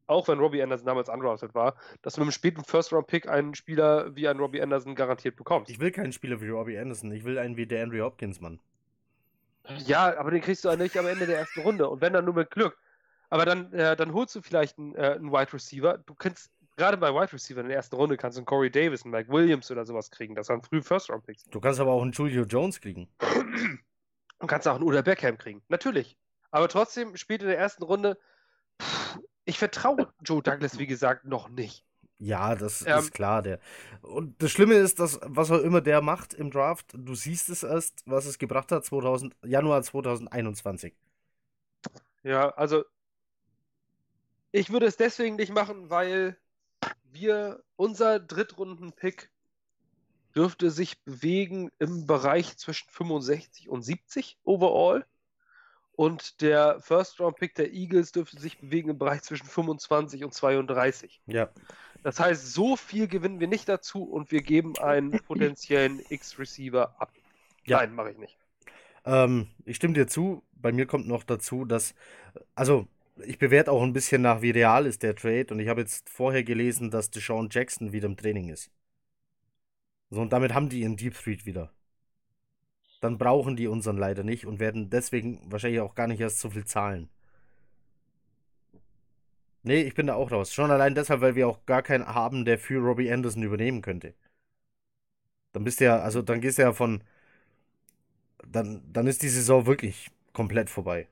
auch 0.07 0.27
wenn 0.27 0.39
Robbie 0.39 0.61
Anderson 0.61 0.85
damals 0.85 1.07
undrafted 1.07 1.55
war, 1.55 1.75
dass 2.01 2.15
du 2.15 2.21
mit 2.21 2.25
einem 2.25 2.31
späten 2.33 2.63
First-Round-Pick 2.63 3.29
einen 3.29 3.55
Spieler 3.55 4.13
wie 4.15 4.27
einen 4.27 4.39
Robbie 4.39 4.61
Anderson 4.61 4.95
garantiert 4.95 5.37
bekommst. 5.37 5.71
Ich 5.71 5.79
will 5.79 5.91
keinen 5.91 6.11
Spieler 6.11 6.41
wie 6.41 6.49
Robbie 6.49 6.77
Anderson, 6.77 7.11
ich 7.11 7.23
will 7.23 7.37
einen 7.37 7.55
wie 7.55 7.65
der 7.65 7.83
Andrew 7.83 8.03
Hopkins, 8.03 8.41
Mann. 8.41 8.59
Ja, 9.85 10.17
aber 10.17 10.31
den 10.31 10.41
kriegst 10.41 10.65
du 10.65 10.75
nicht 10.75 10.97
am 10.97 11.05
Ende 11.05 11.25
der 11.25 11.39
ersten 11.39 11.61
Runde. 11.61 11.89
Und 11.89 12.01
wenn 12.01 12.13
dann 12.13 12.25
nur 12.25 12.33
mit 12.33 12.51
Glück. 12.51 12.77
Aber 13.29 13.45
dann, 13.45 13.71
äh, 13.73 13.95
dann 13.95 14.13
holst 14.13 14.35
du 14.35 14.41
vielleicht 14.41 14.79
einen, 14.79 14.95
äh, 14.95 15.15
einen 15.15 15.31
Wide 15.31 15.53
Receiver. 15.53 15.99
Du 15.99 16.15
kannst 16.15 16.51
gerade 16.79 16.97
bei 16.97 17.13
Wide 17.13 17.31
Receiver 17.33 17.61
in 17.61 17.67
der 17.67 17.77
ersten 17.77 17.95
Runde 17.95 18.17
kannst 18.17 18.37
du 18.37 18.39
einen 18.39 18.45
Corey 18.45 18.71
Davis, 18.71 19.03
einen 19.03 19.11
Mike 19.11 19.29
Williams 19.29 19.69
oder 19.69 19.85
sowas 19.85 20.09
kriegen. 20.09 20.33
Das 20.33 20.49
waren 20.49 20.63
früh 20.63 20.81
First-Round-Picks. 20.81 21.43
Du 21.51 21.59
kannst 21.59 21.79
aber 21.79 21.91
auch 21.91 22.01
einen 22.01 22.13
Julio 22.13 22.43
Jones 22.43 22.81
kriegen. 22.81 23.07
Und 24.39 24.47
kannst 24.47 24.67
auch 24.67 24.75
einen 24.75 24.83
Oder 24.83 25.03
Beckham 25.03 25.37
kriegen. 25.37 25.61
Natürlich. 25.67 26.17
Aber 26.51 26.69
trotzdem, 26.69 27.15
spät 27.17 27.41
in 27.41 27.49
der 27.49 27.57
ersten 27.59 27.83
Runde, 27.83 28.17
pff, 28.81 29.19
ich 29.45 29.59
vertraue 29.59 30.11
Joe 30.23 30.41
Douglas, 30.41 30.79
wie 30.79 30.87
gesagt, 30.87 31.25
noch 31.25 31.49
nicht. 31.49 31.85
Ja, 32.17 32.55
das 32.55 32.85
Ähm, 32.85 32.99
ist 32.99 33.13
klar. 33.13 33.41
Der. 33.41 33.59
Und 34.01 34.41
das 34.41 34.51
Schlimme 34.51 34.75
ist, 34.75 34.99
dass 34.99 35.19
was 35.23 35.51
auch 35.51 35.59
immer 35.59 35.81
der 35.81 36.01
macht 36.01 36.33
im 36.33 36.51
Draft, 36.51 36.93
du 36.93 37.15
siehst 37.15 37.49
es 37.49 37.63
erst, 37.63 38.03
was 38.05 38.25
es 38.25 38.37
gebracht 38.37 38.71
hat, 38.71 38.85
2000, 38.85 39.35
Januar 39.43 39.83
2021. 39.83 40.93
Ja, 42.23 42.49
also 42.49 42.83
ich 44.51 44.71
würde 44.71 44.85
es 44.87 44.97
deswegen 44.97 45.35
nicht 45.35 45.53
machen, 45.53 45.89
weil 45.89 46.37
wir, 47.11 47.63
unser 47.75 48.19
Drittrunden-Pick 48.19 49.29
dürfte 50.35 50.71
sich 50.71 51.03
bewegen 51.03 51.71
im 51.79 52.05
Bereich 52.05 52.57
zwischen 52.57 52.89
65 52.89 53.69
und 53.69 53.81
70 53.81 54.37
overall. 54.43 55.05
Und 55.91 56.41
der 56.41 56.79
First-Round-Pick 56.79 57.55
der 57.55 57.73
Eagles 57.73 58.13
dürfte 58.13 58.39
sich 58.39 58.59
bewegen 58.59 58.89
im 58.89 58.97
Bereich 58.97 59.21
zwischen 59.21 59.47
25 59.47 60.23
und 60.23 60.33
32. 60.33 61.21
Ja. 61.25 61.49
Das 62.03 62.19
heißt, 62.19 62.53
so 62.53 62.77
viel 62.77 63.07
gewinnen 63.07 63.41
wir 63.41 63.47
nicht 63.47 63.67
dazu 63.67 64.03
und 64.03 64.31
wir 64.31 64.41
geben 64.41 64.77
einen 64.77 65.11
potenziellen 65.27 66.01
X-Receiver 66.07 66.95
ab. 67.01 67.11
Ja. 67.65 67.77
Nein, 67.77 67.93
mache 67.93 68.11
ich 68.11 68.17
nicht. 68.17 68.37
Ähm, 69.03 69.49
ich 69.65 69.75
stimme 69.75 69.93
dir 69.93 70.07
zu. 70.07 70.43
Bei 70.53 70.71
mir 70.71 70.85
kommt 70.85 71.07
noch 71.07 71.23
dazu, 71.23 71.65
dass, 71.65 71.93
also, 72.55 72.87
ich 73.25 73.37
bewerte 73.37 73.71
auch 73.71 73.83
ein 73.83 73.93
bisschen 73.93 74.21
nach, 74.21 74.41
wie 74.41 74.51
real 74.51 74.85
ist 74.85 75.03
der 75.03 75.15
Trade. 75.15 75.47
Und 75.51 75.59
ich 75.59 75.67
habe 75.67 75.81
jetzt 75.81 76.09
vorher 76.09 76.43
gelesen, 76.43 76.91
dass 76.91 77.11
Deshaun 77.11 77.49
Jackson 77.51 77.91
wieder 77.91 78.07
im 78.07 78.17
Training 78.17 78.49
ist. 78.49 78.71
So, 80.09 80.21
und 80.21 80.33
damit 80.33 80.53
haben 80.53 80.69
die 80.69 80.81
ihren 80.81 80.97
Deep 80.97 81.13
Threat 81.15 81.45
wieder. 81.45 81.71
Dann 83.01 83.17
brauchen 83.17 83.55
die 83.55 83.67
unseren 83.67 83.97
leider 83.97 84.23
nicht 84.23 84.45
und 84.45 84.59
werden 84.59 84.89
deswegen 84.89 85.39
wahrscheinlich 85.51 85.81
auch 85.81 85.95
gar 85.95 86.07
nicht 86.07 86.19
erst 86.21 86.39
so 86.39 86.49
viel 86.49 86.65
zahlen. 86.65 87.09
Nee, 89.63 89.81
ich 89.83 89.93
bin 89.93 90.07
da 90.07 90.15
auch 90.15 90.31
raus. 90.31 90.53
Schon 90.53 90.71
allein 90.71 90.95
deshalb, 90.95 91.21
weil 91.21 91.35
wir 91.35 91.47
auch 91.47 91.65
gar 91.65 91.81
keinen 91.81 92.07
haben, 92.07 92.45
der 92.45 92.57
für 92.59 92.79
Robbie 92.79 93.11
Anderson 93.11 93.43
übernehmen 93.43 93.81
könnte. 93.81 94.13
Dann 95.51 95.63
bist 95.63 95.79
du 95.79 95.85
ja, 95.85 95.99
also 95.99 96.21
dann 96.21 96.41
gehst 96.41 96.57
du 96.57 96.63
ja 96.63 96.73
von. 96.73 97.03
Dann, 98.47 98.81
dann 98.91 99.07
ist 99.07 99.21
die 99.23 99.29
Saison 99.29 99.65
wirklich 99.65 100.09
komplett 100.33 100.69
vorbei. 100.69 101.07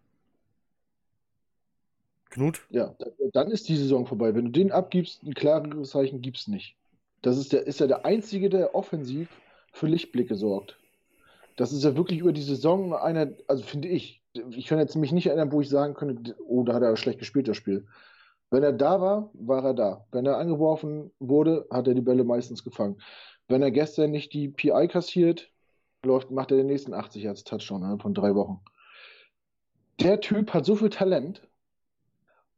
Knut? 2.38 2.61
Ja, 2.69 2.93
da- 2.99 3.07
dann 3.34 3.49
ist 3.51 3.68
die 3.68 3.76
Saison 3.76 4.05
vorbei. 4.05 4.35
Wenn 4.35 4.45
du 4.45 4.51
den 4.51 4.72
abgibst, 4.72 5.23
ein 5.23 5.34
klareres 5.34 5.89
Zeichen 5.89 6.22
gibt's 6.22 6.47
nicht. 6.47 6.76
Das 7.23 7.38
ist, 7.38 7.51
der, 7.51 7.65
ist 7.65 7.80
ja 7.80 7.88
der 7.88 8.05
Einzige, 8.05 8.49
der 8.49 8.76
offensiv 8.76 9.27
für 9.73 9.88
Lichtblicke 9.88 10.35
sorgt. 10.35 10.77
Das 11.55 11.73
ist 11.73 11.84
ja 11.84 11.95
wirklich 11.95 12.19
über 12.19 12.34
die 12.34 12.43
Saison 12.43 12.93
einer, 12.93 13.31
also 13.47 13.64
finde 13.64 13.88
ich, 13.88 14.22
ich 14.51 14.68
kann 14.68 14.77
jetzt 14.77 14.95
mich 14.95 15.11
nicht 15.11 15.26
erinnern, 15.26 15.51
wo 15.51 15.61
ich 15.61 15.69
sagen 15.69 15.95
könnte, 15.95 16.35
oh, 16.47 16.64
da 16.64 16.76
hat 16.76 16.84
er 16.84 16.95
schlecht 16.95 17.18
gespielt, 17.18 17.47
das 17.47 17.57
Spiel. 17.57 17.88
Wenn 18.51 18.61
er 18.61 18.73
da 18.73 19.01
war, 19.01 19.31
war 19.34 19.64
er 19.65 19.73
da. 19.73 20.05
Wenn 20.11 20.27
er 20.27 20.38
angeworfen 20.38 21.11
wurde, 21.19 21.65
hat 21.72 21.88
er 21.88 21.95
die 21.95 22.01
Bälle 22.01 22.23
meistens 22.23 22.64
gefangen. 22.64 23.01
Wenn 23.47 23.64
er 23.64 23.72
gestern 23.72 24.11
nicht 24.11 24.34
die 24.34 24.49
PI 24.49 24.88
kassiert, 24.88 25.49
läuft, 26.05 26.30
macht 26.30 26.51
er 26.51 26.57
den 26.57 26.68
nächsten 26.68 26.93
80 26.93 27.23
Yards 27.23 27.43
Touchdown 27.43 27.99
von 27.99 28.14
drei 28.14 28.35
Wochen. 28.35 28.61
Der 29.99 30.22
Typ 30.22 30.53
hat 30.53 30.65
so 30.65 30.76
viel 30.76 30.91
Talent. 30.91 31.47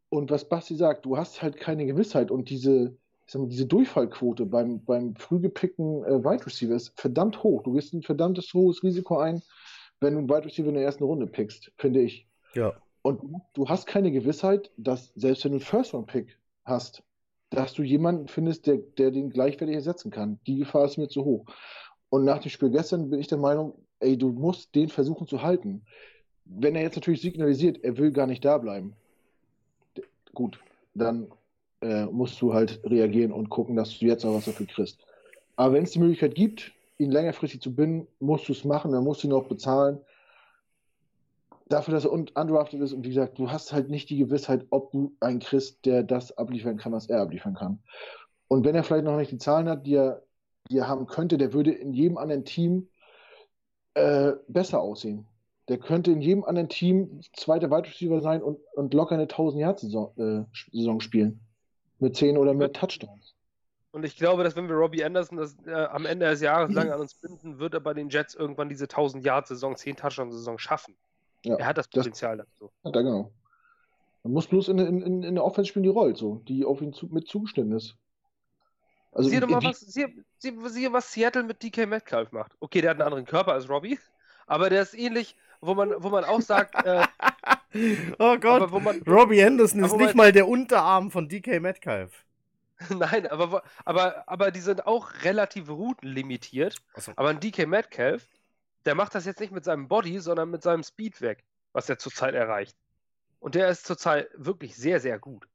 Und 0.10 0.32
was 0.32 0.48
Basti 0.48 0.76
sagt, 0.76 1.06
du 1.06 1.18
hast 1.18 1.42
halt 1.42 1.58
keine 1.58 1.86
Gewissheit 1.86 2.32
und 2.32 2.50
diese, 2.50 2.98
mal, 3.36 3.48
diese 3.48 3.68
Durchfallquote 3.68 4.46
beim, 4.46 4.84
beim 4.84 5.16
früh 5.16 5.40
gepickten 5.40 6.04
äh, 6.04 6.24
Wide 6.24 6.46
Receiver 6.46 6.76
ist 6.76 7.00
verdammt 7.00 7.44
hoch. 7.44 7.64
Du 7.64 7.74
gehst 7.74 7.94
ein 7.94 8.02
verdammtes 8.02 8.54
hohes 8.54 8.82
Risiko 8.84 9.18
ein, 9.20 9.42
wenn 10.00 10.14
du 10.14 10.20
einen 10.20 10.30
Wide 10.30 10.46
Receiver 10.46 10.70
in 10.70 10.76
der 10.76 10.84
ersten 10.84 11.04
Runde 11.04 11.28
pickst, 11.28 11.72
finde 11.78 12.02
ich. 12.02 12.28
Ja. 12.56 12.74
Und 13.02 13.22
du 13.54 13.70
hast 13.70 13.86
keine 13.86 14.12
Gewissheit, 14.12 14.72
dass 14.78 15.14
selbst 15.16 15.46
wenn 15.46 15.52
du 15.52 15.58
einen 15.58 15.66
First-Round-Pick 15.66 16.38
hast, 16.66 17.04
dass 17.50 17.74
du 17.74 17.84
jemanden 17.84 18.28
findest, 18.28 18.68
der, 18.68 18.78
der 18.78 19.12
den 19.12 19.30
gleichwertig 19.30 19.76
ersetzen 19.76 20.12
kann. 20.12 20.40
Die 20.46 20.58
Gefahr 20.58 20.86
ist 20.86 20.98
mir 20.98 21.08
zu 21.08 21.26
hoch. 21.26 21.46
Und 22.10 22.26
nach 22.26 22.40
dem 22.40 22.50
Spiel 22.50 22.70
gestern 22.70 23.10
bin 23.10 23.20
ich 23.20 23.28
der 23.28 23.38
Meinung, 23.38 23.74
ey, 24.00 24.18
du 24.18 24.30
musst 24.30 24.76
den 24.76 24.90
versuchen 24.90 25.28
zu 25.28 25.42
halten. 25.42 25.84
Wenn 26.46 26.76
er 26.76 26.82
jetzt 26.82 26.96
natürlich 26.96 27.22
signalisiert, 27.22 27.84
er 27.84 27.98
will 27.98 28.12
gar 28.12 28.28
nicht 28.28 28.44
da 28.44 28.58
bleiben, 28.58 28.96
gut, 30.34 30.60
dann 30.94 31.28
äh, 31.82 32.06
musst 32.06 32.42
du 32.42 32.54
halt 32.54 32.82
reagieren 32.84 33.32
und 33.32 33.50
gucken, 33.50 33.76
dass 33.76 33.98
du 33.98 34.06
jetzt 34.06 34.26
auch 34.26 34.36
was 34.36 34.46
dafür 34.46 34.68
kriegst. 34.68 35.00
Aber 35.56 35.74
wenn 35.74 35.84
es 35.84 35.92
die 35.92 36.00
Möglichkeit 36.00 36.36
gibt, 36.36 36.72
ihn 36.98 37.12
längerfristig 37.12 37.62
zu 37.62 37.74
binden, 37.74 38.08
musst 38.20 38.48
du 38.48 38.54
es 38.54 38.66
machen, 38.66 38.92
dann 38.92 39.04
musst 39.04 39.24
du 39.24 39.28
ihn 39.28 39.34
auch 39.34 39.48
bezahlen. 39.48 40.00
Dafür, 41.68 41.94
dass 41.94 42.06
er 42.06 42.12
un- 42.12 42.30
undrafted 42.34 42.82
ist 42.82 42.94
und 42.94 43.04
wie 43.04 43.10
gesagt, 43.10 43.38
du 43.38 43.52
hast 43.52 43.72
halt 43.72 43.90
nicht 43.90 44.10
die 44.10 44.18
Gewissheit, 44.18 44.66
ob 44.72 44.92
du 44.92 45.16
einen 45.20 45.40
kriegst, 45.40 45.86
der 45.86 46.04
das 46.04 46.38
abliefern 46.38 46.78
kann, 46.78 46.94
was 46.94 47.08
er 47.08 47.22
abliefern 47.22 47.54
kann. 47.54 47.80
Und 48.48 48.66
wenn 48.66 48.76
er 48.76 48.84
vielleicht 48.84 49.06
noch 49.06 49.18
nicht 49.18 49.32
die 49.32 49.38
Zahlen 49.38 49.70
hat, 49.70 49.86
die 49.86 49.96
er, 49.96 50.24
die 50.70 50.78
er 50.78 50.88
haben 50.88 51.06
könnte, 51.06 51.38
der 51.38 51.54
würde 51.54 51.72
in 51.72 51.94
jedem 51.94 52.18
anderen 52.18 52.44
Team 52.44 52.90
äh, 53.94 54.34
besser 54.48 54.82
aussehen. 54.82 55.28
Der 55.70 55.78
könnte 55.78 56.12
in 56.12 56.20
jedem 56.22 56.44
anderen 56.44 56.68
Team 56.68 57.22
zweiter 57.34 57.70
Wide 57.70 57.88
Receiver 57.88 58.22
sein 58.22 58.42
und, 58.42 58.60
und 58.74 58.94
locker 58.94 59.14
eine 59.14 59.24
1000 59.24 59.62
Yard 59.62 59.80
Saison, 59.80 60.12
äh, 60.18 60.44
Saison 60.72 61.00
spielen. 61.00 61.40
Mit 62.00 62.16
10 62.16 62.38
oder 62.38 62.54
mehr 62.54 62.74
Touchdowns. 62.74 63.36
Und 63.92 64.04
ich 64.04 64.18
glaube, 64.18 64.44
dass 64.44 64.56
wenn 64.56 64.68
wir 64.68 64.76
Robbie 64.76 65.04
Anderson 65.04 65.38
das, 65.38 65.56
äh, 65.66 65.72
am 65.72 66.06
Ende 66.06 66.28
des 66.28 66.42
Jahres 66.42 66.72
lang 66.74 66.92
an 66.92 67.00
uns 67.00 67.16
binden, 67.16 67.60
wird 67.60 67.74
er 67.74 67.80
bei 67.80 67.94
den 67.94 68.10
Jets 68.10 68.36
irgendwann 68.36 68.70
diese 68.70 68.86
1000-Yard-Saison, 68.86 69.76
10-Touchdown-Saison 69.76 70.58
schaffen. 70.60 70.96
Ja, 71.46 71.56
er 71.56 71.66
hat 71.66 71.78
das 71.78 71.90
das- 71.90 72.04
Potenzial 72.04 72.38
dazu. 72.38 72.72
Ja, 72.84 72.92
da 72.92 73.02
genau. 73.02 73.32
Man 74.24 74.34
muss 74.34 74.48
bloß 74.48 74.68
in, 74.68 74.80
in, 74.80 75.02
in, 75.02 75.24
in 75.24 75.36
der 75.36 75.46
Offense 75.46 75.70
spielen, 75.70 75.84
die 75.84 75.90
rollt, 75.90 76.18
so, 76.18 76.42
die 76.48 76.66
auf 76.66 76.82
ihn 76.82 76.94
zu, 76.94 77.08
mit 77.08 77.28
zugeschnitten 77.28 77.72
ist. 77.72 77.96
Also, 79.12 79.30
Sieh 79.30 79.40
doch 79.40 79.48
mal, 79.48 79.64
was, 79.64 79.80
sieh, 79.80 80.06
sieh, 80.38 80.54
sieh, 80.68 80.92
was 80.92 81.12
Seattle 81.12 81.44
mit 81.44 81.64
DK 81.64 81.88
Metcalf 81.88 82.32
macht. 82.32 82.52
Okay, 82.60 82.82
der 82.82 82.92
hat 82.92 82.98
einen 82.98 83.08
anderen 83.08 83.26
Körper 83.26 83.54
als 83.54 83.70
Robbie, 83.70 83.98
aber 84.46 84.70
der 84.70 84.82
ist 84.82 84.94
ähnlich, 84.94 85.36
wo 85.62 85.74
man, 85.74 85.94
wo 85.98 86.10
man 86.10 86.24
auch 86.24 86.42
sagt, 86.42 86.76
äh, 86.86 87.06
Oh 88.20 88.38
Gott. 88.38 88.72
man, 88.84 89.02
Robbie 89.04 89.44
Anderson 89.44 89.80
ist 89.84 89.92
nicht 89.92 90.00
Moment. 90.00 90.16
mal 90.16 90.32
der 90.32 90.48
Unterarm 90.48 91.12
von 91.12 91.30
DK 91.30 91.60
Metcalf. 91.62 92.26
nein, 92.90 93.28
aber, 93.28 93.64
aber, 93.86 94.24
aber 94.28 94.52
die 94.52 94.62
sind 94.62 94.88
auch 94.88 95.12
relativ 95.24 95.70
routenlimitiert. 95.70 96.78
Achso. 96.94 97.12
Aber 97.16 97.30
ein 97.30 97.40
DK 97.40 97.68
Metcalf, 97.68 98.28
der 98.86 98.96
macht 98.96 99.14
das 99.16 99.26
jetzt 99.26 99.40
nicht 99.40 99.52
mit 99.52 99.66
seinem 99.66 99.88
Body, 99.88 100.20
sondern 100.20 100.50
mit 100.50 100.64
seinem 100.64 100.84
Speed 100.84 101.22
weg, 101.22 101.44
was 101.74 101.90
er 101.90 102.00
zurzeit 102.00 102.34
erreicht. 102.34 102.76
Und 103.40 103.56
der 103.56 103.70
ist 103.70 103.86
zurzeit 103.86 104.30
wirklich 104.36 104.76
sehr, 104.76 105.00
sehr 105.00 105.20
gut. 105.20 105.48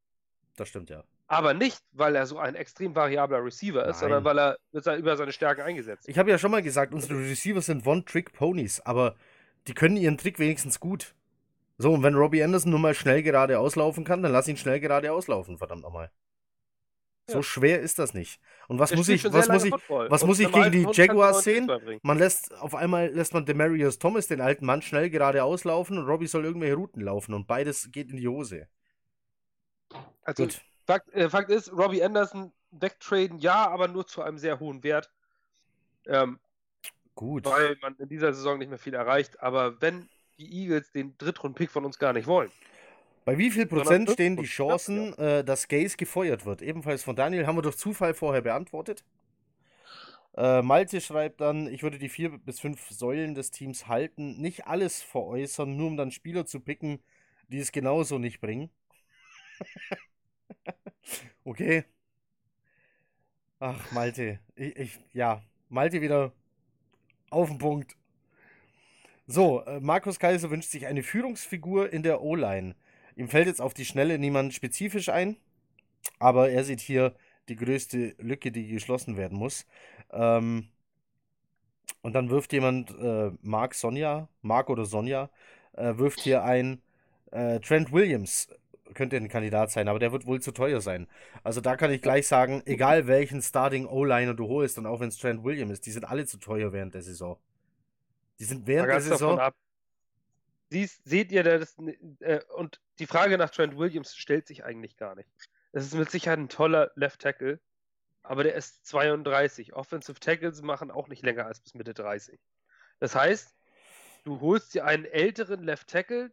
Das 0.56 0.68
stimmt 0.68 0.90
ja. 0.90 1.02
Aber 1.26 1.54
nicht, 1.54 1.78
weil 1.92 2.14
er 2.14 2.26
so 2.26 2.38
ein 2.38 2.54
extrem 2.54 2.94
variabler 2.94 3.42
Receiver 3.42 3.80
ist, 3.86 4.00
Nein. 4.02 4.10
sondern 4.10 4.24
weil 4.24 4.38
er 4.38 4.96
über 4.98 5.16
seine 5.16 5.32
Stärken 5.32 5.62
eingesetzt 5.62 6.08
Ich 6.08 6.18
habe 6.18 6.30
ja 6.30 6.38
schon 6.38 6.50
mal 6.50 6.62
gesagt, 6.62 6.92
unsere 6.92 7.18
Receiver 7.18 7.62
sind 7.62 7.86
One-Trick-Ponies, 7.86 8.80
aber 8.80 9.16
die 9.68 9.74
können 9.74 9.96
ihren 9.96 10.18
Trick 10.18 10.38
wenigstens 10.38 10.80
gut. 10.80 11.14
So, 11.78 11.92
und 11.92 12.02
wenn 12.02 12.14
Robbie 12.14 12.42
Anderson 12.42 12.70
nur 12.70 12.80
mal 12.80 12.94
schnell 12.94 13.22
gerade 13.22 13.58
auslaufen 13.58 14.04
kann, 14.04 14.22
dann 14.22 14.32
lass 14.32 14.48
ihn 14.48 14.56
schnell 14.56 14.80
gerade 14.80 15.12
auslaufen, 15.12 15.58
verdammt 15.58 15.82
nochmal. 15.82 16.10
So 17.26 17.38
Ja. 17.38 17.42
schwer 17.42 17.80
ist 17.80 17.98
das 17.98 18.12
nicht. 18.12 18.38
Und 18.68 18.78
was 18.78 18.90
Der 18.90 18.98
muss 18.98 19.08
ich, 19.08 19.24
was 19.24 19.48
muss 19.48 19.64
ich, 19.64 19.70
Football. 19.70 20.10
was 20.10 20.22
Und 20.22 20.28
muss 20.28 20.40
ich 20.40 20.52
gegen 20.52 20.70
die 20.70 20.86
Jaguars 20.92 21.42
sehen? 21.42 21.70
Man 22.02 22.18
lässt, 22.18 22.54
auf 22.60 22.74
einmal 22.74 23.08
lässt 23.08 23.32
man 23.32 23.46
Demarius 23.46 23.98
Thomas, 23.98 24.26
den 24.26 24.42
alten 24.42 24.66
Mann, 24.66 24.82
schnell 24.82 25.08
gerade 25.08 25.42
auslaufen 25.42 25.96
und 25.98 26.04
Robbie 26.04 26.26
soll 26.26 26.44
irgendwelche 26.44 26.74
Routen 26.74 27.00
laufen 27.02 27.32
und 27.34 27.46
beides 27.46 27.90
geht 27.90 28.10
in 28.10 28.18
die 28.18 28.28
Hose. 28.28 28.68
Also, 30.22 30.44
Gut. 30.44 30.60
Fakt, 30.86 31.08
äh, 31.14 31.30
Fakt 31.30 31.50
ist, 31.50 31.72
Robbie 31.72 32.02
Anderson 32.02 32.52
wegtraden, 32.70 33.38
ja, 33.38 33.68
aber 33.68 33.88
nur 33.88 34.06
zu 34.06 34.22
einem 34.22 34.36
sehr 34.38 34.60
hohen 34.60 34.82
Wert. 34.84 35.10
Ähm, 36.06 36.38
Gut. 37.14 37.44
weil 37.46 37.76
man 37.80 37.96
in 37.96 38.08
dieser 38.08 38.32
Saison 38.34 38.58
nicht 38.58 38.68
mehr 38.68 38.78
viel 38.78 38.94
erreicht. 38.94 39.40
Aber 39.40 39.80
wenn 39.80 40.08
die 40.38 40.62
Eagles 40.62 40.90
den 40.92 41.16
Drittrunden-Pick 41.18 41.70
von 41.70 41.84
uns 41.84 41.98
gar 41.98 42.12
nicht 42.12 42.26
wollen, 42.26 42.50
Bei 43.24 43.38
wie 43.38 43.50
viel 43.50 43.66
Prozent 43.66 44.10
stehen 44.10 44.36
die 44.36 44.44
Chancen, 44.44 45.16
äh, 45.18 45.44
dass 45.44 45.68
Gaze 45.68 45.96
gefeuert 45.96 46.44
wird? 46.44 46.62
Ebenfalls 46.62 47.04
von 47.04 47.16
Daniel 47.16 47.46
haben 47.46 47.56
wir 47.56 47.62
durch 47.62 47.76
Zufall 47.76 48.14
vorher 48.14 48.42
beantwortet. 48.42 49.04
Äh, 50.36 50.62
Malte 50.62 51.00
schreibt 51.00 51.40
dann, 51.40 51.68
ich 51.68 51.82
würde 51.82 51.98
die 51.98 52.08
vier 52.08 52.30
bis 52.38 52.58
fünf 52.60 52.90
Säulen 52.90 53.34
des 53.34 53.50
Teams 53.52 53.86
halten, 53.86 54.40
nicht 54.40 54.66
alles 54.66 55.00
veräußern, 55.02 55.76
nur 55.76 55.86
um 55.88 55.96
dann 55.96 56.10
Spieler 56.10 56.44
zu 56.44 56.60
picken, 56.60 57.02
die 57.48 57.58
es 57.58 57.70
genauso 57.72 58.18
nicht 58.18 58.40
bringen. 58.40 58.70
okay. 61.44 61.84
Ach, 63.60 63.92
Malte. 63.92 64.40
Ich, 64.56 64.76
ich, 64.76 65.00
ja, 65.12 65.42
Malte 65.68 66.00
wieder 66.00 66.32
auf 67.34 67.48
den 67.48 67.58
Punkt. 67.58 67.96
So, 69.26 69.62
äh, 69.64 69.80
Markus 69.80 70.18
Kaiser 70.18 70.50
wünscht 70.50 70.70
sich 70.70 70.86
eine 70.86 71.02
Führungsfigur 71.02 71.92
in 71.92 72.02
der 72.02 72.22
O-Line. 72.22 72.74
Ihm 73.16 73.28
fällt 73.28 73.46
jetzt 73.46 73.60
auf 73.60 73.74
die 73.74 73.84
Schnelle 73.84 74.18
niemand 74.18 74.54
spezifisch 74.54 75.08
ein, 75.08 75.36
aber 76.18 76.50
er 76.50 76.64
sieht 76.64 76.80
hier 76.80 77.14
die 77.48 77.56
größte 77.56 78.14
Lücke, 78.18 78.50
die 78.52 78.68
geschlossen 78.68 79.16
werden 79.16 79.38
muss. 79.38 79.66
Ähm, 80.10 80.68
und 82.02 82.12
dann 82.14 82.30
wirft 82.30 82.52
jemand, 82.52 82.90
äh, 82.98 83.30
Mark 83.40 83.74
Sonja, 83.74 84.28
Mark 84.42 84.68
oder 84.68 84.84
Sonja, 84.84 85.30
äh, 85.72 85.96
wirft 85.96 86.20
hier 86.20 86.44
ein, 86.44 86.82
äh, 87.30 87.60
Trent 87.60 87.92
Williams 87.92 88.48
könnte 88.92 89.16
ein 89.16 89.28
Kandidat 89.28 89.70
sein, 89.70 89.88
aber 89.88 89.98
der 89.98 90.12
wird 90.12 90.26
wohl 90.26 90.40
zu 90.40 90.52
teuer 90.52 90.80
sein. 90.80 91.08
Also 91.42 91.60
da 91.60 91.76
kann 91.76 91.90
ich 91.90 92.02
gleich 92.02 92.26
sagen, 92.26 92.62
egal 92.66 93.06
welchen 93.06 93.40
Starting 93.40 93.86
O-Liner 93.86 94.34
du 94.34 94.48
holst 94.48 94.76
und 94.78 94.86
auch 94.86 95.00
wenn 95.00 95.08
es 95.08 95.18
Trent 95.18 95.42
Williams 95.42 95.72
ist, 95.72 95.86
die 95.86 95.90
sind 95.90 96.04
alle 96.04 96.26
zu 96.26 96.38
teuer 96.38 96.72
während 96.72 96.94
der 96.94 97.02
Saison. 97.02 97.38
Die 98.38 98.44
sind 98.44 98.66
während 98.66 98.90
der 98.90 99.00
Saison. 99.00 99.38
Ab. 99.38 99.54
Siehst, 100.70 101.02
seht 101.04 101.32
ihr 101.32 101.42
das? 101.42 101.76
Äh, 102.20 102.40
und 102.56 102.80
die 102.98 103.06
Frage 103.06 103.38
nach 103.38 103.50
Trent 103.50 103.76
Williams 103.76 104.16
stellt 104.16 104.46
sich 104.46 104.64
eigentlich 104.64 104.96
gar 104.96 105.14
nicht. 105.14 105.28
Es 105.72 105.84
ist 105.84 105.94
mit 105.94 106.10
Sicherheit 106.10 106.38
ein 106.38 106.48
toller 106.48 106.90
Left 106.94 107.20
Tackle, 107.20 107.60
aber 108.22 108.42
der 108.42 108.54
ist 108.54 108.86
32. 108.86 109.74
Offensive 109.74 110.20
Tackles 110.20 110.62
machen 110.62 110.90
auch 110.90 111.08
nicht 111.08 111.22
länger 111.22 111.46
als 111.46 111.60
bis 111.60 111.74
Mitte 111.74 111.94
30. 111.94 112.40
Das 112.98 113.14
heißt, 113.14 113.54
du 114.24 114.40
holst 114.40 114.74
dir 114.74 114.84
einen 114.84 115.04
älteren 115.04 115.62
Left 115.62 115.88
Tackle 115.88 116.32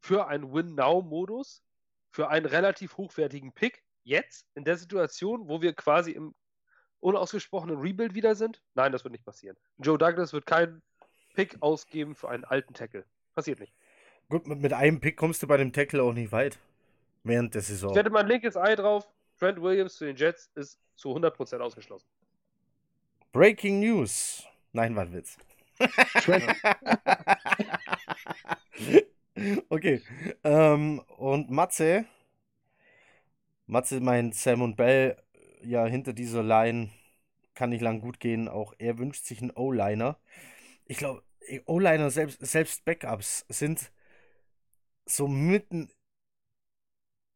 für 0.00 0.26
einen 0.26 0.52
Win-Now-Modus, 0.52 1.62
für 2.10 2.28
einen 2.28 2.46
relativ 2.46 2.96
hochwertigen 2.96 3.52
Pick, 3.52 3.82
jetzt, 4.04 4.46
in 4.54 4.64
der 4.64 4.76
Situation, 4.76 5.48
wo 5.48 5.60
wir 5.60 5.74
quasi 5.74 6.12
im 6.12 6.34
unausgesprochenen 7.00 7.78
Rebuild 7.78 8.14
wieder 8.14 8.34
sind. 8.34 8.62
Nein, 8.74 8.92
das 8.92 9.04
wird 9.04 9.12
nicht 9.12 9.24
passieren. 9.24 9.56
Joe 9.78 9.98
Douglas 9.98 10.32
wird 10.32 10.46
keinen 10.46 10.82
Pick 11.34 11.56
ausgeben 11.60 12.14
für 12.14 12.28
einen 12.28 12.44
alten 12.44 12.74
Tackle. 12.74 13.04
Passiert 13.34 13.60
nicht. 13.60 13.72
Gut, 14.28 14.46
mit, 14.46 14.72
einem 14.72 15.00
Pick 15.00 15.16
kommst 15.16 15.42
du 15.42 15.46
bei 15.46 15.56
dem 15.56 15.72
Tackle 15.72 16.02
auch 16.02 16.12
nicht 16.12 16.32
weit. 16.32 16.58
Während 17.24 17.54
der 17.54 17.62
Saison. 17.62 17.90
Ich 17.90 17.96
hätte 17.96 18.10
mein 18.10 18.26
linkes 18.26 18.56
Ei 18.56 18.74
drauf. 18.74 19.08
Trent 19.38 19.60
Williams 19.60 19.96
zu 19.96 20.06
den 20.06 20.16
Jets 20.16 20.50
ist 20.54 20.78
zu 20.96 21.14
100% 21.14 21.58
ausgeschlossen. 21.58 22.06
Breaking 23.32 23.80
News. 23.80 24.44
Nein, 24.72 24.96
war 24.96 25.04
ein 25.04 25.12
Witz. 25.12 25.36
okay. 29.68 30.02
Ähm, 30.44 31.00
und 31.16 31.50
Matze. 31.50 32.04
Matze 33.66 34.00
meint 34.00 34.34
Sam 34.34 34.62
und 34.62 34.76
Bell 34.76 35.16
ja 35.62 35.84
hinter 35.86 36.12
dieser 36.12 36.42
Line 36.42 36.90
kann 37.54 37.70
nicht 37.70 37.82
lang 37.82 38.00
gut 38.00 38.20
gehen. 38.20 38.48
Auch 38.48 38.74
er 38.78 38.98
wünscht 38.98 39.24
sich 39.24 39.40
einen 39.42 39.50
O-Liner. 39.50 40.18
Ich 40.86 40.98
glaube, 40.98 41.22
O-Liner, 41.66 42.10
selbst, 42.10 42.44
selbst 42.46 42.84
Backups, 42.84 43.44
sind 43.48 43.90
so 45.06 45.28
mitten 45.28 45.90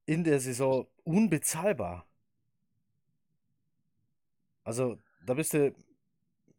in 0.06 0.24
der 0.24 0.40
Saison 0.40 0.86
unbezahlbar. 1.04 2.06
Also, 4.64 4.98
da 5.26 5.34
bist 5.34 5.54
du 5.54 5.74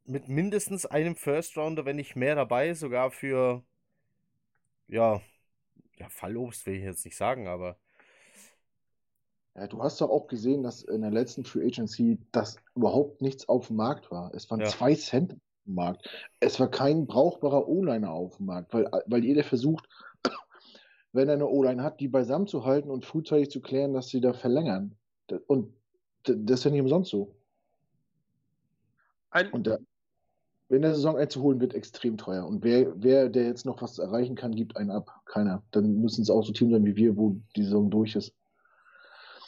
mit 0.06 0.28
mindestens 0.28 0.86
einem 0.86 1.16
First 1.16 1.58
Rounder, 1.58 1.86
wenn 1.86 1.96
nicht 1.96 2.16
mehr 2.16 2.36
dabei, 2.36 2.74
sogar 2.74 3.12
für, 3.12 3.64
ja, 4.88 5.22
ja, 5.98 6.10
Fallobst 6.10 6.66
will 6.66 6.76
ich 6.76 6.84
jetzt 6.84 7.06
nicht 7.06 7.18
sagen, 7.18 7.48
aber. 7.48 7.78
Ja, 9.56 9.68
du 9.68 9.84
hast 9.84 10.02
doch 10.02 10.10
auch 10.10 10.28
gesehen, 10.28 10.64
dass 10.64 10.82
in 10.82 11.02
der 11.02 11.12
letzten 11.12 11.46
Free 11.46 11.68
Agency 11.68 12.18
das 12.32 12.58
überhaupt 12.76 13.22
nichts 13.22 13.48
auf 13.48 13.68
dem 13.68 13.76
Markt 13.76 14.10
war. 14.10 14.34
Es 14.34 14.50
waren 14.50 14.62
ja. 14.62 14.68
zwei 14.68 14.96
Cent 14.96 15.36
dem 15.66 15.76
Markt. 15.76 16.10
Es 16.40 16.60
war 16.60 16.70
kein 16.70 17.06
brauchbarer 17.06 17.68
O-Liner 17.68 18.12
auf 18.12 18.38
dem 18.38 18.48
Markt, 18.48 18.74
weil, 18.74 18.90
weil 19.06 19.24
jeder 19.24 19.44
versucht, 19.44 19.88
wenn 21.14 21.28
er 21.28 21.36
eine 21.36 21.48
O-Line 21.48 21.84
hat, 21.84 22.00
die 22.00 22.08
beisammen 22.08 22.48
zu 22.48 22.66
halten 22.66 22.90
und 22.90 23.06
frühzeitig 23.06 23.52
zu 23.52 23.62
klären, 23.62 23.94
dass 23.94 24.10
sie 24.10 24.22
da 24.22 24.34
verlängern. 24.34 24.98
Und 25.48 25.74
das 26.24 26.60
ist 26.60 26.66
ja 26.66 26.72
nicht 26.72 26.82
umsonst 26.82 27.12
so. 27.12 27.36
Ein 29.30 29.52
und 29.52 29.68
da, 29.68 29.78
wenn 30.70 30.82
der 30.82 30.96
Saison 30.96 31.18
einzuholen 31.18 31.60
wird, 31.60 31.74
extrem 31.74 32.18
teuer. 32.18 32.46
Und 32.46 32.64
wer, 32.64 32.94
wer, 32.96 33.30
der 33.30 33.46
jetzt 33.46 33.66
noch 33.66 33.82
was 33.82 34.00
erreichen 34.00 34.36
kann, 34.36 34.56
gibt 34.56 34.78
einen 34.78 34.92
ab. 34.92 35.22
Keiner. 35.26 35.62
Dann 35.72 36.02
müssen 36.02 36.22
es 36.22 36.30
auch 36.30 36.44
so 36.44 36.52
Teams 36.52 36.72
sein 36.72 36.86
wie 36.86 36.96
wir, 36.96 37.16
wo 37.18 37.36
die 37.56 37.64
Saison 37.64 37.90
durch 37.90 38.16
ist. 38.16 38.34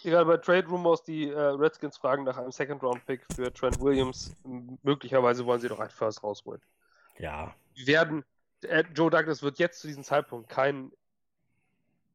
Egal, 0.04 0.26
bei 0.26 0.38
Trade 0.38 0.68
Rumors, 0.68 1.04
die 1.04 1.30
äh, 1.30 1.40
Redskins 1.40 1.98
fragen 1.98 2.26
nach 2.26 2.38
einem 2.38 2.52
Second-Round-Pick 2.52 3.26
für 3.34 3.52
Trent 3.52 3.82
Williams. 3.82 4.36
Möglicherweise 4.84 5.46
wollen 5.46 5.60
sie 5.60 5.68
doch 5.68 5.80
einen 5.80 5.90
First 5.90 6.24
rausholen. 6.24 6.62
Ja. 7.18 7.56
Wir 7.74 7.88
werden, 7.88 8.24
äh, 8.62 8.84
Joe 8.94 9.10
Douglas 9.10 9.42
wird 9.42 9.58
jetzt 9.58 9.80
zu 9.80 9.88
diesem 9.88 10.04
Zeitpunkt 10.04 10.48
kein 10.48 10.92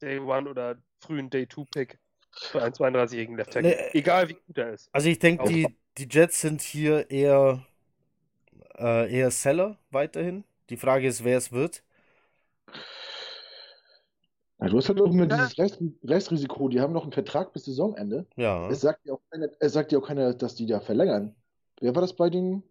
Day 0.01 0.21
One 0.21 0.49
oder 0.49 0.77
frühen 1.01 1.31
Day 1.31 1.47
Two 1.47 1.65
Pick 1.65 1.99
für 2.33 2.63
einen 2.63 2.75
32-jährigen 2.75 3.37
Left 3.37 3.53
Tackle. 3.53 3.71
Nee, 3.71 3.99
Egal 3.99 4.29
wie 4.29 4.35
gut 4.35 4.59
er 4.59 4.73
ist. 4.73 4.89
Also 4.93 5.09
ich 5.09 5.19
denke, 5.19 5.45
die, 5.49 5.77
die 5.99 6.09
Jets 6.09 6.41
sind 6.41 6.63
hier 6.63 7.11
eher, 7.11 7.67
äh, 8.81 9.13
eher 9.13 9.31
Seller 9.31 9.79
weiterhin. 9.91 10.45
Die 10.71 10.77
Frage 10.77 11.07
ist, 11.07 11.25
wer 11.25 11.39
es 11.39 11.53
wird. 11.53 11.83
Ja, 14.61 14.69
du 14.69 14.77
hast 14.77 14.89
halt 14.89 15.01
auch 15.01 15.11
immer 15.11 15.29
ja. 15.29 15.37
dieses 15.37 15.59
Rest, 15.59 15.83
Restrisiko, 16.05 16.69
die 16.69 16.81
haben 16.81 16.93
noch 16.93 17.05
einen 17.05 17.13
Vertrag 17.13 17.53
bis 17.53 17.65
Saisonende. 17.65 18.27
Ja. 18.37 18.69
Es 18.69 18.83
sagt 18.83 19.07
ja 19.07 19.15
auch 19.15 19.21
keiner, 19.31 19.49
es 19.59 19.73
sagt 19.73 19.93
ja 19.93 19.99
auch 19.99 20.07
keiner, 20.07 20.35
dass 20.35 20.55
die 20.55 20.67
da 20.67 20.81
verlängern. 20.81 21.35
Wer 21.81 21.95
war 21.95 22.03
das 22.03 22.13
bei 22.15 22.29
den 22.29 22.63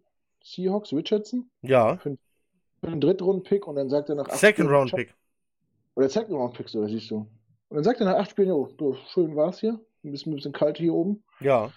Seahawks? 0.42 0.92
Richardson? 0.92 1.50
Ja. 1.62 1.96
Für, 1.96 2.16
für 2.80 2.86
einen 2.86 3.00
Drittrunden-Pick 3.00 3.66
und 3.66 3.74
dann 3.74 3.90
sagt 3.90 4.08
er 4.08 4.14
nach 4.14 4.28
acht 4.28 4.38
Second-Round-Pick. 4.38 5.14
Oder 5.96 6.08
Second-Round-Pick, 6.08 6.68
so, 6.68 6.86
siehst 6.86 7.10
du. 7.10 7.16
Und 7.16 7.76
dann 7.76 7.84
sagt 7.84 8.00
er 8.00 8.06
nach 8.06 8.16
acht 8.16 8.30
Spielen, 8.30 8.52
oh, 8.52 8.68
schön 9.12 9.34
war's 9.34 9.60
hier. 9.60 9.80
Ein 10.04 10.12
bisschen, 10.12 10.32
ein 10.32 10.36
bisschen 10.36 10.52
kalt 10.52 10.78
hier 10.78 10.94
oben. 10.94 11.22
Ja. 11.40 11.72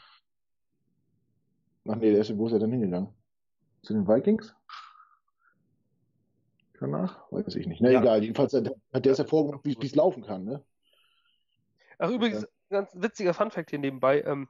Ach 1.87 1.95
nee, 1.95 2.11
der 2.11 2.21
ist, 2.21 2.37
wo 2.37 2.45
ist 2.47 2.53
er 2.53 2.59
denn 2.59 2.71
hingegangen? 2.71 3.09
Zu 3.83 3.93
den 3.93 4.07
Vikings? 4.07 4.55
danach? 6.83 7.31
Weiß 7.31 7.55
ich 7.55 7.67
nicht. 7.67 7.81
Na 7.81 7.89
ja. 7.89 8.01
egal, 8.01 8.21
jedenfalls 8.21 8.53
hat 8.53 8.65
der 9.05 9.11
es 9.11 9.17
ja 9.17 9.25
vorgemacht, 9.25 9.65
wie 9.65 9.77
es 9.81 9.95
laufen 9.95 10.23
kann. 10.23 10.43
Ne? 10.43 10.63
Ach, 11.97 12.09
übrigens, 12.09 12.41
ja. 12.41 12.47
ganz 12.69 12.91
witziger 12.93 13.33
Funfact 13.33 13.71
hier 13.71 13.79
nebenbei. 13.79 14.21
Ähm, 14.21 14.47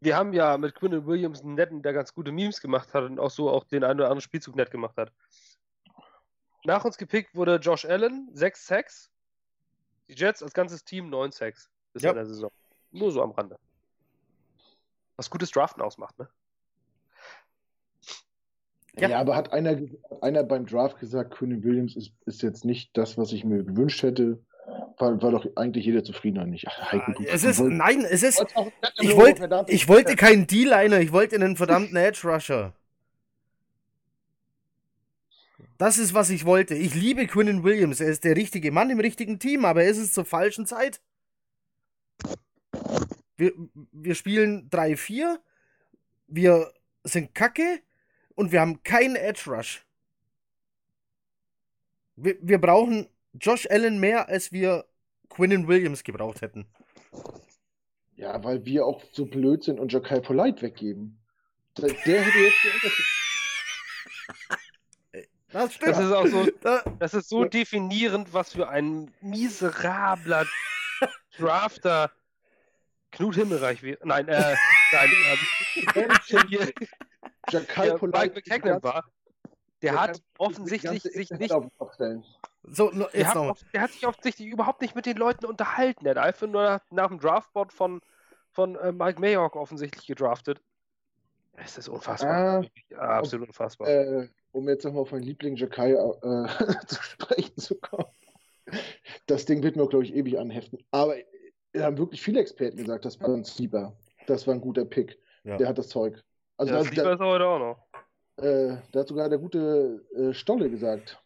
wir 0.00 0.16
haben 0.16 0.32
ja 0.32 0.56
mit 0.58 0.74
Quinn 0.74 1.06
Williams 1.06 1.42
einen 1.42 1.54
netten, 1.54 1.82
der 1.82 1.92
ganz 1.92 2.14
gute 2.14 2.32
Memes 2.32 2.60
gemacht 2.60 2.94
hat 2.94 3.04
und 3.04 3.18
auch 3.18 3.30
so 3.30 3.50
auch 3.50 3.64
den 3.64 3.84
einen 3.84 4.00
oder 4.00 4.06
anderen 4.06 4.22
Spielzug 4.22 4.56
nett 4.56 4.70
gemacht 4.70 4.96
hat. 4.96 5.12
Nach 6.64 6.84
uns 6.84 6.98
gepickt 6.98 7.34
wurde 7.34 7.56
Josh 7.56 7.84
Allen, 7.84 8.28
6 8.32 8.66
Sacks. 8.66 9.10
Die 10.08 10.14
Jets 10.14 10.42
als 10.42 10.52
ganzes 10.52 10.84
Team 10.84 11.08
9 11.08 11.32
Sacks 11.32 11.70
bis 11.92 12.02
ja. 12.02 12.10
in 12.10 12.16
der 12.16 12.26
Saison. 12.26 12.50
Nur 12.90 13.12
so 13.12 13.22
am 13.22 13.30
Rande. 13.30 13.58
Was 15.16 15.30
gutes 15.30 15.50
Draften 15.50 15.82
ausmacht, 15.82 16.18
ne? 16.18 16.28
Ja. 18.96 19.08
ja, 19.08 19.20
aber 19.20 19.36
hat 19.36 19.52
einer, 19.52 19.78
einer 20.20 20.42
beim 20.42 20.66
Draft 20.66 20.98
gesagt, 20.98 21.32
Quinn 21.32 21.62
Williams 21.62 21.96
ist, 21.96 22.12
ist 22.26 22.42
jetzt 22.42 22.64
nicht 22.64 22.96
das, 22.96 23.16
was 23.16 23.32
ich 23.32 23.44
mir 23.44 23.62
gewünscht 23.62 24.02
hätte? 24.02 24.40
War, 24.98 25.20
war 25.22 25.30
doch 25.30 25.46
eigentlich 25.56 25.86
jeder 25.86 26.04
zufriedener 26.04 26.46
nicht. 26.46 26.66
Ach, 26.68 26.92
Heiko, 26.92 27.12
du, 27.12 27.24
es 27.24 27.44
ist, 27.44 27.60
nein, 27.60 28.04
es 28.04 28.22
ist. 28.22 28.44
Ich, 29.00 29.16
wollt, 29.16 29.40
ich 29.68 29.88
wollte 29.88 30.16
keinen 30.16 30.46
D-Liner, 30.46 31.00
ich 31.00 31.12
wollte 31.12 31.36
einen 31.36 31.56
verdammten 31.56 31.96
Edge 31.96 32.20
Rusher. 32.24 32.74
Das 35.78 35.96
ist, 35.96 36.12
was 36.12 36.28
ich 36.28 36.44
wollte. 36.44 36.74
Ich 36.74 36.94
liebe 36.94 37.26
Quinnen 37.26 37.64
Williams. 37.64 38.00
Er 38.00 38.08
ist 38.08 38.24
der 38.24 38.36
richtige 38.36 38.70
Mann 38.70 38.90
im 38.90 39.00
richtigen 39.00 39.38
Team, 39.38 39.64
aber 39.64 39.82
er 39.82 39.90
ist 39.90 39.96
es 39.96 40.12
zur 40.12 40.26
falschen 40.26 40.66
Zeit. 40.66 41.00
Wir, 43.36 43.52
wir 43.90 44.14
spielen 44.14 44.68
3-4. 44.68 45.38
Wir 46.26 46.70
sind 47.02 47.34
kacke 47.34 47.80
und 48.40 48.52
wir 48.52 48.60
haben 48.62 48.82
keinen 48.82 49.16
Edge 49.16 49.50
Rush. 49.50 49.84
Wir, 52.16 52.36
wir 52.40 52.58
brauchen 52.58 53.06
Josh 53.34 53.68
Allen 53.70 54.00
mehr, 54.00 54.30
als 54.30 54.50
wir 54.50 54.86
Quinnen 55.28 55.68
Williams 55.68 56.02
gebraucht 56.04 56.40
hätten. 56.40 56.66
Ja, 58.16 58.42
weil 58.42 58.64
wir 58.64 58.86
auch 58.86 59.02
so 59.12 59.26
blöd 59.26 59.62
sind 59.62 59.78
und 59.78 59.92
Jokai 59.92 60.20
Polite 60.20 60.62
weggeben. 60.62 61.18
Der, 61.76 61.88
der 61.88 62.22
hätte 62.22 62.38
jetzt 62.38 62.56
die 62.64 62.68
Unterschied. 62.68 63.06
Das 65.52 65.74
stimmt. 65.74 65.90
Das 65.90 65.98
ist 65.98 66.12
auch 66.12 66.26
so, 66.28 66.46
das 67.00 67.12
ist 67.12 67.28
so 67.28 67.44
definierend, 67.44 68.32
was 68.32 68.52
für 68.52 68.68
ein 68.68 69.12
miserabler 69.20 70.46
Drafter 71.36 72.12
Knut 73.10 73.34
Himmelreich 73.34 73.82
wäre. 73.82 73.98
Nein, 74.04 74.28
äh. 74.28 74.54
Nein, 74.92 75.10
hier, 76.48 76.72
Jakai 76.72 76.72
der 77.50 77.62
Mike 78.00 78.34
McKagan 78.34 78.82
war, 78.82 79.04
der 79.82 79.92
der 79.92 80.00
hat 80.00 80.22
offensichtlich 80.38 81.02
sich 81.02 81.30
nicht. 81.30 81.52
So, 82.62 82.90
Der 82.90 83.28
hat, 83.28 83.34
noch. 83.34 83.58
der 83.72 83.80
hat 83.80 83.90
sich 83.92 84.06
offensichtlich 84.06 84.48
überhaupt 84.48 84.82
nicht 84.82 84.94
mit 84.94 85.06
den 85.06 85.16
Leuten 85.16 85.46
unterhalten. 85.46 86.04
Der 86.04 86.14
hat 86.14 86.24
einfach 86.24 86.46
nur 86.46 86.62
nach, 86.62 86.80
nach 86.90 87.08
dem 87.08 87.18
Draftboard 87.18 87.72
von, 87.72 88.00
von 88.50 88.76
äh, 88.76 88.92
Mike 88.92 89.18
Mayock 89.20 89.56
offensichtlich 89.56 90.06
gedraftet. 90.06 90.60
Es 91.54 91.78
ist 91.78 91.88
unfassbar. 91.88 92.64
Ah, 92.96 93.18
Absolut 93.18 93.48
unfassbar. 93.48 93.88
äh, 93.88 94.28
um 94.52 94.68
jetzt 94.68 94.84
nochmal 94.84 95.02
auf 95.02 95.12
meinen 95.12 95.22
Liebling 95.22 95.56
Jakai 95.56 95.92
äh, 95.92 95.96
zu 96.86 97.02
sprechen 97.02 97.56
zu 97.56 97.76
kommen. 97.76 98.06
Das 99.26 99.46
Ding 99.46 99.62
wird 99.62 99.76
mir, 99.76 99.88
glaube 99.88 100.04
ich, 100.04 100.14
ewig 100.14 100.38
anheften. 100.38 100.78
Aber 100.90 101.16
äh, 101.16 101.24
haben 101.80 101.98
wirklich 101.98 102.22
viele 102.22 102.40
Experten 102.40 102.76
gesagt, 102.76 103.04
das 103.04 103.20
war 103.20 103.30
ein 103.30 103.44
Sleeper. 103.44 103.96
Das 104.26 104.46
war 104.46 104.54
ein 104.54 104.60
guter 104.60 104.84
Pick. 104.84 105.18
Ja. 105.44 105.56
Der 105.56 105.68
hat 105.68 105.78
das 105.78 105.88
Zeug. 105.88 106.22
Also 106.60 106.72
ja, 106.72 106.78
da, 106.78 106.84
das 106.84 106.90
Lieber 106.90 107.12
ist 107.14 107.20
heute 107.20 107.46
auch 107.46 107.58
noch. 107.58 107.78
äh, 108.38 108.76
da 108.92 109.00
hat 109.00 109.08
sogar 109.08 109.28
der 109.28 109.38
gute 109.38 110.04
äh, 110.16 110.32
Stolle 110.34 110.70
gesagt. 110.70 111.22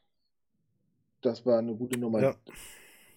Das 1.23 1.45
war 1.45 1.59
eine 1.59 1.75
gute 1.75 1.99
Nummer. 1.99 2.21
Ja. 2.21 2.35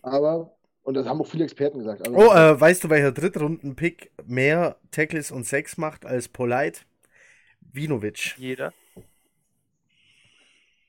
Aber, 0.02 0.58
und 0.84 0.96
das 0.96 1.08
haben 1.08 1.22
auch 1.22 1.28
viele 1.28 1.44
Experten 1.46 1.80
gesagt. 1.80 2.02
Aber 2.08 2.18
Oh, 2.18 2.34
äh, 2.34 2.60
weißt 2.60 2.84
du, 2.84 2.90
welcher 2.90 3.12
Drittrunden-Pick 3.12 4.12
mehr 4.26 4.78
Tackles 4.92 5.32
und 5.32 5.46
Sex 5.46 5.78
macht 5.78 6.06
als 6.06 6.28
Polite? 6.30 6.82
Vinovic. 7.62 8.36
Jeder. 8.36 8.74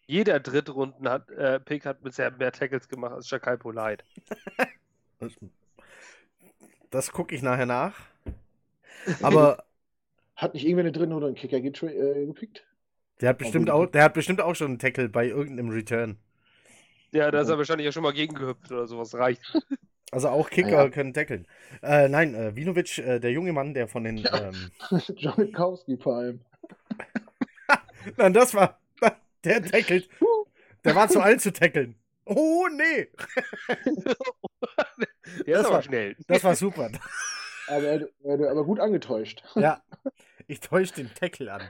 Jeder 0.09 0.41
Drittrunden 0.41 1.09
hat, 1.09 1.31
äh, 1.31 1.61
Pick 1.61 1.87
hat 1.87 2.03
bisher 2.03 2.31
mehr 2.33 2.51
Tackles 2.51 2.89
gemacht 2.89 3.13
als 3.13 3.31
Jakai 3.31 3.57
Polite. 3.57 4.03
Das 6.91 7.13
gucke 7.13 7.35
ich 7.35 7.43
nachher 7.43 7.67
nach. 7.67 7.95
Aber 9.21 9.65
hat 10.39 10.55
nicht 10.55 10.65
irgendwer 10.65 10.85
eine 10.85 10.93
drin 10.93 11.13
oder 11.13 11.27
einen 11.27 11.37
Kicker 11.37 11.59
äh, 11.59 12.27
gepickt? 12.27 12.65
der 13.21 13.29
hat 13.31 13.39
bestimmt 13.39 13.69
auch, 13.71 13.87
der 13.87 14.05
hat 14.05 14.15
bestimmt 14.15 14.41
auch 14.41 14.55
schon 14.55 14.69
einen 14.69 14.79
Tackle 14.79 15.09
bei 15.09 15.27
irgendeinem 15.27 15.69
Return. 15.71 16.17
Ja, 17.13 17.31
da 17.31 17.41
ist 17.41 17.49
Ja. 17.49 17.55
er 17.55 17.59
wahrscheinlich 17.59 17.85
ja 17.87 17.93
schon 17.93 18.03
mal 18.05 18.13
gegengehüpft 18.13 18.71
oder 18.73 18.87
sowas. 18.87 19.15
Reicht. 19.15 19.43
Also 20.11 20.31
auch 20.31 20.49
Kicker 20.49 20.71
Ja. 20.85 20.89
können 20.89 21.13
tackeln. 21.13 21.47
Äh, 21.83 22.09
nein, 22.09 22.35
äh, 22.35 22.57
Vinovic, 22.57 22.97
äh, 22.97 23.19
der 23.21 23.31
junge 23.31 23.53
Mann, 23.53 23.75
der 23.75 23.89
von 23.89 24.05
den. 24.05 24.17
Ja. 24.17 24.49
Ähm, 24.49 24.71
John 25.19 25.35
Mikowski 25.37 25.99
vor 25.99 26.17
allem. 26.17 26.41
nein, 28.17 28.33
das 28.33 28.55
war. 28.55 28.81
Der 29.45 29.63
tackelt. 29.63 30.09
Der 30.83 30.95
war 30.95 31.11
zu 31.11 31.21
alt 31.21 31.43
zu 31.43 31.53
tackeln. 31.53 31.95
Oh, 32.25 32.67
nee. 32.75 33.09
Der 35.47 35.55
Das 35.57 35.61
ist 35.61 35.67
aber 35.67 35.75
war- 35.75 35.83
schnell. 35.83 36.17
Das 36.27 36.43
war 36.43 36.55
super. 36.57 36.91
Aber, 37.69 37.83
er- 37.87 38.09
er- 38.25 38.51
aber 38.51 38.65
gut 38.65 38.81
angetäuscht. 38.81 39.43
Ja. 39.57 39.83
Ich 40.47 40.61
täusche 40.61 40.95
den 40.95 41.13
Tackle 41.15 41.53
an. 41.53 41.63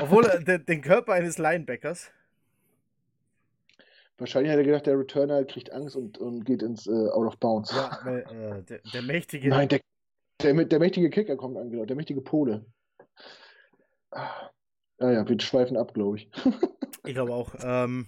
Obwohl 0.00 0.24
er 0.26 0.40
den, 0.40 0.64
den 0.64 0.80
Körper 0.80 1.12
eines 1.12 1.36
Linebackers. 1.38 2.10
Wahrscheinlich 4.16 4.50
hat 4.50 4.58
er 4.58 4.64
gedacht, 4.64 4.86
der 4.86 4.98
Returner 4.98 5.44
kriegt 5.44 5.70
Angst 5.72 5.94
und, 5.94 6.18
und 6.18 6.44
geht 6.44 6.62
ins 6.62 6.86
äh, 6.86 6.90
Out 6.90 7.26
of 7.26 7.36
Bounds. 7.38 7.70
Ja, 7.72 7.98
weil, 8.04 8.20
äh, 8.20 8.62
der, 8.64 8.78
der 8.92 9.02
mächtige. 9.02 9.48
Nein, 9.50 9.68
der, 9.68 9.80
der, 10.42 10.54
der 10.64 10.78
mächtige 10.78 11.10
Kicker 11.10 11.36
kommt 11.36 11.56
angelaufen, 11.56 11.86
der 11.88 11.96
mächtige 11.96 12.20
Pole. 12.20 12.64
Ah, 14.10 14.50
Ja, 14.98 15.28
wir 15.28 15.40
schweifen 15.40 15.76
ab, 15.76 15.92
glaube 15.94 16.16
ich. 16.16 16.30
Ich 17.04 17.14
glaube 17.14 17.32
auch. 17.32 17.54
Ähm, 17.62 18.06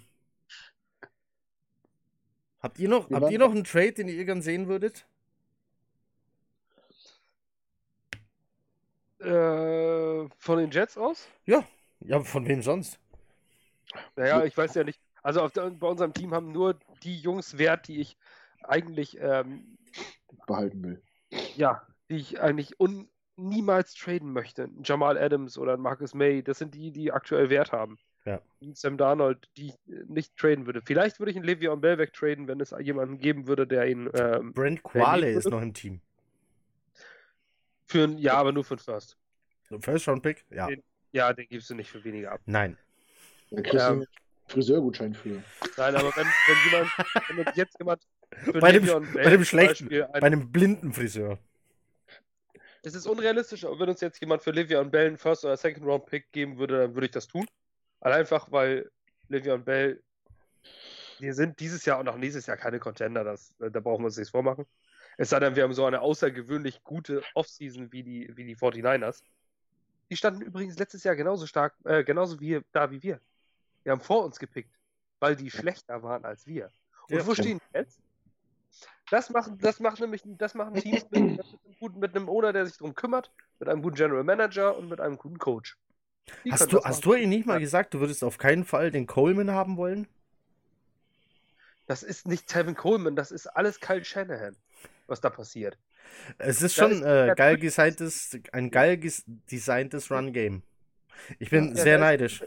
habt 2.59 2.77
ihr 2.77 2.89
noch, 2.89 3.09
Wir 3.09 3.17
habt 3.17 3.31
ihr 3.31 3.39
noch 3.39 3.51
einen 3.51 3.63
Trade, 3.63 3.93
den 3.93 4.07
ihr 4.09 4.25
gern 4.25 4.41
sehen 4.41 4.67
würdet? 4.67 5.05
Äh, 9.21 10.27
von 10.37 10.57
den 10.57 10.71
Jets 10.71 10.97
aus? 10.97 11.27
Ja. 11.45 11.63
Ja, 11.99 12.19
von 12.21 12.47
wem 12.47 12.61
sonst? 12.61 12.99
Naja, 14.15 14.43
ich 14.43 14.57
weiß 14.57 14.73
ja 14.75 14.83
nicht. 14.83 14.99
Also 15.21 15.41
auf 15.41 15.51
der, 15.51 15.69
bei 15.69 15.87
unserem 15.87 16.13
Team 16.13 16.33
haben 16.33 16.51
nur 16.51 16.79
die 17.03 17.19
Jungs 17.19 17.57
Wert, 17.57 17.87
die 17.87 17.99
ich 17.99 18.17
eigentlich, 18.63 19.19
ähm, 19.19 19.77
Behalten 20.47 20.83
will. 20.83 21.01
ja, 21.55 21.85
die 22.09 22.17
ich 22.17 22.41
eigentlich 22.41 22.79
un 22.79 23.07
niemals 23.37 23.93
traden 23.93 24.33
möchte. 24.33 24.63
Ein 24.63 24.83
Jamal 24.83 25.17
Adams 25.17 25.57
oder 25.57 25.73
ein 25.73 25.79
Marcus 25.79 26.13
May, 26.13 26.43
das 26.43 26.59
sind 26.59 26.75
die, 26.75 26.91
die 26.91 27.11
aktuell 27.11 27.49
Wert 27.49 27.71
haben. 27.71 27.97
Ja. 28.25 28.39
Ein 28.61 28.75
Sam 28.75 28.97
Darnold, 28.97 29.49
die 29.57 29.67
ich 29.67 29.73
äh, 29.87 30.03
nicht 30.07 30.35
traden 30.37 30.65
würde. 30.65 30.81
Vielleicht 30.81 31.19
würde 31.19 31.31
ich 31.31 31.37
einen 31.37 31.45
Le'Veon 31.45 31.77
Bell 31.77 31.97
wegtraden, 31.97 32.47
wenn 32.47 32.59
es 32.59 32.73
jemanden 32.79 33.17
geben 33.17 33.47
würde, 33.47 33.65
der 33.65 33.87
ihn 33.87 34.09
ähm, 34.13 34.53
Brent 34.53 34.83
Quale 34.83 35.31
ist 35.31 35.49
noch 35.49 35.61
im 35.61 35.73
Team. 35.73 36.01
Für 37.91 38.03
ein, 38.05 38.17
ja, 38.17 38.33
aber 38.33 38.51
nur 38.51 38.63
für 38.63 38.75
ein 38.75 38.79
First. 38.79 39.17
First 39.81 40.07
Round 40.07 40.23
Pick? 40.23 40.45
Ja. 40.49 40.67
Den- 40.67 40.83
Ja, 41.13 41.33
den 41.33 41.45
gibst 41.49 41.69
du 41.69 41.75
nicht 41.75 41.89
für 41.89 42.03
weniger 42.03 42.31
ab. 42.31 42.41
Nein. 42.45 42.77
Da 43.49 43.57
kriegst 43.61 43.73
du 43.73 43.77
Ja. 43.79 43.87
einen 43.89 44.07
Friseurgutschein 44.47 45.13
für. 45.13 45.43
Nein, 45.77 45.95
aber 45.95 46.15
wenn, 46.15 46.25
wenn 46.25 46.71
jemand, 46.71 46.91
wenn 47.29 47.39
uns 47.47 47.55
jetzt 47.57 47.77
jemand 47.79 48.01
für 48.29 48.53
Bei 48.59 48.71
dem- 48.71 48.85
bei 49.13 49.29
dem 49.29 49.43
schlechten, 49.43 49.85
Beispiel 49.89 50.03
Bei 50.03 50.13
ein, 50.13 50.23
einem 50.23 50.51
blinden 50.51 50.93
Friseur. 50.93 51.37
Es 52.83 52.95
ist 52.95 53.05
unrealistisch, 53.07 53.65
aber 53.65 53.77
wenn 53.79 53.89
uns 53.89 54.01
jetzt 54.01 54.19
jemand 54.21 54.41
für 54.41 54.51
Le'Veon 54.51 54.89
Bell 54.89 55.07
einen 55.07 55.17
First- 55.17 55.43
oder 55.45 55.55
Second-Round-Pick 55.57 56.31
geben 56.31 56.57
würde, 56.57 56.79
dann 56.79 56.95
würde 56.95 57.05
ich 57.05 57.11
das 57.11 57.27
tun. 57.27 57.45
Allein 57.99 58.19
einfach, 58.21 58.51
weil 58.51 58.89
Le'Veon 59.29 59.59
Bell, 59.63 60.01
wir 61.19 61.33
sind 61.33 61.59
dieses 61.59 61.85
Jahr 61.85 61.99
und 61.99 62.07
auch 62.09 62.17
nächstes 62.17 62.45
Jahr 62.47 62.57
keine 62.57 62.79
Contender, 62.79 63.23
das, 63.23 63.53
da 63.59 63.79
brauchen 63.81 64.01
wir 64.01 64.05
uns 64.07 64.17
nichts 64.17 64.31
vormachen. 64.31 64.65
Es 65.17 65.29
sei 65.29 65.39
denn, 65.39 65.55
wir 65.55 65.63
haben 65.63 65.73
so 65.73 65.85
eine 65.85 66.01
außergewöhnlich 66.01 66.83
gute 66.83 67.23
Offseason 67.35 67.91
wie 67.91 68.03
die, 68.03 68.31
wie 68.35 68.45
die 68.45 68.55
49ers. 68.55 69.23
Die 70.09 70.17
standen 70.17 70.41
übrigens 70.41 70.77
letztes 70.77 71.03
Jahr 71.03 71.15
genauso 71.15 71.45
stark, 71.47 71.73
äh, 71.85 72.03
genauso 72.03 72.39
wie 72.39 72.61
da 72.71 72.91
wie 72.91 73.01
wir. 73.03 73.19
Wir 73.83 73.91
haben 73.91 74.01
vor 74.01 74.23
uns 74.23 74.39
gepickt, 74.39 74.73
weil 75.19 75.35
die 75.35 75.49
schlechter 75.49 76.03
waren 76.03 76.25
als 76.25 76.45
wir. 76.45 76.71
Und 77.09 77.17
Ja. 77.17 77.25
wo 77.25 77.33
stehen 77.33 77.59
die 77.59 77.77
jetzt? 77.77 77.99
Das 79.09 79.29
machen, 79.29 79.57
das 79.59 79.79
macht 79.79 79.99
nämlich, 79.99 80.23
das 80.25 80.53
machen 80.53 80.75
Teams 80.75 81.03
mit, 81.11 81.21
mit, 81.21 81.39
einem 81.39 81.75
guten, 81.79 81.99
mit 81.99 82.15
einem 82.15 82.29
Owner, 82.29 82.53
der 82.53 82.65
sich 82.65 82.77
darum 82.77 82.95
kümmert, 82.95 83.31
mit 83.59 83.67
einem 83.67 83.81
guten 83.81 83.95
General 83.97 84.23
Manager 84.23 84.77
und 84.77 84.87
mit 84.87 85.01
einem 85.01 85.17
guten 85.17 85.37
Coach. 85.37 85.77
Die 86.45 86.51
Hast 86.51 86.71
du, 86.71 86.81
hast 86.83 87.03
du 87.03 87.13
ihm 87.13 87.29
nicht 87.29 87.45
mal 87.45 87.59
gesagt, 87.59 87.93
du 87.93 87.99
würdest 87.99 88.23
auf 88.23 88.37
keinen 88.37 88.63
Fall 88.63 88.91
den 88.91 89.07
Coleman 89.07 89.51
haben 89.51 89.75
wollen? 89.75 90.07
Das 91.87 92.03
ist 92.03 92.27
nicht 92.27 92.47
Tevin 92.47 92.75
Coleman, 92.75 93.15
das 93.15 93.31
ist 93.31 93.47
alles 93.47 93.79
Kyle 93.81 94.05
Shanahan, 94.05 94.55
was 95.11 95.21
da 95.21 95.29
passiert. 95.29 95.77
Es 96.39 96.61
ist 96.63 96.77
Da 96.77 96.83
schon 96.83 96.91
ist 96.93 97.01
äh, 97.03 97.33
geil 97.35 97.57
designtes, 97.57 98.35
ein 98.51 98.71
geil 98.71 98.99
designtes 99.51 100.09
Run-Game. 100.09 100.63
Ich 101.39 101.49
bin 101.51 101.69
Ja, 101.69 101.75
sehr 101.75 101.97
da 101.99 102.05
ist- 102.05 102.09
neidisch. 102.09 102.43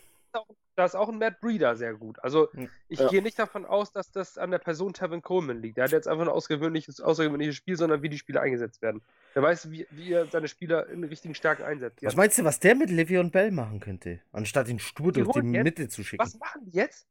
Da 0.77 0.85
ist 0.87 0.97
auch 0.97 1.09
ein 1.09 1.19
Matt 1.19 1.41
Breeder 1.41 1.77
sehr 1.77 1.95
gut. 1.95 2.19
Also 2.25 2.51
Hm. 2.53 2.69
ich 2.89 2.99
Ja. 2.99 3.07
gehe 3.09 3.23
nicht 3.23 3.39
davon 3.39 3.65
aus, 3.65 3.93
dass 3.93 4.11
das 4.11 4.37
an 4.39 4.51
der 4.51 4.59
Person 4.59 4.93
Tevin 4.93 5.23
Coleman 5.23 5.63
liegt. 5.63 5.77
Der 5.77 5.85
hat 5.85 5.93
jetzt 5.93 6.09
einfach 6.09 6.25
ein 6.25 6.29
außergewöhnliches, 6.29 7.01
außergewöhnliches 7.01 7.55
Spiel, 7.55 7.77
sondern 7.77 8.03
wie 8.03 8.09
die 8.09 8.19
Spieler 8.19 8.41
eingesetzt 8.41 8.83
werden. 8.83 9.01
Der 9.37 9.43
weiß, 9.43 9.71
wie, 9.71 9.87
wie 9.93 10.13
er 10.13 10.27
seine 10.27 10.49
Spieler 10.49 10.89
in 10.89 11.05
richtigen 11.05 11.37
Stärken 11.37 11.63
einsetzt. 11.63 12.03
Was 12.03 12.17
meinst 12.17 12.39
du, 12.39 12.45
was 12.45 12.59
der 12.59 12.75
mit 12.75 12.91
Le'Veon 12.91 13.31
Bell 13.31 13.53
machen 13.53 13.79
könnte? 13.79 14.19
Anstatt 14.33 14.67
ihn 14.69 14.81
stur 14.81 15.13
Die 15.13 15.23
durch 15.23 15.33
die 15.41 15.47
jetzt- 15.53 15.63
Mitte 15.63 15.89
zu 15.89 16.03
schicken. 16.03 16.25
was 16.25 16.37
machen 16.41 16.63
die 16.65 16.73
jetzt? 16.77 17.07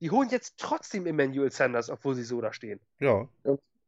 Die 0.00 0.12
holen 0.12 0.28
jetzt 0.30 0.54
trotzdem 0.58 1.04
Emmanuel 1.04 1.50
Sanders, 1.50 1.90
obwohl 1.90 2.14
sie 2.14 2.22
so 2.22 2.40
da 2.40 2.52
stehen. 2.52 2.78
Ja. 3.00 3.26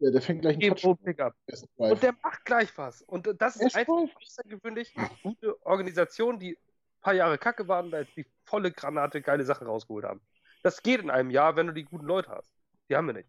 Ja, 0.01 0.11
der 0.11 0.23
fängt 0.23 0.41
gleich 0.41 0.57
einen 0.57 0.75
pro 0.75 0.95
Pickup. 0.95 1.35
Und 1.77 2.03
der 2.03 2.15
macht 2.23 2.45
gleich 2.47 2.77
was. 2.77 3.03
Und 3.03 3.29
das 3.39 3.57
ist 3.57 3.77
einfach 3.77 3.95
außergewöhnlich 3.95 4.95
gute 5.23 5.65
Organisation, 5.67 6.39
die 6.39 6.53
ein 6.57 7.03
paar 7.03 7.13
Jahre 7.13 7.37
kacke 7.37 7.69
waren, 7.69 7.91
da 7.91 8.01
jetzt 8.01 8.17
die 8.17 8.27
volle 8.45 8.73
Granate 8.73 9.21
geile 9.21 9.45
Sachen 9.45 9.67
rausgeholt 9.67 10.07
haben. 10.07 10.21
Das 10.63 10.83
geht 10.83 11.01
in 11.01 11.11
einem 11.11 11.31
Jahr, 11.31 11.57
wenn 11.57 11.67
du 11.67 11.75
die 11.75 11.85
guten 11.85 12.07
Leute 12.07 12.31
hast. 12.31 12.51
Die 12.89 12.97
haben 12.97 13.07
wir 13.09 13.15
nicht. 13.15 13.29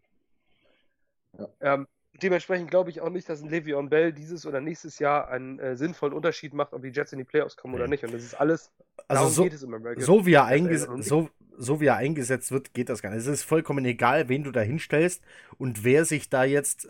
Ja. 1.38 1.48
Ähm, 1.60 1.88
dementsprechend 2.14 2.70
glaube 2.70 2.90
ich 2.90 3.02
auch 3.02 3.10
nicht, 3.10 3.28
dass 3.30 3.42
ein 3.42 3.50
Le'Veon 3.50 3.90
Bell 3.90 4.14
dieses 4.14 4.46
oder 4.46 4.62
nächstes 4.62 5.00
Jahr 5.00 5.30
einen 5.30 5.60
äh, 5.60 5.76
sinnvollen 5.76 6.14
Unterschied 6.14 6.54
macht, 6.54 6.74
ob 6.74 6.82
die 6.82 6.90
Jets 6.90 7.12
in 7.14 7.20
die 7.20 7.26
Playoffs 7.26 7.56
kommen 7.58 7.74
oder 7.74 7.88
nicht. 7.88 8.04
Und 8.04 8.14
das 8.14 8.24
ist 8.24 8.34
alles, 8.34 8.72
Also 9.08 9.28
so, 9.28 9.44
geht 9.44 9.54
es 9.54 9.64
im 9.64 9.74
American. 9.74 10.04
so, 10.04 10.26
wie 10.26 10.34
er 10.34 10.46
einges 10.46 10.84
so, 10.98 11.30
so 11.58 11.80
wie 11.80 11.88
er 11.88 11.96
eingesetzt 11.98 12.52
wird, 12.52 12.74
geht 12.74 12.90
das 12.90 13.02
gar 13.02 13.10
nicht. 13.12 13.20
Es 13.20 13.28
ist 13.28 13.44
vollkommen 13.44 13.86
egal, 13.86 14.30
wen 14.30 14.44
du 14.44 14.52
da 14.52 14.62
hinstellst 14.62 15.24
und 15.58 15.84
wer 15.84 16.06
sich 16.06 16.30
da 16.30 16.44
jetzt 16.44 16.88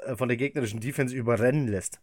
äh, 0.00 0.16
von 0.16 0.28
der 0.28 0.36
gegnerischen 0.36 0.80
Defense 0.80 1.14
überrennen 1.14 1.68
lässt. 1.68 2.00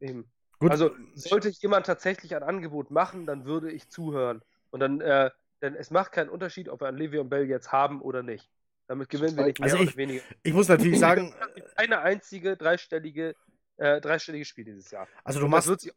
Eben. 0.00 0.30
Gut, 0.58 0.70
Also 0.70 0.90
sollte 1.14 1.48
jemand 1.50 1.86
tatsächlich 1.86 2.34
ein 2.34 2.42
Angebot 2.42 2.90
machen, 2.90 3.26
dann 3.26 3.44
würde 3.44 3.70
ich 3.70 3.88
zuhören. 3.88 4.42
Und 4.70 4.80
dann, 4.80 5.00
äh, 5.00 5.30
denn 5.62 5.74
es 5.74 5.90
macht 5.90 6.12
keinen 6.12 6.30
Unterschied, 6.30 6.68
ob 6.68 6.80
wir 6.80 6.88
einen 6.88 6.98
Le'Veon 6.98 7.28
Bell 7.28 7.46
jetzt 7.46 7.72
haben 7.72 8.00
oder 8.00 8.22
nicht. 8.22 8.48
Damit 8.88 9.08
gewinnen 9.08 9.36
wir 9.36 9.46
nicht 9.46 9.58
mehr 9.58 9.64
Also 9.64 9.76
oder 9.78 9.88
ich- 9.90 9.96
weniger. 9.96 10.22
ich 10.42 10.52
muss 10.52 10.68
natürlich 10.68 10.98
sagen, 10.98 11.34
Eine 11.76 12.00
einzige 12.00 12.56
dreistellige, 12.56 13.34
äh, 13.76 14.00
dreistellige 14.00 14.44
Spiel 14.44 14.64
dieses 14.64 14.90
Jahr. 14.90 15.08
also 15.24 15.40
du 15.40 15.48
machst 15.48 15.88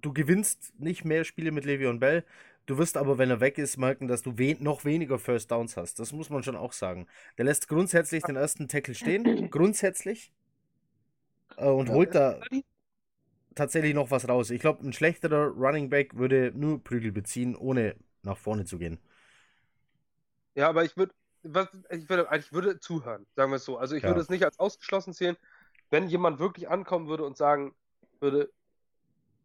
du 0.00 0.12
gewinnst 0.14 0.72
nicht 0.78 1.04
mehr 1.04 1.24
Spiele 1.24 1.50
mit 1.52 1.64
Le'Veon 1.66 1.98
Bell. 1.98 2.24
Du 2.66 2.78
wirst 2.78 2.96
aber, 2.96 3.18
wenn 3.18 3.28
er 3.30 3.40
weg 3.40 3.58
ist, 3.58 3.76
merken, 3.76 4.08
dass 4.08 4.22
du 4.22 4.38
we 4.38 4.56
noch 4.58 4.84
weniger 4.86 5.18
First 5.18 5.50
Downs 5.50 5.76
hast. 5.76 5.98
Das 5.98 6.12
muss 6.12 6.30
man 6.30 6.42
schon 6.42 6.56
auch 6.56 6.72
sagen. 6.72 7.06
Der 7.36 7.44
lässt 7.44 7.68
grundsätzlich 7.68 8.22
den 8.22 8.36
ersten 8.36 8.68
Tackle 8.68 8.94
stehen, 8.94 9.22
grundsätzlich. 9.50 10.32
Äh, 11.58 11.66
und 11.66 11.90
holt 11.90 12.14
da, 12.14 12.40
tatsächlich 13.54 13.92
noch 13.94 14.10
was 14.10 14.28
raus. 14.28 14.50
Ich 14.50 14.60
glaube, 14.60 14.86
ein 14.86 14.92
schlechterer 14.94 15.48
Running 15.48 15.90
Back 15.90 16.16
würde 16.16 16.52
nur 16.54 16.82
Prügel 16.82 17.12
beziehen, 17.12 17.54
ohne 17.56 17.96
nach 18.22 18.38
vorne 18.38 18.64
zu 18.64 18.78
gehen. 18.78 18.98
Ja, 20.54 20.68
aber 20.68 20.84
ich 20.84 20.96
würde, 20.96 21.12
ich 21.42 22.08
würde, 22.08 22.28
ich 22.36 22.52
würde 22.52 22.80
zuhören, 22.80 23.26
sagen 23.34 23.50
wir 23.50 23.56
es 23.56 23.64
so. 23.64 23.78
Also 23.78 23.96
ich 23.96 24.02
Ja. 24.02 24.08
würde 24.08 24.20
es 24.20 24.28
nicht 24.28 24.44
als 24.44 24.58
ausgeschlossen 24.58 25.14
zählen, 25.14 25.36
wenn 25.90 26.08
jemand 26.08 26.38
wirklich 26.38 26.68
ankommen 26.68 27.08
würde 27.08 27.24
und 27.24 27.36
sagen 27.36 27.74
würde, 28.20 28.50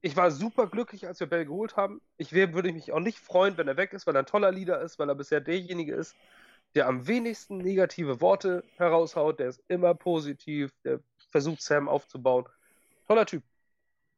ich 0.02 0.16
war 0.16 0.30
super 0.30 0.68
glücklich, 0.68 1.08
als 1.08 1.20
wir 1.20 1.28
Bell 1.28 1.46
geholt 1.46 1.78
haben. 1.78 2.00
Ich 2.18 2.32
wär, 2.32 2.54
würde 2.54 2.72
mich 2.72 2.92
auch 2.92 3.00
nicht 3.00 3.18
freuen, 3.18 3.58
wenn 3.58 3.68
er 3.68 3.78
weg 3.78 3.94
ist, 3.94 4.06
weil 4.06 4.16
er 4.16 4.20
ein 4.20 4.28
toller 4.28 4.52
Leader 4.52 4.80
ist, 4.82 5.00
weil 5.00 5.10
er 5.10 5.16
bisher 5.16 5.42
derjenige 5.42 5.96
ist, 5.96 6.16
der 6.76 6.88
am 6.88 7.08
wenigsten 7.08 7.58
negative 7.58 8.22
Worte 8.22 8.64
heraushaut, 8.78 9.40
der 9.40 9.48
ist 9.48 9.64
immer 9.68 9.96
positiv, 9.96 10.72
der 10.84 11.00
versucht 11.32 11.62
Sam 11.62 11.90
aufzubauen. 11.90 12.46
Toller 13.08 13.26
Typ. 13.26 13.44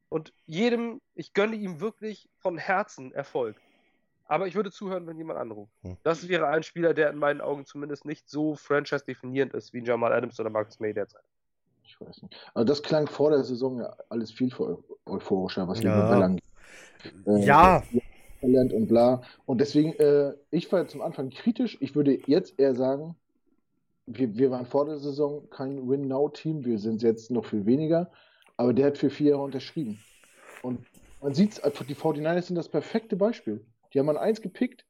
Und 0.10 0.34
jedem, 0.45 1.02
ich 1.16 1.34
gönne 1.34 1.56
ihm 1.56 1.80
wirklich 1.80 2.30
von 2.40 2.58
Herzen 2.58 3.14
Erfolg. 3.14 3.56
Aber 4.28 4.48
ich 4.48 4.56
würde 4.56 4.72
zuhören, 4.72 5.08
wenn 5.08 5.18
jemand 5.18 5.40
anruft. 5.40 5.72
Hm. 5.84 5.98
Das 6.04 6.28
wäre 6.28 6.48
ein 6.48 6.64
Spieler, 6.64 6.94
der 6.94 7.10
in 7.10 7.18
meinen 7.18 7.41
Augen 7.41 7.66
zumindest 7.66 8.06
nicht 8.06 8.30
so 8.30 8.56
franchise-definierend 8.56 9.54
ist 9.54 9.74
wie 9.74 9.84
Jamal 9.84 10.12
Adams 10.14 10.40
oder 10.40 10.49
Marcus 10.49 10.80
May 10.80 10.94
derzeit. 10.94 11.24
Ich 11.84 11.99
weiß 12.02 12.22
nicht. 12.24 12.36
Also 12.54 12.66
das 12.66 12.84
klang 12.84 13.08
vor 13.08 13.30
der 13.32 13.44
Saison 13.44 13.80
ja 13.80 13.95
alles 14.10 14.32
viel 14.32 14.49
eu- 14.60 14.78
euphorischer, 15.06 15.68
was 15.68 15.82
Ja. 15.82 15.95
wir 16.10 16.16
belangt. 16.16 16.41
Äh, 17.26 17.45
Ja. 17.45 17.84
Talent 18.41 18.74
und 18.74 18.88
bla. 18.88 19.22
Und 19.45 19.60
deswegen, 19.62 19.94
äh, 19.94 20.34
ich 20.52 20.72
war 20.72 20.88
zum 20.88 21.02
Anfang 21.02 21.30
kritisch. 21.30 21.78
Ich 21.80 21.95
würde 21.95 22.20
jetzt 22.28 22.60
eher 22.60 22.76
sagen, 22.76 23.16
wir, 24.06 24.36
wir 24.38 24.52
waren 24.52 24.66
vor 24.66 24.86
der 24.86 24.98
Saison 24.99 25.49
kein 25.49 25.88
Win-Now-Team, 25.90 26.64
wir 26.66 26.78
sind 26.80 27.02
jetzt 27.02 27.32
noch 27.32 27.45
viel 27.45 27.66
weniger, 27.66 28.12
aber 28.56 28.74
der 28.74 28.88
hat 28.88 28.98
für 28.98 29.10
vier 29.10 29.32
Jahre 29.32 29.44
unterschrieben. 29.44 29.99
Und 30.62 30.86
man 31.22 31.34
sieht 31.34 31.54
es, 31.54 31.62
die 31.88 31.95
49ers 31.95 32.44
sind 32.44 32.56
das 32.56 32.70
perfekte 32.70 33.16
Beispiel. 33.16 33.66
Die 33.93 33.99
haben 33.99 34.09
an 34.09 34.18
eins 34.18 34.41
gepickt. 34.41 34.85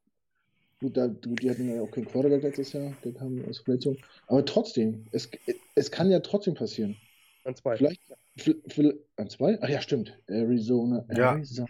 Gut, 0.80 0.96
da, 0.96 1.08
die 1.08 1.50
hatten 1.50 1.74
ja 1.74 1.82
auch 1.82 1.90
keinen 1.90 2.08
Quarterback 2.08 2.44
letztes 2.44 2.74
Jahr, 2.74 2.94
der 3.04 3.14
kam 3.14 3.44
aus 3.46 3.60
Verletzung. 3.60 3.98
Aber 4.28 4.46
trotzdem, 4.46 5.06
es, 5.12 5.30
es 5.76 5.90
kann 5.90 6.12
ja 6.12 6.20
trotzdem 6.20 6.54
passieren. 6.54 6.96
An 7.44 7.56
zwei. 7.56 7.78
Vielleicht, 7.78 8.02
vi- 8.38 8.62
vi- 8.68 9.00
an 9.16 9.30
zwei? 9.30 9.58
Ach 9.62 9.70
ja, 9.70 9.82
stimmt. 9.82 10.18
Arizona. 10.28 11.04
Ja. 11.16 11.32
Arizona. 11.32 11.68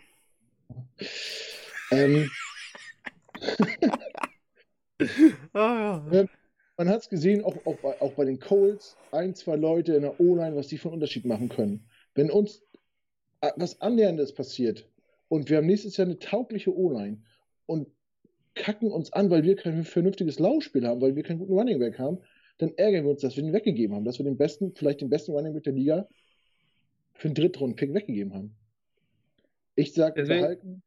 Ähm, 1.92 2.30
Ah, 5.54 6.02
ja. 6.12 6.26
man 6.78 6.90
hat 6.90 7.02
es 7.02 7.10
gesehen, 7.10 7.44
auch, 7.44 7.56
auch, 7.66 7.78
bei, 7.78 8.02
auch 8.02 8.14
bei 8.14 8.26
den 8.26 8.40
Colts, 8.40 8.98
ein, 9.12 9.36
zwei 9.36 9.56
Leute 9.56 9.94
in 9.96 10.02
der 10.02 10.20
O-Line, 10.20 10.56
was 10.56 10.68
die 10.68 10.78
für 10.80 10.88
einen 10.88 10.96
Unterschied 10.96 11.26
machen 11.26 11.50
können. 11.50 11.88
Wenn 12.16 12.32
uns 12.32 12.64
äh, 13.42 13.52
was 13.56 13.80
Annäherndes 13.80 14.34
passiert 14.34 14.90
und 15.30 15.50
wir 15.50 15.58
haben 15.58 15.68
nächstes 15.68 15.98
Jahr 15.98 16.08
eine 16.08 16.20
taugliche 16.20 16.76
O-Line 16.76 17.22
und 17.66 17.88
kacken 18.56 18.92
uns 18.92 19.14
an, 19.14 19.30
weil 19.30 19.44
wir 19.44 19.56
kein 19.56 19.84
vernünftiges 19.84 20.40
Laufspiel 20.40 20.88
haben, 20.88 21.02
weil 21.02 21.16
wir 21.16 21.24
keinen 21.24 21.40
guten 21.40 21.54
Running 21.54 21.80
Back 21.80 22.00
haben, 22.00 22.20
dann 22.58 22.74
ärgern 22.76 23.04
wir 23.04 23.12
uns, 23.12 23.22
dass 23.22 23.36
wir 23.36 23.44
den 23.44 23.54
weggegeben 23.54 23.96
haben, 23.96 24.06
dass 24.06 24.18
wir 24.18 24.24
den 24.26 24.38
besten, 24.38 24.74
vielleicht 24.74 25.02
den 25.02 25.10
besten 25.10 25.32
Running 25.32 25.54
Back 25.54 25.64
der 25.64 25.74
Liga 25.74 26.08
für 27.14 27.28
einen 27.28 27.36
Drittrunden-Pick 27.36 27.94
weggegeben 27.94 28.34
haben. 28.34 28.56
Ich 29.76 29.94
sage, 29.94 30.22
Deswegen- 30.22 30.42
behalten. 30.42 30.84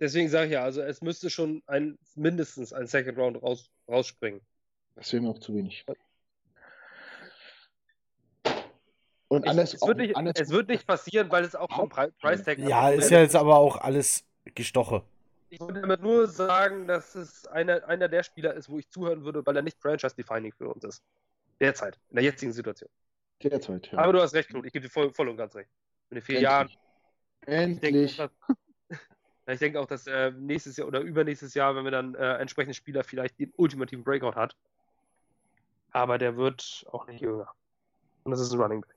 Deswegen 0.00 0.28
sage 0.28 0.46
ich 0.46 0.52
ja, 0.52 0.62
also 0.62 0.80
es 0.80 1.02
müsste 1.02 1.28
schon 1.28 1.62
ein, 1.66 1.98
mindestens 2.14 2.72
ein 2.72 2.86
Second 2.86 3.18
Round 3.18 3.42
raus, 3.42 3.68
rausspringen. 3.88 4.40
Das 4.94 5.12
wäre 5.12 5.22
mir 5.22 5.30
auch 5.30 5.40
zu 5.40 5.54
wenig. 5.54 5.84
Und 9.28 9.44
Ich, 9.44 9.50
anders, 9.50 9.74
es, 9.74 9.82
wird 9.86 9.98
nicht, 9.98 10.16
anders, 10.16 10.34
es 10.40 10.48
wird 10.50 10.68
nicht 10.68 10.86
passieren, 10.86 11.30
weil 11.30 11.44
es 11.44 11.54
auch 11.54 11.70
schon 11.70 11.88
Pri 11.88 12.10
Price 12.20 12.42
Tag 12.42 12.58
ja, 12.58 12.88
ist 12.90 13.10
ja 13.10 13.20
jetzt 13.20 13.36
aber 13.36 13.56
auch 13.58 13.76
alles 13.76 14.24
gestoche. 14.54 15.02
Ich 15.50 15.60
würde 15.60 15.80
damit 15.80 16.02
nur 16.02 16.26
sagen, 16.26 16.86
dass 16.86 17.14
es 17.14 17.46
einer, 17.46 17.86
einer 17.86 18.08
der 18.08 18.22
Spieler 18.22 18.54
ist, 18.54 18.68
wo 18.68 18.78
ich 18.78 18.88
zuhören 18.90 19.24
würde, 19.24 19.44
weil 19.46 19.56
er 19.56 19.62
nicht 19.62 19.78
Franchise-Defining 19.80 20.52
für 20.52 20.68
uns 20.68 20.84
ist. 20.84 21.02
Derzeit, 21.60 21.98
in 22.10 22.16
der 22.16 22.24
jetzigen 22.24 22.52
Situation. 22.52 22.90
derzeit. 23.42 23.90
Ja. 23.92 23.98
Aber 23.98 24.12
du 24.12 24.20
hast 24.20 24.34
recht, 24.34 24.48
Knut, 24.48 24.66
ich 24.66 24.72
gebe 24.72 24.86
dir 24.86 24.90
voll, 24.90 25.12
voll 25.12 25.28
und 25.28 25.36
ganz 25.36 25.54
recht. 25.54 25.70
In 26.10 26.16
den 26.16 26.22
vier 26.22 26.36
Endlich. 26.36 26.42
Jahren. 26.50 26.68
Ich 27.40 27.46
denke, 27.46 27.62
Endlich. 27.62 28.20
auch, 28.22 28.28
dass- 28.28 28.56
ich 29.46 29.58
denke 29.58 29.80
auch, 29.80 29.86
dass 29.86 30.06
äh, 30.06 30.30
nächstes 30.32 30.76
Jahr 30.76 30.86
oder 30.86 31.00
übernächstes 31.00 31.54
Jahr, 31.54 31.74
wenn 31.76 31.84
wir 31.84 31.90
dann 31.90 32.14
äh, 32.14 32.34
entsprechende 32.36 32.74
Spieler 32.74 33.04
vielleicht 33.04 33.38
den 33.38 33.52
ultimativen 33.56 34.04
Breakout 34.04 34.34
hat. 34.34 34.56
Aber 35.92 36.18
der 36.18 36.36
wird 36.36 36.86
auch 36.92 37.06
nicht 37.06 37.20
jünger. 37.20 37.48
Und 38.24 38.30
das 38.32 38.40
ist 38.40 38.52
ein 38.52 38.60
Running 38.60 38.80
Back. 38.82 38.94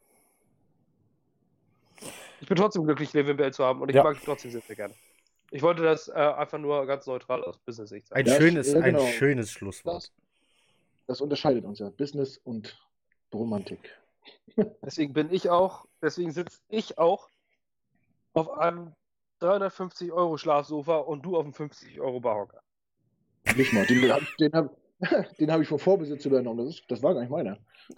Ich 2.42 2.48
bin 2.48 2.58
trotzdem 2.58 2.84
glücklich, 2.84 3.14
Levin 3.14 3.38
Bell 3.38 3.54
zu 3.54 3.64
haben 3.64 3.82
und 3.82 3.90
ich 3.90 3.96
Ja. 3.96 4.04
mag 4.04 4.16
ihn 4.18 4.22
trotzdem 4.26 4.52
sehr, 4.52 4.62
sehr 4.62 4.76
gerne. 4.76 4.94
Ich 5.52 5.62
wollte 5.62 5.84
das 5.84 6.08
äh, 6.08 6.14
einfach 6.14 6.58
nur 6.58 6.86
ganz 6.88 7.06
neutral 7.06 7.44
aus 7.44 7.58
Business-Sicht 7.60 8.08
sagen. 8.08 8.20
Ein 8.20 8.26
Ja, 8.26 8.36
schönes, 8.36 8.72
ja, 8.72 8.80
ein 8.80 8.84
genau. 8.96 9.06
schönes 9.06 9.52
Schlusswort. 9.52 9.96
Das, 9.96 10.12
das 11.08 11.22
unterscheidet 11.22 11.64
uns 11.66 11.80
ja. 11.80 11.90
Business 11.90 12.38
und 12.38 12.78
Romantik. 13.34 13.96
Deswegen 14.86 15.14
bin 15.14 15.32
ich 15.32 15.50
auch, 15.50 15.86
deswegen 16.02 16.32
sitze 16.32 16.60
ich 16.70 16.98
auch 16.98 17.30
auf 18.34 18.50
einem 18.58 18.94
350 19.40 20.12
Euro 20.12 20.38
Schlafsofa 20.38 20.98
und 20.98 21.24
du 21.24 21.38
auf 21.38 21.44
einem 21.44 21.54
50 21.54 22.00
Euro 22.00 22.20
Barhocker. 22.20 22.62
Nicht 23.56 23.74
mal. 23.74 23.86
Den, 23.86 24.02
den 24.40 24.54
habe 24.54 24.70
den 25.40 25.52
hab 25.52 25.62
ich 25.62 25.68
vom 25.68 25.80
Vorbesitz 25.80 26.26
übernommen. 26.26 26.60
Das, 26.66 26.76
ist, 26.76 26.84
das 26.90 27.02
war 27.02 27.14
gar 27.14 27.22
nicht 27.22 27.30
meiner. 27.32 27.58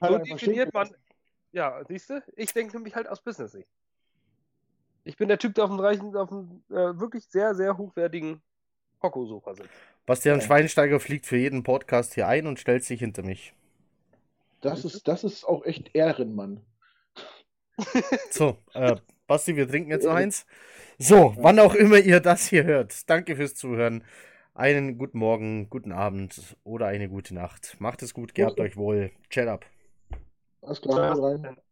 So 0.00 0.06
er 0.14 0.20
definiert 0.20 0.72
man, 0.72 0.94
ja, 1.58 1.84
siehst 1.88 2.08
du, 2.08 2.22
ich 2.36 2.52
denke 2.52 2.76
nämlich 2.76 2.94
halt 2.94 3.08
aus 3.08 3.20
Business-Sicht. 3.20 3.68
Ich 5.02 5.16
bin 5.16 5.26
der 5.26 5.38
Typ, 5.38 5.54
der 5.54 5.64
auf 5.64 5.70
einem 5.70 5.80
reichen, 5.80 6.16
auf 6.16 6.30
einem 6.30 6.62
äh, 6.70 7.00
wirklich 7.00 7.26
sehr, 7.26 7.54
sehr 7.56 7.76
hochwertigen 7.76 8.40
Hocko-Sofa 9.02 9.54
sitzt. 9.54 9.70
Bastian. 10.06 10.40
Schweinsteiger 10.40 11.00
fliegt 11.00 11.26
für 11.26 11.36
jeden 11.36 11.64
Podcast 11.64 12.14
hier 12.14 12.28
ein 12.28 12.46
und 12.46 12.60
stellt 12.60 12.84
sich 12.84 13.00
hinter 13.00 13.22
mich. 13.22 13.54
Das 14.60 14.84
ist, 14.84 15.08
das 15.08 15.24
ist 15.24 15.44
auch 15.44 15.64
echt 15.64 15.94
Ehrenmann. 15.94 16.64
So, 18.30 18.58
äh, 18.74 18.96
Basti, 19.26 19.56
wir 19.56 19.68
trinken 19.68 19.90
jetzt 19.90 20.04
noch 20.04 20.14
eins. 20.14 20.46
So, 20.98 21.34
wann 21.38 21.58
auch 21.58 21.74
immer 21.74 21.98
ihr 21.98 22.20
das 22.20 22.46
hier 22.46 22.64
hört, 22.64 23.08
danke 23.08 23.36
fürs 23.36 23.54
Zuhören. 23.54 24.04
Einen 24.54 24.98
guten 24.98 25.18
Morgen, 25.18 25.70
guten 25.70 25.92
Abend 25.92 26.56
oder 26.64 26.86
eine 26.86 27.08
gute 27.08 27.34
Nacht. 27.34 27.76
Macht 27.78 28.02
es 28.02 28.14
gut, 28.14 28.34
gehabt 28.34 28.58
euch 28.58 28.76
wohl. 28.76 29.12
Chat 29.30 29.46
up. 29.46 29.64
Alles 30.62 30.80
klar, 30.80 31.00
haut 31.00 31.18
rein. 31.22 31.42
Ciao. 31.42 31.67